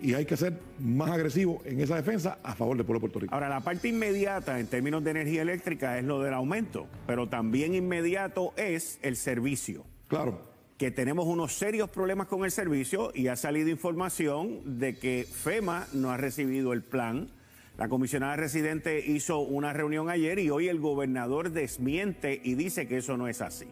Y 0.00 0.12
hay 0.14 0.26
que 0.26 0.36
ser 0.36 0.58
más 0.78 1.10
agresivo 1.10 1.62
en 1.64 1.80
esa 1.80 1.96
defensa 1.96 2.38
a 2.42 2.54
favor 2.54 2.76
del 2.76 2.84
pueblo 2.84 2.98
de 2.98 3.02
Puerto 3.02 3.18
Rico. 3.20 3.34
Ahora, 3.34 3.48
la 3.48 3.60
parte 3.60 3.88
inmediata 3.88 4.60
en 4.60 4.66
términos 4.66 5.02
de 5.02 5.10
energía 5.10 5.40
eléctrica 5.42 5.98
es 5.98 6.04
lo 6.04 6.20
del 6.20 6.34
aumento, 6.34 6.86
pero 7.06 7.28
también 7.28 7.74
inmediato 7.74 8.52
es 8.56 8.98
el 9.02 9.16
servicio. 9.16 9.84
Claro. 10.08 10.38
Que 10.76 10.90
tenemos 10.90 11.26
unos 11.26 11.54
serios 11.54 11.88
problemas 11.88 12.26
con 12.26 12.44
el 12.44 12.50
servicio 12.50 13.10
y 13.14 13.28
ha 13.28 13.36
salido 13.36 13.70
información 13.70 14.78
de 14.78 14.98
que 14.98 15.26
FEMA 15.30 15.86
no 15.94 16.10
ha 16.10 16.18
recibido 16.18 16.74
el 16.74 16.82
plan. 16.82 17.30
La 17.78 17.88
comisionada 17.88 18.36
residente 18.36 19.02
hizo 19.06 19.38
una 19.40 19.72
reunión 19.72 20.10
ayer 20.10 20.38
y 20.38 20.50
hoy 20.50 20.68
el 20.68 20.78
gobernador 20.78 21.50
desmiente 21.52 22.38
y 22.44 22.54
dice 22.54 22.86
que 22.86 22.98
eso 22.98 23.16
no 23.16 23.28
es 23.28 23.40
así. 23.40 23.64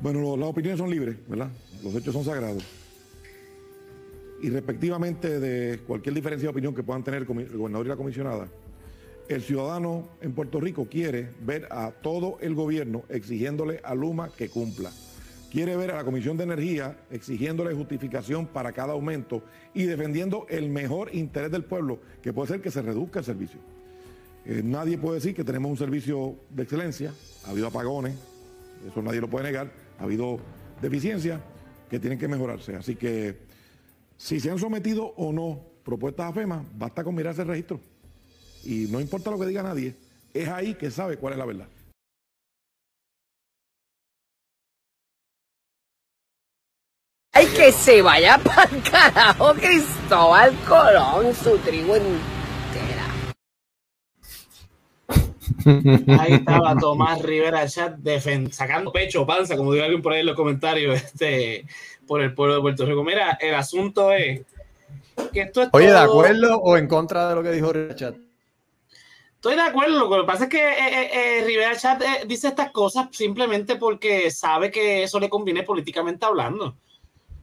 Bueno, 0.00 0.20
lo- 0.20 0.36
las 0.36 0.48
opiniones 0.48 0.78
son 0.78 0.90
libres, 0.90 1.16
¿verdad? 1.28 1.50
Los 1.82 1.94
hechos 1.96 2.14
son 2.14 2.24
sagrados. 2.24 2.64
Y 4.42 4.48
respectivamente 4.50 5.38
de 5.38 5.80
cualquier 5.80 6.14
diferencia 6.14 6.46
de 6.46 6.50
opinión 6.50 6.74
que 6.74 6.82
puedan 6.82 7.04
tener 7.04 7.22
el 7.22 7.26
gobernador 7.26 7.86
y 7.86 7.88
la 7.90 7.96
comisionada, 7.96 8.48
el 9.28 9.42
ciudadano 9.42 10.08
en 10.20 10.32
Puerto 10.32 10.60
Rico 10.60 10.88
quiere 10.90 11.28
ver 11.42 11.68
a 11.70 11.92
todo 11.92 12.38
el 12.40 12.54
gobierno 12.54 13.04
exigiéndole 13.08 13.80
a 13.84 13.94
Luma 13.94 14.30
que 14.36 14.48
cumpla. 14.48 14.90
Quiere 15.52 15.76
ver 15.76 15.90
a 15.90 15.96
la 15.96 16.04
Comisión 16.04 16.36
de 16.36 16.44
Energía 16.44 16.96
exigiéndole 17.10 17.74
justificación 17.74 18.46
para 18.46 18.72
cada 18.72 18.92
aumento 18.92 19.42
y 19.74 19.84
defendiendo 19.84 20.46
el 20.48 20.68
mejor 20.68 21.14
interés 21.14 21.50
del 21.50 21.64
pueblo, 21.64 22.00
que 22.22 22.32
puede 22.32 22.48
ser 22.48 22.60
que 22.60 22.70
se 22.70 22.82
reduzca 22.82 23.20
el 23.20 23.24
servicio. 23.24 23.60
Eh, 24.46 24.62
nadie 24.64 24.96
puede 24.96 25.16
decir 25.16 25.34
que 25.34 25.44
tenemos 25.44 25.70
un 25.70 25.76
servicio 25.76 26.36
de 26.50 26.62
excelencia, 26.62 27.12
ha 27.44 27.50
habido 27.50 27.66
apagones, 27.66 28.14
eso 28.88 29.02
nadie 29.02 29.20
lo 29.20 29.28
puede 29.28 29.44
negar, 29.46 29.70
ha 29.98 30.04
habido 30.04 30.40
deficiencias 30.80 31.40
que 31.90 32.00
tienen 32.00 32.18
que 32.18 32.26
mejorarse. 32.26 32.74
Así 32.74 32.96
que 32.96 33.49
si 34.20 34.38
se 34.38 34.50
han 34.50 34.58
sometido 34.58 35.14
o 35.16 35.32
no 35.32 35.58
propuestas 35.82 36.28
a 36.28 36.32
FEMA, 36.34 36.62
basta 36.74 37.02
con 37.02 37.14
mirarse 37.14 37.40
el 37.40 37.48
registro. 37.48 37.80
Y 38.64 38.86
no 38.90 39.00
importa 39.00 39.30
lo 39.30 39.38
que 39.38 39.46
diga 39.46 39.62
nadie, 39.62 39.96
es 40.34 40.46
ahí 40.46 40.74
que 40.74 40.90
sabe 40.90 41.16
cuál 41.16 41.32
es 41.32 41.38
la 41.38 41.46
verdad. 41.46 41.68
Ay, 47.32 47.46
que 47.46 47.72
se 47.72 48.02
vaya 48.02 48.36
para 48.44 48.68
carajo 48.82 49.54
Cristóbal 49.54 50.54
Colón, 50.68 51.34
su 51.34 51.56
tribu 51.58 51.94
entera. 51.94 53.06
Ahí 56.20 56.34
estaba 56.34 56.76
Tomás 56.76 57.22
Rivera 57.22 57.66
Chat 57.66 57.96
sacando 58.50 58.92
pecho, 58.92 59.26
panza, 59.26 59.56
como 59.56 59.72
digo 59.72 59.84
alguien 59.84 60.02
por 60.02 60.12
ahí 60.12 60.20
en 60.20 60.26
los 60.26 60.36
comentarios, 60.36 60.94
este, 61.02 61.64
por 62.10 62.22
el 62.22 62.34
pueblo 62.34 62.56
de 62.56 62.60
Puerto 62.60 62.84
Rico. 62.86 63.04
Mira, 63.04 63.38
el 63.40 63.54
asunto 63.54 64.10
es 64.10 64.40
que 65.32 65.42
esto 65.42 65.62
es 65.62 65.68
Oye, 65.70 65.92
¿de 65.92 65.96
acuerdo 65.96 66.58
o 66.58 66.76
en 66.76 66.88
contra 66.88 67.28
de 67.28 67.36
lo 67.36 67.42
que 67.44 67.52
dijo 67.52 67.72
Richard? 67.72 68.16
Estoy 69.36 69.54
de 69.54 69.62
acuerdo, 69.62 70.08
lo 70.08 70.22
que 70.22 70.26
pasa 70.26 70.44
es 70.44 70.50
que 70.50 70.58
eh, 70.58 71.02
eh, 71.02 71.10
eh, 71.38 71.44
Rivera 71.44 71.76
Chat 71.76 72.02
eh, 72.02 72.24
dice 72.26 72.48
estas 72.48 72.72
cosas 72.72 73.06
simplemente 73.12 73.76
porque 73.76 74.28
sabe 74.32 74.72
que 74.72 75.04
eso 75.04 75.20
le 75.20 75.28
conviene 75.28 75.62
políticamente 75.62 76.26
hablando. 76.26 76.66
O 76.66 76.76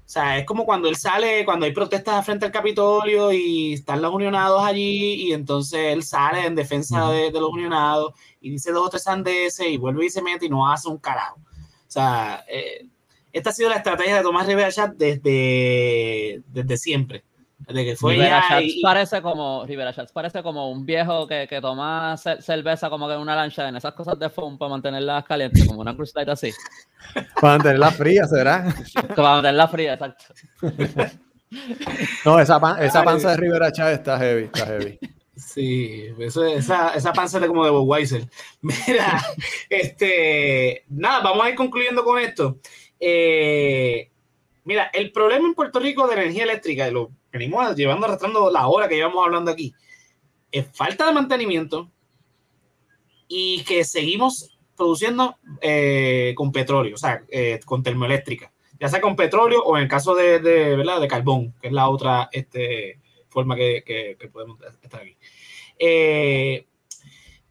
sea, 0.03 0.37
es 0.37 0.45
como 0.45 0.65
cuando 0.65 0.89
él 0.89 0.97
sale, 0.97 1.45
cuando 1.45 1.65
hay 1.65 1.71
protestas 1.71 2.25
frente 2.25 2.45
al 2.45 2.51
Capitolio 2.51 3.31
y 3.31 3.71
están 3.71 4.01
los 4.01 4.13
unionados 4.13 4.61
allí 4.61 5.29
y 5.29 5.31
entonces 5.31 5.93
él 5.93 6.03
sale 6.03 6.45
en 6.45 6.55
defensa 6.55 7.09
de, 7.09 7.31
de 7.31 7.39
los 7.39 7.51
unionados 7.51 8.15
y 8.41 8.49
dice 8.49 8.73
dos 8.73 8.87
o 8.87 8.89
tres 8.89 9.03
sandeces 9.03 9.65
y 9.65 9.77
vuelve 9.77 10.07
y 10.07 10.09
se 10.09 10.21
mete 10.21 10.47
y 10.47 10.49
no 10.49 10.69
hace 10.69 10.89
un 10.89 10.97
carajo. 10.97 11.37
O 11.37 11.89
sea, 11.89 12.43
eh, 12.49 12.85
esta 13.33 13.49
ha 13.49 13.53
sido 13.53 13.69
la 13.69 13.75
estrategia 13.77 14.17
de 14.17 14.23
Tomás 14.23 14.47
Rivera 14.47 14.71
Chat 14.71 14.93
desde, 14.95 16.41
desde 16.47 16.77
siempre. 16.77 17.23
Desde 17.59 17.83
que 17.85 17.95
fue 17.95 18.13
Rivera 18.13 18.39
ya 18.39 18.47
Schatz 18.47 18.63
y- 18.65 18.81
parece 18.81 19.21
como 19.21 19.65
Rivera 19.65 19.91
Schatz 19.91 20.11
parece 20.13 20.41
como 20.43 20.71
un 20.71 20.85
viejo 20.85 21.27
que, 21.27 21.47
que 21.49 21.59
toma 21.59 22.15
ce- 22.15 22.41
cerveza 22.41 22.89
como 22.89 23.07
que 23.07 23.15
en 23.15 23.19
una 23.19 23.35
lancha 23.35 23.67
en 23.67 23.75
esas 23.75 23.93
cosas 23.93 24.17
de 24.19 24.29
foam 24.29 24.57
para 24.57 24.69
mantenerlas 24.69 25.25
calientes, 25.25 25.65
como 25.67 25.81
una 25.81 25.95
Cruz 25.95 26.13
Light 26.15 26.29
así. 26.29 26.53
Para 27.41 27.53
mantenerla 27.53 27.91
fría, 27.91 28.25
¿será? 28.25 28.73
Para 29.15 29.29
mantenerla 29.29 29.67
fría, 29.67 29.93
exacto. 29.93 30.25
No, 32.25 32.39
esa, 32.41 32.59
pan- 32.59 32.81
esa 32.83 33.03
panza 33.03 33.31
de 33.31 33.37
Rivera 33.37 33.71
Chávez 33.71 33.99
está 33.99 34.17
heavy, 34.19 34.43
está 34.45 34.65
heavy. 34.65 34.99
Sí, 35.35 36.07
eso- 36.19 36.45
esa, 36.45 36.93
esa 36.93 37.13
panza 37.13 37.39
de 37.39 37.47
como 37.47 37.63
de 37.63 37.71
Budweiser. 37.71 38.27
Mira, 38.61 39.23
este, 39.69 40.83
nada, 40.89 41.21
vamos 41.21 41.45
a 41.45 41.49
ir 41.49 41.55
concluyendo 41.55 42.03
con 42.03 42.19
esto. 42.19 42.57
Eh, 42.99 44.09
mira, 44.63 44.89
el 44.93 45.11
problema 45.11 45.47
en 45.47 45.53
Puerto 45.53 45.79
Rico 45.79 46.07
de 46.07 46.13
energía 46.15 46.43
eléctrica, 46.43 46.89
lo 46.91 47.11
venimos 47.31 47.75
llevando 47.75 48.05
arrastrando 48.07 48.49
la 48.51 48.67
hora 48.67 48.87
que 48.87 48.95
llevamos 48.95 49.25
hablando 49.25 49.51
aquí, 49.51 49.73
es 50.51 50.65
falta 50.73 51.05
de 51.05 51.13
mantenimiento 51.13 51.89
y 53.27 53.63
que 53.63 53.83
seguimos 53.83 54.57
produciendo 54.75 55.35
eh, 55.61 56.33
con 56.35 56.51
petróleo, 56.51 56.95
o 56.95 56.97
sea, 56.97 57.23
eh, 57.29 57.59
con 57.65 57.83
termoeléctrica, 57.83 58.51
ya 58.79 58.87
sea 58.87 59.01
con 59.01 59.15
petróleo 59.15 59.61
o 59.63 59.75
en 59.77 59.83
el 59.83 59.89
caso 59.89 60.15
de, 60.15 60.39
de, 60.39 60.75
¿verdad? 60.75 61.01
de 61.01 61.07
carbón, 61.07 61.53
que 61.61 61.67
es 61.67 61.73
la 61.73 61.89
otra 61.89 62.29
este, 62.31 62.99
forma 63.27 63.55
que, 63.55 63.83
que- 63.85 64.15
que 64.19 64.27
podemos 64.29 64.59
estar 64.83 65.01
aquí. 65.01 65.15
Eh, 65.79 66.65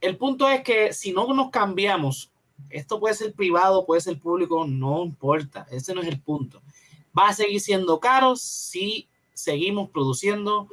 el 0.00 0.16
punto 0.16 0.48
es 0.48 0.62
que 0.62 0.92
si 0.92 1.12
no 1.12 1.32
nos 1.34 1.50
cambiamos, 1.50 2.32
esto 2.70 2.98
puede 3.00 3.14
ser 3.14 3.32
privado, 3.34 3.86
puede 3.86 4.00
ser 4.00 4.18
público, 4.18 4.66
no 4.66 5.04
importa, 5.04 5.66
ese 5.70 5.94
no 5.94 6.02
es 6.02 6.08
el 6.08 6.20
punto. 6.20 6.62
Va 7.18 7.28
a 7.28 7.32
seguir 7.34 7.60
siendo 7.60 7.98
caro 8.00 8.36
si 8.36 9.08
seguimos 9.32 9.90
produciendo 9.90 10.68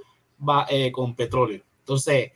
eh, 0.69 0.91
con 0.91 1.15
petróleo. 1.15 1.63
Entonces, 1.79 2.31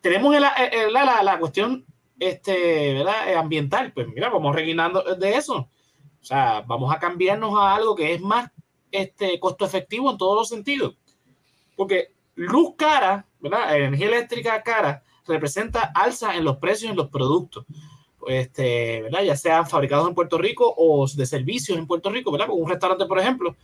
tenemos 0.00 0.34
el- 0.34 0.44
el- 0.72 0.92
la, 0.92 1.04
la- 1.04 1.22
la 1.22 1.38
cuestión 1.38 1.84
este, 2.18 2.94
¿verdad? 2.94 3.30
eh, 3.30 3.36
ambiental, 3.36 3.92
pues 3.92 4.06
mira, 4.08 4.28
vamos 4.30 4.54
rellenando 4.54 5.02
de 5.16 5.34
eso. 5.34 5.56
O 6.20 6.24
sea, 6.24 6.60
vamos 6.62 6.94
a 6.94 6.98
cambiarnos 6.98 7.52
a 7.58 7.74
algo 7.74 7.96
que 7.96 8.14
es 8.14 8.20
más 8.20 8.50
este, 8.92 9.40
costo 9.40 9.64
efectivo 9.64 10.10
en 10.10 10.18
todos 10.18 10.36
los 10.36 10.48
sentidos. 10.48 10.94
Porque 11.76 12.12
luz 12.36 12.74
cara, 12.76 13.26
¿verdad? 13.40 13.76
Energía 13.76 14.06
eléctrica 14.06 14.62
cara 14.62 15.02
representa 15.26 15.90
alza 15.94 16.36
en 16.36 16.44
los 16.44 16.58
precios 16.58 16.90
en 16.90 16.96
los 16.96 17.08
productos. 17.08 17.64
Este, 18.28 19.02
¿verdad? 19.02 19.22
Ya 19.22 19.36
sean 19.36 19.66
fabricados 19.68 20.08
en 20.08 20.14
Puerto 20.14 20.38
Rico 20.38 20.72
o 20.76 21.06
de 21.08 21.26
servicios 21.26 21.76
en 21.78 21.86
Puerto 21.86 22.10
Rico, 22.10 22.30
¿verdad? 22.32 22.46
Como 22.46 22.60
un 22.62 22.70
restaurante, 22.70 23.06
por 23.06 23.18
ejemplo, 23.18 23.56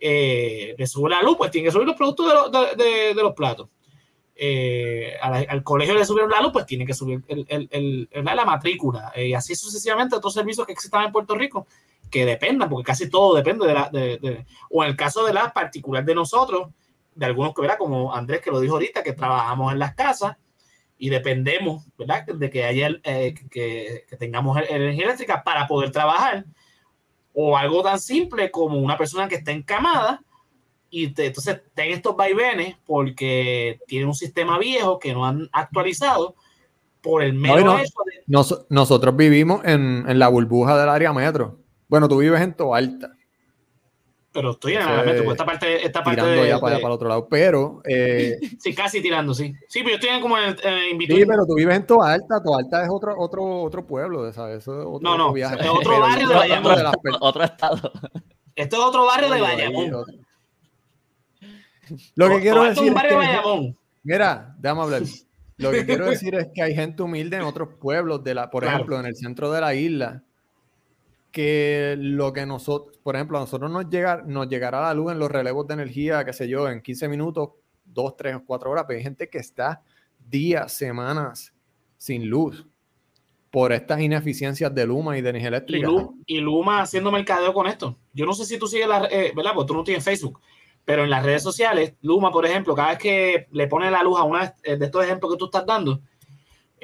eh, 0.00 0.74
le 0.76 0.86
sube 0.86 1.10
la 1.10 1.22
luz, 1.22 1.36
pues 1.36 1.50
tiene 1.50 1.66
que 1.66 1.72
subir 1.72 1.86
los 1.86 1.96
productos 1.96 2.26
de, 2.28 2.34
los- 2.34 2.76
de- 2.76 3.14
los 3.22 3.34
platos. 3.34 3.68
Eh, 4.34 5.14
al, 5.20 5.62
colegio 5.62 5.94
le 5.94 6.04
subieron 6.04 6.30
la 6.30 6.40
luz, 6.40 6.52
pues 6.52 6.66
tiene 6.66 6.84
que 6.86 6.94
subir 6.94 7.22
el, 7.28 8.08
la 8.12 8.44
matrícula. 8.44 9.12
eh, 9.14 9.28
y 9.28 9.34
así 9.34 9.54
sucesivamente 9.54 10.16
otros 10.16 10.32
servicios 10.34 10.66
que 10.66 10.72
existan 10.72 11.04
en 11.04 11.12
Puerto 11.12 11.34
Rico 11.34 11.66
que 12.10 12.26
dependan, 12.26 12.68
porque 12.68 12.84
casi 12.86 13.08
todo 13.08 13.34
depende 13.36 13.66
de 13.66 13.74
la, 13.74 13.88
de, 13.90 14.44
o 14.70 14.82
en 14.82 14.90
el 14.90 14.96
caso 14.96 15.24
de 15.24 15.32
la 15.32 15.52
particular 15.52 16.04
de 16.04 16.14
nosotros, 16.14 16.68
de 17.14 17.26
algunos 17.26 17.54
que, 17.54 17.60
¿verdad? 17.62 17.78
Como 17.78 18.12
Andrés 18.14 18.40
que 18.40 18.50
lo 18.50 18.58
dijo 18.60 18.74
ahorita, 18.74 19.02
que 19.02 19.12
trabajamos 19.12 19.72
en 19.72 19.78
las 19.78 19.94
casas 19.94 20.36
y 21.04 21.08
dependemos, 21.10 21.84
¿verdad? 21.98 22.24
De 22.26 22.48
que 22.48 22.62
haya, 22.62 22.88
eh, 23.02 23.34
que, 23.50 24.04
que 24.08 24.16
tengamos 24.16 24.56
energía 24.70 25.06
eléctrica 25.06 25.42
para 25.42 25.66
poder 25.66 25.90
trabajar, 25.90 26.44
o 27.32 27.56
algo 27.56 27.82
tan 27.82 27.98
simple 27.98 28.52
como 28.52 28.78
una 28.78 28.96
persona 28.96 29.26
que 29.26 29.34
está 29.34 29.50
encamada 29.50 30.22
y 30.90 31.08
te- 31.08 31.26
entonces 31.26 31.60
ten 31.74 31.90
estos 31.90 32.14
vaivenes 32.14 32.76
porque 32.86 33.80
tiene 33.88 34.06
un 34.06 34.14
sistema 34.14 34.60
viejo 34.60 35.00
que 35.00 35.12
no 35.12 35.26
han 35.26 35.48
actualizado 35.50 36.36
por 37.00 37.24
el 37.24 37.32
mero 37.32 37.60
y 37.60 37.64
no- 37.64 37.78
hecho 37.80 37.94
de 38.06 38.22
Nos- 38.28 38.66
nosotros 38.68 39.16
vivimos 39.16 39.64
en, 39.64 40.04
en 40.06 40.18
la 40.20 40.28
burbuja 40.28 40.78
del 40.78 40.88
área 40.88 41.12
metro. 41.12 41.58
Bueno, 41.88 42.06
tú 42.06 42.18
vives 42.18 42.40
en 42.42 42.54
Toalta, 42.54 43.10
pero 44.32 44.52
estoy 44.52 44.74
en 44.74 44.82
elemento, 44.82 45.24
pues 45.24 45.34
esta 45.34 45.44
parte, 45.44 45.86
esta 45.86 46.02
parte 46.02 46.20
tirando 46.22 46.42
de, 46.42 46.48
ya 46.48 46.58
para, 46.58 46.76
de- 46.76 46.80
para 46.82 46.92
el 46.92 46.94
otro 46.96 47.08
lado. 47.08 47.28
Pero, 47.28 47.82
eh, 47.84 48.38
sí, 48.58 48.74
casi 48.74 49.00
tirando, 49.02 49.34
sí. 49.34 49.54
Sí, 49.68 49.80
pero 49.80 49.90
yo 49.90 49.94
estoy 49.96 50.08
en 50.10 50.20
como 50.22 50.38
en, 50.38 50.56
sí, 50.58 51.24
pero 51.26 51.44
tú 51.46 51.54
vives 51.54 51.76
en 51.76 51.86
Toalta. 51.86 52.42
Toalta 52.42 52.82
es 52.84 52.88
otro, 52.90 53.14
otro, 53.18 53.62
otro 53.62 53.86
pueblo, 53.86 54.32
¿sabes? 54.32 54.58
Eso 54.62 54.80
es 54.80 54.86
otro, 54.86 55.00
No, 55.00 55.18
no, 55.18 55.32
viaje. 55.32 55.56
es 55.60 55.68
otro 55.68 56.00
barrio 56.00 56.28
de 56.28 56.34
Bayamón. 56.34 56.74
otro 57.20 57.44
estado. 57.44 57.92
Esto 58.56 58.76
es 58.76 58.82
otro 58.82 59.04
barrio 59.06 59.30
de 59.30 59.40
Bayamón. 59.40 60.06
Lo 62.14 62.28
que 62.28 62.40
quiero 62.40 62.56
Todo 62.56 62.66
esto 62.68 62.80
es 62.82 62.86
decir 62.86 62.88
un 62.90 62.94
barrio 62.94 63.18
de 63.18 63.24
es 63.24 63.30
que, 63.30 63.36
Bayamón. 63.36 63.76
mira, 64.02 64.54
déjame 64.58 64.82
hablar. 64.82 65.02
Lo 65.58 65.70
que 65.70 65.84
quiero 65.86 66.06
decir 66.06 66.34
es 66.34 66.48
que 66.54 66.62
hay 66.62 66.74
gente 66.74 67.02
humilde 67.02 67.36
en 67.36 67.42
otros 67.42 67.68
pueblos, 67.80 68.22
de 68.24 68.34
la, 68.34 68.50
por 68.50 68.62
Claro. 68.62 68.76
ejemplo, 68.78 68.98
en 69.00 69.06
el 69.06 69.16
centro 69.16 69.50
de 69.52 69.60
la 69.60 69.74
isla, 69.74 70.22
que 71.32 71.96
lo 71.98 72.32
que 72.32 72.46
nosotros, 72.46 72.98
por 72.98 73.16
ejemplo, 73.16 73.38
a 73.38 73.40
nosotros 73.40 73.70
nos, 73.70 73.88
llega, 73.88 74.22
nos 74.26 74.48
llegará 74.48 74.80
la 74.82 74.94
luz 74.94 75.10
en 75.12 75.18
los 75.18 75.30
relevos 75.30 75.66
de 75.66 75.74
energía, 75.74 76.24
qué 76.24 76.32
sé 76.32 76.46
yo, 76.48 76.68
en 76.68 76.80
15 76.82 77.08
minutos, 77.08 77.50
2, 77.86 78.16
3 78.16 78.36
o 78.36 78.44
4 78.44 78.70
horas, 78.70 78.84
pero 78.86 78.98
hay 78.98 79.02
gente 79.02 79.28
que 79.28 79.38
está 79.38 79.82
días, 80.28 80.72
semanas 80.72 81.52
sin 81.96 82.28
luz. 82.28 82.66
por 83.50 83.70
estas 83.72 84.00
ineficiencias 84.00 84.74
de 84.74 84.86
Luma 84.86 85.18
y 85.18 85.20
de 85.20 85.28
energía 85.28 85.48
Y, 85.48 85.52
eléctrica. 85.54 85.86
Lu- 85.86 86.16
y 86.26 86.38
Luma 86.40 86.80
haciendo 86.80 87.12
mercadeo 87.12 87.52
con 87.52 87.66
esto. 87.66 87.98
Yo 88.14 88.24
no 88.24 88.32
sé 88.32 88.46
si 88.46 88.58
tú 88.58 88.66
sigues 88.66 88.88
la, 88.88 89.04
eh, 89.10 89.32
¿verdad? 89.36 89.50
Porque 89.54 89.68
tú 89.68 89.74
no 89.74 89.84
tienes 89.84 90.02
Facebook, 90.02 90.40
pero 90.86 91.04
en 91.04 91.10
las 91.10 91.22
redes 91.22 91.42
sociales, 91.42 91.92
Luma, 92.00 92.30
por 92.32 92.46
ejemplo, 92.46 92.74
cada 92.74 92.88
vez 92.90 92.98
que 92.98 93.46
le 93.50 93.66
pone 93.66 93.90
la 93.90 94.02
luz 94.02 94.18
a 94.18 94.22
una 94.22 94.54
de 94.64 94.76
de 94.78 94.84
estos 94.86 95.04
ejemplos 95.04 95.32
que 95.32 95.38
tú 95.38 95.44
estás 95.44 95.66
dando, 95.66 96.00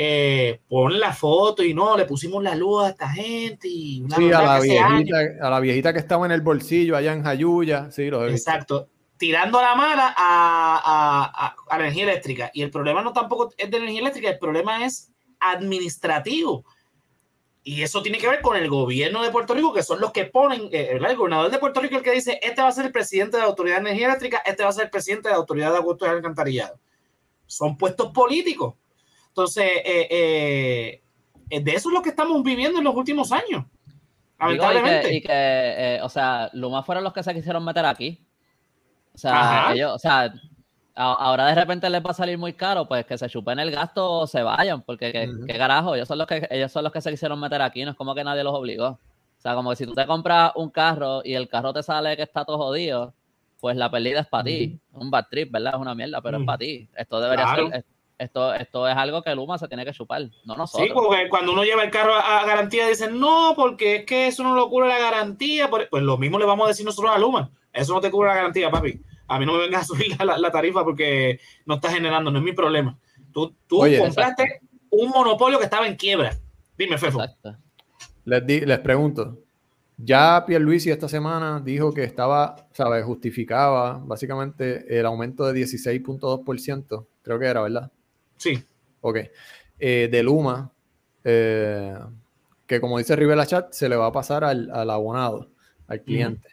eh, 0.01 0.61
pone 0.69 0.97
la 0.97 1.13
foto 1.13 1.65
y 1.65 1.75
no, 1.75 1.97
le 1.97 2.05
pusimos 2.05 2.41
la 2.41 2.55
luz 2.55 2.85
a 2.85 2.89
esta 2.91 3.09
gente 3.09 3.67
y 3.67 4.01
una 4.03 4.17
Sí, 4.17 4.31
a 4.33 4.43
la, 4.43 4.61
viejita, 4.61 5.17
a 5.43 5.51
la 5.51 5.59
viejita 5.59 5.93
que 5.93 5.99
estaba 5.99 6.25
en 6.25 6.31
el 6.31 6.41
bolsillo 6.41 6.97
allá 6.97 7.13
en 7.13 7.25
Jayuya. 7.25 7.91
Sí, 7.91 8.09
lo. 8.09 8.25
Exacto. 8.29 8.87
Tirando 9.17 9.61
la 9.61 9.75
mala 9.75 10.15
a, 10.17 10.77
a- 10.77 11.47
a- 11.47 11.57
a 11.69 11.79
la 11.79 11.85
energía 11.85 12.05
eléctrica. 12.05 12.49
Y 12.55 12.63
el 12.63 12.71
problema 12.71 13.03
no 13.03 13.13
tampoco 13.13 13.53
es 13.59 13.69
de 13.69 13.77
energía 13.77 13.99
eléctrica, 14.03 14.31
el 14.31 14.39
problema 14.39 14.85
es 14.87 15.11
administrativo. 15.41 16.65
Y 17.65 17.83
eso 17.83 18.01
tiene 18.01 18.19
que 18.19 18.29
ver 18.29 18.41
con 18.41 18.57
el 18.57 18.69
gobierno 18.71 19.21
de 19.23 19.31
Puerto 19.33 19.53
Rico, 19.53 19.75
que 19.75 19.83
son 19.83 20.01
los 20.01 20.13
que 20.13 20.27
ponen, 20.27 20.69
eh, 20.71 20.91
¿verdad? 20.93 21.11
el 21.11 21.17
gobernador 21.17 21.51
de 21.51 21.59
Puerto 21.59 21.81
Rico 21.81 21.97
el 21.97 22.03
que 22.03 22.13
dice, 22.13 22.39
este 22.41 22.63
va 22.63 22.69
a 22.69 22.73
ser 22.73 22.87
el 22.87 22.93
presidente 22.93 23.37
de 23.37 23.43
la 23.43 23.49
Autoridad 23.49 23.77
de 23.77 23.81
Energía 23.83 24.07
Eléctrica, 24.07 24.43
este 24.47 24.63
va 24.63 24.69
a 24.69 24.73
ser 24.73 24.85
el 24.85 24.91
presidente 24.91 25.29
de 25.29 25.33
la 25.33 25.39
Autoridad 25.39 25.73
de 25.73 25.79
Aguastos 25.79 26.07
y 26.09 26.11
Alcantarillado. 26.13 26.79
Son 27.47 27.77
puestos 27.77 28.13
políticos. 28.13 28.75
Entonces, 29.39 29.71
eh, 29.85 31.01
eh, 31.49 31.61
de 31.61 31.71
eso 31.71 31.89
es 31.91 31.95
lo 31.95 32.03
que 32.03 32.09
estamos 32.09 32.43
viviendo 32.43 32.79
en 32.79 32.85
los 32.85 32.95
últimos 32.97 33.31
años. 33.31 33.65
Digo, 33.71 33.71
y 34.41 34.57
Lamentablemente. 34.57 35.09
que, 35.11 35.15
y 35.15 35.21
que, 35.21 35.29
eh, 35.31 36.01
o 36.03 36.09
sea, 36.09 36.51
Luma 36.55 36.83
fueron 36.83 37.05
los 37.05 37.13
que 37.13 37.23
se 37.23 37.33
quisieron 37.33 37.65
meter 37.65 37.87
aquí. 37.87 38.27
O 39.15 39.19
sea, 39.19 39.73
ellos, 39.73 39.93
o 39.95 39.99
sea, 40.01 40.33
a- 40.97 41.13
ahora 41.13 41.47
de 41.47 41.55
repente 41.55 41.89
les 41.89 42.05
va 42.05 42.11
a 42.11 42.15
salir 42.15 42.37
muy 42.37 42.53
caro, 42.55 42.89
pues 42.89 43.07
que 43.07 43.17
se 43.17 43.29
chupen 43.29 43.61
el 43.61 43.71
gasto 43.71 44.11
o 44.11 44.27
se 44.27 44.43
vayan, 44.43 44.83
porque 44.83 45.13
qué, 45.13 45.31
qué 45.47 45.57
carajo, 45.57 45.95
ellos 45.95 46.09
son 46.09 46.19
los 46.19 46.27
que 46.27 46.47
ellos 46.51 46.73
son 46.73 46.83
los 46.83 46.93
que 46.93 47.01
se 47.01 47.11
quisieron 47.13 47.39
meter 47.39 47.63
aquí, 47.63 47.85
no 47.85 47.93
es 47.93 47.97
como 47.97 48.15
que 48.17 48.25
nadie 48.25 48.43
los 48.43 48.55
obligó. 48.55 48.89
O 48.89 49.41
sea, 49.41 49.55
como 49.55 49.71
que 49.71 49.77
si 49.77 49.87
tú 49.87 49.95
te 49.95 50.05
compras 50.05 50.51
un 50.57 50.69
carro 50.71 51.21
y 51.25 51.35
el 51.35 51.49
carro 51.49 51.73
te 51.73 51.85
sale 51.85 52.17
que 52.17 52.23
está 52.25 52.45
todo 52.45 52.59
jodido, 52.59 53.15
pues 53.61 53.77
la 53.77 53.89
pérdida 53.89 54.21
es 54.21 54.27
para 54.27 54.43
ti. 54.45 54.81
Un 54.93 55.13
bad 55.13 55.27
trip, 55.31 55.53
¿verdad? 55.53 55.75
Es 55.77 55.81
una 55.81 55.95
mierda, 55.95 56.21
pero 56.21 56.39
es 56.39 56.45
para 56.45 56.59
ti. 56.59 56.89
Esto 56.97 57.21
debería 57.21 57.45
Claro. 57.47 57.71
ser, 57.71 57.85
esto, 58.19 58.53
esto 58.55 58.89
es 58.89 58.97
algo 58.97 59.23
que 59.23 59.35
Luma 59.35 59.59
se 59.59 59.69
tiene 59.69 59.85
que 59.85 59.93
chupar, 59.93 60.23
no 60.45 60.55
Sí, 60.55 60.59
nosotros. 60.59 60.89
porque 60.93 61.29
cuando 61.29 61.53
uno 61.53 61.63
lleva 61.65 61.85
el 61.85 61.91
carro 61.91 62.15
a, 62.15 62.41
a 62.41 62.47
garantía 62.47 62.89
dicen, 62.89 63.19
no, 63.21 63.53
porque 63.57 63.97
es 63.97 64.05
que 64.07 64.27
eso 64.27 64.43
no 64.43 64.55
lo 64.55 64.69
cubre 64.69 64.89
la 64.89 64.99
garantía. 64.99 65.71
Por- 65.71 65.89
Pues 65.89 66.03
lo 66.03 66.19
mismo 66.19 66.39
le 66.39 66.45
vamos 66.45 66.65
a 66.67 66.69
decir 66.69 66.85
nosotros 66.85 67.13
a 67.15 67.19
Luma. 67.19 67.51
Eso 67.73 67.95
no 67.95 68.01
te 68.01 68.11
cubre 68.11 68.29
la 68.29 68.35
garantía, 68.35 68.71
papi. 68.71 69.01
A 69.29 69.39
mí 69.39 69.47
no 69.47 69.53
me 69.53 69.59
vengas 69.61 69.83
a 69.83 69.85
subir 69.85 70.17
la, 70.25 70.37
la 70.39 70.51
tarifa 70.51 70.83
porque 70.85 71.39
no 71.67 71.77
estás 71.77 71.93
generando, 71.95 72.31
no 72.31 72.39
es 72.39 72.45
mi 72.45 72.53
problema. 72.53 72.99
Tú, 73.33 73.55
tú 73.67 73.83
Oye, 73.83 73.99
compraste 73.99 74.61
un 74.91 75.11
monopolio 75.11 75.59
que 75.59 75.65
estaba 75.65 75.87
en 75.87 75.97
quiebra. 75.97 76.35
Dime, 76.77 76.97
Fefo. 76.99 77.21
Exacto. 77.23 77.57
Les, 78.25 78.47
di- 78.47 78.61
les 78.61 78.79
pregunto, 78.81 79.39
ya 79.97 80.45
Pierluisi 80.47 80.91
esta 80.91 81.09
semana 81.09 81.61
dijo 81.63 81.93
que 81.93 82.05
estaba, 82.05 82.57
¿sabes? 82.73 83.05
Justificaba 83.05 84.01
básicamente 84.03 84.99
el 84.99 85.05
aumento 85.07 85.45
de 85.53 85.61
16.2%, 85.63 87.07
creo 87.23 87.39
que 87.39 87.47
era, 87.47 87.61
¿verdad? 87.63 87.91
Sí. 88.39 88.63
Ok. 89.03 89.19
Eh, 89.79 90.09
de 90.11 90.23
Luma, 90.23 90.73
eh, 91.23 91.99
que 92.67 92.81
como 92.81 92.99
dice 92.99 93.15
Rivera 93.15 93.47
Chat, 93.47 93.73
se 93.73 93.89
le 93.89 93.97
va 93.97 94.07
a 94.07 94.13
pasar 94.13 94.45
al, 94.45 94.71
al 94.71 94.91
abonado, 94.91 95.51
al 95.87 96.03
cliente. 96.03 96.49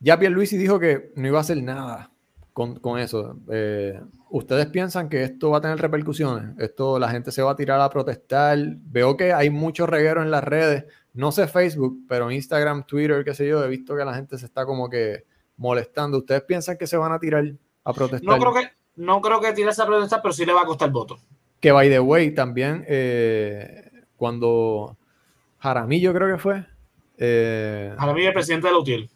Ya 0.00 0.18
Pierluisi 0.18 0.56
dijo 0.56 0.78
que 0.80 1.12
no 1.14 1.28
iba 1.28 1.38
a 1.38 1.42
hacer 1.42 1.62
nada 1.62 2.10
con, 2.52 2.80
con 2.80 2.98
eso. 2.98 3.38
Eh, 3.50 4.00
¿Ustedes 4.30 4.66
piensan 4.66 5.08
que 5.08 5.24
esto 5.24 5.50
va 5.50 5.58
a 5.58 5.60
tener 5.60 5.78
repercusiones? 5.78 6.58
Esto 6.58 6.98
la 6.98 7.10
gente 7.10 7.32
se 7.32 7.42
va 7.42 7.52
a 7.52 7.56
tirar 7.56 7.80
a 7.80 7.90
protestar. 7.90 8.58
Veo 8.86 9.16
que 9.16 9.32
hay 9.32 9.50
mucho 9.50 9.86
reguero 9.86 10.22
en 10.22 10.30
las 10.30 10.44
redes. 10.44 10.84
No 11.12 11.32
sé 11.32 11.48
Facebook, 11.48 12.04
pero 12.08 12.30
Instagram, 12.30 12.84
Twitter, 12.86 13.24
qué 13.24 13.34
sé 13.34 13.46
yo, 13.46 13.64
he 13.64 13.68
visto 13.68 13.96
que 13.96 14.04
la 14.04 14.14
gente 14.14 14.38
se 14.38 14.46
está 14.46 14.64
como 14.64 14.88
que 14.88 15.24
molestando. 15.56 16.18
¿Ustedes 16.18 16.42
piensan 16.42 16.78
que 16.78 16.86
se 16.86 16.96
van 16.96 17.12
a 17.12 17.18
tirar 17.18 17.44
a 17.84 17.92
protestar? 17.92 18.28
No 18.28 18.38
creo 18.38 18.54
que, 18.54 18.70
no 18.96 19.20
creo 19.20 19.40
que 19.40 19.52
tire 19.52 19.70
esa 19.70 19.86
protesta, 19.86 20.20
pero 20.20 20.32
sí 20.32 20.44
le 20.44 20.52
va 20.52 20.62
a 20.62 20.66
costar 20.66 20.90
voto. 20.90 21.18
Que 21.60 21.72
by 21.72 21.88
the 21.88 22.00
way, 22.00 22.34
también 22.34 22.84
eh, 22.88 23.90
cuando 24.16 24.96
Jaramillo 25.58 26.12
creo 26.14 26.34
que 26.34 26.38
fue, 26.38 26.64
eh, 27.22 27.94
mí 28.14 28.24
el 28.24 28.32
presidente 28.32 28.66
de 28.66 28.72
la 28.72 28.78
UTIEL. 28.78 29.10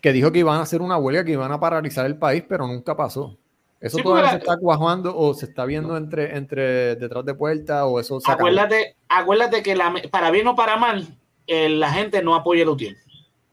que 0.00 0.12
dijo 0.12 0.30
que 0.30 0.40
iban 0.40 0.58
a 0.58 0.62
hacer 0.62 0.82
una 0.82 0.98
huelga, 0.98 1.24
que 1.24 1.32
iban 1.32 1.50
a 1.50 1.58
paralizar 1.58 2.04
el 2.04 2.18
país, 2.18 2.44
pero 2.46 2.66
nunca 2.66 2.94
pasó. 2.94 3.38
¿Eso 3.80 3.96
Sí, 3.96 4.02
todavía 4.02 4.30
se 4.32 4.36
está 4.36 4.58
cuajando 4.58 5.16
o 5.16 5.32
se 5.32 5.46
está 5.46 5.64
viendo 5.64 5.96
entre, 5.96 6.36
entre 6.36 6.96
detrás 6.96 7.24
de 7.24 7.32
puertas 7.32 7.82
o 7.86 7.98
eso 7.98 8.20
se 8.20 8.30
acabó? 8.30 8.48
Acuérdate, 8.48 8.96
acuérdate 9.08 9.62
que 9.62 9.74
la, 9.74 9.94
para 10.10 10.30
bien 10.30 10.46
o 10.48 10.54
para 10.54 10.76
mal, 10.76 11.08
eh, 11.46 11.70
la 11.70 11.90
gente 11.90 12.22
no 12.22 12.34
apoya 12.34 12.62
el 12.62 12.68
UTIEL. 12.68 12.98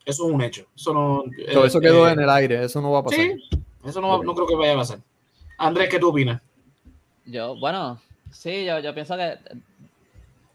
Eso 0.05 0.28
es 0.28 0.34
un 0.34 0.41
hecho. 0.41 0.65
Eso 0.75 0.93
no. 0.93 1.23
So, 1.53 1.65
eso 1.65 1.80
quedó 1.80 2.09
eh, 2.09 2.11
en 2.11 2.19
el 2.19 2.30
aire, 2.30 2.61
eso 2.61 2.82
no 2.82 2.91
va 2.91 2.99
a 2.99 3.03
pasar. 3.03 3.19
Sí, 3.19 3.49
eso 3.88 4.02
no, 4.02 4.22
no 4.22 4.36
creo 4.36 4.48
que 4.48 4.56
vaya 4.56 4.74
a 4.74 4.78
pasar. 4.78 5.00
Andrés, 5.58 5.90
¿qué 5.90 6.00
tú 6.00 6.10
opinas? 6.10 6.42
Yo, 7.26 7.56
bueno, 7.58 8.00
sí, 8.32 8.66
yo, 8.66 8.80
yo 8.80 8.94
pienso 8.94 9.18
que 9.18 9.38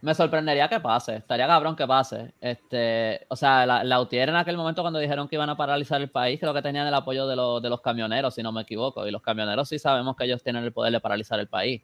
me 0.02 0.14
sorprendería 0.14 0.68
que 0.68 0.80
pase, 0.80 1.16
estaría 1.16 1.46
cabrón 1.46 1.76
que 1.76 1.86
pase. 1.86 2.32
Este, 2.40 3.24
o 3.28 3.36
sea, 3.36 3.64
la, 3.64 3.84
la 3.84 4.00
UTIER 4.00 4.30
en 4.30 4.36
aquel 4.36 4.56
momento 4.56 4.82
cuando 4.82 4.98
dijeron 4.98 5.28
que 5.28 5.36
iban 5.36 5.48
a 5.48 5.56
paralizar 5.56 6.00
el 6.00 6.10
país, 6.10 6.40
creo 6.40 6.52
que 6.52 6.60
tenían 6.60 6.86
el 6.88 6.94
apoyo 6.94 7.26
de, 7.26 7.36
los 7.36 7.62
de 7.62 7.70
los 7.70 7.80
camioneros, 7.80 8.34
si 8.34 8.42
no 8.42 8.50
me 8.52 8.62
equivoco, 8.62 9.06
y 9.06 9.12
los 9.12 9.22
camioneros 9.22 9.68
sí 9.68 9.78
sabemos 9.78 10.16
que 10.16 10.24
ellos 10.24 10.42
tienen 10.42 10.64
el 10.64 10.72
poder 10.72 10.92
de 10.92 11.00
paralizar 11.00 11.38
el 11.38 11.46
país. 11.46 11.82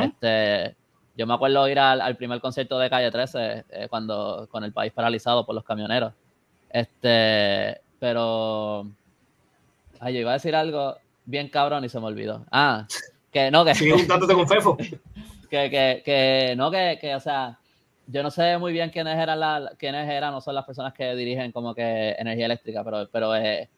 Este, 0.00 0.76
yo 1.16 1.26
me 1.26 1.34
acuerdo 1.34 1.68
ir 1.68 1.78
al, 1.78 2.00
al 2.00 2.16
primer 2.16 2.40
concierto 2.40 2.78
de 2.78 2.90
Calle 2.90 3.10
13 3.10 3.64
eh, 3.68 3.86
cuando 3.88 4.48
con 4.50 4.64
el 4.64 4.72
país 4.72 4.92
paralizado 4.92 5.46
por 5.46 5.54
los 5.54 5.64
camioneros. 5.64 6.12
Este, 6.68 7.80
pero 8.00 8.86
ay, 10.02 10.18
iba 10.18 10.30
a 10.30 10.34
decir 10.34 10.54
algo 10.54 10.96
bien 11.24 11.48
cabrón 11.48 11.84
y 11.84 11.88
se 11.88 12.00
me 12.00 12.06
olvidó. 12.06 12.44
Ah, 12.50 12.86
que 13.30 13.50
no, 13.50 13.64
que, 13.64 13.74
Sigue 13.74 13.92
juntándote 13.92 14.34
con 14.34 14.48
Fefo. 14.48 14.76
que, 15.50 15.70
que, 15.70 16.02
que 16.04 16.54
no, 16.56 16.70
que, 16.70 16.98
que, 17.00 17.14
o 17.14 17.20
sea, 17.20 17.58
yo 18.08 18.22
no 18.22 18.30
sé 18.30 18.58
muy 18.58 18.72
bien 18.72 18.90
quiénes 18.90 19.16
eran 19.16 19.38
la, 19.38 19.72
quiénes 19.78 20.08
eran, 20.10 20.32
no 20.32 20.40
son 20.40 20.56
las 20.56 20.64
personas 20.64 20.92
que 20.92 21.14
dirigen 21.14 21.52
como 21.52 21.74
que 21.74 22.10
energía 22.18 22.46
eléctrica, 22.46 22.82
pero, 22.82 23.08
pero 23.10 23.34
eh, 23.36 23.68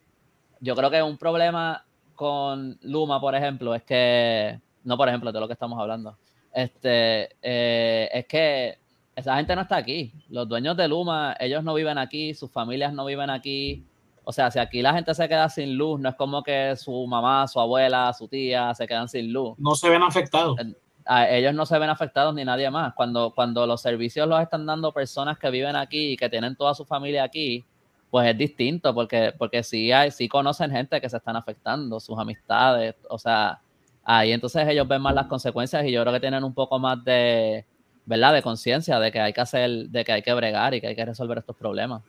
yo 0.59 0.75
creo 0.75 0.89
que 0.89 1.01
un 1.03 1.17
problema 1.17 1.85
con 2.15 2.77
Luma, 2.81 3.21
por 3.21 3.35
ejemplo, 3.35 3.75
es 3.75 3.83
que, 3.83 4.59
no 4.83 4.97
por 4.97 5.07
ejemplo, 5.07 5.31
de 5.31 5.39
lo 5.39 5.47
que 5.47 5.53
estamos 5.53 5.79
hablando, 5.79 6.17
este, 6.53 7.29
eh, 7.41 8.09
es 8.11 8.25
que 8.25 8.77
esa 9.15 9.35
gente 9.37 9.55
no 9.55 9.61
está 9.61 9.77
aquí. 9.77 10.11
Los 10.29 10.47
dueños 10.47 10.75
de 10.75 10.87
Luma, 10.87 11.35
ellos 11.39 11.63
no 11.63 11.73
viven 11.75 11.97
aquí, 11.97 12.33
sus 12.33 12.51
familias 12.51 12.93
no 12.93 13.05
viven 13.05 13.29
aquí. 13.29 13.85
O 14.27 14.31
sea, 14.31 14.49
si 14.49 14.57
aquí 14.57 14.81
la 14.81 14.93
gente 14.93 15.13
se 15.13 15.29
queda 15.29 15.47
sin 15.49 15.77
luz, 15.77 15.99
no 15.99 16.09
es 16.09 16.15
como 16.15 16.41
que 16.41 16.75
su 16.75 17.05
mamá, 17.05 17.47
su 17.47 17.59
abuela, 17.59 18.11
su 18.11 18.27
tía 18.27 18.73
se 18.73 18.87
quedan 18.87 19.07
sin 19.07 19.31
luz 19.31 19.53
No 19.59 19.75
se 19.75 19.87
ven 19.87 20.01
afectados. 20.01 20.57
a 21.05 21.29
ellos 21.29 21.53
no 21.53 21.67
se 21.67 21.77
ven 21.77 21.91
afectados 21.91 22.33
ni 22.33 22.43
nadie 22.43 22.71
más. 22.71 22.95
Cuando, 22.95 23.31
cuando 23.35 23.67
los 23.67 23.81
servicios 23.81 24.27
los 24.27 24.41
están 24.41 24.65
dando 24.65 24.91
personas 24.91 25.37
que 25.37 25.51
viven 25.51 25.75
aquí 25.75 26.13
y 26.13 26.17
que 26.17 26.27
tienen 26.27 26.55
toda 26.55 26.73
su 26.73 26.85
familia 26.85 27.23
aquí, 27.23 27.63
pues 28.09 28.27
es 28.27 28.37
distinto, 28.37 28.95
porque, 28.95 29.31
porque 29.37 29.61
sí, 29.61 29.91
hay, 29.91 30.09
sí 30.09 30.27
conocen 30.27 30.71
gente 30.71 30.99
que 30.99 31.09
se 31.09 31.17
están 31.17 31.35
afectando, 31.35 31.99
sus 31.99 32.17
amistades, 32.17 32.95
o 33.09 33.19
sea, 33.19 33.59
ahí 34.03 34.31
entonces 34.31 34.67
ellos 34.67 34.87
ven 34.87 35.01
más 35.01 35.13
las 35.13 35.27
consecuencias 35.27 35.85
y 35.85 35.91
yo 35.91 36.01
creo 36.01 36.13
que 36.13 36.19
tienen 36.19 36.43
un 36.43 36.53
poco 36.53 36.79
más 36.79 37.03
de, 37.03 37.65
¿verdad? 38.05 38.33
De 38.33 38.41
conciencia 38.41 38.99
de 38.99 39.11
que 39.11 39.19
hay 39.19 39.33
que 39.33 39.41
hacer, 39.41 39.69
de 39.89 40.03
que 40.03 40.13
hay 40.13 40.21
que 40.21 40.33
bregar 40.33 40.73
y 40.73 40.81
que 40.81 40.87
hay 40.87 40.95
que 40.95 41.05
resolver 41.05 41.37
estos 41.37 41.55
problemas, 41.55 42.01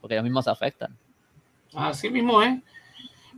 porque 0.00 0.14
ellos 0.14 0.24
mismos 0.24 0.44
se 0.44 0.50
afectan. 0.50 0.96
Así 1.74 2.10
mismo 2.10 2.40
es. 2.42 2.60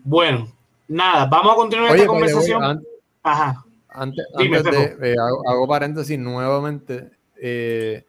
Bueno, 0.05 0.49
nada, 0.89 1.27
vamos 1.27 1.53
a 1.53 1.57
continuar 1.57 1.91
Oye, 1.91 2.01
esta 2.01 2.09
conversación. 2.13 2.83
Ajá. 3.23 3.65
Antes, 3.89 4.27
Dime, 4.39 4.59
antes 4.59 4.99
de, 5.01 5.13
eh, 5.13 5.17
hago, 5.19 5.43
hago 5.49 5.67
paréntesis 5.69 6.19
nuevamente. 6.19 7.11
eh, 7.41 8.05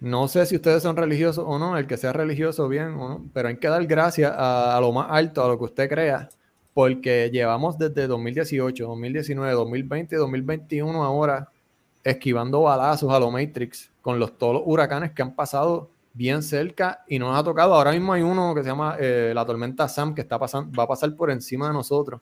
no 0.00 0.28
sé 0.28 0.46
si 0.46 0.54
ustedes 0.56 0.82
son 0.82 0.96
religiosos 0.96 1.44
o 1.46 1.58
no, 1.58 1.76
el 1.76 1.86
que 1.88 1.96
sea 1.96 2.12
religioso 2.12 2.68
bien 2.68 2.94
o 2.94 3.08
no, 3.08 3.24
pero 3.32 3.48
hay 3.48 3.56
que 3.56 3.66
dar 3.68 3.84
gracias 3.86 4.30
a, 4.32 4.76
a 4.76 4.80
lo 4.80 4.92
más 4.92 5.08
alto, 5.10 5.44
a 5.44 5.48
lo 5.48 5.58
que 5.58 5.64
usted 5.64 5.88
crea, 5.88 6.28
porque 6.72 7.30
llevamos 7.32 7.76
desde 7.78 8.06
2018, 8.06 8.86
2019, 8.86 9.52
2020, 9.52 10.16
2021 10.16 11.02
ahora 11.04 11.48
esquivando 12.04 12.62
balazos 12.62 13.12
a 13.12 13.18
lo 13.18 13.30
Matrix 13.32 13.90
con 14.00 14.20
los, 14.20 14.38
todos 14.38 14.54
los 14.54 14.62
huracanes 14.66 15.10
que 15.12 15.22
han 15.22 15.34
pasado 15.34 15.90
bien 16.18 16.42
cerca 16.42 17.04
y 17.06 17.16
nos 17.20 17.38
ha 17.38 17.44
tocado. 17.44 17.74
Ahora 17.74 17.92
mismo 17.92 18.12
hay 18.12 18.22
uno 18.22 18.52
que 18.52 18.62
se 18.64 18.68
llama 18.68 18.96
eh, 18.98 19.30
la 19.32 19.46
tormenta 19.46 19.86
Sam 19.88 20.16
que 20.16 20.20
está 20.20 20.36
pasando, 20.36 20.76
va 20.76 20.82
a 20.82 20.88
pasar 20.88 21.14
por 21.14 21.30
encima 21.30 21.68
de 21.68 21.72
nosotros. 21.72 22.20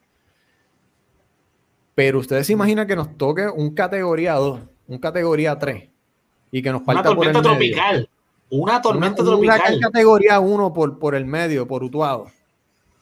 Pero 1.95 2.19
ustedes 2.19 2.45
se 2.45 2.53
imaginan 2.53 2.85
que 2.85 2.95
nos 2.95 3.17
toque 3.17 3.47
un 3.47 3.73
categoría 3.73 4.33
2, 4.35 4.59
un 4.87 4.97
categoría 4.99 5.57
3 5.57 5.89
y 6.51 6.61
que 6.61 6.71
nos 6.71 6.81
Una 6.85 7.01
por 7.01 7.25
el 7.25 7.33
tormenta 7.33 7.39
medio. 7.39 7.41
tropical. 7.75 8.09
Una 8.51 8.81
tormenta 8.81 9.21
Una- 9.23 9.31
tropical. 9.31 9.79
categoría 9.81 10.39
1 10.39 10.73
por, 10.73 10.99
por 10.99 11.15
el 11.15 11.25
medio, 11.25 11.67
por 11.67 11.83
Utuado. 11.83 12.27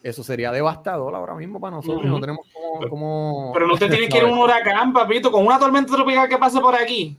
Eso 0.02 0.24
sería 0.24 0.52
devastador 0.52 1.14
ahora 1.14 1.36
mismo 1.36 1.60
para 1.60 1.76
nosotros. 1.76 2.06
No 2.06 2.22
tenemos 2.22 2.46
como. 2.54 2.90
como- 2.90 3.52
Pero 3.54 3.68
no 3.68 3.76
te 3.76 3.90
tienes 3.90 4.10
que 4.10 4.18
ir 4.18 4.24
a 4.24 4.28
un 4.28 4.38
huracán, 4.38 4.94
papito. 4.94 5.30
Con 5.30 5.46
una 5.46 5.60
tormenta 5.60 5.94
tropical 5.94 6.30
que 6.30 6.38
pase 6.38 6.62
por 6.62 6.74
aquí, 6.76 7.18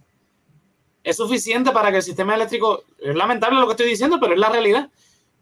es 1.07 1.17
suficiente 1.17 1.71
para 1.71 1.93
que 1.93 1.99
el 1.99 2.03
sistema 2.03 2.35
eléctrico, 2.35 2.83
es 2.99 3.15
lamentable 3.15 3.61
lo 3.61 3.67
que 3.67 3.75
estoy 3.75 3.89
diciendo, 3.89 4.19
pero 4.21 4.35
es 4.35 4.41
la 4.41 4.49
realidad. 4.49 4.91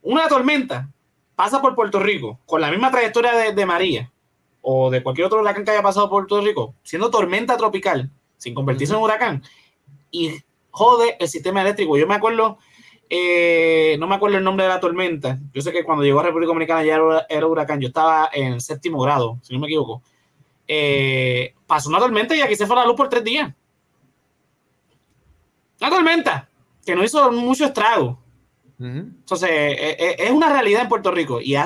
Una 0.03 0.28
tormenta 0.28 0.91
pasa 1.35 1.62
por 1.62 1.74
Puerto 1.74 1.99
Rico 2.01 2.39
con 2.45 2.61
la 2.61 2.70
misma 2.70 2.91
trayectoria 2.91 3.32
de, 3.32 3.55
de 3.55 3.65
María 3.65 4.12
o 4.61 4.91
de 4.91 5.03
cualquier 5.03 5.27
otro 5.27 5.41
huracán 5.41 5.65
que 5.65 5.70
haya 5.70 5.82
pasado 5.82 6.11
por 6.11 6.27
Puerto 6.27 6.47
Rico, 6.47 6.74
siendo 6.82 7.11
tormenta 7.11 7.57
tropical, 7.57 8.11
sin 8.36 8.53
convertirse 8.53 8.93
en 8.93 9.01
huracán, 9.01 9.43
y 10.11 10.35
jode 10.69 11.16
el 11.19 11.28
sistema 11.28 11.62
eléctrico. 11.62 11.97
Yo 11.97 12.07
me 12.07 12.15
acuerdo, 12.15 12.59
eh, 13.09 13.97
no 13.99 14.07
me 14.07 14.16
acuerdo 14.16 14.36
el 14.36 14.45
nombre 14.45 14.65
de 14.65 14.69
la 14.69 14.81
tormenta. 14.81 15.39
Yo 15.55 15.62
sé 15.62 15.73
que 15.73 15.82
cuando 15.82 16.05
llegó 16.05 16.20
a 16.20 16.24
República 16.24 16.49
Dominicana 16.49 16.85
ya 16.85 16.97
era, 16.97 17.27
era 17.27 17.47
huracán. 17.47 17.81
Yo 17.81 17.89
estaba 17.89 18.28
en 18.35 18.61
séptimo 18.61 19.01
grado, 19.01 19.39
si 19.41 19.55
no 19.55 19.61
me 19.61 19.66
equivoco. 19.66 20.03
Eh, 20.69 21.55
pasó 21.66 21.89
una 21.89 22.01
tormenta 22.01 22.36
y 22.36 22.43
aquí 22.43 22.55
se 22.55 22.66
fue 22.66 22.77
la 22.77 22.85
luz 22.85 22.97
por 22.97 23.09
tres 23.09 23.24
días. 23.24 23.51
Una 25.86 25.97
tormenta 25.97 26.48
que 26.85 26.94
no 26.94 27.05
hizo 27.05 27.31
mucho 27.32 27.66
estrago. 27.66 28.19
Entonces, 28.78 29.48
eh, 29.51 29.97
eh, 29.98 30.16
es 30.19 30.31
una 30.31 30.48
realidad 30.51 30.82
en 30.82 30.89
Puerto 30.89 31.11
Rico. 31.11 31.40
Y, 31.40 31.56
o 31.56 31.65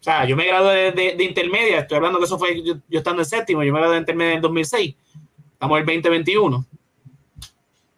sea, 0.00 0.24
yo 0.26 0.36
me 0.36 0.46
gradué 0.46 0.74
de, 0.74 0.92
de- 0.92 1.16
de 1.16 1.24
intermedia. 1.24 1.80
Estoy 1.80 1.96
hablando 1.96 2.18
que 2.18 2.24
eso 2.26 2.38
fue 2.38 2.62
yo, 2.62 2.74
yo 2.88 2.98
estando 2.98 3.22
en 3.22 3.26
séptimo. 3.26 3.62
Yo 3.64 3.72
me 3.72 3.78
gradué 3.80 3.94
de 3.96 4.00
intermedia 4.00 4.34
en 4.34 4.40
2006. 4.42 4.94
Estamos 5.54 5.76
en 5.78 5.80
el 5.88 6.02
2021. 6.02 6.56
O 6.58 6.64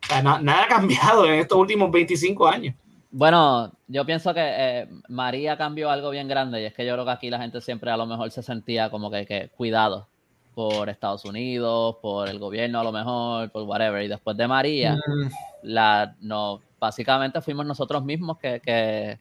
sea, 0.06 0.22
na- 0.22 0.40
nada 0.40 0.64
ha 0.64 0.68
cambiado 0.68 1.26
en 1.26 1.34
estos 1.34 1.58
últimos 1.58 1.90
25 1.90 2.48
años. 2.48 2.74
Bueno, 3.12 3.72
yo 3.88 4.06
pienso 4.06 4.32
que 4.32 4.40
eh, 4.42 4.88
María 5.08 5.56
cambió 5.56 5.90
algo 5.90 6.10
bien 6.10 6.28
grande 6.28 6.62
y 6.62 6.64
es 6.66 6.74
que 6.74 6.86
yo 6.86 6.92
creo 6.94 7.04
que 7.04 7.10
aquí 7.10 7.28
la 7.30 7.40
gente 7.40 7.60
siempre 7.60 7.90
a 7.90 7.96
lo 7.96 8.06
mejor 8.06 8.30
se 8.30 8.42
sentía 8.42 8.88
como 8.90 9.10
que, 9.10 9.26
que 9.26 9.50
cuidado 9.56 10.06
por 10.55 10.89
Estados 10.89 11.24
Unidos, 11.24 11.97
por 12.02 12.28
el 12.28 12.39
gobierno 12.39 12.81
a 12.81 12.85
lo 12.85 12.93
mejor, 12.93 13.51
por 13.51 13.62
whatever. 13.64 14.02
Y 14.05 14.09
después 14.09 14.36
de 14.36 14.48
María, 14.48 15.02
Mm, 15.06 15.28
la, 15.62 16.16
no, 16.20 16.60
básicamente 16.81 17.40
fuimos 17.43 17.66
nosotros 17.66 18.05
mismos 18.05 18.39
que, 18.39 18.60
que, 18.60 19.18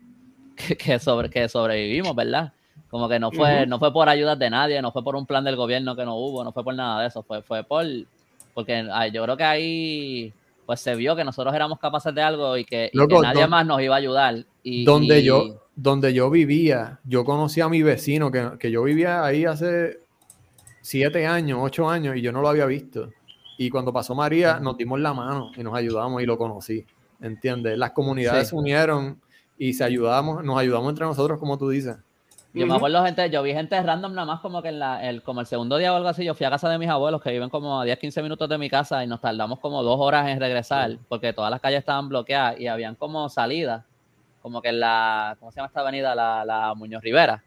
que, 0.77 0.99
sobre, 0.99 1.29
que 1.29 1.47
sobrevivimos, 1.49 2.15
¿verdad? 2.15 2.53
Como 2.89 3.07
que 3.09 3.19
no 3.19 3.31
fue, 3.31 3.65
no 3.67 3.79
fue 3.79 3.93
por 3.93 4.09
ayudas 4.09 4.39
de 4.39 4.49
nadie, 4.49 4.81
no 4.81 4.91
fue 4.91 5.03
por 5.03 5.15
un 5.15 5.25
plan 5.25 5.43
del 5.43 5.55
gobierno 5.55 5.95
que 5.95 6.05
no 6.05 6.15
hubo, 6.17 6.43
no 6.43 6.51
fue 6.51 6.63
por 6.63 6.73
nada 6.75 7.01
de 7.01 7.07
eso, 7.07 7.23
fue, 7.23 7.41
fue 7.43 7.63
por, 7.63 7.85
porque 8.53 8.87
ay, 8.91 9.11
yo 9.11 9.23
creo 9.23 9.37
que 9.37 9.43
ahí 9.43 10.33
pues 10.65 10.79
se 10.81 10.95
vio 10.95 11.15
que 11.15 11.23
nosotros 11.23 11.53
éramos 11.55 11.79
capaces 11.79 12.13
de 12.13 12.21
algo 12.21 12.57
y 12.57 12.65
que, 12.65 12.85
y 12.85 12.89
que 12.91 12.95
Loco, 12.97 13.21
nadie 13.21 13.41
don- 13.41 13.49
más 13.49 13.65
nos 13.65 13.81
iba 13.81 13.95
a 13.95 13.97
ayudar. 13.97 14.35
Y, 14.63 14.83
donde 14.85 15.19
y- 15.21 15.25
yo 15.25 15.43
donde 15.75 16.13
yo 16.13 16.29
vivía, 16.29 16.99
yo 17.05 17.23
conocí 17.23 17.61
a 17.61 17.69
mi 17.69 17.81
vecino 17.83 18.31
que, 18.31 18.51
que 18.59 18.69
yo 18.69 18.83
vivía 18.83 19.23
ahí 19.23 19.45
hace 19.45 19.97
siete 20.81 21.25
años, 21.27 21.59
ocho 21.61 21.89
años 21.89 22.15
y 22.15 22.21
yo 22.21 22.31
no 22.31 22.41
lo 22.41 22.49
había 22.49 22.65
visto. 22.65 23.09
Y 23.57 23.69
cuando 23.69 23.91
pasó 23.91 24.15
María, 24.15 24.59
nos 24.59 24.77
dimos 24.77 24.99
la 24.99 25.13
mano 25.13 25.51
y 25.55 25.63
nos 25.63 25.75
ayudamos 25.75 26.21
y 26.21 26.25
lo 26.25 26.37
conocí. 26.37 26.85
¿Entiendes? 27.21 27.77
Las 27.77 27.91
comunidades 27.91 28.43
Sí. 28.47 28.49
se 28.51 28.55
unieron 28.55 29.19
y 29.57 29.73
se 29.73 29.83
ayudamos, 29.83 30.43
nos 30.43 30.57
ayudamos 30.57 30.89
entre 30.89 31.05
nosotros, 31.05 31.37
como 31.39 31.57
tú 31.57 31.69
dices. 31.69 31.97
Yo 32.53 32.65
me 32.65 32.73
acuerdo 32.73 33.03
gente, 33.05 33.29
yo 33.29 33.43
vi 33.43 33.53
gente 33.53 33.79
random 33.79 34.13
nada 34.13 34.25
más 34.25 34.39
como 34.39 34.61
que 34.63 34.69
en 34.69 34.79
la, 34.79 35.07
el, 35.07 35.21
como 35.21 35.41
el 35.41 35.45
segundo 35.45 35.77
día 35.77 35.93
o 35.93 35.97
algo 35.97 36.09
así, 36.09 36.23
yo 36.23 36.33
fui 36.33 36.45
a 36.47 36.49
casa 36.49 36.67
de 36.69 36.79
mis 36.79 36.89
abuelos 36.89 37.21
que 37.21 37.29
viven 37.29 37.49
como 37.49 37.79
a 37.79 37.85
10, 37.85 37.99
15 37.99 38.23
minutos 38.23 38.49
de 38.49 38.57
mi 38.57 38.69
casa 38.71 39.03
y 39.03 39.07
nos 39.07 39.21
tardamos 39.21 39.59
como 39.59 39.83
dos 39.83 39.97
horas 39.99 40.27
en 40.29 40.39
regresar 40.39 40.97
porque 41.09 41.31
todas 41.31 41.51
las 41.51 41.59
calles 41.59 41.79
estaban 41.79 42.09
bloqueadas 42.09 42.59
y 42.59 42.65
habían 42.67 42.95
como 42.95 43.29
salidas, 43.29 43.83
como 44.41 44.61
que 44.63 44.69
en 44.69 44.79
la, 44.79 45.35
¿cómo 45.39 45.51
se 45.51 45.57
llama 45.57 45.67
esta 45.67 45.81
avenida? 45.81 46.15
La, 46.15 46.43
la 46.43 46.73
Muñoz 46.73 47.03
Rivera. 47.03 47.43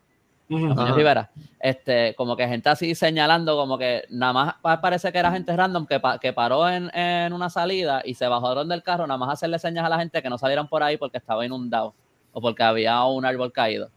Ajá. 0.51 0.93
Rivera, 0.93 1.31
este, 1.61 2.15
como 2.15 2.37
que 2.37 2.47
gente 2.47 2.69
así 2.69 2.95
señalando, 2.95 3.57
como 3.57 3.79
que 3.79 4.05
nada 4.11 4.33
más 4.33 4.55
pa- 4.61 4.81
parece 4.81 5.11
que 5.11 5.19
era 5.19 5.33
gente 5.33 5.57
random 5.57 5.87
que, 5.87 5.99
pa- 5.99 6.19
que 6.19 6.33
paró 6.33 6.69
en, 6.69 6.91
en 6.95 7.33
una 7.33 7.49
salida 7.49 8.03
y 8.05 8.15
se 8.15 8.27
bajaron 8.27 8.69
del 8.69 8.83
carro, 8.83 9.07
nada 9.07 9.17
más 9.19 9.31
hacerle 9.31 9.59
señas 9.59 9.85
a 9.85 9.89
la 9.89 9.99
gente 9.99 10.21
que 10.21 10.29
no 10.29 10.37
salieran 10.37 10.69
por 10.69 10.83
ahí 10.83 10.97
porque 10.99 11.19
estaba 11.19 11.47
inundado 11.47 11.95
o 12.33 12.41
porque 12.41 12.63
había 12.63 13.03
un 13.05 13.25
árbol 13.25 13.53
caído. 13.53 13.89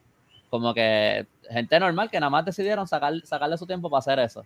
Como 0.49 0.73
que 0.73 1.25
gente 1.49 1.79
normal 1.79 2.09
que 2.09 2.19
nada 2.19 2.29
más 2.29 2.45
decidieron 2.45 2.87
sacar, 2.87 3.13
sacarle 3.25 3.57
su 3.57 3.65
tiempo 3.67 3.89
para 3.89 3.99
hacer 3.99 4.19
eso. 4.19 4.45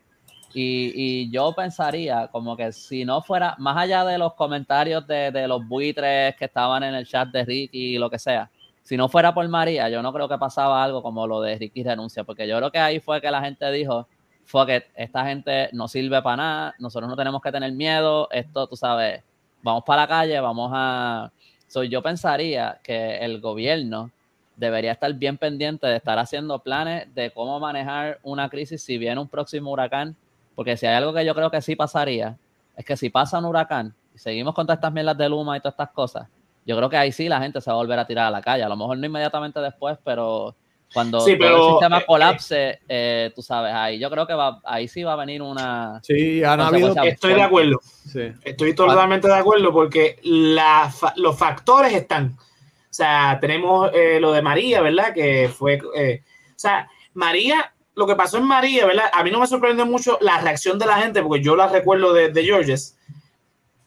Y, 0.52 0.92
y 0.96 1.30
yo 1.30 1.54
pensaría 1.54 2.28
como 2.32 2.58
que 2.58 2.72
si 2.72 3.06
no 3.06 3.22
fuera, 3.22 3.54
más 3.60 3.78
allá 3.78 4.04
de 4.04 4.18
los 4.18 4.34
comentarios 4.34 5.06
de, 5.06 5.30
de 5.32 5.48
los 5.48 5.68
buitres 5.68 6.36
que 6.38 6.46
estaban 6.46 6.82
en 6.82 6.96
el 6.96 7.06
chat 7.06 7.30
de 7.30 7.46
Ricky 7.46 7.96
y 7.96 7.98
lo 8.00 8.10
que 8.10 8.18
sea, 8.18 8.50
si 8.90 8.98
no 8.98 9.08
fuera 9.08 9.36
por 9.36 9.48
María, 9.48 9.88
yo 9.88 10.02
no 10.02 10.12
creo 10.12 10.28
que 10.28 10.40
pasaba 10.40 10.84
algo 10.84 11.04
como 11.04 11.28
lo 11.28 11.42
de 11.42 11.60
Ricky 11.60 11.84
renuncia, 11.84 12.24
porque 12.24 12.48
yo 12.48 12.58
creo 12.58 12.72
que 12.72 12.80
ahí 12.80 13.00
fue 13.00 13.22
que 13.22 13.30
la 13.30 13.40
gente 13.40 13.72
dijo, 13.72 14.08
fue 14.46 14.66
que 14.66 14.88
esta 14.96 15.28
gente 15.28 15.70
no 15.74 15.88
sirve 15.88 16.20
para 16.24 16.38
nada, 16.38 16.76
nosotros 16.80 17.08
no 17.08 17.16
tenemos 17.16 17.40
que 17.40 17.52
tener 17.52 17.72
miedo, 17.72 18.28
esto, 18.32 18.66
tú 18.66 18.76
sabes, 18.76 19.22
vamos 19.62 19.84
para 19.86 20.02
la 20.02 20.08
calle, 20.08 20.40
vamos 20.40 20.72
a... 20.74 21.32
So, 21.68 21.84
yo 21.84 22.02
pensaría 22.02 22.80
que 22.82 23.18
el 23.18 23.40
gobierno 23.40 24.10
debería 24.56 24.94
estar 24.94 25.14
bien 25.14 25.38
pendiente 25.38 25.86
de 25.86 25.98
estar 25.98 26.18
haciendo 26.18 26.58
planes 26.58 27.14
de 27.14 27.30
cómo 27.30 27.60
manejar 27.60 28.18
una 28.24 28.50
crisis 28.50 28.82
si 28.82 28.98
viene 28.98 29.22
un 29.22 29.28
próximo 29.28 29.70
huracán, 29.70 30.16
porque 30.56 30.78
si 30.78 30.88
hay 30.88 30.96
algo 30.96 31.14
que 31.14 31.24
yo 31.24 31.36
creo 31.36 31.52
que 31.52 31.62
sí 31.62 31.76
pasaría, 31.76 32.40
es 32.76 32.86
que 32.86 32.98
si 32.98 33.12
pasa 33.12 33.38
un 33.38 33.46
huracán 33.46 33.94
y 34.16 34.18
seguimos 34.18 34.56
con 34.56 34.66
todas 34.66 34.78
estas 34.78 34.92
mierdas 34.92 35.16
de 35.16 35.30
Luma 35.30 35.58
y 35.58 35.60
todas 35.60 35.74
estas 35.74 35.92
cosas, 35.92 36.28
yo 36.66 36.78
creo 36.78 36.90
que 36.90 36.98
ahí 36.98 37.12
sí 37.12 37.28
la 37.30 37.42
gente 37.42 37.62
se 37.62 37.70
va 37.70 37.76
a 37.76 37.78
volver 37.80 38.00
a 38.00 38.08
tirar 38.08 38.28
a 38.28 38.32
la 38.32 38.42
calle. 38.42 38.64
A 38.64 38.70
lo 38.70 38.78
mejor 38.78 38.98
no 38.98 39.06
inmediatamente 39.06 39.60
después, 39.60 39.98
pero 40.04 40.56
cuando 40.94 41.20
Sí, 41.22 41.38
todo 41.38 41.40
pero, 41.40 41.66
el 41.66 41.72
sistema 41.72 41.98
eh, 42.00 42.04
colapse, 42.06 42.80
eh, 42.88 43.32
tú 43.36 43.42
sabes, 43.42 43.74
ahí 43.74 44.00
yo 44.00 44.10
creo 44.10 44.26
que 44.26 44.34
va, 44.34 44.60
ahí 44.66 44.88
sí 44.88 45.04
va 45.04 45.14
a 45.14 45.18
venir 45.18 45.42
una... 45.42 46.00
Sí, 46.04 46.44
han 46.44 46.60
habido. 46.60 46.96
Estoy 47.04 47.34
de 47.36 47.42
acuerdo. 47.44 47.80
Sí. 47.84 48.32
Estoy 48.44 48.74
totalmente 48.74 49.28
de 49.28 49.36
acuerdo 49.36 49.72
porque 49.72 50.20
la 50.24 50.92
los 51.16 51.38
factores 51.38 51.94
están. 51.94 52.36
O 52.38 52.94
sea, 52.94 53.38
tenemos 53.40 53.92
eh, 53.94 54.20
lo 54.20 54.32
de 54.32 54.42
María, 54.42 54.82
¿verdad? 54.82 55.14
Que 55.14 55.48
fue. 55.48 55.80
eh, 55.96 56.24
o 56.50 56.60
sea, 56.60 56.90
María, 57.14 57.72
lo 57.94 58.08
que 58.08 58.16
pasó 58.16 58.38
en 58.38 58.46
María, 58.46 58.88
¿verdad? 58.88 59.06
A 59.14 59.24
mí 59.24 59.30
no 59.30 59.40
me 59.40 59.48
sorprendió 59.48 59.86
mucho 59.86 60.18
la 60.22 60.42
reacción 60.42 60.80
de 60.80 60.88
la 60.88 60.98
gente 60.98 61.22
porque 61.22 61.44
yo 61.44 61.56
la 61.56 61.68
recuerdo 61.68 62.14
de, 62.14 62.30
de 62.30 62.44
Georges, 62.44 62.98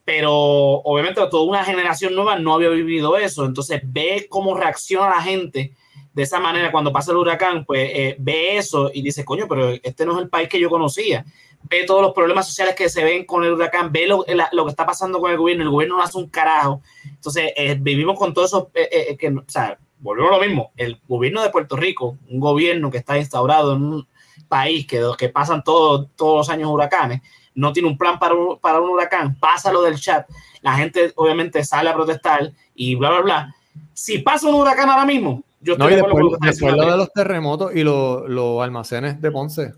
pero 0.05 0.33
obviamente 0.33 1.21
toda 1.31 1.45
una 1.45 1.65
generación 1.65 2.15
nueva 2.15 2.39
no 2.39 2.55
había 2.55 2.69
vivido 2.71 3.17
eso. 3.17 3.45
Entonces, 3.45 3.81
ve 3.85 4.27
cómo 4.29 4.57
reacciona 4.57 5.11
la 5.11 5.23
gente 5.23 5.75
de 6.13 6.23
esa 6.23 6.41
manera 6.41 6.71
cuando 6.71 6.93
pasa 6.93 7.13
el 7.13 7.19
huracán, 7.19 7.65
pues 7.65 7.91
eh, 7.93 8.17
ve 8.19 8.57
eso 8.57 8.91
y 8.93 9.03
dice, 9.03 9.25
coño, 9.25 9.47
pero 9.49 9.71
este 9.83 10.05
no 10.05 10.13
es 10.13 10.23
el 10.23 10.29
país 10.29 10.49
que 10.49 10.61
yo 10.61 10.69
conocía 10.69 11.25
ve 11.69 11.85
todos 11.85 12.03
los 12.03 12.13
problemas 12.13 12.47
sociales 12.47 12.75
que 12.75 12.89
se 12.89 13.05
ven 13.05 13.25
con 13.25 13.45
el 13.45 13.53
huracán, 13.53 13.93
ve 13.93 14.07
lo, 14.07 14.25
lo 14.53 14.65
que 14.65 14.71
está 14.71 14.87
pasando 14.87 15.21
con 15.21 15.31
el 15.31 15.39
gobierno, 15.39 15.65
el 15.65 15.71
gobierno 15.71 15.97
no 15.97 16.03
hace 16.03 16.19
un 16.19 16.29
carajo. 16.29 16.83
Entonces, 17.05 17.53
eh, 17.57 17.77
vivimos 17.81 18.19
con 18.19 18.35
todo 18.35 18.45
eso, 18.45 18.71
eh, 18.75 18.89
eh, 18.91 19.17
que, 19.17 19.29
o 19.29 19.45
sea, 19.47 19.79
volvemos 19.99 20.33
a 20.33 20.37
lo 20.37 20.43
mismo, 20.43 20.73
el 20.77 21.01
gobierno 21.07 21.43
de 21.43 21.51
Puerto 21.51 21.77
Rico, 21.77 22.19
un 22.29 22.41
gobierno 22.41 22.91
que 22.91 22.99
está 22.99 23.19
instaurado 23.19 23.75
en 23.75 23.83
un 23.83 24.09
país 24.49 24.87
que, 24.87 25.01
que 25.17 25.29
pasan 25.29 25.63
todos 25.63 26.09
todos 26.17 26.39
los 26.39 26.51
años 26.51 26.69
huracanes, 26.71 27.23
no 27.55 27.73
tiene 27.73 27.89
un 27.89 27.99
plan 27.99 28.19
para 28.19 28.35
un, 28.35 28.59
para 28.59 28.81
un 28.81 28.91
huracán, 28.91 29.35
pasa 29.37 29.73
lo 29.73 29.83
del 29.83 29.99
chat, 29.99 30.29
la 30.61 30.75
gente 30.75 31.13
obviamente 31.17 31.65
sale 31.65 31.91
a 31.91 31.95
protestar 31.95 32.53
y 32.75 32.95
bla, 32.95 33.11
bla, 33.11 33.21
bla. 33.21 33.55
Si 33.93 34.19
pasa 34.19 34.49
un 34.49 34.55
huracán 34.55 34.89
ahora 34.89 35.05
mismo, 35.05 35.43
yo 35.61 35.75
estoy 35.75 35.87
No, 35.87 35.91
y 35.91 35.97
de 35.97 36.03
después, 36.41 36.75
lo 36.77 36.91
de 36.91 36.97
los 36.97 37.13
terremotos 37.13 37.75
y 37.75 37.83
los, 37.85 38.29
los 38.29 38.63
almacenes 38.63 39.21
de 39.21 39.31
Ponce. 39.31 39.73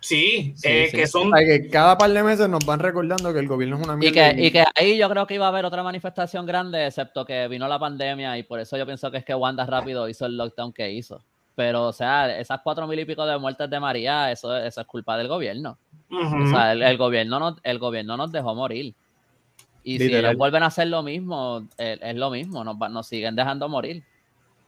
Sí, 0.00 0.54
Sí, 0.56 0.68
eh, 0.68 0.88
sí. 0.90 0.96
que 0.96 1.06
son 1.06 1.32
O 1.32 1.36
sea, 1.36 1.46
que 1.46 1.68
cada 1.68 1.98
par 1.98 2.10
de 2.10 2.22
meses 2.22 2.48
nos 2.48 2.64
van 2.64 2.80
recordando 2.80 3.32
que 3.34 3.38
el 3.38 3.46
gobierno 3.48 3.76
es 3.76 3.82
una 3.84 3.94
Y 4.00 4.10
mierda. 4.10 4.34
que, 4.34 4.42
y 4.46 4.50
que 4.50 4.64
ahí 4.74 4.96
yo 4.98 5.10
creo 5.10 5.26
que 5.26 5.34
iba 5.34 5.44
a 5.44 5.48
haber 5.48 5.66
otra 5.66 5.82
manifestación 5.82 6.46
grande, 6.46 6.86
excepto 6.86 7.24
que 7.26 7.48
vino 7.48 7.68
la 7.68 7.78
pandemia 7.78 8.38
y 8.38 8.42
por 8.42 8.60
eso 8.60 8.78
yo 8.78 8.86
pienso 8.86 9.10
que 9.10 9.18
es 9.18 9.24
que 9.24 9.34
Wanda 9.34 9.66
rápido 9.66 10.08
hizo 10.08 10.24
el 10.26 10.36
lockdown 10.38 10.72
que 10.72 10.90
hizo. 10.90 11.22
Pero, 11.54 11.88
o 11.88 11.92
sea, 11.92 12.38
esas 12.38 12.60
cuatro 12.62 12.86
mil 12.86 12.98
y 12.98 13.04
pico 13.04 13.26
de 13.26 13.36
muertes 13.38 13.68
de 13.68 13.80
María, 13.80 14.30
eso, 14.32 14.56
eso 14.56 14.80
es 14.80 14.86
culpa 14.86 15.16
del 15.18 15.28
gobierno. 15.28 15.78
O 16.10 16.46
sea, 16.48 16.72
el, 16.72 16.82
el 16.82 16.96
gobierno 16.96 17.38
nos, 17.38 17.54
el 17.62 17.78
gobierno 17.78 18.16
nos 18.16 18.32
dejó 18.32 18.54
morir. 18.54 18.94
Y 19.82 19.98
si 19.98 20.14
ellos 20.14 20.36
vuelven 20.36 20.62
a 20.62 20.66
hacer 20.66 20.88
lo 20.88 21.02
mismo, 21.02 21.66
eh, 21.78 21.98
es, 22.00 22.16
lo 22.16 22.30
mismo, 22.30 22.64
nos, 22.64 22.76
nos 22.90 23.06
siguen 23.06 23.34
dejando 23.36 23.68
morir. 23.68 24.02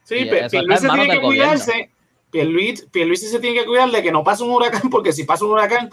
Sí, 0.03 0.25
Pierluisi 0.25 0.87
tiene 0.89 1.09
que 1.09 1.21
cuidarse. 1.21 1.89
Pierluisi, 2.31 2.87
Pierluisi 2.87 3.27
se 3.27 3.39
tiene 3.39 3.59
que 3.59 3.65
cuidar 3.65 3.89
de 3.91 4.01
que 4.01 4.11
no 4.11 4.23
pase 4.23 4.43
un 4.43 4.51
huracán, 4.51 4.89
porque 4.89 5.13
si 5.13 5.23
pasa 5.23 5.45
un 5.45 5.51
huracán, 5.51 5.89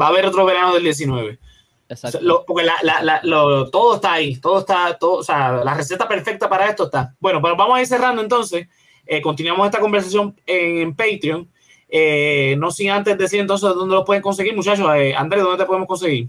va 0.00 0.06
a 0.06 0.08
haber 0.10 0.26
otro 0.26 0.44
verano 0.44 0.74
del 0.74 0.82
19. 0.84 1.38
O 1.38 1.92
Exacto. 1.92 2.18
sea, 2.18 2.26
lo- 2.26 2.44
porque 2.44 2.64
la- 2.64 2.76
la- 2.82 3.02
la- 3.02 3.20
lo- 3.24 3.68
todo 3.70 3.96
está 3.96 4.12
ahí, 4.12 4.36
todo 4.36 4.60
está, 4.60 4.96
todo, 4.98 5.14
o 5.14 5.22
sea, 5.24 5.64
la 5.64 5.74
receta 5.74 6.06
perfecta 6.06 6.48
para 6.48 6.68
esto 6.68 6.84
está. 6.84 7.14
Bueno, 7.18 7.40
pero 7.42 7.56
vamos 7.56 7.76
a 7.76 7.80
ir 7.80 7.86
cerrando 7.86 8.22
entonces. 8.22 8.68
Eh, 9.06 9.20
continuamos 9.20 9.66
esta 9.66 9.80
conversación 9.80 10.36
en, 10.46 10.94
Patreon. 10.94 11.48
Eh, 11.88 12.54
no 12.58 12.70
sin 12.70 12.90
antes 12.90 13.18
decir 13.18 13.40
entonces 13.40 13.68
dónde 13.70 13.94
lo 13.94 14.04
pueden 14.04 14.22
conseguir, 14.22 14.54
muchachos. 14.54 14.88
Eh, 14.94 15.14
Andrés, 15.14 15.42
¿dónde 15.42 15.58
te 15.58 15.66
podemos 15.66 15.88
conseguir? 15.88 16.28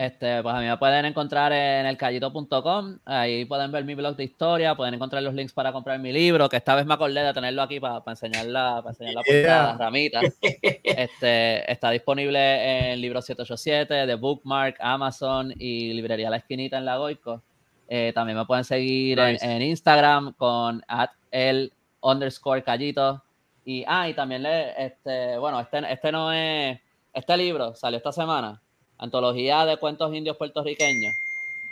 Este, 0.00 0.42
pues 0.42 0.54
a 0.54 0.60
mí 0.60 0.66
me 0.66 0.78
pueden 0.78 1.04
encontrar 1.04 1.52
en 1.52 1.84
elcallito.com, 1.84 2.98
ahí 3.04 3.44
pueden 3.44 3.70
ver 3.70 3.84
mi 3.84 3.94
blog 3.94 4.16
de 4.16 4.24
historia, 4.24 4.74
pueden 4.74 4.94
encontrar 4.94 5.22
los 5.22 5.34
links 5.34 5.52
para 5.52 5.72
comprar 5.72 5.98
mi 5.98 6.10
libro, 6.10 6.48
que 6.48 6.56
esta 6.56 6.74
vez 6.74 6.86
me 6.86 6.94
acordé 6.94 7.22
de 7.22 7.34
tenerlo 7.34 7.60
aquí 7.60 7.80
para, 7.80 8.02
enseñar 8.06 8.46
la, 8.46 8.76
para 8.76 8.92
enseñar 8.92 9.14
la 9.16 9.22
portada, 9.22 9.76
ramita. 9.76 10.20
Este, 10.82 11.70
está 11.70 11.90
disponible 11.90 12.92
en 12.92 13.00
Libro 13.02 13.20
787, 13.20 14.06
de 14.06 14.14
Bookmark, 14.14 14.76
Amazon 14.80 15.52
y 15.58 15.92
Librería 15.92 16.30
La 16.30 16.38
Esquinita 16.38 16.78
en 16.78 16.86
La 16.86 16.96
Goico. 16.96 17.42
Eh, 17.86 18.12
también 18.14 18.38
me 18.38 18.46
pueden 18.46 18.64
seguir 18.64 19.18
en, 19.18 19.60
Instagram 19.60 20.32
con 20.32 20.82
at 20.88 21.10
el 21.30 21.74
underscore 22.02 22.62
callito. 22.62 23.22
Y, 23.64 23.84
ah, 23.86 24.08
y 24.08 24.14
también 24.14 24.42
le, 24.42 24.84
este, 24.84 25.38
bueno, 25.38 25.60
este, 25.60 25.80
este 25.92 26.12
no 26.12 26.32
es, 26.32 26.78
este 27.12 27.36
libro 27.36 27.74
salió 27.74 27.98
esta 27.98 28.12
semana 28.12 28.60
antología 29.00 29.64
de 29.64 29.78
cuentos 29.78 30.14
indios 30.14 30.36
puertorriqueños, 30.36 31.12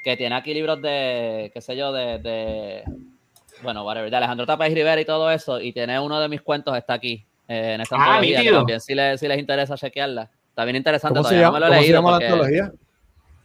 que 0.03 0.17
tiene 0.17 0.35
aquí 0.35 0.55
libros 0.55 0.81
de, 0.81 1.51
qué 1.53 1.61
sé 1.61 1.77
yo, 1.77 1.93
de, 1.93 2.83
bueno, 3.63 3.85
whatever, 3.85 4.11
de 4.11 4.17
Alejandro 4.17 4.47
Tapaz 4.47 4.73
Rivera 4.73 5.01
y 5.01 5.05
todo 5.05 5.31
eso, 5.31 5.61
y 5.61 5.73
tiene 5.73 6.01
uno 6.01 6.21
de 6.21 6.29
mis 6.29 6.41
cuentos, 6.41 6.77
está 6.77 6.95
aquí, 6.95 7.25
eh, 7.47 7.75
en 7.75 7.81
esta 7.83 7.97
ah, 7.97 8.17
antología, 8.17 8.53
también 8.53 8.81
si 8.81 8.95
les, 8.95 9.21
si 9.21 9.29
les 9.29 9.39
interesa 9.39 9.77
chequearla. 9.77 10.31
Está 10.49 10.65
bien 10.65 10.77
interesante, 10.77 11.21
todavía 11.21 11.43
no 11.43 11.53
me 11.53 11.61
lo 11.61 11.67
he 11.67 11.71
leído. 11.71 11.87
Se 11.87 11.93
llama 11.93 12.19
la 12.19 12.27
antología? 12.27 12.73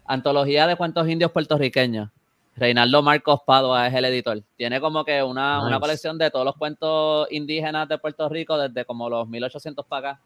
Antología 0.05 0.67
de 0.67 0.75
cuentos 0.75 1.07
indios 1.07 1.31
puertorriqueños. 1.31 2.09
Reinaldo 2.55 3.01
Marcos 3.01 3.41
Padua 3.45 3.87
es 3.87 3.93
el 3.93 4.05
editor. 4.05 4.41
Tiene 4.55 4.79
como 4.79 5.03
que 5.03 5.23
una, 5.23 5.65
una, 5.65 5.79
colección 5.79 6.17
de 6.17 6.29
todos 6.29 6.45
los 6.45 6.55
cuentos 6.55 7.27
indígenas 7.31 7.89
de 7.89 7.97
Puerto 7.97 8.29
Rico 8.29 8.57
desde 8.57 8.85
como 8.85 9.09
los 9.09 9.27
1800 9.27 9.85
para 9.85 10.09
acá. 10.11 10.21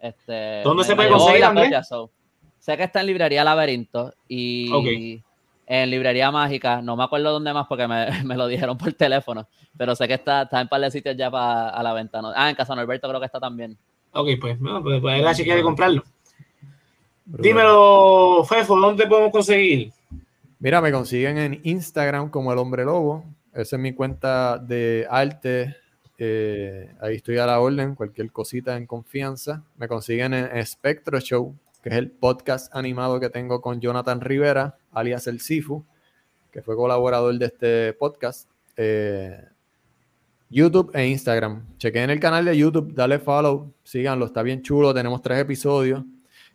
Este, 0.00 0.62
¿Dónde 0.62 0.84
se 0.84 0.96
puede 0.96 1.10
conseguir? 1.10 1.44
Sé 2.58 2.76
que 2.76 2.84
está 2.84 3.00
en 3.00 3.06
librería 3.06 3.44
Laberinto 3.44 4.12
y 4.26 5.22
en 5.66 5.90
librería 5.90 6.30
Mágica. 6.32 6.82
No 6.82 6.96
me 6.96 7.04
acuerdo 7.04 7.30
dónde 7.30 7.52
más 7.52 7.66
porque 7.66 7.86
me, 8.24 8.36
lo 8.36 8.46
dijeron 8.48 8.76
por 8.76 8.92
teléfono, 8.92 9.48
pero 9.76 9.94
sé 9.94 10.08
que 10.08 10.14
está, 10.14 10.42
está 10.42 10.60
en 10.60 10.68
par 10.68 10.80
de 10.80 10.90
sitios 10.90 11.16
ya 11.16 11.30
para 11.30 11.70
a 11.70 11.82
la 11.82 11.92
venta. 11.92 12.20
Ah, 12.34 12.50
en 12.50 12.56
Casa 12.56 12.74
Norberto 12.74 13.08
creo 13.08 13.20
que 13.20 13.26
está 13.26 13.38
también. 13.38 13.78
Ok, 14.12 14.28
pues, 14.40 14.60
no, 14.60 14.82
pues, 14.82 15.00
pues 15.00 15.20
era 15.20 15.34
chequear 15.34 15.58
y 15.58 15.62
comprarlo. 15.62 16.02
Dímelo, 17.24 18.42
Fefo, 18.48 18.78
¿dónde 18.80 19.06
podemos 19.06 19.30
conseguir? 19.30 19.92
Mira, 20.60 20.80
me 20.80 20.92
consiguen 20.92 21.38
en 21.38 21.60
Instagram 21.62 22.30
como 22.30 22.52
el 22.52 22.58
hombre 22.58 22.84
lobo. 22.84 23.24
Esa 23.52 23.76
es 23.76 23.82
mi 23.82 23.92
cuenta 23.92 24.58
de 24.58 25.06
arte. 25.08 25.76
Eh, 26.18 26.92
ahí 27.00 27.16
estoy 27.16 27.38
a 27.38 27.46
la 27.46 27.60
orden, 27.60 27.94
cualquier 27.94 28.32
cosita 28.32 28.76
en 28.76 28.86
confianza. 28.86 29.62
Me 29.76 29.86
consiguen 29.86 30.34
en 30.34 30.66
Spectro 30.66 31.20
Show 31.20 31.54
que 31.82 31.90
es 31.90 31.94
el 31.94 32.10
podcast 32.10 32.74
animado 32.74 33.20
que 33.20 33.30
tengo 33.30 33.60
con 33.60 33.80
Jonathan 33.80 34.20
Rivera, 34.20 34.76
alias 34.92 35.26
El 35.26 35.40
Sifu, 35.40 35.84
que 36.50 36.62
fue 36.62 36.76
colaborador 36.76 37.38
de 37.38 37.46
este 37.46 37.92
podcast. 37.92 38.48
Eh, 38.76 39.44
YouTube 40.50 40.90
e 40.94 41.06
Instagram. 41.06 41.76
Chequen 41.76 42.10
el 42.10 42.20
canal 42.20 42.44
de 42.44 42.56
YouTube, 42.56 42.94
dale 42.94 43.18
follow, 43.18 43.72
síganlo, 43.84 44.26
está 44.26 44.42
bien 44.42 44.62
chulo. 44.62 44.94
Tenemos 44.94 45.22
tres 45.22 45.38
episodios. 45.38 46.02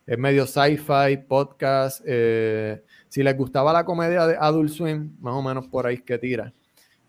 Es 0.05 0.17
medio 0.17 0.45
sci-fi, 0.45 1.17
podcast. 1.27 2.01
Eh, 2.05 2.83
si 3.13 3.21
les 3.21 3.37
gustaba 3.37 3.71
la 3.71 3.85
comedia 3.85 4.25
de 4.25 4.35
Adult 4.39 4.71
Swim, 4.71 5.15
más 5.19 5.35
o 5.35 5.43
menos 5.43 5.67
por 5.67 5.85
ahí 5.85 5.97
es 5.97 6.01
que 6.01 6.17
tira, 6.17 6.51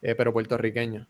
eh, 0.03 0.15
pero 0.15 0.35
puertorriqueño. 0.35 1.07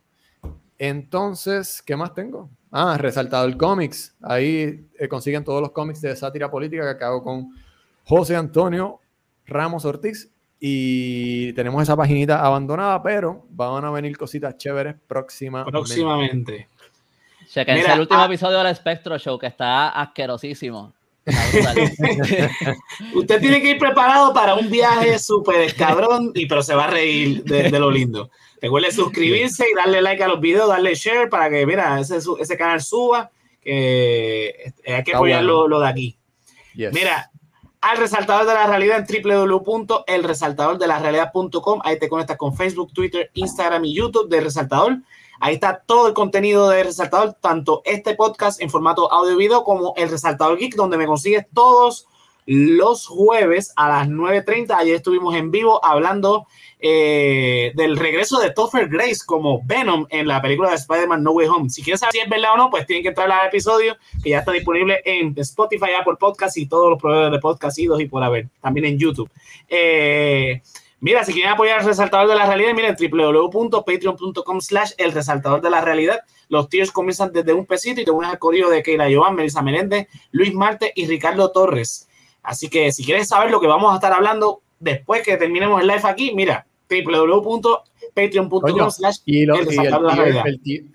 Entonces, 0.78 1.82
¿qué 1.82 1.96
más 1.96 2.14
tengo? 2.14 2.48
Ah, 2.70 2.96
resaltado 2.96 3.44
el 3.44 3.56
cómics. 3.56 4.14
Ahí 4.22 4.86
eh, 4.96 5.08
consiguen 5.08 5.42
todos 5.42 5.60
los 5.60 5.72
cómics 5.72 6.00
de 6.00 6.14
sátira 6.14 6.48
política 6.48 6.96
que 6.96 7.04
hago 7.04 7.24
con 7.24 7.56
José 8.04 8.36
Antonio 8.36 9.00
Ramos 9.46 9.84
Ortiz. 9.84 10.30
Y 10.60 11.52
tenemos 11.54 11.82
esa 11.82 11.96
paginita 11.96 12.46
abandonada, 12.46 13.02
pero 13.02 13.44
van 13.50 13.84
a 13.84 13.90
venir 13.90 14.16
cositas 14.16 14.56
chéveres 14.56 14.94
próximamente. 15.08 15.72
Próximamente. 15.72 16.68
Chequense 17.48 17.92
el 17.92 17.98
último 17.98 18.20
ah, 18.20 18.26
episodio 18.26 18.62
del 18.62 18.76
Spectro 18.76 19.18
Show, 19.18 19.40
que 19.40 19.48
está 19.48 19.88
asquerosísimo. 19.88 20.94
Usted 23.14 23.40
tiene 23.40 23.62
que 23.62 23.70
ir 23.70 23.78
preparado 23.78 24.34
para 24.34 24.54
un 24.54 24.70
viaje 24.70 25.18
súper 25.18 25.62
escabrón, 25.62 26.32
y, 26.34 26.44
pero 26.46 26.62
se 26.62 26.74
va 26.74 26.84
a 26.84 26.90
reír 26.90 27.42
de, 27.44 27.70
lo 27.70 27.90
lindo. 27.90 28.30
Recuerde 28.60 28.92
suscribirse 28.92 29.64
y 29.70 29.74
darle 29.74 30.02
like 30.02 30.22
a 30.22 30.28
los 30.28 30.38
videos, 30.40 30.68
darle 30.68 30.94
share 30.94 31.30
para 31.30 31.48
que, 31.50 31.66
mira, 31.66 31.98
ese, 32.00 32.18
ese 32.18 32.56
canal 32.56 32.80
suba, 32.82 33.30
que 33.62 34.72
hay 34.86 35.02
que 35.02 35.14
apoyar 35.14 35.42
lo, 35.42 35.80
de 35.80 35.88
aquí. 35.88 36.16
Mira, 36.74 37.30
al 37.80 37.96
resaltador 37.98 38.46
de 38.46 38.54
la 38.54 38.66
realidad 38.66 38.98
en 38.98 39.06
www.elresaltadordelarealidad.com. 39.06 41.80
Ahí 41.84 41.98
te 41.98 42.08
conectas 42.08 42.38
con 42.38 42.56
Facebook, 42.56 42.92
Twitter, 42.92 43.30
Instagram 43.34 43.84
y 43.84 43.94
YouTube 43.94 44.28
de 44.28 44.40
Resaltador. 44.40 44.98
Ahí 45.40 45.54
está 45.54 45.82
todo 45.84 46.08
el 46.08 46.14
contenido 46.14 46.68
de 46.68 46.84
Resaltador, 46.84 47.34
tanto 47.40 47.82
este 47.84 48.14
podcast 48.14 48.60
en 48.60 48.70
formato 48.70 49.12
audio 49.12 49.32
y 49.32 49.36
video 49.36 49.64
como 49.64 49.94
el 49.96 50.10
Resaltador 50.10 50.58
Geek, 50.58 50.74
donde 50.74 50.96
me 50.96 51.06
consigues 51.06 51.46
todos 51.52 52.06
los 52.46 53.06
jueves 53.06 53.72
a 53.76 53.88
las 53.88 54.08
9.30. 54.08 54.76
Ayer 54.76 54.96
estuvimos 54.96 55.34
en 55.34 55.50
vivo 55.50 55.84
hablando 55.84 56.46
eh, 56.78 57.72
del 57.74 57.96
regreso 57.96 58.38
de 58.38 58.50
Topher 58.50 58.88
Grace 58.88 59.20
como 59.24 59.62
Venom 59.64 60.06
en 60.10 60.26
la 60.26 60.42
película 60.42 60.70
de 60.70 60.76
Spider-Man 60.76 61.22
No 61.22 61.32
Way 61.32 61.48
Home. 61.48 61.70
Si 61.70 61.82
quieres 61.82 62.00
saber 62.00 62.12
si 62.12 62.20
es 62.20 62.28
verdad 62.28 62.52
o 62.54 62.56
no, 62.56 62.70
pues 62.70 62.86
tienen 62.86 63.02
que 63.02 63.08
entrar 63.08 63.30
al 63.30 63.48
episodio 63.48 63.96
que 64.22 64.30
ya 64.30 64.40
está 64.40 64.52
disponible 64.52 65.00
en 65.04 65.34
Spotify, 65.38 65.92
Apple 65.98 66.16
Podcast 66.18 66.56
y 66.58 66.66
todos 66.66 66.90
los 66.90 67.00
proveedores 67.00 67.32
de 67.32 67.38
podcast 67.38 67.78
y 67.78 67.88
por 68.06 68.22
haber. 68.22 68.48
También 68.60 68.86
en 68.86 68.98
YouTube. 68.98 69.30
Eh, 69.68 70.60
Mira, 71.04 71.22
si 71.22 71.34
quieren 71.34 71.52
apoyar 71.52 71.80
al 71.80 71.84
resaltador 71.84 72.30
de 72.30 72.34
la 72.34 72.46
realidad, 72.46 72.72
miren 72.72 72.96
www.patreon.com 72.96 74.60
slash 74.62 74.92
el 74.96 75.12
resaltador 75.12 75.60
de 75.60 75.68
la 75.68 75.82
realidad. 75.82 76.20
Los 76.48 76.70
tiers 76.70 76.90
comienzan 76.90 77.30
desde 77.30 77.52
un 77.52 77.66
pesito 77.66 78.00
y 78.00 78.06
te 78.06 78.10
unes 78.10 78.30
al 78.30 78.38
corrido 78.38 78.70
de 78.70 78.82
Keila 78.82 79.08
Joan, 79.14 79.34
Melissa 79.34 79.60
Meléndez, 79.60 80.08
Luis 80.32 80.54
Marte 80.54 80.94
y 80.96 81.06
Ricardo 81.06 81.52
Torres. 81.52 82.08
Así 82.42 82.70
que 82.70 82.90
si 82.90 83.04
quieres 83.04 83.28
saber 83.28 83.50
lo 83.50 83.60
que 83.60 83.66
vamos 83.66 83.92
a 83.92 83.96
estar 83.96 84.14
hablando 84.14 84.62
después 84.80 85.20
que 85.20 85.36
terminemos 85.36 85.78
el 85.82 85.88
live 85.88 86.00
aquí, 86.04 86.32
mira, 86.34 86.66
www.patreon.com 86.88 88.90
slash 88.90 89.18
el 89.26 89.58
resaltador 89.58 90.10
de 90.10 90.16
la 90.16 90.24
realidad. 90.24 90.44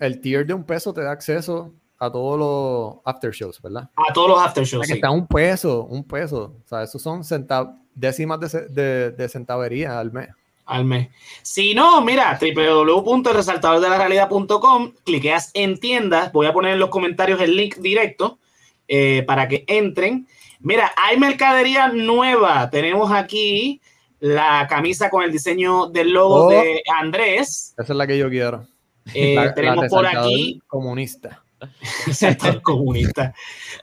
El 0.00 0.20
tier 0.20 0.44
de 0.44 0.54
un 0.54 0.64
peso 0.64 0.92
te 0.92 1.04
da 1.04 1.12
acceso 1.12 1.72
a 2.00 2.10
todos 2.10 2.36
los 2.36 2.96
after 3.04 3.30
shows, 3.30 3.62
¿verdad? 3.62 3.88
A 3.94 4.12
todos 4.12 4.30
los 4.30 4.40
after 4.40 4.64
shows. 4.64 4.88
sí. 4.88 4.94
Está 4.94 5.12
un 5.12 5.28
peso, 5.28 5.84
un 5.84 6.02
peso. 6.02 6.56
O 6.64 6.66
sea, 6.66 6.82
esos 6.82 7.00
son 7.00 7.22
centavos 7.22 7.76
décimas 7.94 8.40
de, 8.40 9.12
de, 9.12 9.28
centavería 9.28 10.00
al 10.00 10.12
mes. 10.12 10.30
Al 10.66 10.84
mes. 10.84 11.08
Si 11.42 11.74
no, 11.74 12.00
mira, 12.00 12.38
www.resaltadordelarrealidad.com, 12.40 14.92
cliqueas 15.04 15.50
en 15.54 15.78
tiendas, 15.78 16.32
voy 16.32 16.46
a 16.46 16.52
poner 16.52 16.74
en 16.74 16.78
los 16.78 16.90
comentarios 16.90 17.40
el 17.40 17.56
link 17.56 17.76
directo 17.76 18.38
eh, 18.86 19.24
para 19.26 19.48
que 19.48 19.64
entren. 19.66 20.28
Mira, 20.60 20.92
hay 20.96 21.18
mercadería 21.18 21.88
nueva. 21.88 22.70
Tenemos 22.70 23.10
aquí 23.12 23.80
la 24.20 24.66
camisa 24.68 25.10
con 25.10 25.24
el 25.24 25.32
diseño 25.32 25.88
del 25.88 26.12
logo 26.12 26.46
oh. 26.46 26.50
de 26.50 26.82
Andrés. 26.98 27.74
Esa 27.76 27.92
es 27.92 27.96
la 27.96 28.06
que 28.06 28.18
yo 28.18 28.28
quiero. 28.28 28.66
Eh, 29.14 29.50
tenemos 29.54 29.86
por 29.88 30.06
aquí. 30.06 30.60
Comunista. 30.66 31.42
comunista. 32.62 33.34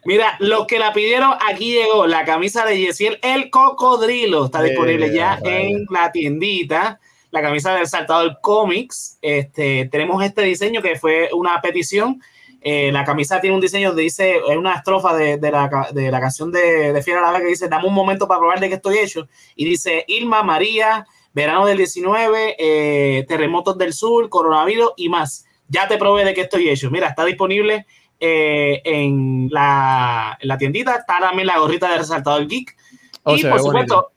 Mira, 0.05 0.35
los 0.39 0.67
que 0.67 0.79
la 0.79 0.93
pidieron, 0.93 1.33
aquí 1.47 1.73
llegó 1.73 2.07
la 2.07 2.25
camisa 2.25 2.65
de 2.65 2.79
Yesiel, 2.79 3.19
el 3.21 3.49
cocodrilo. 3.49 4.45
Está 4.45 4.61
disponible 4.61 5.13
ya 5.13 5.39
en 5.43 5.85
la 5.89 6.11
tiendita. 6.11 6.99
La 7.31 7.41
camisa 7.41 7.75
del 7.75 7.87
Saltador 7.87 8.39
Comics. 8.41 9.17
Este, 9.21 9.87
tenemos 9.91 10.23
este 10.23 10.43
diseño 10.43 10.81
que 10.81 10.95
fue 10.95 11.29
una 11.33 11.59
petición. 11.61 12.21
Eh, 12.61 12.91
la 12.91 13.03
camisa 13.03 13.39
tiene 13.39 13.55
un 13.55 13.61
diseño 13.61 13.89
donde 13.89 14.03
dice, 14.03 14.37
es 14.37 14.57
una 14.57 14.75
estrofa 14.75 15.15
de, 15.15 15.37
la, 15.39 15.89
de 15.93 16.11
la, 16.11 16.19
canción 16.19 16.51
de, 16.51 16.91
de 16.91 17.01
Fiera 17.03 17.31
la 17.31 17.39
que 17.39 17.45
dice, 17.45 17.67
dame 17.67 17.87
un 17.87 17.93
momento 17.93 18.27
para 18.27 18.39
probar 18.39 18.59
de 18.59 18.69
qué 18.69 18.75
estoy 18.75 18.97
hecho. 18.97 19.27
Y 19.55 19.65
dice, 19.65 20.03
Irma, 20.07 20.41
María, 20.43 21.05
verano 21.33 21.65
del 21.65 21.77
19, 21.77 22.55
eh, 22.57 23.25
terremotos 23.27 23.77
del 23.77 23.93
sur, 23.93 24.27
coronavirus 24.29 24.93
y 24.97 25.09
más 25.09 25.46
ya 25.69 25.87
te 25.87 25.97
probé 25.97 26.25
de 26.25 26.33
qué 26.33 26.41
estoy 26.41 26.69
hecho. 26.69 26.89
Mira, 26.91 27.07
está 27.07 27.25
disponible 27.25 27.85
eh, 28.19 28.81
en, 28.83 29.49
la, 29.51 30.37
tiendita. 30.57 30.95
Está 30.95 31.19
también 31.19 31.47
la 31.47 31.59
gorrita 31.59 31.89
de 31.89 31.99
resaltador 31.99 32.47
geek. 32.47 32.75
Oh, 33.23 33.35
y 33.35 33.43
por 33.43 33.59
supuesto, 33.59 34.11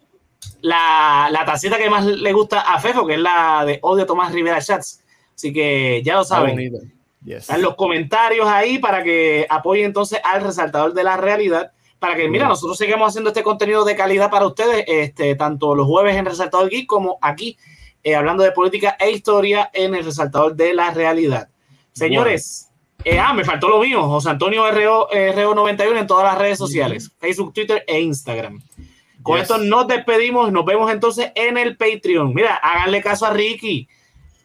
la, 0.62 1.28
la, 1.30 1.44
tacita 1.44 1.78
que 1.78 1.90
más 1.90 2.04
le 2.04 2.32
gusta 2.32 2.60
a 2.60 2.78
Fefo, 2.78 3.06
que 3.06 3.14
es 3.14 3.20
la 3.20 3.64
de 3.64 3.78
Odio 3.82 4.06
Tomás 4.06 4.32
Rivera 4.32 4.60
Chats. 4.60 5.02
Así 5.34 5.52
que 5.52 6.02
ya 6.04 6.16
lo 6.16 6.24
saben. 6.24 6.72
Están 7.26 7.62
los 7.62 7.74
comentarios 7.74 8.46
ahí 8.46 8.78
para 8.78 9.02
que 9.02 9.46
apoyen 9.48 9.86
entonces 9.86 10.20
al 10.24 10.42
resaltador 10.42 10.94
de 10.94 11.04
la 11.04 11.16
realidad. 11.16 11.72
Para 11.98 12.16
que, 12.16 12.28
mira, 12.28 12.48
nosotros 12.48 12.78
seguimos 12.78 13.08
haciendo 13.08 13.28
este 13.28 13.42
contenido 13.42 13.84
de 13.84 13.94
calidad 13.94 14.30
para 14.30 14.46
ustedes, 14.46 14.84
este, 14.86 15.34
tanto 15.34 15.74
los 15.74 15.86
jueves 15.86 16.16
en 16.16 16.24
Resaltador 16.24 16.70
Geek 16.70 16.86
como 16.86 17.18
aquí 17.20 17.58
eh, 18.02 18.14
hablando 18.14 18.42
de 18.42 18.52
política 18.52 18.96
e 18.98 19.10
historia 19.10 19.70
en 19.72 19.94
el 19.94 20.04
resaltador 20.04 20.54
de 20.54 20.74
la 20.74 20.90
realidad. 20.92 21.48
Señores, 21.92 22.70
eh, 23.04 23.18
ah, 23.18 23.32
me 23.32 23.44
faltó 23.44 23.68
lo 23.68 23.80
mío, 23.80 24.02
José 24.04 24.30
Antonio 24.30 24.70
RO, 24.70 25.08
RO91 25.10 25.98
en 25.98 26.06
todas 26.06 26.24
las 26.24 26.38
redes 26.38 26.58
sociales, 26.58 27.10
Facebook, 27.18 27.52
Twitter 27.52 27.84
e 27.86 28.00
Instagram. 28.00 28.60
Con 29.22 29.36
Yes. 29.36 29.42
esto 29.42 29.58
nos 29.58 29.86
despedimos. 29.86 30.50
Nos 30.50 30.64
vemos 30.64 30.90
entonces 30.90 31.30
en 31.34 31.58
el 31.58 31.76
Patreon. 31.76 32.34
Mira, 32.34 32.54
háganle 32.54 33.02
caso 33.02 33.26
a 33.26 33.32
Ricky. 33.32 33.86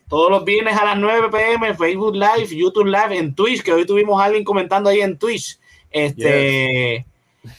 Todos 0.10 0.30
los 0.30 0.44
viernes 0.46 0.78
a 0.78 0.86
las 0.86 0.98
9 0.98 1.30
pm, 1.32 1.74
Facebook 1.76 2.14
Live, 2.16 2.48
YouTube 2.56 2.86
Live, 2.86 3.18
en 3.18 3.34
Twitch, 3.34 3.64
que 3.64 3.74
hoy 3.74 3.86
tuvimos 3.86 4.22
a 4.22 4.26
alguien 4.26 4.44
comentando 4.44 4.90
ahí 4.90 5.02
en 5.02 5.18
Twitch. 5.18 5.58
Este, 5.90 7.06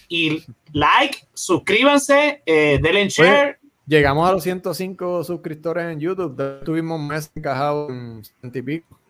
Y 0.09 0.43
like, 0.73 1.27
suscríbanse, 1.32 2.43
eh, 2.44 2.78
denle 2.82 3.02
en 3.02 3.09
share. 3.09 3.59
Llegamos 3.86 4.28
a 4.28 4.32
los 4.32 4.42
105 4.42 5.22
suscriptores 5.22 5.92
en 5.92 6.00
YouTube. 6.00 6.36
ya 6.36 6.64
Tuvimos 6.64 7.00
meses 7.00 7.30
encajados 7.34 7.90
en 7.90 8.24
70 8.24 8.58
y 8.58 8.62
pico. 8.62 9.00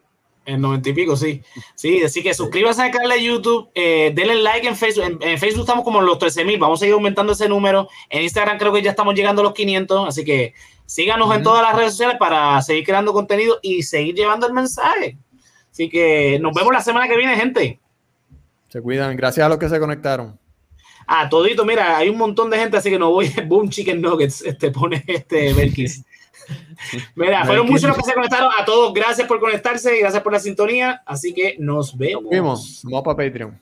En 0.44 0.60
90 0.60 0.90
y 0.90 0.92
pico, 0.92 1.16
sí. 1.16 1.42
Sí, 1.74 2.04
así 2.04 2.22
que 2.22 2.34
suscríbanse 2.34 2.82
al 2.82 2.90
canal 2.92 3.10
de 3.10 3.24
YouTube, 3.24 3.68
eh, 3.74 4.12
denle 4.14 4.36
like 4.36 4.68
en 4.68 4.76
Facebook. 4.76 5.04
En, 5.04 5.18
en 5.20 5.38
Facebook 5.38 5.62
estamos 5.62 5.82
como 5.82 5.98
en 6.00 6.06
los 6.06 6.18
13 6.18 6.44
mil, 6.44 6.58
vamos 6.58 6.78
a 6.78 6.80
seguir 6.80 6.94
aumentando 6.94 7.32
ese 7.32 7.48
número. 7.48 7.88
En 8.10 8.22
Instagram 8.22 8.58
creo 8.58 8.72
que 8.72 8.82
ya 8.82 8.90
estamos 8.90 9.14
llegando 9.14 9.40
a 9.40 9.44
los 9.44 9.54
500, 9.54 10.08
así 10.08 10.24
que 10.24 10.54
síganos 10.84 11.34
en 11.34 11.42
todas 11.42 11.62
las 11.62 11.74
redes 11.74 11.92
sociales 11.92 12.16
para 12.18 12.60
seguir 12.62 12.84
creando 12.84 13.12
contenido 13.12 13.58
y 13.62 13.82
seguir 13.82 14.14
llevando 14.14 14.46
el 14.46 14.52
mensaje. 14.52 15.18
Así 15.72 15.88
que 15.88 16.38
nos 16.40 16.54
vemos 16.54 16.72
la 16.72 16.80
semana 16.80 17.08
que 17.08 17.16
viene, 17.16 17.34
gente. 17.36 17.80
Se 18.68 18.80
cuidan. 18.80 19.16
Gracias 19.16 19.44
a 19.44 19.48
los 19.48 19.58
que 19.58 19.68
se 19.68 19.80
conectaron. 19.80 20.38
Ah, 21.06 21.28
todito, 21.28 21.64
mira, 21.64 21.96
hay 21.96 22.08
un 22.08 22.18
montón 22.18 22.50
de 22.50 22.58
gente, 22.58 22.76
así 22.76 22.90
que 22.90 22.98
no 22.98 23.10
voy. 23.10 23.28
Boom 23.46 23.68
Chicken 23.68 24.00
Nuggets, 24.00 24.42
este, 24.42 24.70
pone 24.70 25.04
este 25.06 25.52
Belkis. 25.52 26.04
Mira, 27.14 27.44
fueron 27.44 27.66
muchos 27.66 27.88
los 27.88 27.96
que 27.96 28.04
se 28.04 28.14
conectaron. 28.14 28.50
A 28.56 28.64
todos, 28.64 28.92
gracias 28.92 29.26
por 29.26 29.40
conectarse 29.40 29.96
y 29.96 30.00
gracias 30.00 30.22
por 30.22 30.32
la 30.32 30.38
sintonía. 30.38 31.02
Así 31.04 31.34
que 31.34 31.56
nos 31.58 31.96
vemos. 31.96 32.22
Nos 32.22 32.30
vemos. 32.30 32.80
Vamos 32.84 33.02
para 33.02 33.16
Patreon. 33.16 33.60